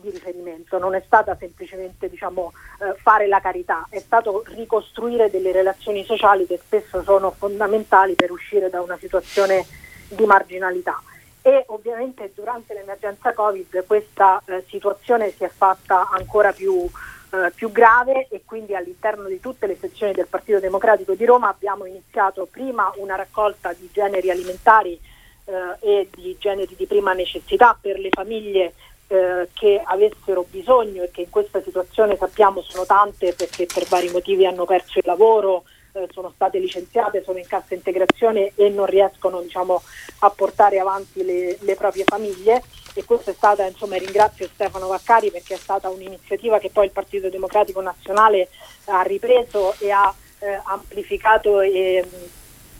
di 0.00 0.10
riferimento, 0.10 0.78
non 0.78 0.94
è 0.94 1.02
stata 1.04 1.36
semplicemente 1.38 2.08
diciamo, 2.08 2.52
eh, 2.80 2.94
fare 3.00 3.26
la 3.26 3.40
carità, 3.40 3.86
è 3.90 3.98
stato 3.98 4.44
ricostruire 4.46 5.30
delle 5.30 5.52
relazioni 5.52 6.04
sociali 6.04 6.46
che 6.46 6.58
spesso 6.62 7.02
sono 7.02 7.30
fondamentali 7.30 8.14
per 8.14 8.30
uscire 8.30 8.70
da 8.70 8.80
una 8.80 8.98
situazione 8.98 9.64
di 10.08 10.24
marginalità. 10.24 11.00
E 11.42 11.64
ovviamente 11.68 12.32
durante 12.34 12.74
l'emergenza 12.74 13.32
Covid 13.32 13.84
questa 13.86 14.42
eh, 14.44 14.64
situazione 14.68 15.30
si 15.30 15.44
è 15.44 15.48
fatta 15.48 16.10
ancora 16.10 16.52
più, 16.52 16.84
eh, 17.30 17.50
più 17.54 17.70
grave 17.70 18.26
e 18.28 18.42
quindi 18.44 18.74
all'interno 18.74 19.28
di 19.28 19.40
tutte 19.40 19.66
le 19.66 19.76
sezioni 19.78 20.12
del 20.12 20.26
Partito 20.26 20.58
Democratico 20.58 21.14
di 21.14 21.24
Roma 21.24 21.48
abbiamo 21.48 21.86
iniziato 21.86 22.46
prima 22.50 22.92
una 22.96 23.14
raccolta 23.14 23.72
di 23.72 23.88
generi 23.92 24.30
alimentari 24.30 25.00
eh, 25.44 25.76
e 25.80 26.08
di 26.14 26.36
generi 26.38 26.74
di 26.76 26.86
prima 26.86 27.12
necessità 27.14 27.76
per 27.80 27.98
le 27.98 28.10
famiglie 28.10 28.74
eh, 29.08 29.48
che 29.54 29.80
avessero 29.84 30.46
bisogno 30.48 31.02
e 31.02 31.10
che 31.10 31.22
in 31.22 31.30
questa 31.30 31.62
situazione 31.62 32.16
sappiamo 32.16 32.60
sono 32.62 32.84
tante 32.84 33.32
perché 33.32 33.66
per 33.66 33.86
vari 33.86 34.10
motivi 34.10 34.46
hanno 34.46 34.64
perso 34.64 34.98
il 34.98 35.04
lavoro, 35.06 35.64
eh, 35.92 36.08
sono 36.12 36.30
state 36.34 36.58
licenziate, 36.58 37.22
sono 37.24 37.38
in 37.38 37.46
cassa 37.46 37.74
integrazione 37.74 38.52
e 38.54 38.68
non 38.68 38.86
riescono 38.86 39.40
diciamo, 39.40 39.82
a 40.20 40.30
portare 40.30 40.78
avanti 40.78 41.24
le, 41.24 41.56
le 41.60 41.74
proprie 41.74 42.04
famiglie. 42.04 42.62
E 42.94 43.04
questa 43.04 43.30
è 43.30 43.34
stata, 43.34 43.64
insomma, 43.64 43.96
ringrazio 43.96 44.48
Stefano 44.52 44.88
Vaccari 44.88 45.30
perché 45.30 45.54
è 45.54 45.58
stata 45.58 45.88
un'iniziativa 45.88 46.58
che 46.58 46.70
poi 46.70 46.86
il 46.86 46.92
Partito 46.92 47.28
Democratico 47.28 47.80
Nazionale 47.80 48.48
ha 48.86 49.02
ripreso 49.02 49.74
e 49.78 49.90
ha 49.90 50.12
eh, 50.40 50.60
amplificato 50.64 51.60
e 51.60 52.04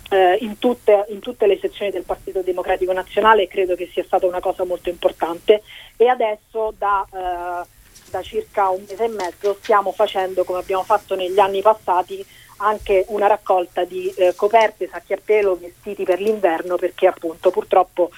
eh, 0.08 0.38
in, 0.40 0.58
tutte, 0.58 1.04
in, 1.08 1.20
tutte, 1.20 1.46
le 1.46 1.58
sezioni 1.58 1.90
del 1.90 2.04
Partito 2.04 2.40
Democratico 2.40 2.92
Nazionale 2.92 3.42
e 3.42 3.48
credo 3.48 3.74
che 3.74 3.88
sia 3.92 4.04
stata 4.04 4.26
una 4.26 4.40
cosa 4.40 4.64
molto 4.64 4.88
importante. 4.88 5.62
E 5.96 6.06
adesso 6.08 6.74
da, 6.76 7.06
eh, 7.12 7.66
da 8.10 8.22
circa 8.22 8.68
un 8.70 8.84
mese 8.88 9.04
e 9.04 9.08
mezzo 9.08 9.56
stiamo 9.60 9.92
facendo 9.92 10.44
come 10.44 10.60
abbiamo 10.60 10.84
fatto 10.84 11.14
negli 11.14 11.38
anni 11.38 11.62
passati 11.62 12.24
anche 12.58 13.04
una 13.08 13.26
raccolta 13.26 13.84
di 13.84 14.12
eh, 14.16 14.34
coperte, 14.34 14.88
sacchi 14.88 15.12
a 15.12 15.20
pelo, 15.22 15.56
vestiti 15.56 16.04
per 16.04 16.20
l'inverno 16.20 16.76
perché 16.76 17.06
appunto 17.06 17.50
purtroppo 17.50 18.10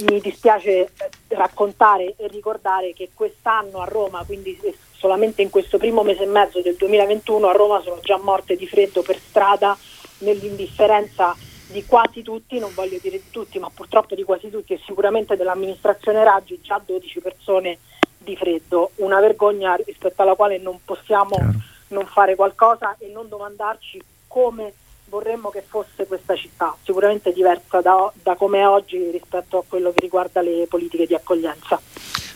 mi 0.00 0.20
dispiace 0.20 0.90
raccontare 1.28 2.14
e 2.16 2.28
ricordare 2.28 2.92
che 2.92 3.10
quest'anno 3.14 3.80
a 3.80 3.86
Roma, 3.86 4.22
quindi 4.24 4.58
solamente 4.92 5.40
in 5.40 5.48
questo 5.48 5.78
primo 5.78 6.02
mese 6.02 6.24
e 6.24 6.26
mezzo 6.26 6.60
del 6.60 6.76
2021 6.76 7.48
a 7.48 7.52
Roma 7.52 7.80
sono 7.80 8.00
già 8.02 8.18
morte 8.18 8.56
di 8.56 8.66
freddo 8.66 9.02
per 9.02 9.18
strada 9.18 9.76
nell'indifferenza 10.20 11.36
di 11.70 11.84
quasi 11.84 12.22
tutti, 12.22 12.58
non 12.58 12.72
voglio 12.74 12.98
dire 13.00 13.18
di 13.18 13.30
tutti, 13.30 13.58
ma 13.58 13.70
purtroppo 13.72 14.14
di 14.14 14.24
quasi 14.24 14.50
tutti 14.50 14.72
e 14.72 14.80
sicuramente 14.84 15.36
dell'amministrazione 15.36 16.24
Raggi 16.24 16.60
già 16.62 16.80
12 16.84 17.20
persone 17.20 17.78
di 18.18 18.36
freddo, 18.36 18.90
una 18.96 19.20
vergogna 19.20 19.74
rispetto 19.76 20.22
alla 20.22 20.34
quale 20.34 20.58
non 20.58 20.78
possiamo 20.84 21.30
Chiaro. 21.30 21.52
non 21.88 22.06
fare 22.06 22.34
qualcosa 22.34 22.96
e 22.98 23.10
non 23.12 23.28
domandarci 23.28 24.02
come 24.26 24.74
vorremmo 25.06 25.50
che 25.50 25.64
fosse 25.66 26.06
questa 26.06 26.36
città, 26.36 26.74
sicuramente 26.82 27.32
diversa 27.32 27.80
da, 27.80 28.12
da 28.22 28.36
come 28.36 28.60
è 28.60 28.66
oggi 28.66 29.10
rispetto 29.10 29.58
a 29.58 29.64
quello 29.66 29.92
che 29.92 30.00
riguarda 30.00 30.40
le 30.40 30.66
politiche 30.68 31.06
di 31.06 31.14
accoglienza. 31.14 31.80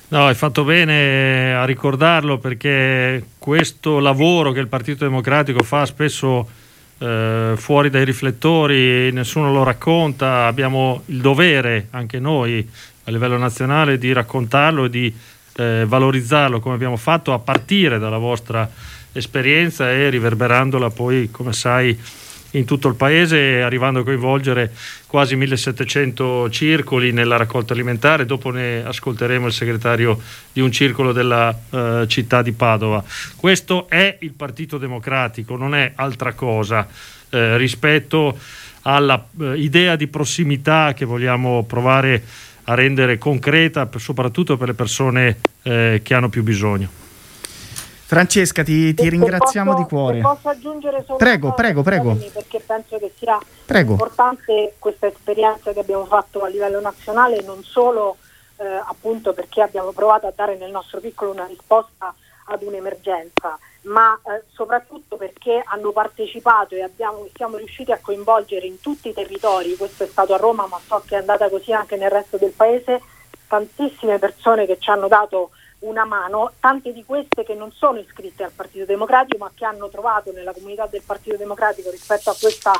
No, 0.09 0.27
hai 0.27 0.35
fatto 0.35 0.65
bene 0.65 1.55
a 1.55 1.65
ricordarlo 1.65 2.39
perché 2.39 3.25
questo 3.39 4.01
lavoro 4.01 4.53
che 4.53 4.61
il 4.61 4.69
Partito 4.69 5.05
Democratico 5.05 5.63
fa 5.63 5.87
spesso 5.87 6.47
eh, 6.99 7.55
fuori 7.57 7.91
dai 7.91 8.05
riflettori, 8.05 9.11
nessuno 9.13 9.53
lo 9.53 9.63
racconta, 9.63 10.47
abbiamo 10.47 11.03
il 11.07 11.21
dovere 11.21 11.89
anche 11.91 12.19
noi 12.19 12.67
a 13.05 13.11
livello 13.11 13.37
nazionale 13.37 13.99
di 13.99 14.13
raccontarlo 14.13 14.85
e 14.85 14.91
di 14.91 15.15
eh, 15.57 15.85
valorizzarlo 15.87 16.61
come 16.61 16.75
abbiamo 16.75 16.97
fatto 16.97 17.33
a 17.33 17.39
partire 17.39 17.99
dalla 17.99 18.19
vostra 18.19 18.69
esperienza 19.13 19.91
e 19.91 20.11
riverberandola 20.11 20.91
poi, 20.91 21.31
come 21.31 21.53
sai, 21.53 21.99
in 22.55 22.65
tutto 22.65 22.89
il 22.89 22.95
paese, 22.95 23.63
arrivando 23.63 24.01
a 24.01 24.05
coinvolgere 24.05 24.73
quasi 25.07 25.37
1700 25.37 26.51
circoli 26.51 27.13
nella 27.13 27.37
raccolta 27.37 27.73
alimentare. 27.73 28.27
Dopo 28.27 28.51
ne 28.51 28.85
ascolteremo 28.85 29.47
il 29.47 29.53
segretario 29.53 30.21
di 30.53 30.61
un 30.61 30.71
circolo 30.71 31.13
della 31.13 31.57
eh, 31.71 32.05
città 32.09 32.43
di 32.43 32.53
Padova. 32.53 33.03
Questo 33.37 33.89
è 33.89 34.19
il 34.21 34.33
Partito 34.33 34.79
Democratico, 34.79 35.57
non 35.57 35.75
è 35.75 35.93
altra 35.95 36.33
cosa 36.33 36.87
eh, 37.31 37.57
rispetto 37.57 38.39
all'idea 38.83 39.93
eh, 39.95 39.97
di 39.97 40.07
prossimità 40.07 40.93
che 40.95 41.05
vogliamo 41.05 41.65
provare 41.65 42.23
a 42.65 42.75
rendere 42.75 43.19
concreta, 43.19 43.89
soprattutto 43.97 44.57
per 44.57 44.69
le 44.69 44.75
persone 44.75 45.39
eh, 45.63 46.01
che 46.03 46.15
hanno 46.15 46.29
più 46.29 46.43
bisogno. 46.43 47.04
Francesca, 48.15 48.63
ti, 48.63 48.95
ti 48.95 49.09
ringraziamo 49.09 49.73
posso, 49.73 49.83
di 49.83 49.89
cuore. 49.89 50.21
Posso 50.21 50.49
aggiungere 50.49 51.03
solo 51.05 51.19
prego, 51.19 51.53
prego, 51.53 51.83
prego. 51.83 52.17
Perché 52.33 52.61
penso 52.61 52.97
che 52.99 53.13
sia 53.19 53.39
prego. 53.67 53.93
importante 53.93 54.75
questa 54.79 55.09
esperienza 55.09 55.73
che 55.73 55.81
abbiamo 55.81 56.05
fatto 56.05 56.45
a 56.45 56.49
livello 56.49 56.81
nazionale, 56.81 57.43
non 57.43 57.65
solo 57.65 58.17
eh, 58.59 58.65
appunto 58.65 59.33
perché 59.33 59.63
abbiamo 59.63 59.91
provato 59.91 60.29
a 60.29 60.33
dare 60.35 60.57
nel 60.57 60.71
nostro 60.71 61.01
piccolo 61.01 61.33
una 61.33 61.47
risposta 61.47 62.15
ad 62.47 62.63
un'emergenza, 62.63 63.59
ma 63.83 64.17
eh, 64.27 64.45
soprattutto 64.53 65.17
perché 65.17 65.61
hanno 65.65 65.91
partecipato 65.91 66.77
e 66.77 66.83
abbiamo, 66.83 67.27
siamo 67.35 67.57
riusciti 67.57 67.91
a 67.91 67.99
coinvolgere 68.01 68.67
in 68.67 68.79
tutti 68.81 69.09
i 69.09 69.15
territori, 69.15 69.77
questo 69.77 70.05
è 70.05 70.07
stato 70.07 70.35
a 70.35 70.37
Roma 70.37 70.67
ma 70.67 70.79
so 70.87 71.03
che 71.05 71.17
è 71.17 71.19
andata 71.19 71.49
così 71.49 71.73
anche 71.73 71.97
nel 71.97 72.11
resto 72.11 72.37
del 72.37 72.53
paese, 72.53 73.01
tantissime 73.49 74.19
persone 74.19 74.67
che 74.67 74.79
ci 74.79 74.91
hanno 74.91 75.09
dato 75.09 75.51
una 75.85 76.05
mano, 76.05 76.53
tante 76.61 76.93
di 76.93 77.05
queste 77.05 77.45
che 77.45 77.55
non 77.55 77.73
sono 77.73 77.99
iscritte 77.99 78.45
al 78.45 78.53
Partito 78.53 78.85
Democratico 78.85 79.39
ma 79.39 79.51
che 79.55 79.65
hanno 79.65 79.89
trovato 79.89 80.33
nella 80.33 80.53
comunità 80.53 80.87
del 80.87 81.03
Partito 81.05 81.37
Democratico 81.37 81.91
rispetto 81.91 82.31
a 82.31 82.37
questa 82.39 82.73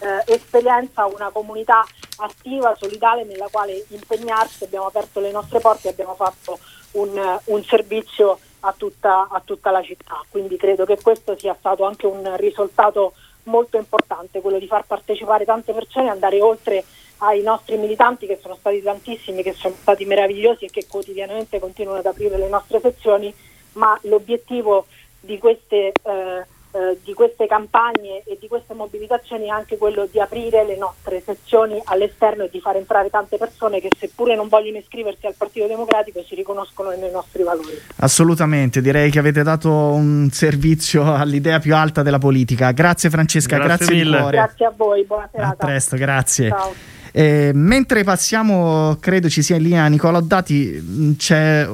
eh, 0.00 0.32
esperienza 0.32 1.06
una 1.06 1.30
comunità 1.30 1.84
attiva, 2.18 2.74
solidale 2.76 3.24
nella 3.24 3.48
quale 3.50 3.84
impegnarsi, 3.88 4.64
abbiamo 4.64 4.86
aperto 4.86 5.20
le 5.20 5.30
nostre 5.30 5.60
porte 5.60 5.88
e 5.88 5.90
abbiamo 5.90 6.14
fatto 6.14 6.58
un, 6.92 7.40
un 7.44 7.64
servizio 7.64 8.38
a 8.60 8.74
tutta, 8.76 9.28
a 9.30 9.40
tutta 9.44 9.70
la 9.70 9.82
città. 9.82 10.24
Quindi 10.28 10.56
credo 10.56 10.84
che 10.84 11.00
questo 11.00 11.36
sia 11.38 11.54
stato 11.58 11.84
anche 11.84 12.06
un 12.06 12.36
risultato 12.36 13.14
molto 13.44 13.76
importante, 13.76 14.40
quello 14.40 14.58
di 14.58 14.66
far 14.66 14.84
partecipare 14.84 15.44
tante 15.44 15.72
persone 15.72 16.06
e 16.06 16.10
andare 16.10 16.40
oltre 16.40 16.84
ai 17.18 17.42
nostri 17.42 17.76
militanti 17.76 18.26
che 18.26 18.38
sono 18.40 18.56
stati 18.58 18.82
tantissimi, 18.82 19.42
che 19.42 19.52
sono 19.52 19.74
stati 19.80 20.04
meravigliosi 20.04 20.66
e 20.66 20.70
che 20.70 20.86
quotidianamente 20.86 21.58
continuano 21.58 21.98
ad 21.98 22.06
aprire 22.06 22.36
le 22.36 22.48
nostre 22.48 22.80
sezioni, 22.80 23.32
ma 23.72 23.98
l'obiettivo 24.02 24.86
di 25.20 25.38
queste 25.38 25.92
eh, 26.02 26.44
eh, 26.70 26.98
di 27.02 27.14
queste 27.14 27.46
campagne 27.46 28.22
e 28.26 28.36
di 28.38 28.46
queste 28.46 28.74
mobilitazioni 28.74 29.46
è 29.46 29.48
anche 29.48 29.78
quello 29.78 30.06
di 30.10 30.20
aprire 30.20 30.66
le 30.66 30.76
nostre 30.76 31.22
sezioni 31.24 31.80
all'esterno 31.86 32.44
e 32.44 32.50
di 32.52 32.60
far 32.60 32.76
entrare 32.76 33.08
tante 33.08 33.38
persone 33.38 33.80
che 33.80 33.88
seppure 33.98 34.36
non 34.36 34.48
vogliono 34.48 34.76
iscriversi 34.76 35.26
al 35.26 35.34
Partito 35.34 35.66
Democratico 35.66 36.22
si 36.22 36.34
riconoscono 36.34 36.90
nei 36.90 37.10
nostri 37.10 37.42
valori. 37.42 37.72
Assolutamente, 37.96 38.82
direi 38.82 39.10
che 39.10 39.18
avete 39.18 39.42
dato 39.42 39.70
un 39.70 40.28
servizio 40.30 41.14
all'idea 41.14 41.58
più 41.58 41.74
alta 41.74 42.02
della 42.02 42.18
politica. 42.18 42.70
Grazie 42.72 43.08
Francesca, 43.08 43.56
grazie, 43.56 43.86
grazie 43.86 43.94
mille. 43.94 44.30
Grazie 44.30 44.66
a 44.66 44.72
voi, 44.76 45.04
buona 45.04 45.28
serata. 45.32 45.64
A 45.64 45.66
presto, 45.66 45.96
grazie. 45.96 46.48
Ciao. 46.50 46.96
Eh, 47.18 47.50
mentre 47.52 48.04
passiamo, 48.04 48.96
credo 49.00 49.28
ci 49.28 49.42
sia 49.42 49.56
in 49.56 49.64
linea 49.64 49.88
Nicola 49.88 50.18
Oddati, 50.18 51.16
c'è 51.18 51.68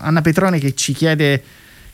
Anna 0.00 0.20
Petrone 0.20 0.58
che 0.58 0.74
ci 0.74 0.92
chiede 0.92 1.42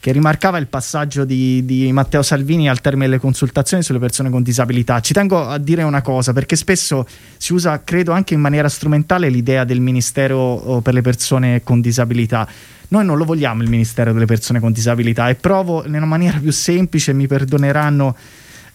che 0.01 0.11
rimarcava 0.11 0.59
il 0.59 0.67
passaggio 0.67 1.25
di, 1.25 1.65
di, 1.65 1.93
Matteo 1.93 2.23
Salvini 2.23 2.69
al 2.69 2.81
termine 2.81 3.07
delle 3.07 3.21
consultazioni 3.21 3.85
sulle 3.85 4.01
persone 4.01 4.31
con 4.31 4.43
disabilità. 4.43 4.99
Ci 4.99 5.13
tengo 5.13 5.47
a 5.47 5.59
dire 5.59 5.85
una 5.85 6.03
cosa, 6.03 6.33
perché 6.33 6.57
spesso 6.57 7.07
si 7.37 7.53
usa, 7.53 7.85
credo 7.85 8.11
anche 8.11 8.35
in 8.35 8.41
maniera 8.41 8.69
strumentale, 8.69 9.29
l'idea 9.29 9.63
del 9.63 9.79
Ministero 9.79 10.37
oh, 10.37 10.81
per 10.81 10.93
le 10.93 11.01
persone 11.01 11.63
con 11.63 11.81
disabilità. 11.81 12.49
Noi 12.89 13.05
non 13.05 13.17
lo 13.17 13.25
vogliamo 13.25 13.63
il 13.63 13.71
Ministero 13.71 14.13
delle 14.13 14.27
persone 14.27 14.59
con 14.59 14.73
disabilità 14.73 15.29
e 15.29 15.37
provo 15.37 15.87
in 15.87 15.95
una 15.95 16.05
maniera 16.05 16.39
più 16.39 16.51
semplice, 16.51 17.13
mi 17.13 17.29
perdoneranno 17.29 18.17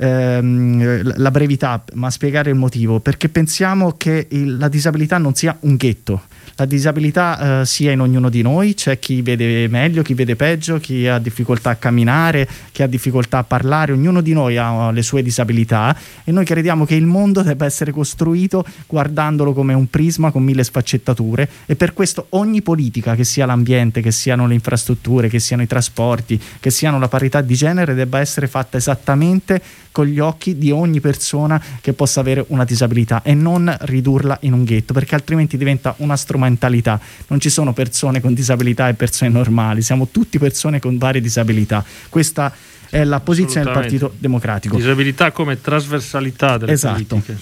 ehm, 0.04 1.18
la 1.18 1.32
brevità, 1.32 1.84
ma 1.94 2.10
spiegare 2.10 2.50
il 2.50 2.56
motivo, 2.56 3.00
perché 3.00 3.30
pensiamo 3.30 3.94
che 3.98 4.28
il, 4.30 4.58
la 4.58 4.68
disabilità 4.68 5.18
non 5.18 5.34
sia 5.34 5.56
un 5.62 5.76
ghetto. 5.76 6.22
La 6.56 6.66
disabilità 6.66 7.62
eh, 7.62 7.66
sia 7.66 7.92
in 7.92 8.00
ognuno 8.00 8.30
di 8.30 8.44
noi, 8.44 8.76
c'è 8.76 9.00
chi 9.00 9.24
vede 9.24 9.68
meglio, 9.70 10.04
chi 10.04 10.14
vede 10.14 10.36
peggio, 10.36 10.78
chi 10.78 11.08
ha 11.08 11.18
difficoltà 11.18 11.72
a 11.72 11.76
camminare, 11.76 12.48
chi 12.72 12.84
ha 12.84 12.88
difficoltà 12.88 13.40
a 13.40 13.44
parlare, 13.44 13.92
ognuno 13.92 14.22
di 14.22 14.34
noi 14.34 14.58
ha 14.58 14.92
le 14.92 15.02
sue 15.02 15.24
disabilità 15.24 15.98
e 16.24 16.32
noi 16.32 16.46
crediamo 16.46 16.86
che 16.86 16.94
il 16.94 17.08
mondo 17.08 17.42
debba 17.42 17.66
essere 17.66 17.92
costruito 17.92 18.64
guardandolo 18.86 19.54
come 19.54 19.74
un 19.74 19.90
prisma 19.90 20.30
con 20.30 20.44
mille 20.44 20.64
sfaccettature 20.64 21.50
e 21.66 21.76
per 21.76 21.94
questo 21.94 22.28
ogni 22.30 22.62
politica, 22.62 23.16
che 23.16 23.24
sia 23.24 23.48
l'ambiente, 23.48 24.02
che 24.02 24.12
siano 24.12 24.46
le 24.46 24.54
infrastrutture, 24.54 25.30
che 25.30 25.40
siano 25.40 25.64
i 25.64 25.68
trasporti, 25.68 26.40
che 26.60 26.70
siano 26.70 27.00
la 27.00 27.08
parità 27.08 27.42
di 27.42 27.56
genere, 27.56 27.96
debba 27.96 28.20
essere 28.20 28.46
fatta 28.46 28.78
esattamente 28.78 29.60
con 29.94 30.08
gli 30.08 30.20
occhi 30.20 30.58
di 30.58 30.72
ogni 30.72 31.00
persona 31.00 31.64
che 31.80 31.94
possa 31.94 32.20
avere 32.20 32.44
una 32.50 32.66
disabilità 32.66 33.22
e 33.22 33.34
non 33.36 33.74
ridurla 33.82 34.40
in 34.42 34.52
un 34.52 34.66
ghetto, 34.66 34.92
perché 34.92 35.16
altrimenti 35.16 35.56
diventa 35.56 35.94
una 36.00 36.18
strumentalità. 36.18 37.00
Non 37.28 37.40
ci 37.40 37.50
sono 37.50 37.72
persone 37.72 38.20
con 38.20 38.34
disabilità 38.34 38.90
e 38.90 38.96
persone 38.96 39.30
normali, 39.30 39.82
siamo 39.82 40.10
tutti 40.10 40.40
persone 40.40 40.80
con 40.80 40.98
varie 40.98 41.22
disabilità. 41.22 41.86
Questa 42.10 42.52
è 42.90 43.04
la 43.04 43.20
posizione 43.20 43.66
del 43.66 43.74
Partito 43.74 44.14
Democratico. 44.18 44.76
Disabilità 44.76 45.32
come 45.32 45.62
trasversalità 45.62 46.58
delle 46.58 46.74
esatto. 46.74 46.94
politiche. 46.94 47.38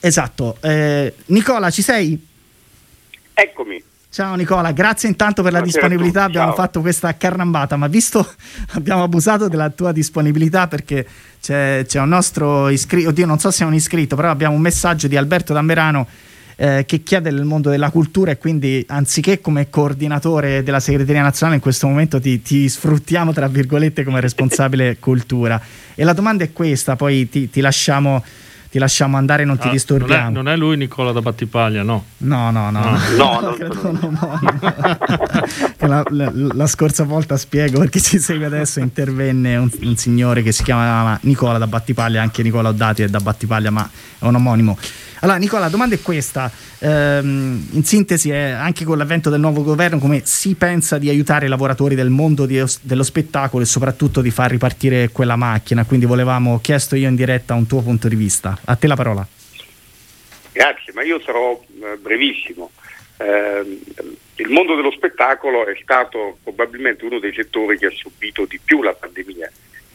Esatto. 0.00 0.56
Eh, 0.62 1.14
Nicola, 1.26 1.70
ci 1.70 1.82
sei? 1.82 2.26
Eccomi. 3.34 3.82
Ciao 4.16 4.34
Nicola, 4.34 4.72
grazie 4.72 5.10
intanto 5.10 5.42
per 5.42 5.52
la 5.52 5.60
disponibilità, 5.60 6.24
abbiamo 6.24 6.46
Ciao. 6.46 6.56
fatto 6.56 6.80
questa 6.80 7.14
carnambata, 7.18 7.76
ma 7.76 7.86
visto 7.86 8.26
abbiamo 8.72 9.02
abusato 9.02 9.46
della 9.46 9.68
tua 9.68 9.92
disponibilità 9.92 10.68
perché 10.68 11.06
c'è, 11.38 11.84
c'è 11.86 12.00
un 12.00 12.08
nostro 12.08 12.70
iscritto, 12.70 13.10
oddio 13.10 13.26
non 13.26 13.38
so 13.38 13.50
se 13.50 13.64
è 13.64 13.66
un 13.66 13.74
iscritto, 13.74 14.16
però 14.16 14.30
abbiamo 14.30 14.54
un 14.54 14.62
messaggio 14.62 15.06
di 15.06 15.18
Alberto 15.18 15.52
Dammerano 15.52 16.06
eh, 16.56 16.84
che 16.86 17.02
chiede 17.02 17.30
del 17.30 17.44
mondo 17.44 17.68
della 17.68 17.90
cultura 17.90 18.30
e 18.30 18.38
quindi 18.38 18.82
anziché 18.88 19.42
come 19.42 19.68
coordinatore 19.68 20.62
della 20.62 20.80
segreteria 20.80 21.20
nazionale 21.20 21.56
in 21.56 21.62
questo 21.62 21.86
momento 21.86 22.18
ti, 22.18 22.40
ti 22.40 22.70
sfruttiamo 22.70 23.34
tra 23.34 23.48
virgolette 23.48 24.02
come 24.02 24.20
responsabile 24.20 24.96
cultura. 24.98 25.60
E 25.94 26.04
la 26.04 26.14
domanda 26.14 26.42
è 26.42 26.54
questa, 26.54 26.96
poi 26.96 27.28
ti, 27.28 27.50
ti 27.50 27.60
lasciamo 27.60 28.24
ti 28.76 28.82
lasciamo 28.82 29.16
andare, 29.16 29.46
non 29.46 29.56
ti 29.56 29.68
Ah, 29.68 29.70
disturbiamo. 29.70 30.24
Non 30.24 30.30
è, 30.30 30.34
non 30.34 30.48
è 30.48 30.56
lui 30.56 30.76
Nicola 30.76 31.10
da 31.10 31.22
Battipaglia, 31.22 31.82
no? 31.82 32.04
No, 32.18 32.50
no, 32.50 32.70
no. 32.70 32.98
No, 33.16 33.56
la, 35.86 36.02
la- 36.10 36.30
la 36.34 36.66
scorsa 36.66 37.04
volta 37.04 37.38
spiego 37.38 37.78
perché 37.78 38.02
ci 38.02 38.18
segue 38.18 38.44
adesso 38.44 38.80
intervenne 38.80 39.56
un, 39.56 39.70
un 39.80 39.96
signore 39.96 40.42
che 40.42 40.52
si 40.52 40.62
chiama 40.62 41.18
Nicola 41.22 41.56
da 41.56 41.66
Battipaglia, 41.66 42.20
anche 42.20 42.42
Nicola 42.42 42.68
Oddati 42.68 43.00
è 43.02 43.08
da 43.08 43.18
Battipaglia, 43.20 43.70
ma 43.70 43.88
è 44.18 44.24
un 44.26 44.34
omonimo. 44.34 44.76
Allora, 45.20 45.38
Nicola, 45.38 45.62
la 45.62 45.68
domanda 45.68 45.94
è 45.94 46.02
questa. 46.02 46.50
Ehm, 46.80 47.68
in 47.72 47.84
sintesi, 47.84 48.30
è 48.30 48.50
anche 48.50 48.84
con 48.84 48.98
l'avvento 48.98 49.30
del 49.30 49.40
nuovo 49.40 49.62
governo, 49.62 49.98
come 49.98 50.22
si 50.24 50.54
pensa 50.54 50.98
di 50.98 51.08
aiutare 51.08 51.46
i 51.46 51.48
lavoratori 51.48 51.94
del 51.94 52.10
mondo 52.10 52.44
di- 52.44 52.62
dello 52.82 53.02
spettacolo 53.02 53.62
e 53.62 53.66
soprattutto 53.66 54.20
di 54.20 54.30
far 54.30 54.50
ripartire 54.50 55.08
quella 55.10 55.36
macchina? 55.36 55.84
Quindi 55.84 56.06
volevamo 56.06 56.60
chiesto 56.60 56.96
io 56.96 57.08
in 57.08 57.14
diretta 57.16 57.54
un 57.54 57.66
tuo 57.66 57.82
punto 57.82 58.08
di 58.08 58.16
vista. 58.16 58.58
A 58.64 58.76
te 58.76 58.86
la 58.86 58.96
parola. 58.96 59.26
Grazie, 60.52 60.92
ma 60.92 61.02
io 61.02 61.20
sarò 61.20 61.62
eh, 61.82 61.96
brevissimo. 61.96 62.70
Eh, 63.18 63.80
il 64.36 64.50
mondo 64.50 64.74
dello 64.74 64.90
spettacolo 64.90 65.66
è 65.66 65.78
stato 65.82 66.38
probabilmente 66.42 67.04
uno 67.06 67.18
dei 67.18 67.32
settori 67.32 67.78
che 67.78 67.86
ha 67.86 67.90
subito 67.90 68.44
di 68.44 68.60
più 68.62 68.82
la 68.82 68.92
pandemia 68.92 69.50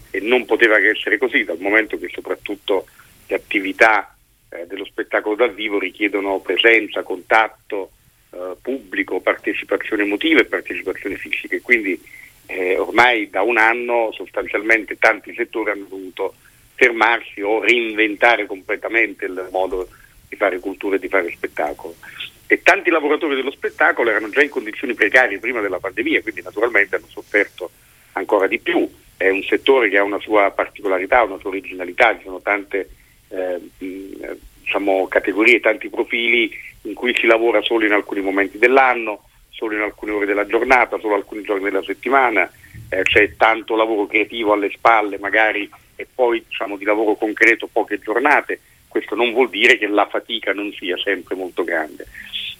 e 0.09 0.19
non 0.19 0.45
poteva 0.45 0.77
che 0.77 0.89
essere 0.89 1.17
così, 1.17 1.43
dal 1.43 1.59
momento 1.59 1.97
che 1.97 2.09
soprattutto 2.11 2.87
le 3.27 3.35
attività 3.35 4.15
eh, 4.51 4.67
dello 4.67 4.85
spettacolo 4.85 5.35
dal 5.35 5.53
vivo 5.53 5.79
richiedono 5.79 6.39
presenza, 6.39 7.03
contatto 7.03 7.91
eh, 8.31 8.55
pubblico, 8.61 9.19
partecipazione 9.19 10.03
emotiva 10.03 10.41
e 10.41 10.45
partecipazione 10.45 11.15
fisica. 11.15 11.55
E 11.55 11.61
quindi 11.61 11.99
eh, 12.47 12.77
ormai 12.77 13.29
da 13.29 13.41
un 13.41 13.57
anno 13.57 14.11
sostanzialmente 14.13 14.97
tanti 14.97 15.33
settori 15.33 15.71
hanno 15.71 15.85
dovuto 15.89 16.35
fermarsi 16.75 17.41
o 17.41 17.61
reinventare 17.61 18.45
completamente 18.45 19.25
il 19.25 19.47
modo 19.51 19.87
di 20.27 20.35
fare 20.35 20.59
cultura 20.59 20.95
e 20.95 20.99
di 20.99 21.07
fare 21.07 21.31
spettacolo. 21.31 21.95
E 22.47 22.61
tanti 22.61 22.89
lavoratori 22.89 23.35
dello 23.35 23.51
spettacolo 23.51 24.09
erano 24.09 24.29
già 24.29 24.41
in 24.41 24.49
condizioni 24.49 24.93
precarie 24.93 25.39
prima 25.39 25.61
della 25.61 25.79
pandemia, 25.79 26.21
quindi 26.21 26.41
naturalmente 26.41 26.97
hanno 26.97 27.07
sofferto 27.07 27.71
ancora 28.13 28.47
di 28.47 28.59
più. 28.59 28.89
È 29.15 29.29
un 29.29 29.43
settore 29.43 29.89
che 29.89 29.97
ha 29.97 30.03
una 30.03 30.19
sua 30.19 30.51
particolarità, 30.51 31.23
una 31.23 31.37
sua 31.37 31.51
originalità, 31.51 32.17
ci 32.17 32.23
sono 32.23 32.41
tante 32.41 32.89
eh, 33.31 33.59
diciamo, 34.61 35.07
categorie, 35.07 35.59
tanti 35.59 35.89
profili 35.89 36.51
in 36.83 36.93
cui 36.93 37.15
si 37.15 37.25
lavora 37.25 37.61
solo 37.61 37.85
in 37.85 37.93
alcuni 37.93 38.21
momenti 38.21 38.57
dell'anno, 38.57 39.23
solo 39.49 39.75
in 39.75 39.81
alcune 39.81 40.11
ore 40.11 40.25
della 40.25 40.45
giornata, 40.45 40.99
solo 40.99 41.15
alcuni 41.15 41.43
giorni 41.43 41.63
della 41.63 41.83
settimana, 41.83 42.49
eh, 42.89 43.03
c'è 43.03 43.35
tanto 43.35 43.75
lavoro 43.75 44.07
creativo 44.07 44.53
alle 44.53 44.69
spalle 44.71 45.19
magari 45.19 45.69
e 45.95 46.07
poi 46.13 46.43
diciamo, 46.47 46.77
di 46.77 46.85
lavoro 46.85 47.15
concreto 47.15 47.67
poche 47.71 47.99
giornate, 47.99 48.59
questo 48.87 49.15
non 49.15 49.31
vuol 49.31 49.49
dire 49.49 49.77
che 49.77 49.87
la 49.87 50.07
fatica 50.07 50.51
non 50.51 50.73
sia 50.73 50.97
sempre 50.97 51.35
molto 51.35 51.63
grande. 51.63 52.07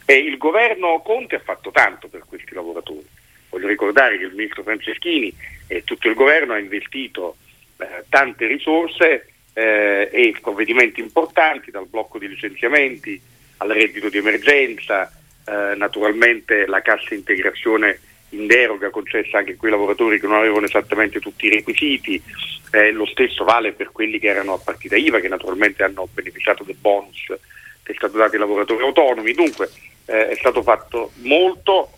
E 0.05 0.15
il 0.15 0.37
governo 0.37 1.01
Conte 1.01 1.35
ha 1.35 1.39
fatto 1.39 1.71
tanto 1.71 2.07
per 2.07 2.23
questi 2.27 2.53
lavoratori. 2.53 3.05
Voglio 3.49 3.67
ricordare 3.67 4.17
che 4.17 4.25
il 4.25 4.33
ministro 4.33 4.63
Franceschini 4.63 5.33
e 5.67 5.83
tutto 5.83 6.07
il 6.07 6.13
governo 6.13 6.53
ha 6.53 6.59
investito 6.59 7.35
eh, 7.77 8.05
tante 8.09 8.45
risorse 8.45 9.30
eh, 9.53 10.09
e 10.11 10.35
provvedimenti 10.41 10.99
importanti, 10.99 11.71
dal 11.71 11.87
blocco 11.87 12.17
di 12.17 12.27
licenziamenti 12.27 13.19
al 13.57 13.69
reddito 13.69 14.09
di 14.09 14.17
emergenza, 14.17 15.11
eh, 15.45 15.75
naturalmente 15.75 16.65
la 16.65 16.81
cassa 16.81 17.13
integrazione 17.13 17.99
in 18.29 18.47
deroga 18.47 18.89
concessa 18.89 19.39
anche 19.39 19.53
a 19.53 19.55
quei 19.57 19.71
lavoratori 19.71 20.19
che 20.19 20.27
non 20.27 20.37
avevano 20.37 20.65
esattamente 20.65 21.19
tutti 21.19 21.47
i 21.47 21.49
requisiti, 21.49 22.21
eh, 22.71 22.91
lo 22.91 23.05
stesso 23.05 23.43
vale 23.43 23.73
per 23.73 23.91
quelli 23.91 24.19
che 24.19 24.27
erano 24.27 24.53
a 24.53 24.57
partita 24.57 24.95
IVA, 24.95 25.19
che 25.19 25.27
naturalmente 25.27 25.83
hanno 25.83 26.07
beneficiato 26.13 26.63
del 26.63 26.77
bonus 26.79 27.25
che 27.83 27.93
è 27.93 27.95
stato 27.95 28.17
dato 28.17 28.33
ai 28.33 28.39
lavoratori 28.39 28.83
autonomi. 28.83 29.33
Dunque 29.33 29.69
eh, 30.05 30.29
è 30.29 30.35
stato 30.35 30.61
fatto 30.61 31.11
molto, 31.15 31.91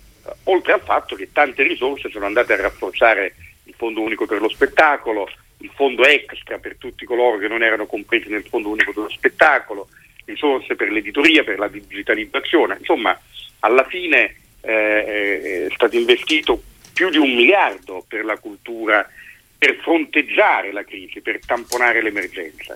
oltre 0.45 0.73
al 0.73 0.81
fatto 0.81 1.15
che 1.15 1.29
tante 1.31 1.63
risorse 1.63 2.09
sono 2.09 2.25
andate 2.25 2.53
a 2.53 2.61
rafforzare 2.61 3.35
il 3.65 3.73
Fondo 3.77 4.01
Unico 4.01 4.25
per 4.25 4.41
lo 4.41 4.49
Spettacolo, 4.49 5.29
il 5.63 5.71
Fondo 5.75 6.05
Extra 6.05 6.59
per 6.59 6.75
tutti 6.77 7.05
coloro 7.05 7.37
che 7.37 7.47
non 7.47 7.63
erano 7.63 7.85
compresi 7.85 8.29
nel 8.29 8.45
Fondo 8.45 8.69
Unico 8.69 8.91
dello 8.93 9.09
Spettacolo, 9.09 9.87
risorse 10.25 10.75
per 10.75 10.91
l'editoria, 10.91 11.43
per 11.43 11.57
la 11.57 11.67
digitalizzazione, 11.67 12.77
insomma 12.79 13.17
alla 13.59 13.85
fine 13.85 14.35
eh, 14.61 15.67
è 15.67 15.73
stato 15.73 15.95
investito 15.95 16.61
più 16.93 17.09
di 17.09 17.17
un 17.17 17.33
miliardo 17.33 18.05
per 18.07 18.25
la 18.25 18.37
cultura 18.37 19.09
per 19.57 19.77
fronteggiare 19.77 20.73
la 20.73 20.83
crisi, 20.83 21.21
per 21.21 21.39
tamponare 21.45 22.01
l'emergenza. 22.01 22.75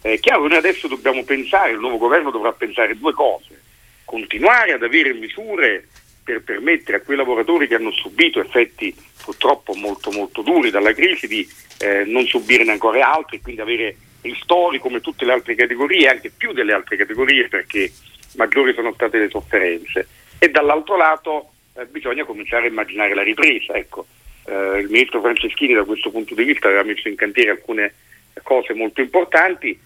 È 0.00 0.18
chiaro 0.20 0.42
che 0.42 0.48
noi 0.48 0.58
adesso 0.58 0.86
dobbiamo 0.86 1.24
pensare, 1.24 1.72
il 1.72 1.78
nuovo 1.78 1.96
governo 1.96 2.30
dovrà 2.30 2.52
pensare 2.52 2.98
due 2.98 3.12
cose, 3.14 3.62
continuare 4.04 4.72
ad 4.72 4.82
avere 4.82 5.14
misure 5.14 5.88
per 6.28 6.42
permettere 6.42 6.98
a 6.98 7.00
quei 7.00 7.16
lavoratori 7.16 7.66
che 7.66 7.74
hanno 7.74 7.90
subito 7.90 8.38
effetti 8.38 8.94
purtroppo 9.24 9.72
molto 9.72 10.10
molto 10.10 10.42
duri 10.42 10.68
dalla 10.68 10.92
crisi 10.92 11.26
di 11.26 11.48
eh, 11.78 12.04
non 12.04 12.26
subirne 12.26 12.72
ancora 12.72 13.14
altri 13.14 13.38
e 13.38 13.40
quindi 13.40 13.62
avere 13.62 13.96
ristori 14.20 14.78
come 14.78 15.00
tutte 15.00 15.24
le 15.24 15.32
altre 15.32 15.54
categorie, 15.54 16.10
anche 16.10 16.30
più 16.36 16.52
delle 16.52 16.74
altre 16.74 16.98
categorie 16.98 17.48
perché 17.48 17.90
maggiori 18.36 18.74
sono 18.74 18.92
state 18.92 19.16
le 19.16 19.30
sofferenze. 19.30 20.06
E 20.38 20.50
dall'altro 20.50 20.98
lato 20.98 21.50
eh, 21.72 21.86
bisogna 21.86 22.24
cominciare 22.24 22.66
a 22.66 22.68
immaginare 22.70 23.14
la 23.14 23.22
ripresa. 23.22 23.72
Ecco, 23.72 24.06
eh, 24.44 24.80
il 24.80 24.90
ministro 24.90 25.22
Franceschini 25.22 25.72
da 25.72 25.84
questo 25.84 26.10
punto 26.10 26.34
di 26.34 26.44
vista 26.44 26.66
aveva 26.68 26.82
messo 26.82 27.08
in 27.08 27.16
cantiere 27.16 27.52
alcune 27.52 27.94
cose 28.42 28.74
molto 28.74 29.00
importanti, 29.00 29.80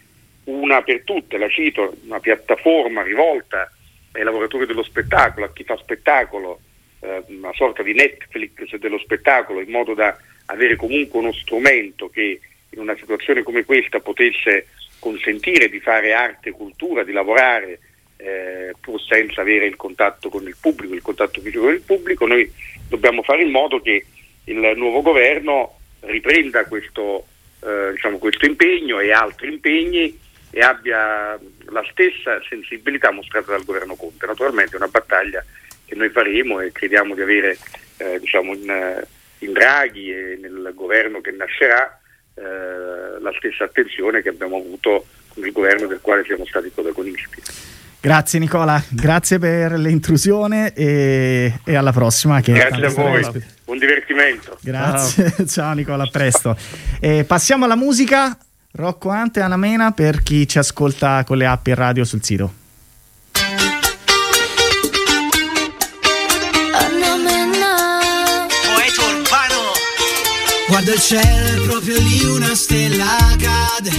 una 0.45 0.83
per 0.83 1.03
tutte, 1.05 1.39
la 1.39 1.49
cito, 1.49 1.95
una 2.05 2.19
piattaforma 2.19 3.03
rivolta 3.03 3.71
ai 4.13 4.25
lavoratori 4.25 4.67
dello 4.67 4.83
spettacolo, 4.83 5.47
a 5.47 5.53
chi 5.53 5.65
fa 5.65 5.77
spettacolo, 5.77 6.61
eh, 7.01 7.23
una 7.29 7.53
sorta 7.55 7.83
di 7.83 7.95
Netflix 7.95 8.75
dello 8.77 8.99
spettacolo, 8.99 9.61
in 9.61 9.71
modo 9.71 9.95
da 9.95 10.17
avere 10.47 10.77
comunque 10.77 11.19
uno 11.19 11.33
strumento 11.33 12.09
che 12.09 12.41
in 12.71 12.79
una 12.81 12.97
situazione 12.97 13.43
come 13.43 13.65
questa 13.65 14.01
potesse 14.01 14.69
consentire 14.99 15.69
di 15.69 15.81
fare 15.81 16.13
arte 16.13 16.51
e 16.51 16.53
cultura, 16.53 17.05
di 17.05 17.13
lavorare 17.13 17.81
eh, 18.17 18.73
pur 18.81 19.01
senza 19.01 19.41
avere 19.41 19.67
il 19.67 19.77
contatto 19.77 20.29
con 20.29 20.47
il 20.47 20.57
pubblico, 20.61 20.95
il 20.95 21.03
contatto 21.03 21.41
fisico 21.41 21.65
con 21.65 21.75
il 21.75 21.83
pubblico, 21.83 22.27
noi 22.27 22.51
dobbiamo 22.89 23.23
fare 23.23 23.43
in 23.43 23.51
modo 23.51 23.81
che 23.81 24.07
il 24.45 24.73
nuovo 24.77 25.03
governo 25.03 25.79
riprenda 26.01 26.65
questo, 26.67 27.27
eh, 27.65 27.93
diciamo, 27.93 28.19
questo 28.19 28.47
impegno 28.47 29.01
e 29.01 29.13
altri 29.13 29.49
impegni 29.49 30.19
e 30.55 30.61
abbia 30.61 31.39
la 31.71 31.85
stessa 31.91 32.39
sensibilità 32.47 33.11
mostrata 33.11 33.53
dal 33.53 33.65
governo 33.65 33.97
Conte. 33.97 34.27
Naturalmente 34.27 34.75
è 34.75 34.77
una 34.77 34.89
battaglia 34.89 35.43
che 35.87 35.95
noi 35.95 36.11
faremo 36.11 36.61
e 36.61 36.71
crediamo 36.73 37.15
di 37.15 37.23
avere 37.23 37.57
eh, 37.97 38.19
diciamo 38.21 38.53
in, 38.53 39.05
in, 39.39 39.53
Draghi 39.53 40.13
e 40.13 40.39
nel 40.41 40.73
governo 40.75 41.23
che 41.23 41.31
nascerà 41.31 41.99
eh, 42.35 42.43
la 43.19 43.33
stessa 43.39 43.65
attenzione 43.65 44.21
che 44.21 44.29
abbiamo 44.29 44.59
avuto 44.59 45.07
con 45.29 45.45
il 45.45 45.53
governo 45.53 45.87
del 45.87 46.01
quale 46.03 46.23
siamo 46.25 46.45
stati 46.45 46.69
protagonisti. 46.69 47.43
Grazie 47.99 48.39
Nicola, 48.39 48.83
grazie 48.91 49.39
per 49.39 49.73
l'intrusione 49.73 50.75
e, 50.75 51.61
e 51.65 51.75
alla 51.77 51.93
prossima. 51.93 52.41
grazie 52.41 52.85
a 52.85 52.91
voi, 52.91 53.45
buon 53.65 53.79
divertimento. 53.79 54.59
Grazie, 54.61 55.31
ciao, 55.31 55.47
ciao 55.49 55.73
Nicola, 55.73 56.03
a 56.03 56.09
presto. 56.11 56.57
E 57.01 57.25
passiamo 57.25 57.65
alla 57.65 57.77
musica, 57.77 58.37
Rocco 58.75 59.11
Ante, 59.11 59.43
Anna 59.43 59.59
Mena 59.59 59.93
per 59.93 60.23
chi 60.23 60.49
ci 60.49 60.59
ascolta 60.59 61.25
con 61.25 61.37
le 61.37 61.45
app 61.45 61.67
e 61.67 61.75
radio 61.75 62.05
sul 62.05 62.25
sito. 62.25 62.61
Guarda 70.69 70.95
il 70.95 71.01
cielo, 71.01 71.63
proprio 71.67 71.99
lì 71.99 72.25
una 72.25 72.55
stella 72.55 73.37
cade. 73.39 73.91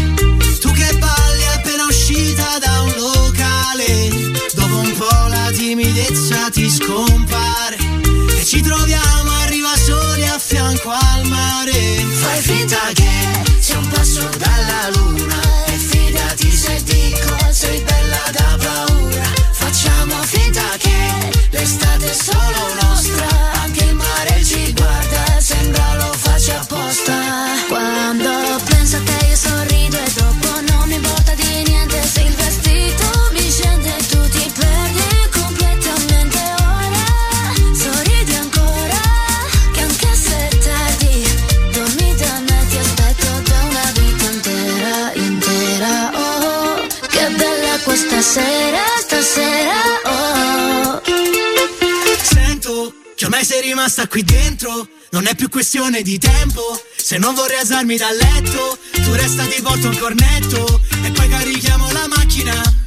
Tu 0.60 0.72
che 0.72 0.98
balli 0.98 1.46
appena 1.54 1.86
uscita 1.86 2.58
da 2.60 2.82
un 2.82 2.94
locale. 2.98 4.10
Dopo 4.56 4.78
un 4.78 4.92
po' 4.98 5.28
la 5.28 5.52
timidezza 5.52 6.50
ti 6.50 6.68
scompare. 6.68 7.78
E 8.40 8.44
ci 8.44 8.62
troviamo, 8.62 9.32
arriva 9.44 9.76
soli 9.78 10.26
a 10.26 10.40
fianco 10.40 10.90
al 10.90 11.28
mare. 11.28 11.72
Fai 11.72 12.42
finta 12.42 12.80
che 12.94 13.53
sia 13.64 13.78
un 13.78 13.88
passo 13.88 14.28
dalla 14.38 14.90
luna. 14.96 15.40
E 15.68 15.78
fidati 15.78 16.52
se 16.52 16.84
dico 16.84 17.34
sei 17.50 17.82
bella 17.82 18.24
da 18.32 18.58
paura. 18.62 19.24
Facciamo 19.54 20.22
finta 20.24 20.64
che 20.78 21.48
l'estate 21.50 22.10
è 22.10 22.14
solo 22.14 22.74
nostra. 22.82 23.26
Anche 23.64 23.86
il 23.86 23.96
mare 23.96 24.44
ci 24.44 24.74
guarda, 24.74 25.33
qui 54.14 54.24
dentro. 54.24 54.88
Non 55.10 55.26
è 55.26 55.34
più 55.34 55.50
questione 55.50 56.04
di 56.04 56.20
tempo. 56.20 56.80
Se 56.96 57.18
non 57.18 57.34
vorrei 57.34 57.58
alzarmi 57.58 57.98
dal 57.98 58.16
letto, 58.16 58.78
tu 58.92 59.12
resta 59.14 59.44
ti 59.46 59.60
porto 59.60 59.88
un 59.88 59.98
cornetto. 59.98 60.82
E 61.04 61.10
poi 61.10 61.28
carichiamo 61.28 61.92
la 61.92 62.08
macchina 62.08 62.83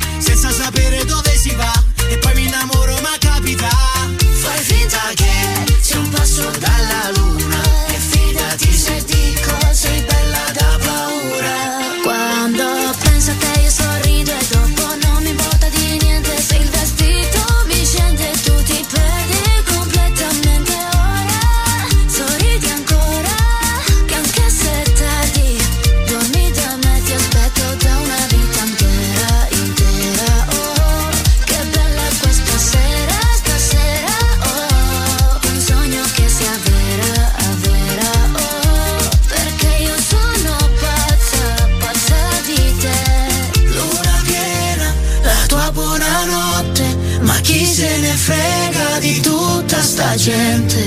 gente 50.27 50.83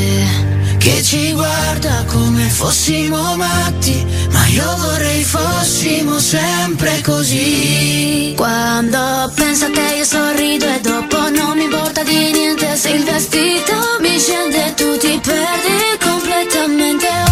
che 0.80 1.02
ci 1.02 1.32
guarda 1.32 2.04
come 2.08 2.44
fossimo 2.50 3.38
matti, 3.38 4.06
ma 4.32 4.46
io 4.48 4.76
vorrei 4.76 5.24
fossimo 5.24 6.20
sempre 6.20 7.00
così. 7.02 8.34
Quando 8.36 9.32
penso 9.36 9.72
te 9.72 9.96
io 9.96 10.04
sorrido 10.04 10.66
e 10.66 10.82
dopo 10.82 11.30
non 11.30 11.56
mi 11.56 11.64
importa 11.64 12.04
di 12.04 12.32
niente 12.34 12.76
se 12.76 12.90
il 12.90 13.04
vestito 13.06 13.76
mi 14.02 14.20
scende 14.20 14.74
tu 14.76 14.98
ti 14.98 15.18
perdi 15.24 15.98
completamente 16.04 17.29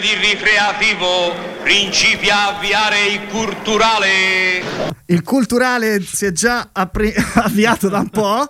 Di 0.00 0.14
ricreativo, 0.14 1.34
principia 1.62 2.56
avviare 2.56 3.06
il 3.08 3.26
culturale. 3.26 4.62
Il 5.04 5.22
culturale 5.22 6.00
si 6.00 6.24
è 6.24 6.32
già 6.32 6.70
appri- 6.72 7.12
avviato 7.34 7.90
da 7.90 7.98
un 7.98 8.08
po'. 8.08 8.46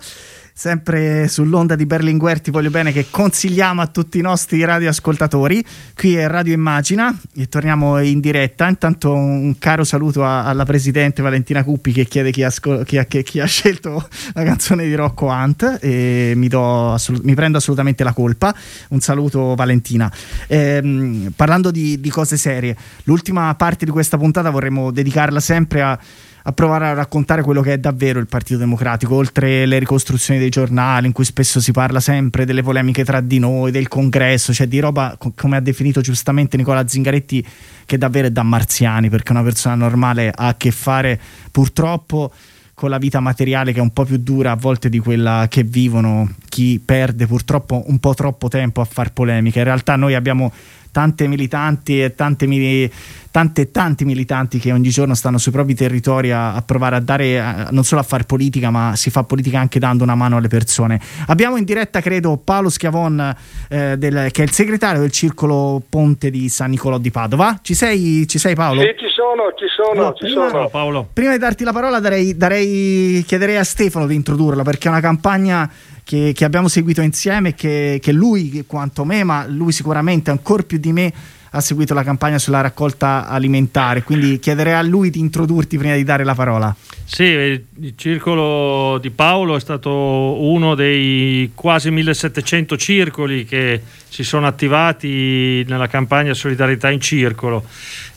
Sempre 0.60 1.26
sull'onda 1.26 1.74
di 1.74 1.86
Berlinguer 1.86 2.38
ti 2.38 2.50
voglio 2.50 2.68
bene 2.68 2.92
che 2.92 3.06
consigliamo 3.08 3.80
a 3.80 3.86
tutti 3.86 4.18
i 4.18 4.20
nostri 4.20 4.62
radioascoltatori. 4.62 5.64
Qui 5.96 6.16
è 6.16 6.28
Radio 6.28 6.52
Immagina 6.52 7.18
e 7.34 7.48
torniamo 7.48 7.98
in 8.00 8.20
diretta. 8.20 8.68
Intanto 8.68 9.14
un 9.14 9.58
caro 9.58 9.84
saluto 9.84 10.22
a, 10.22 10.44
alla 10.44 10.66
presidente 10.66 11.22
Valentina 11.22 11.64
Cuppi 11.64 11.92
che 11.92 12.04
chiede 12.04 12.30
chi 12.30 12.42
ha, 12.42 12.52
chi, 12.84 12.98
ha, 12.98 13.04
chi 13.04 13.40
ha, 13.40 13.46
scelto 13.46 14.06
la 14.34 14.42
canzone 14.42 14.84
di 14.84 14.94
Rocco 14.94 15.28
Hunt 15.28 15.78
e 15.80 16.34
mi, 16.36 16.50
assolut- 16.52 17.24
mi 17.24 17.34
prendo 17.34 17.56
assolutamente 17.56 18.04
la 18.04 18.12
colpa. 18.12 18.54
Un 18.88 19.00
saluto 19.00 19.54
Valentina. 19.54 20.12
Ehm, 20.46 21.32
parlando 21.34 21.70
di, 21.70 21.98
di 21.98 22.10
cose 22.10 22.36
serie 22.36 22.76
l'ultima 23.04 23.54
parte 23.54 23.86
di 23.86 23.90
questa 23.90 24.18
puntata 24.18 24.50
vorremmo 24.50 24.90
dedicarla 24.90 25.40
sempre 25.40 25.80
a 25.80 25.98
a 26.42 26.52
provare 26.52 26.86
a 26.86 26.92
raccontare 26.92 27.42
quello 27.42 27.60
che 27.60 27.74
è 27.74 27.78
davvero 27.78 28.18
il 28.18 28.26
Partito 28.26 28.58
Democratico, 28.58 29.14
oltre 29.14 29.66
le 29.66 29.78
ricostruzioni 29.78 30.40
dei 30.40 30.48
giornali 30.48 31.06
in 31.06 31.12
cui 31.12 31.24
spesso 31.24 31.60
si 31.60 31.72
parla 31.72 32.00
sempre 32.00 32.44
delle 32.44 32.62
polemiche 32.62 33.04
tra 33.04 33.20
di 33.20 33.38
noi, 33.38 33.70
del 33.70 33.88
congresso, 33.88 34.52
cioè 34.52 34.66
di 34.66 34.78
roba, 34.78 35.16
come 35.34 35.56
ha 35.56 35.60
definito 35.60 36.00
giustamente 36.00 36.56
Nicola 36.56 36.86
Zingaretti, 36.86 37.46
che 37.84 37.98
davvero 37.98 38.28
è 38.28 38.30
da 38.30 38.42
marziani, 38.42 39.08
perché 39.08 39.32
una 39.32 39.42
persona 39.42 39.74
normale 39.74 40.32
ha 40.34 40.48
a 40.48 40.54
che 40.56 40.70
fare 40.70 41.20
purtroppo 41.50 42.32
con 42.80 42.88
la 42.88 42.96
vita 42.96 43.20
materiale 43.20 43.74
che 43.74 43.78
è 43.78 43.82
un 43.82 43.92
po' 43.92 44.06
più 44.06 44.16
dura 44.16 44.52
a 44.52 44.56
volte 44.56 44.88
di 44.88 44.98
quella 44.98 45.48
che 45.50 45.64
vivono 45.64 46.30
chi 46.48 46.80
perde 46.82 47.26
purtroppo 47.26 47.82
un 47.88 47.98
po' 47.98 48.14
troppo 48.14 48.48
tempo 48.48 48.80
a 48.80 48.86
far 48.86 49.12
polemiche. 49.12 49.58
In 49.58 49.66
realtà 49.66 49.96
noi 49.96 50.14
abbiamo 50.14 50.50
tante 50.92 51.26
militanti 51.26 52.02
e 52.02 52.14
tante, 52.14 52.90
tante 53.30 53.70
tanti 53.70 54.04
militanti 54.04 54.58
che 54.58 54.72
ogni 54.72 54.88
giorno 54.90 55.14
stanno 55.14 55.38
sui 55.38 55.52
propri 55.52 55.74
territori 55.74 56.30
a, 56.30 56.54
a 56.54 56.62
provare 56.62 56.96
a 56.96 57.00
dare 57.00 57.40
a, 57.40 57.68
non 57.70 57.84
solo 57.84 58.00
a 58.00 58.04
fare 58.04 58.24
politica 58.24 58.70
ma 58.70 58.94
si 58.96 59.10
fa 59.10 59.24
politica 59.24 59.58
anche 59.58 59.78
dando 59.78 60.04
una 60.04 60.14
mano 60.14 60.36
alle 60.36 60.48
persone 60.48 61.00
abbiamo 61.26 61.56
in 61.56 61.64
diretta 61.64 62.00
credo 62.00 62.36
Paolo 62.36 62.68
Schiavon 62.68 63.34
eh, 63.68 63.96
del, 63.96 64.30
che 64.30 64.42
è 64.42 64.44
il 64.44 64.50
segretario 64.50 65.00
del 65.00 65.10
circolo 65.12 65.82
Ponte 65.88 66.30
di 66.30 66.48
San 66.48 66.70
Nicolò 66.70 66.98
di 66.98 67.10
Padova 67.10 67.58
ci 67.62 67.74
sei, 67.74 68.26
ci 68.26 68.38
sei 68.38 68.54
Paolo? 68.54 68.80
Sì 68.80 68.94
ci 68.96 69.08
sono, 69.14 69.52
ci 69.56 69.66
sono, 69.68 70.08
no, 70.08 70.14
ci 70.14 70.24
prima, 70.24 70.48
sono. 70.48 70.68
Paolo. 70.68 71.08
prima 71.12 71.32
di 71.32 71.38
darti 71.38 71.64
la 71.64 71.72
parola 71.72 72.00
darei, 72.00 72.36
darei, 72.36 73.24
chiederei 73.26 73.56
a 73.56 73.64
Stefano 73.64 74.06
di 74.06 74.14
introdurla 74.14 74.62
perché 74.62 74.88
è 74.88 74.90
una 74.90 75.00
campagna 75.00 75.70
che, 76.04 76.32
che 76.34 76.44
abbiamo 76.44 76.68
seguito 76.68 77.00
insieme, 77.00 77.54
che, 77.54 77.98
che 78.00 78.12
lui 78.12 78.64
quanto 78.66 79.04
me, 79.04 79.24
ma 79.24 79.46
lui 79.46 79.72
sicuramente 79.72 80.30
ancora 80.30 80.62
più 80.62 80.78
di 80.78 80.92
me 80.92 81.12
ha 81.52 81.60
seguito 81.60 81.94
la 81.94 82.04
campagna 82.04 82.38
sulla 82.38 82.60
raccolta 82.60 83.26
alimentare, 83.26 84.04
quindi 84.04 84.38
chiederei 84.38 84.74
a 84.74 84.82
lui 84.82 85.10
di 85.10 85.18
introdurti 85.18 85.78
prima 85.78 85.96
di 85.96 86.04
dare 86.04 86.22
la 86.22 86.34
parola. 86.34 86.74
Sì, 87.04 87.24
il 87.24 87.94
circolo 87.96 88.98
di 88.98 89.10
Paolo 89.10 89.56
è 89.56 89.60
stato 89.60 89.90
uno 89.90 90.76
dei 90.76 91.50
quasi 91.54 91.90
1700 91.90 92.76
circoli 92.76 93.44
che 93.44 93.82
si 94.08 94.22
sono 94.22 94.46
attivati 94.46 95.64
nella 95.66 95.88
campagna 95.88 96.34
Solidarietà 96.34 96.88
in 96.90 97.00
Circolo. 97.00 97.64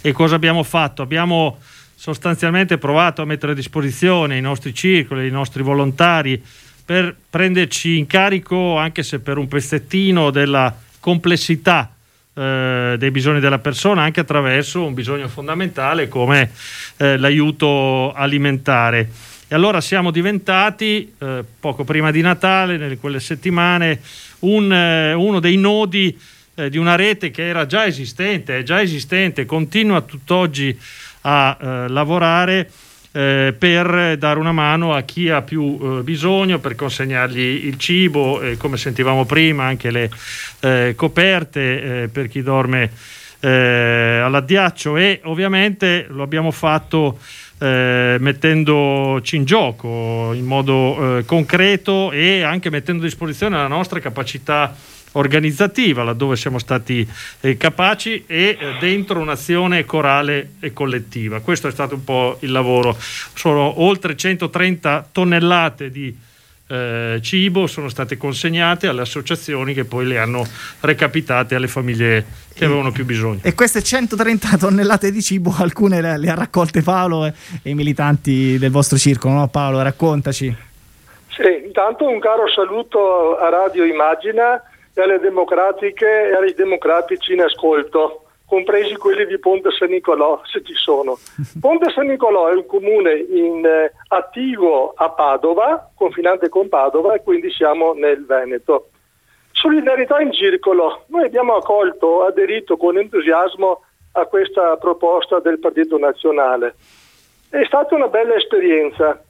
E 0.02 0.12
cosa 0.12 0.36
abbiamo 0.36 0.62
fatto? 0.62 1.02
Abbiamo 1.02 1.58
sostanzialmente 1.96 2.78
provato 2.78 3.24
a 3.24 3.26
mettere 3.26 3.54
a 3.54 3.56
disposizione 3.56 4.38
i 4.38 4.42
nostri 4.42 4.74
circoli, 4.76 5.28
i 5.28 5.32
nostri 5.32 5.64
volontari, 5.64 6.40
per 6.86 7.16
prenderci 7.30 7.98
in 7.98 8.08
carico, 8.08 8.78
anche 8.78 9.04
se 9.04 9.20
per 9.20 9.38
un 9.38 9.48
pezzettino, 9.48 10.32
della 10.32 10.76
complessità 11.00 11.94
eh, 12.34 12.96
dei 12.98 13.12
bisogni 13.12 13.40
della 13.40 13.60
persona, 13.60 14.02
anche 14.02 14.20
attraverso 14.20 14.84
un 14.84 14.94
bisogno 14.94 15.28
fondamentale 15.28 16.08
come 16.08 16.52
eh, 16.98 17.18
l'aiuto 17.18 18.12
alimentare. 18.14 19.10
E 19.48 19.56
allora 19.56 19.82
siamo 19.82 20.10
diventati, 20.10 21.14
eh, 21.20 21.44
poco 21.60 21.84
prima 21.84 22.12
di 22.12 22.22
Natale, 22.22 22.76
in 22.76 23.00
quelle 23.00 23.20
settimane, 23.20 24.00
un, 24.40 24.74
eh, 24.74 25.14
uno 25.14 25.40
dei 25.40 25.58
nodi 25.58 26.18
eh, 26.56 26.70
di 26.70 26.78
una 26.78 26.96
rete 26.96 27.32
che 27.32 27.48
era 27.48 27.66
già 27.66 27.86
esistente, 27.86 28.60
è 28.60 28.64
già 28.64 28.82
esistente, 28.82 29.46
continua 29.46 30.02
tutt'oggi 30.02 30.78
a 31.22 31.58
eh, 31.60 31.88
lavorare 31.88 32.70
eh, 33.14 33.54
per 33.58 34.18
dare 34.18 34.40
una 34.40 34.52
mano 34.52 34.94
a 34.94 35.02
chi 35.02 35.30
ha 35.30 35.42
più 35.42 35.80
eh, 35.80 36.02
bisogno, 36.02 36.60
per 36.60 36.76
consegnargli 36.76 37.66
il 37.66 37.78
cibo, 37.78 38.42
e 38.42 38.58
come 38.58 38.78
sentivamo 38.78 39.26
prima 39.26 39.66
anche 39.66 39.92
le 39.92 40.10
eh, 40.62 40.94
coperte 40.98 42.04
eh, 42.04 42.08
per 42.08 42.28
chi 42.28 42.42
dorme 42.42 42.90
eh, 43.40 44.20
all'addiaccio. 44.24 44.98
E 44.98 45.22
ovviamente 45.24 46.08
lo 46.10 46.24
abbiamo 46.24 46.50
fatto 46.50 47.20
eh, 47.60 48.18
mettendoci 48.20 49.36
in 49.36 49.46
gioco 49.46 50.32
in 50.34 50.46
modo 50.46 51.22
concreto 51.26 52.12
e 52.12 52.42
anche 52.42 52.70
mettendo 52.70 53.04
a 53.04 53.06
disposizione 53.06 53.56
la 53.56 53.68
nostra 53.68 54.00
capacità 54.00 54.76
organizzativa, 55.14 56.04
laddove 56.04 56.36
siamo 56.36 56.60
stati 56.60 57.08
eh, 57.42 57.58
capaci, 57.58 58.24
e 58.28 58.58
eh, 58.60 58.76
dentro 58.80 59.20
un'azione 59.20 59.86
corale 59.86 60.54
e 60.60 60.74
collettiva. 60.74 61.40
Questo 61.40 61.68
è 61.68 61.72
stato 61.72 61.96
un 61.96 62.04
po' 62.04 62.38
il 62.42 62.52
lavoro. 62.52 62.96
Sono 63.00 63.82
oltre 63.82 64.16
130 64.16 65.10
tonnellate 65.12 65.90
di 65.90 66.16
eh, 66.66 67.20
cibo 67.22 67.68
sono 67.68 67.90
state 67.90 68.18
consegnate 68.18 68.88
alle 68.88 69.02
associazioni 69.02 69.74
che 69.74 69.84
poi 69.84 70.06
le 70.06 70.18
hanno 70.18 70.44
recapitate 70.80 71.56
alle 71.56 71.68
famiglie 71.68 72.26
che 72.54 72.66
avevano 72.66 72.92
più 72.92 73.06
bisogno. 73.06 73.40
E 73.44 73.54
queste 73.54 73.84
130 73.84 74.58
tonnellate 74.58 75.12
di 75.12 75.22
cibo, 75.22 75.54
alcune 75.60 76.02
le, 76.02 76.18
le 76.18 76.30
ha 76.30 76.36
raccolte 76.36 76.82
Paolo 76.82 77.26
e, 77.26 77.34
e, 77.62 77.70
i 77.70 77.76
militanti 77.76 78.58
del 78.58 78.72
vostro 78.72 78.98
circolo, 78.98 79.34
no 79.34 79.48
Paolo? 79.50 79.82
Raccontaci. 79.82 80.56
Sì, 81.30 81.66
intanto 81.66 82.08
un 82.08 82.20
caro 82.20 82.48
saluto 82.48 83.38
a 83.38 83.50
Radio 83.50 83.84
Immagina 83.84 84.62
e 84.94 85.02
alle 85.02 85.20
democratiche 85.20 86.30
e 86.30 86.36
ai 86.36 86.54
democratici 86.54 87.34
in 87.34 87.42
ascolto, 87.42 88.26
compresi 88.46 88.96
quelli 88.96 89.26
di 89.26 89.40
Ponte 89.40 89.72
San 89.72 89.90
Nicolò, 89.90 90.42
se 90.46 90.64
ci 90.64 90.76
sono. 90.76 91.18
Ponte 91.60 91.90
San 91.92 92.08
Nicolò 92.08 92.50
è 92.50 92.54
un 92.54 92.66
comune 92.66 93.14
in, 93.14 93.66
eh, 93.66 93.92
attivo 94.10 94.94
a 94.96 95.10
Padova, 95.10 95.90
confinante 95.96 96.50
con 96.50 96.70
Padova, 96.70 97.16
e 97.16 97.24
quindi 97.24 97.52
siamo 97.52 97.94
nel 97.94 98.26
Veneto. 98.26 98.90
Solidarietà 99.52 100.20
in 100.20 100.32
circolo. 100.32 101.04
Noi 101.08 101.26
abbiamo 101.26 101.56
accolto, 101.56 102.26
aderito 102.26 102.78
con 102.78 102.98
entusiasmo 102.98 103.82
a 104.14 104.26
questa 104.26 104.78
proposta 104.78 105.40
del 105.40 105.60
Partito 105.60 105.98
Nazionale. 105.98 106.76
È 107.50 107.64
stata 107.66 107.96
una 107.96 108.08
bella 108.08 108.36
esperienza, 108.36 109.24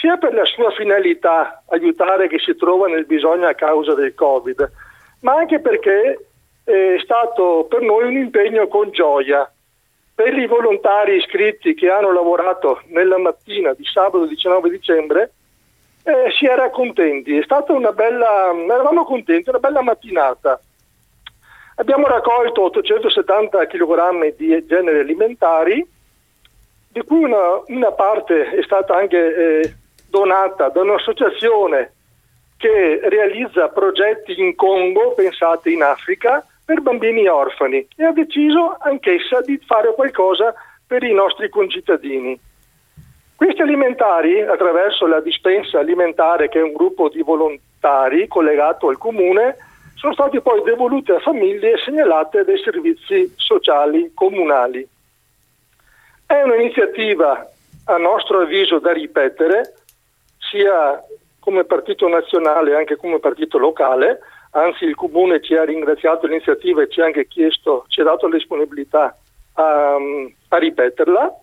sia 0.00 0.16
per 0.16 0.34
la 0.34 0.44
sua 0.44 0.70
finalità, 0.72 1.62
aiutare 1.68 2.28
chi 2.28 2.38
si 2.38 2.54
trova 2.56 2.86
nel 2.88 3.06
bisogno 3.06 3.46
a 3.46 3.54
causa 3.54 3.94
del 3.94 4.14
Covid, 4.14 4.70
ma 5.20 5.34
anche 5.34 5.60
perché 5.60 6.26
è 6.64 6.96
stato 7.02 7.66
per 7.68 7.80
noi 7.80 8.04
un 8.04 8.16
impegno 8.16 8.68
con 8.68 8.90
gioia. 8.90 9.50
Per 10.14 10.36
i 10.36 10.46
volontari 10.46 11.16
iscritti 11.16 11.74
che 11.74 11.88
hanno 11.88 12.12
lavorato 12.12 12.82
nella 12.86 13.18
mattina 13.18 13.72
di 13.72 13.84
sabato 13.84 14.26
19 14.26 14.68
dicembre 14.68 15.32
eh, 16.02 16.30
si 16.36 16.46
era 16.46 16.70
contenti, 16.70 17.36
è 17.36 17.42
stata 17.42 17.72
una 17.72 17.92
bella, 17.92 18.52
eravamo 18.52 19.04
contenti, 19.04 19.48
una 19.48 19.60
bella 19.60 19.82
mattinata. 19.82 20.60
Abbiamo 21.76 22.06
raccolto 22.08 22.64
870 22.64 23.66
kg 23.66 24.34
di 24.34 24.66
generi 24.66 24.98
alimentari, 24.98 25.86
di 26.90 27.02
cui 27.02 27.22
una, 27.22 27.62
una 27.66 27.92
parte 27.92 28.50
è 28.50 28.62
stata 28.62 28.96
anche 28.96 29.60
eh, 29.60 29.74
donata 30.08 30.68
da 30.70 30.80
un'associazione 30.80 31.92
che 32.58 33.00
realizza 33.04 33.68
progetti 33.68 34.38
in 34.38 34.54
Congo, 34.56 35.12
pensate 35.12 35.70
in 35.70 35.82
Africa, 35.82 36.44
per 36.64 36.82
bambini 36.82 37.26
orfani 37.26 37.86
e 37.96 38.04
ha 38.04 38.12
deciso 38.12 38.76
anch'essa 38.78 39.40
di 39.40 39.58
fare 39.64 39.94
qualcosa 39.94 40.52
per 40.86 41.02
i 41.02 41.14
nostri 41.14 41.48
concittadini. 41.48 42.38
Questi 43.36 43.62
alimentari, 43.62 44.42
attraverso 44.42 45.06
la 45.06 45.20
dispensa 45.20 45.78
alimentare, 45.78 46.48
che 46.48 46.58
è 46.58 46.62
un 46.62 46.72
gruppo 46.72 47.08
di 47.08 47.22
volontari 47.22 48.26
collegato 48.26 48.88
al 48.88 48.98
comune, 48.98 49.56
sono 49.94 50.12
stati 50.12 50.40
poi 50.40 50.62
devoluti 50.62 51.12
a 51.12 51.20
famiglie 51.20 51.78
segnalate 51.78 52.44
dai 52.44 52.58
servizi 52.58 53.32
sociali 53.36 54.10
comunali. 54.12 54.86
È 56.26 56.42
un'iniziativa, 56.42 57.50
a 57.84 57.96
nostro 57.96 58.40
avviso, 58.40 58.78
da 58.78 58.92
ripetere, 58.92 59.74
sia 60.38 61.02
come 61.48 61.64
partito 61.64 62.06
nazionale 62.08 62.72
e 62.72 62.74
anche 62.74 62.96
come 62.96 63.20
partito 63.20 63.56
locale, 63.56 64.20
anzi 64.50 64.84
il 64.84 64.94
Comune 64.94 65.40
ci 65.40 65.54
ha 65.54 65.64
ringraziato 65.64 66.26
l'iniziativa 66.26 66.82
e 66.82 66.90
ci 66.90 67.00
ha 67.00 67.06
anche 67.06 67.26
chiesto, 67.26 67.86
ci 67.88 68.02
ha 68.02 68.04
dato 68.04 68.28
la 68.28 68.36
disponibilità 68.36 69.16
a, 69.54 69.96
a 70.48 70.56
ripeterla. 70.58 71.34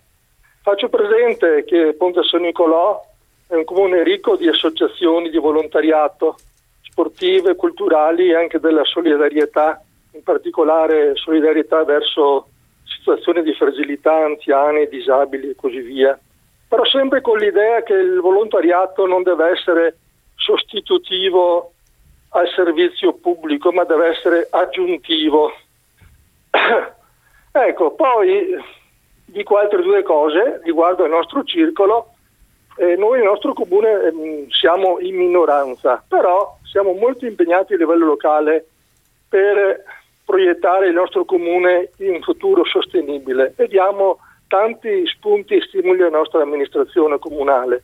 Faccio 0.62 0.90
presente 0.90 1.64
che 1.64 1.96
Ponte 1.98 2.22
San 2.22 2.42
Nicolò 2.42 3.04
è 3.48 3.56
un 3.56 3.64
comune 3.64 4.04
ricco 4.04 4.36
di 4.36 4.48
associazioni 4.48 5.32
di 5.32 5.40
volontariato 5.40 6.38
sportive, 6.84 7.56
culturali 7.56 8.30
e 8.30 8.36
anche 8.36 8.60
della 8.60 8.84
solidarietà, 8.84 9.82
in 10.12 10.22
particolare 10.22 11.16
solidarietà 11.16 11.84
verso 11.84 12.50
situazioni 12.84 13.42
di 13.42 13.56
fragilità, 13.56 14.14
anziani, 14.14 14.88
disabili 14.88 15.50
e 15.50 15.56
così 15.56 15.80
via 15.80 16.16
però 16.68 16.84
sempre 16.86 17.22
con 17.22 17.38
l'idea 17.38 17.84
che 17.84 17.94
il 17.94 18.20
volontariato 18.20 19.06
non 19.06 19.24
deve 19.24 19.52
essere 19.52 19.98
sostitutivo 20.36 21.72
al 22.30 22.48
servizio 22.50 23.14
pubblico, 23.14 23.72
ma 23.72 23.84
deve 23.84 24.10
essere 24.10 24.48
aggiuntivo. 24.50 25.54
ecco, 27.52 27.92
poi 27.92 28.58
dico 29.26 29.58
altre 29.58 29.82
due 29.82 30.04
cose 30.04 30.62
riguardo 30.64 31.04
al 31.04 31.10
nostro 31.10 31.44
circolo. 31.44 32.10
Eh, 32.78 32.98
noi 32.98 33.20
nel 33.20 33.28
nostro 33.28 33.54
comune 33.54 33.90
eh, 33.90 34.48
siamo 34.50 35.00
in 35.00 35.16
minoranza, 35.16 36.04
però 36.06 36.58
siamo 36.64 36.92
molto 36.92 37.26
impegnati 37.26 37.74
a 37.74 37.78
livello 37.78 38.06
locale 38.06 38.68
per 39.30 39.84
proiettare 40.26 40.88
il 40.88 40.94
nostro 40.94 41.24
comune 41.24 41.92
in 42.00 42.16
un 42.16 42.22
futuro 42.22 42.66
sostenibile 42.66 43.54
e 43.56 43.68
diamo 43.68 44.18
tanti 44.56 45.06
spunti 45.08 45.56
e 45.56 45.62
stimoli 45.62 46.00
alla 46.00 46.18
nostra 46.18 46.42
amministrazione 46.42 47.20
comunale. 47.20 47.84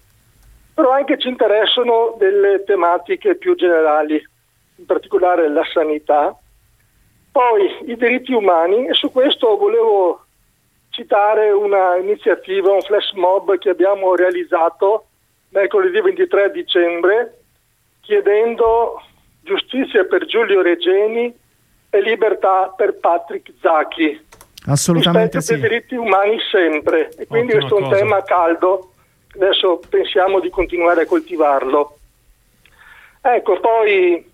Però 0.73 0.91
anche 0.91 1.18
ci 1.18 1.27
interessano 1.27 2.15
delle 2.18 2.64
tematiche 2.64 3.35
più 3.35 3.56
generali, 3.56 4.15
in 4.77 4.85
particolare 4.85 5.49
la 5.49 5.65
sanità, 5.65 6.34
poi 7.30 7.89
i 7.91 7.98
diritti 7.98 8.31
umani 8.31 8.88
e 8.88 8.93
su 8.93 9.11
questo 9.11 9.57
volevo 9.57 10.23
citare 10.91 11.52
una 11.52 11.98
iniziativa, 11.98 12.72
un 12.72 12.81
flash 12.81 13.11
mob 13.14 13.57
che 13.57 13.69
abbiamo 13.69 14.15
realizzato 14.15 15.07
mercoledì 15.49 15.99
23 15.99 16.52
dicembre 16.52 17.39
chiedendo 17.99 19.02
giustizia 19.41 20.06
per 20.06 20.26
Giulio 20.26 20.61
Regeni 20.61 21.34
e 21.89 22.02
libertà 22.02 22.73
per 22.76 22.98
Patrick 22.98 23.52
Zacchi. 23.61 24.30
Assolutamente 24.68 25.38
Rispetto 25.38 25.56
sì. 25.56 25.60
dei 25.60 25.70
diritti 25.70 25.96
umani 25.96 26.38
sempre 26.52 27.10
e 27.18 27.26
quindi 27.28 27.54
Ottima 27.54 27.68
questo 27.68 27.78
è 27.78 27.82
un 27.82 27.90
cosa. 27.90 28.00
tema 28.00 28.24
caldo, 28.24 28.92
adesso 29.36 29.82
pensiamo 29.90 30.40
di 30.40 30.50
continuare 30.50 31.02
a 31.02 31.06
coltivarlo. 31.06 31.98
Ecco, 33.22 33.60
poi 33.60 34.30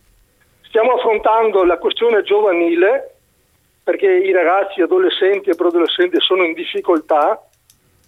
stiamo 0.63 0.93
affrontando 0.93 1.63
la 1.63 1.77
questione 1.77 2.23
giovanile 2.23 3.15
perché 3.83 4.07
i 4.07 4.31
ragazzi, 4.33 4.81
adolescenti 4.81 5.49
e 5.49 5.55
preadolescenti 5.55 6.19
sono 6.19 6.43
in 6.43 6.53
difficoltà 6.53 7.41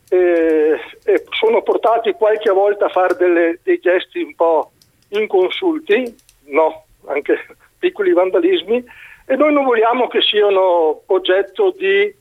e, 0.10 0.78
e 1.06 1.24
sono 1.30 1.62
portati 1.62 2.12
qualche 2.12 2.52
volta 2.52 2.88
a 2.88 2.90
fare 2.90 3.16
delle- 3.16 3.60
dei 3.64 3.80
gesti 3.80 4.22
un 4.22 4.36
po' 4.36 4.72
inconsulti, 5.10 6.16
no, 6.48 6.84
anche 7.06 7.46
piccoli 7.80 8.12
vandalismi, 8.12 8.84
e 9.30 9.35
noi 9.35 9.53
non 9.53 9.64
vogliamo 9.64 10.07
che 10.07 10.22
siano 10.22 11.03
oggetto 11.06 11.72
di, 11.77 12.11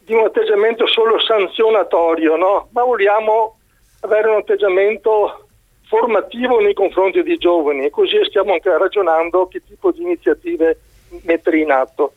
di 0.00 0.12
un 0.12 0.24
atteggiamento 0.24 0.84
solo 0.84 1.20
sanzionatorio, 1.20 2.34
no? 2.34 2.70
ma 2.72 2.82
vogliamo 2.82 3.56
avere 4.00 4.30
un 4.30 4.38
atteggiamento 4.38 5.46
formativo 5.84 6.58
nei 6.58 6.74
confronti 6.74 7.22
dei 7.22 7.36
giovani 7.36 7.84
e 7.84 7.90
così 7.90 8.16
stiamo 8.24 8.52
anche 8.52 8.76
ragionando 8.76 9.46
che 9.46 9.62
tipo 9.64 9.92
di 9.92 10.02
iniziative 10.02 10.80
mettere 11.22 11.58
in 11.58 11.70
atto. 11.70 12.14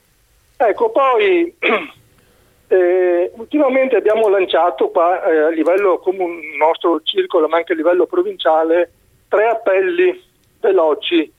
Ecco, 0.57 0.89
poi 0.89 1.53
eh, 2.69 3.31
ultimamente 3.35 3.97
abbiamo 3.97 4.29
lanciato 4.29 4.89
qua 4.89 5.23
eh, 5.25 5.37
a 5.41 5.49
livello 5.49 5.99
come 5.99 6.23
un 6.23 6.39
nostro 6.57 7.01
circolo, 7.03 7.47
ma 7.47 7.57
anche 7.57 7.73
a 7.73 7.75
livello 7.75 8.07
provinciale, 8.07 8.91
tre 9.27 9.47
appelli 9.47 10.19
veloci. 10.59 11.31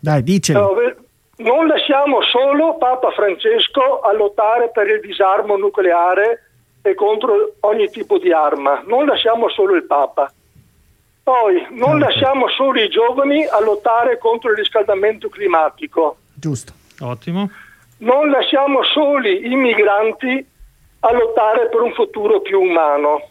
Dai, 0.00 0.22
diceli. 0.22 0.56
Dove 0.56 0.96
non 1.40 1.66
lasciamo 1.66 2.22
solo 2.22 2.76
Papa 2.76 3.10
Francesco 3.10 4.00
a 4.00 4.12
lottare 4.12 4.70
per 4.72 4.88
il 4.88 5.00
disarmo 5.00 5.56
nucleare 5.56 6.44
e 6.82 6.94
contro 6.94 7.54
ogni 7.60 7.90
tipo 7.90 8.18
di 8.18 8.32
arma, 8.32 8.82
non 8.86 9.06
lasciamo 9.06 9.48
solo 9.48 9.74
il 9.74 9.84
Papa. 9.84 10.32
Poi 11.22 11.66
non 11.70 11.98
lasciamo 11.98 12.48
solo 12.48 12.80
i 12.80 12.88
giovani 12.88 13.44
a 13.44 13.60
lottare 13.60 14.18
contro 14.18 14.50
il 14.50 14.56
riscaldamento 14.56 15.28
climatico. 15.28 16.16
Giusto. 16.34 16.72
Ottimo. 17.00 17.50
Non 17.98 18.30
lasciamo 18.30 18.82
soli 18.82 19.50
i 19.50 19.54
migranti 19.54 20.44
a 21.00 21.12
lottare 21.12 21.68
per 21.68 21.80
un 21.80 21.92
futuro 21.92 22.40
più 22.40 22.60
umano. 22.60 23.28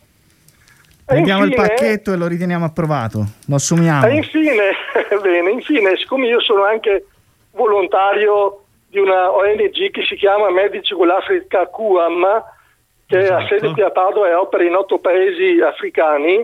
Prendiamo 1.05 1.43
il 1.43 1.55
pacchetto 1.55 2.13
e 2.13 2.15
lo 2.15 2.27
riteniamo 2.27 2.65
approvato. 2.65 3.25
Lo 3.47 3.55
assumiamo. 3.55 4.05
e 4.05 4.15
infine, 4.15 4.73
bene, 5.21 5.51
infine, 5.51 5.97
siccome 5.97 6.27
io 6.27 6.39
sono 6.39 6.63
anche 6.63 7.05
volontario 7.59 8.63
di 8.87 8.99
una 8.99 9.31
ONG 9.35 9.91
che 9.91 10.03
si 10.07 10.15
chiama 10.15 10.49
Medici 10.49 10.93
con 10.93 11.07
l'Africa 11.07 11.67
QAM, 11.67 12.43
che 13.05 13.27
ha 13.27 13.45
sede 13.47 13.71
qui 13.71 13.81
a 13.81 13.91
Padova 13.91 14.29
e 14.29 14.33
opera 14.33 14.63
in 14.63 14.75
otto 14.75 14.99
paesi 14.99 15.59
africani, 15.59 16.41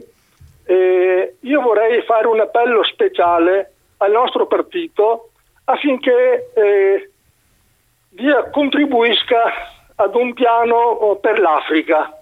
eh, 0.66 1.36
io 1.40 1.62
vorrei 1.62 2.02
fare 2.02 2.28
un 2.28 2.40
appello 2.40 2.84
speciale 2.84 3.72
al 3.98 4.12
nostro 4.12 4.46
partito 4.46 5.30
affinché 5.66 6.52
eh, 6.54 7.10
dia- 8.10 8.50
contribuisca 8.50 9.42
ad 9.96 10.16
un 10.16 10.34
piano 10.34 10.76
oh, 10.76 11.16
per 11.18 11.40
l'Africa, 11.40 12.18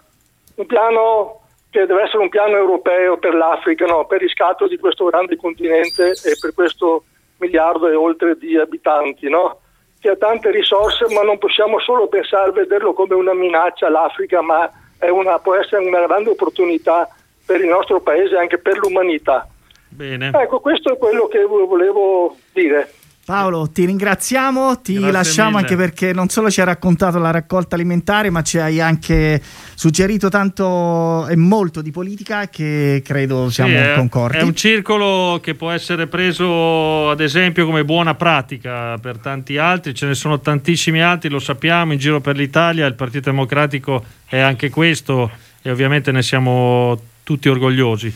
un 0.55 0.65
piano 0.65 1.39
che 1.69 1.85
deve 1.87 2.03
essere 2.03 2.21
un 2.21 2.29
piano 2.29 2.55
europeo 2.55 3.17
per 3.17 3.33
l'Africa, 3.33 3.85
no, 3.85 4.05
per 4.05 4.21
il 4.21 4.27
riscatto 4.27 4.67
di 4.67 4.77
questo 4.77 5.05
grande 5.05 5.35
continente 5.37 6.11
e 6.11 6.37
per 6.39 6.53
questo 6.53 7.05
miliardo 7.37 7.87
e 7.87 7.95
oltre 7.95 8.37
di 8.37 8.57
abitanti, 8.57 9.29
no? 9.29 9.59
che 9.99 10.09
ha 10.09 10.15
tante 10.17 10.51
risorse, 10.51 11.05
ma 11.13 11.21
non 11.21 11.37
possiamo 11.37 11.79
solo 11.79 12.07
pensare 12.07 12.49
a 12.49 12.51
vederlo 12.51 12.91
come 12.93 13.15
una 13.15 13.33
minaccia 13.33 13.87
all'Africa, 13.87 14.41
ma 14.41 14.69
è 14.99 15.07
una- 15.07 15.39
può 15.39 15.55
essere 15.55 15.85
una 15.85 16.05
grande 16.05 16.31
opportunità 16.31 17.07
per 17.45 17.61
il 17.61 17.67
nostro 17.67 18.01
paese 18.01 18.35
e 18.35 18.39
anche 18.39 18.57
per 18.57 18.77
l'umanità. 18.79 19.47
Bene. 19.87 20.31
Ecco, 20.33 20.59
questo 20.59 20.93
è 20.93 20.97
quello 20.97 21.27
che 21.27 21.43
vo- 21.45 21.65
volevo 21.67 22.35
dire. 22.51 22.91
Paolo, 23.25 23.69
ti 23.71 23.85
ringraziamo, 23.85 24.81
ti 24.81 24.95
Grazie 24.95 25.11
lasciamo 25.11 25.49
mille. 25.51 25.59
anche 25.61 25.75
perché 25.77 26.11
non 26.11 26.27
solo 26.27 26.51
ci 26.51 26.59
hai 26.59 26.65
raccontato 26.65 27.19
la 27.19 27.31
raccolta 27.31 27.75
alimentare, 27.75 28.29
ma 28.29 28.41
ci 28.41 28.57
hai 28.57 28.81
anche 28.81 29.41
suggerito 29.75 30.27
tanto 30.27 31.25
e 31.29 31.35
molto 31.37 31.81
di 31.81 31.89
politica 31.91 32.49
che 32.49 33.01
credo 33.05 33.47
Sì, 33.47 33.53
siamo 33.53 33.71
è, 33.77 33.93
concordi. 33.95 34.37
è 34.39 34.41
un 34.41 34.53
circolo 34.53 35.39
che 35.41 35.55
può 35.55 35.71
essere 35.71 36.07
preso 36.07 37.09
ad 37.09 37.21
esempio 37.21 37.65
come 37.65 37.85
buona 37.85 38.13
pratica 38.13 38.97
per 38.97 39.17
tanti 39.19 39.57
altri, 39.57 39.95
ce 39.95 40.05
ne 40.07 40.15
sono 40.15 40.41
tantissimi 40.41 41.01
altri, 41.01 41.29
lo 41.29 41.39
sappiamo, 41.39 41.93
in 41.93 41.99
giro 41.99 42.19
per 42.19 42.35
l'Italia 42.35 42.85
il 42.87 42.95
Partito 42.95 43.29
Democratico 43.29 44.03
è 44.25 44.39
anche 44.39 44.69
questo 44.69 45.31
e 45.61 45.71
ovviamente 45.71 46.11
ne 46.11 46.21
siamo 46.23 46.99
tutti 47.23 47.47
orgogliosi. 47.47 48.13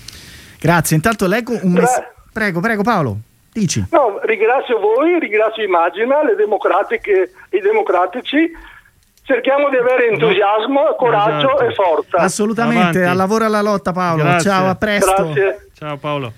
Grazie, 0.60 0.98
intanto 0.98 1.28
leggo 1.28 1.58
un 1.62 1.72
messaggio. 1.72 2.14
Prego, 2.34 2.60
prego 2.60 2.84
Paolo, 2.84 3.20
dici. 3.60 3.86
No, 3.92 4.20
ringrazio 4.24 4.80
voi, 4.80 5.20
ringrazio 5.20 5.64
Imagina, 5.64 6.24
le 6.24 6.36
democratiche, 6.36 7.32
i 7.52 7.60
democratici. 7.60 8.52
Cerchiamo 9.24 9.70
di 9.70 9.76
avere 9.76 10.08
entusiasmo, 10.08 10.96
coraggio 10.98 11.60
Esatto. 11.60 11.64
e 11.64 11.74
forza. 11.74 12.18
Assolutamente, 12.18 13.04
al 13.04 13.18
lavoro 13.18 13.44
e 13.44 13.48
alla 13.48 13.62
lotta 13.62 13.92
Paolo. 13.92 14.24
Grazie. 14.24 14.50
Ciao, 14.50 14.70
a 14.70 14.76
presto. 14.76 15.24
Grazie. 15.24 15.70
Ciao 15.74 15.98
Paolo. 15.98 16.34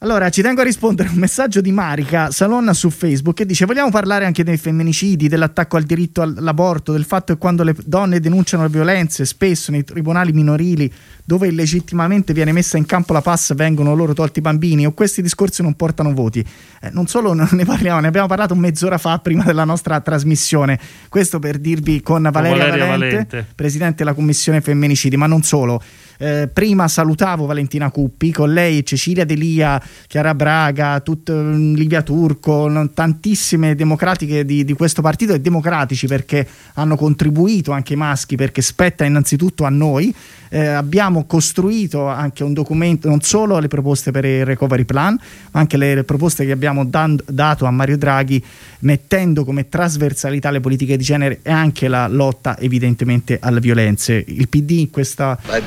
Allora, 0.00 0.30
ci 0.30 0.42
tengo 0.42 0.60
a 0.60 0.64
rispondere 0.64 1.08
a 1.08 1.12
un 1.12 1.18
messaggio 1.18 1.60
di 1.60 1.72
Marica 1.72 2.30
Salonna 2.30 2.72
su 2.72 2.88
Facebook 2.88 3.34
che 3.34 3.44
dice: 3.44 3.66
Vogliamo 3.66 3.90
parlare 3.90 4.26
anche 4.26 4.44
dei 4.44 4.56
femminicidi, 4.56 5.26
dell'attacco 5.26 5.76
al 5.76 5.82
diritto 5.82 6.22
all'aborto, 6.22 6.92
del 6.92 7.04
fatto 7.04 7.32
che 7.32 7.38
quando 7.40 7.64
le 7.64 7.74
donne 7.84 8.20
denunciano 8.20 8.62
le 8.62 8.68
violenze, 8.68 9.24
spesso 9.24 9.72
nei 9.72 9.82
tribunali 9.82 10.30
minorili, 10.30 10.88
dove 11.24 11.48
illegittimamente 11.48 12.32
viene 12.32 12.52
messa 12.52 12.76
in 12.76 12.86
campo 12.86 13.12
la 13.12 13.22
pass, 13.22 13.54
vengono 13.54 13.96
loro 13.96 14.12
tolti 14.12 14.38
i 14.38 14.42
bambini, 14.42 14.86
o 14.86 14.92
questi 14.92 15.20
discorsi 15.20 15.62
non 15.62 15.74
portano 15.74 16.14
voti. 16.14 16.46
Eh, 16.80 16.90
non 16.92 17.08
solo 17.08 17.32
non 17.32 17.48
ne 17.50 17.64
parliamo, 17.64 17.98
ne 17.98 18.06
abbiamo 18.06 18.28
parlato 18.28 18.54
mezz'ora 18.54 18.98
fa 18.98 19.18
prima 19.18 19.42
della 19.42 19.64
nostra 19.64 20.00
trasmissione. 20.00 20.78
Questo 21.08 21.40
per 21.40 21.58
dirvi 21.58 22.02
con 22.02 22.22
Valeria, 22.30 22.66
Valeria 22.66 22.86
Valente, 22.86 23.16
Valente. 23.16 23.46
presidente 23.52 23.96
della 23.96 24.14
commissione 24.14 24.60
femminicidi, 24.60 25.16
ma 25.16 25.26
non 25.26 25.42
solo. 25.42 25.82
Eh, 26.20 26.48
prima 26.52 26.88
salutavo 26.88 27.46
Valentina 27.46 27.90
Cuppi, 27.90 28.32
con 28.32 28.52
lei 28.52 28.84
Cecilia 28.84 29.24
Delia, 29.24 29.80
Chiara 30.08 30.34
Braga, 30.34 30.98
tut- 30.98 31.30
Livia 31.30 32.02
Turco, 32.02 32.90
tantissime 32.92 33.76
democratiche 33.76 34.44
di, 34.44 34.64
di 34.64 34.72
questo 34.72 35.00
partito 35.00 35.32
e 35.32 35.40
democratici 35.40 36.08
perché 36.08 36.44
hanno 36.74 36.96
contribuito 36.96 37.70
anche 37.70 37.92
i 37.92 37.96
maschi, 37.96 38.34
perché 38.34 38.62
spetta 38.62 39.04
innanzitutto 39.04 39.64
a 39.64 39.70
noi. 39.70 40.12
Eh, 40.50 40.66
abbiamo 40.66 41.24
costruito 41.26 42.06
anche 42.06 42.42
un 42.42 42.54
documento, 42.54 43.06
non 43.06 43.20
solo 43.20 43.58
le 43.58 43.68
proposte 43.68 44.10
per 44.10 44.24
il 44.24 44.46
recovery 44.46 44.84
plan, 44.84 45.14
ma 45.50 45.60
anche 45.60 45.76
le, 45.76 45.94
le 45.94 46.04
proposte 46.04 46.46
che 46.46 46.52
abbiamo 46.52 46.86
dan- 46.86 47.20
dato 47.26 47.66
a 47.66 47.70
Mario 47.70 47.98
Draghi, 47.98 48.42
mettendo 48.80 49.44
come 49.44 49.68
trasversalità 49.68 50.50
le 50.50 50.60
politiche 50.60 50.96
di 50.96 51.04
genere 51.04 51.40
e 51.42 51.50
anche 51.50 51.86
la 51.86 52.08
lotta 52.08 52.58
evidentemente 52.58 53.38
alle 53.40 53.60
violenze. 53.60 54.24
Il 54.26 54.48
PD 54.48 54.70
in 54.70 54.90
questa 54.90 55.38
Ma 55.46 55.58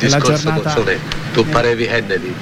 giornata 0.41 0.75
tu 1.33 1.45
parevi 1.45 1.85
Kennedy. 1.85 2.33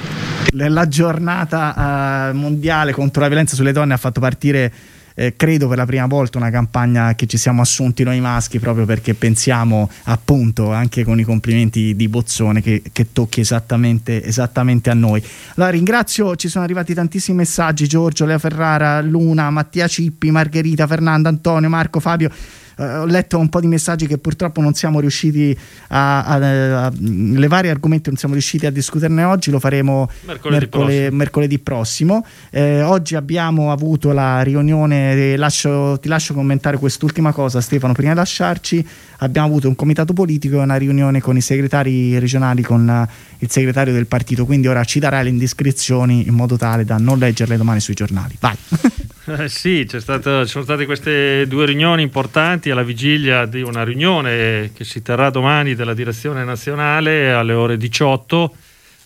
la 0.52 0.88
giornata 0.88 2.30
eh, 2.30 2.32
mondiale 2.32 2.92
contro 2.92 3.20
la 3.22 3.28
violenza 3.28 3.54
sulle 3.54 3.72
donne 3.72 3.94
ha 3.94 3.98
fatto 3.98 4.20
partire 4.20 4.72
eh, 5.14 5.34
credo 5.36 5.68
per 5.68 5.76
la 5.76 5.84
prima 5.84 6.06
volta 6.06 6.38
una 6.38 6.50
campagna 6.50 7.14
che 7.14 7.26
ci 7.26 7.36
siamo 7.36 7.60
assunti 7.60 8.02
noi 8.04 8.20
maschi 8.20 8.58
proprio 8.58 8.86
perché 8.86 9.12
pensiamo 9.14 9.90
appunto 10.04 10.72
anche 10.72 11.04
con 11.04 11.18
i 11.18 11.24
complimenti 11.24 11.94
di 11.94 12.08
Bozzone 12.08 12.62
che, 12.62 12.82
che 12.90 13.12
tocchi 13.12 13.40
esattamente, 13.40 14.24
esattamente 14.24 14.88
a 14.88 14.94
noi. 14.94 15.22
Allora 15.56 15.72
ringrazio, 15.72 16.36
ci 16.36 16.48
sono 16.48 16.64
arrivati 16.64 16.94
tantissimi 16.94 17.36
messaggi, 17.38 17.86
Giorgio, 17.86 18.24
Lea 18.24 18.38
Ferrara, 18.38 19.02
Luna, 19.02 19.50
Mattia 19.50 19.86
Cippi, 19.88 20.30
Margherita, 20.30 20.86
Fernanda, 20.86 21.28
Antonio, 21.28 21.68
Marco, 21.68 22.00
Fabio 22.00 22.30
eh, 22.30 22.59
ho 22.80 23.04
letto 23.04 23.38
un 23.38 23.48
po' 23.48 23.60
di 23.60 23.66
messaggi 23.66 24.06
che 24.06 24.18
purtroppo 24.18 24.60
non 24.60 24.74
siamo 24.74 25.00
riusciti 25.00 25.56
a, 25.88 26.24
a, 26.24 26.84
a, 26.86 26.92
le 26.98 27.46
varie 27.48 27.70
argomenti 27.70 28.08
non 28.08 28.18
siamo 28.18 28.34
riusciti 28.34 28.66
a 28.66 28.70
discuterne 28.70 29.24
oggi, 29.24 29.50
lo 29.50 29.58
faremo 29.58 30.08
mercoledì, 30.24 30.58
mercoledì 30.58 30.68
prossimo. 30.68 31.16
Mercoledì 31.16 31.58
prossimo. 31.58 32.26
Eh, 32.50 32.82
oggi 32.82 33.14
abbiamo 33.14 33.72
avuto 33.72 34.12
la 34.12 34.42
riunione, 34.42 35.36
lascio, 35.36 35.98
ti 36.00 36.08
lascio 36.08 36.34
commentare 36.34 36.78
quest'ultima 36.78 37.32
cosa 37.32 37.60
Stefano 37.60 37.92
prima 37.92 38.12
di 38.12 38.18
lasciarci, 38.18 38.86
abbiamo 39.20 39.48
avuto 39.48 39.68
un 39.68 39.74
comitato 39.74 40.12
politico 40.12 40.56
e 40.56 40.62
una 40.62 40.76
riunione 40.76 41.20
con 41.20 41.36
i 41.36 41.40
segretari 41.40 42.18
regionali, 42.18 42.62
con 42.62 43.08
il 43.38 43.50
segretario 43.50 43.92
del 43.92 44.06
partito, 44.06 44.44
quindi 44.44 44.68
ora 44.68 44.84
ci 44.84 44.98
darà 44.98 45.22
le 45.22 45.30
indiscrezioni 45.30 46.26
in 46.26 46.34
modo 46.34 46.56
tale 46.56 46.84
da 46.84 46.96
non 46.98 47.18
leggerle 47.18 47.56
domani 47.56 47.80
sui 47.80 47.94
giornali. 47.94 48.36
Vai. 48.38 48.56
Eh 49.26 49.48
sì, 49.48 49.86
ci 49.88 50.00
sono 50.00 50.44
state 50.44 50.86
queste 50.86 51.46
due 51.46 51.66
riunioni 51.66 52.02
importanti 52.02 52.70
alla 52.70 52.82
vigilia 52.82 53.46
di 53.46 53.60
una 53.60 53.84
riunione 53.84 54.72
che 54.74 54.82
si 54.82 55.02
terrà 55.02 55.30
domani 55.30 55.76
della 55.76 55.94
direzione 55.94 56.42
nazionale 56.42 57.30
alle 57.30 57.52
ore 57.52 57.76
18, 57.76 58.54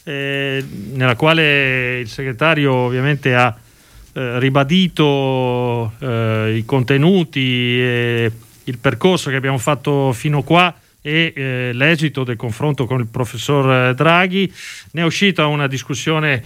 eh, 0.04 0.64
nella 0.94 1.16
quale 1.16 1.98
il 1.98 2.08
segretario 2.08 2.72
ovviamente 2.72 3.34
ha 3.34 3.54
eh, 4.14 4.38
ribadito 4.38 5.92
eh, 5.98 6.54
i 6.56 6.64
contenuti 6.64 7.80
e 7.80 8.32
il 8.64 8.78
percorso 8.78 9.30
che 9.30 9.36
abbiamo 9.36 9.58
fatto 9.58 10.12
fino 10.12 10.42
qua 10.42 10.74
e 11.00 11.32
eh, 11.36 11.70
l'esito 11.74 12.24
del 12.24 12.36
confronto 12.36 12.86
con 12.86 13.00
il 13.00 13.06
professor 13.06 13.94
Draghi. 13.94 14.50
Ne 14.92 15.02
è 15.02 15.04
uscita 15.04 15.46
una 15.46 15.66
discussione 15.66 16.42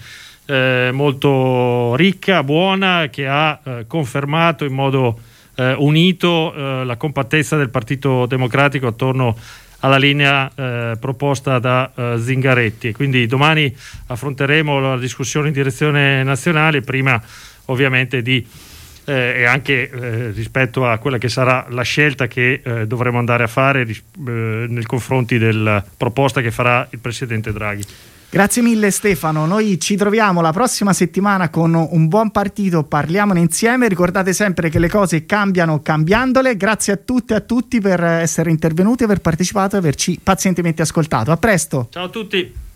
eh, 0.47 0.91
molto 0.93 1.95
ricca, 1.95 2.43
buona, 2.43 3.09
che 3.11 3.29
ha 3.29 3.61
eh, 3.63 3.85
confermato 3.87 4.65
in 4.65 4.73
modo 4.73 5.21
eh, 5.55 5.75
unito 5.75 6.55
eh, 6.55 6.85
la 6.85 6.97
compattezza 6.97 7.57
del 7.57 7.69
Partito 7.69 8.27
Democratico 8.27 8.87
attorno 8.87 9.37
alla 9.81 9.99
linea 9.99 10.51
eh, 10.55 10.97
proposta 10.99 11.59
da 11.59 11.93
eh, 11.95 12.15
Zingaretti. 12.19 12.93
Quindi 12.93 13.27
domani 13.27 13.73
affronteremo 14.07 14.81
la 14.81 14.97
discussione 14.97 15.49
in 15.49 15.55
direzione 15.55 16.23
nazionale, 16.23 16.81
prima 16.81 17.21
ovviamente 17.67 18.23
di 18.23 18.45
eh, 19.09 19.41
e 19.41 19.45
anche 19.47 19.91
eh, 19.91 20.31
rispetto 20.33 20.87
a 20.87 20.99
quella 20.99 21.17
che 21.17 21.31
sarà 21.31 21.67
la 21.71 21.83
scelta 21.83 22.27
che 22.27 22.61
eh, 22.63 22.87
dovremo 22.87 23.19
andare 23.19 23.43
a 23.43 23.47
fare 23.47 23.87
nei 24.19 24.85
confronti 24.85 25.39
della 25.39 25.83
proposta 25.97 26.43
che 26.43 26.51
farà 26.51 26.87
il 26.91 26.99
Presidente 26.99 27.51
Draghi. 27.53 27.85
Grazie 28.31 28.61
mille 28.61 28.91
Stefano, 28.91 29.47
noi 29.47 29.81
ci 29.81 29.97
troviamo 29.97 30.43
la 30.43 30.53
prossima 30.53 30.93
settimana 30.93 31.49
con 31.49 31.73
un 31.73 32.09
buon 32.09 32.31
partito, 32.31 32.83
parliamone 32.83 33.41
insieme, 33.41 33.89
ricordate 33.89 34.35
sempre 34.35 34.69
che 34.69 34.79
le 34.79 34.91
cose 34.91 35.25
cambiano 35.25 35.81
cambiandole, 35.81 36.59
grazie 36.59 36.93
a 36.93 36.97
tutte 36.99 37.33
e 37.33 37.37
a 37.39 37.41
tutti 37.41 37.81
per 37.81 38.05
essere 38.05 38.51
intervenuti, 38.51 39.05
aver 39.05 39.23
partecipato 39.23 39.77
e 39.77 39.79
averci 39.79 40.21
pazientemente 40.23 40.83
ascoltato, 40.83 41.33
a 41.33 41.39
presto! 41.39 41.89
Ciao 41.91 42.05
a 42.05 42.09
tutti! 42.11 42.67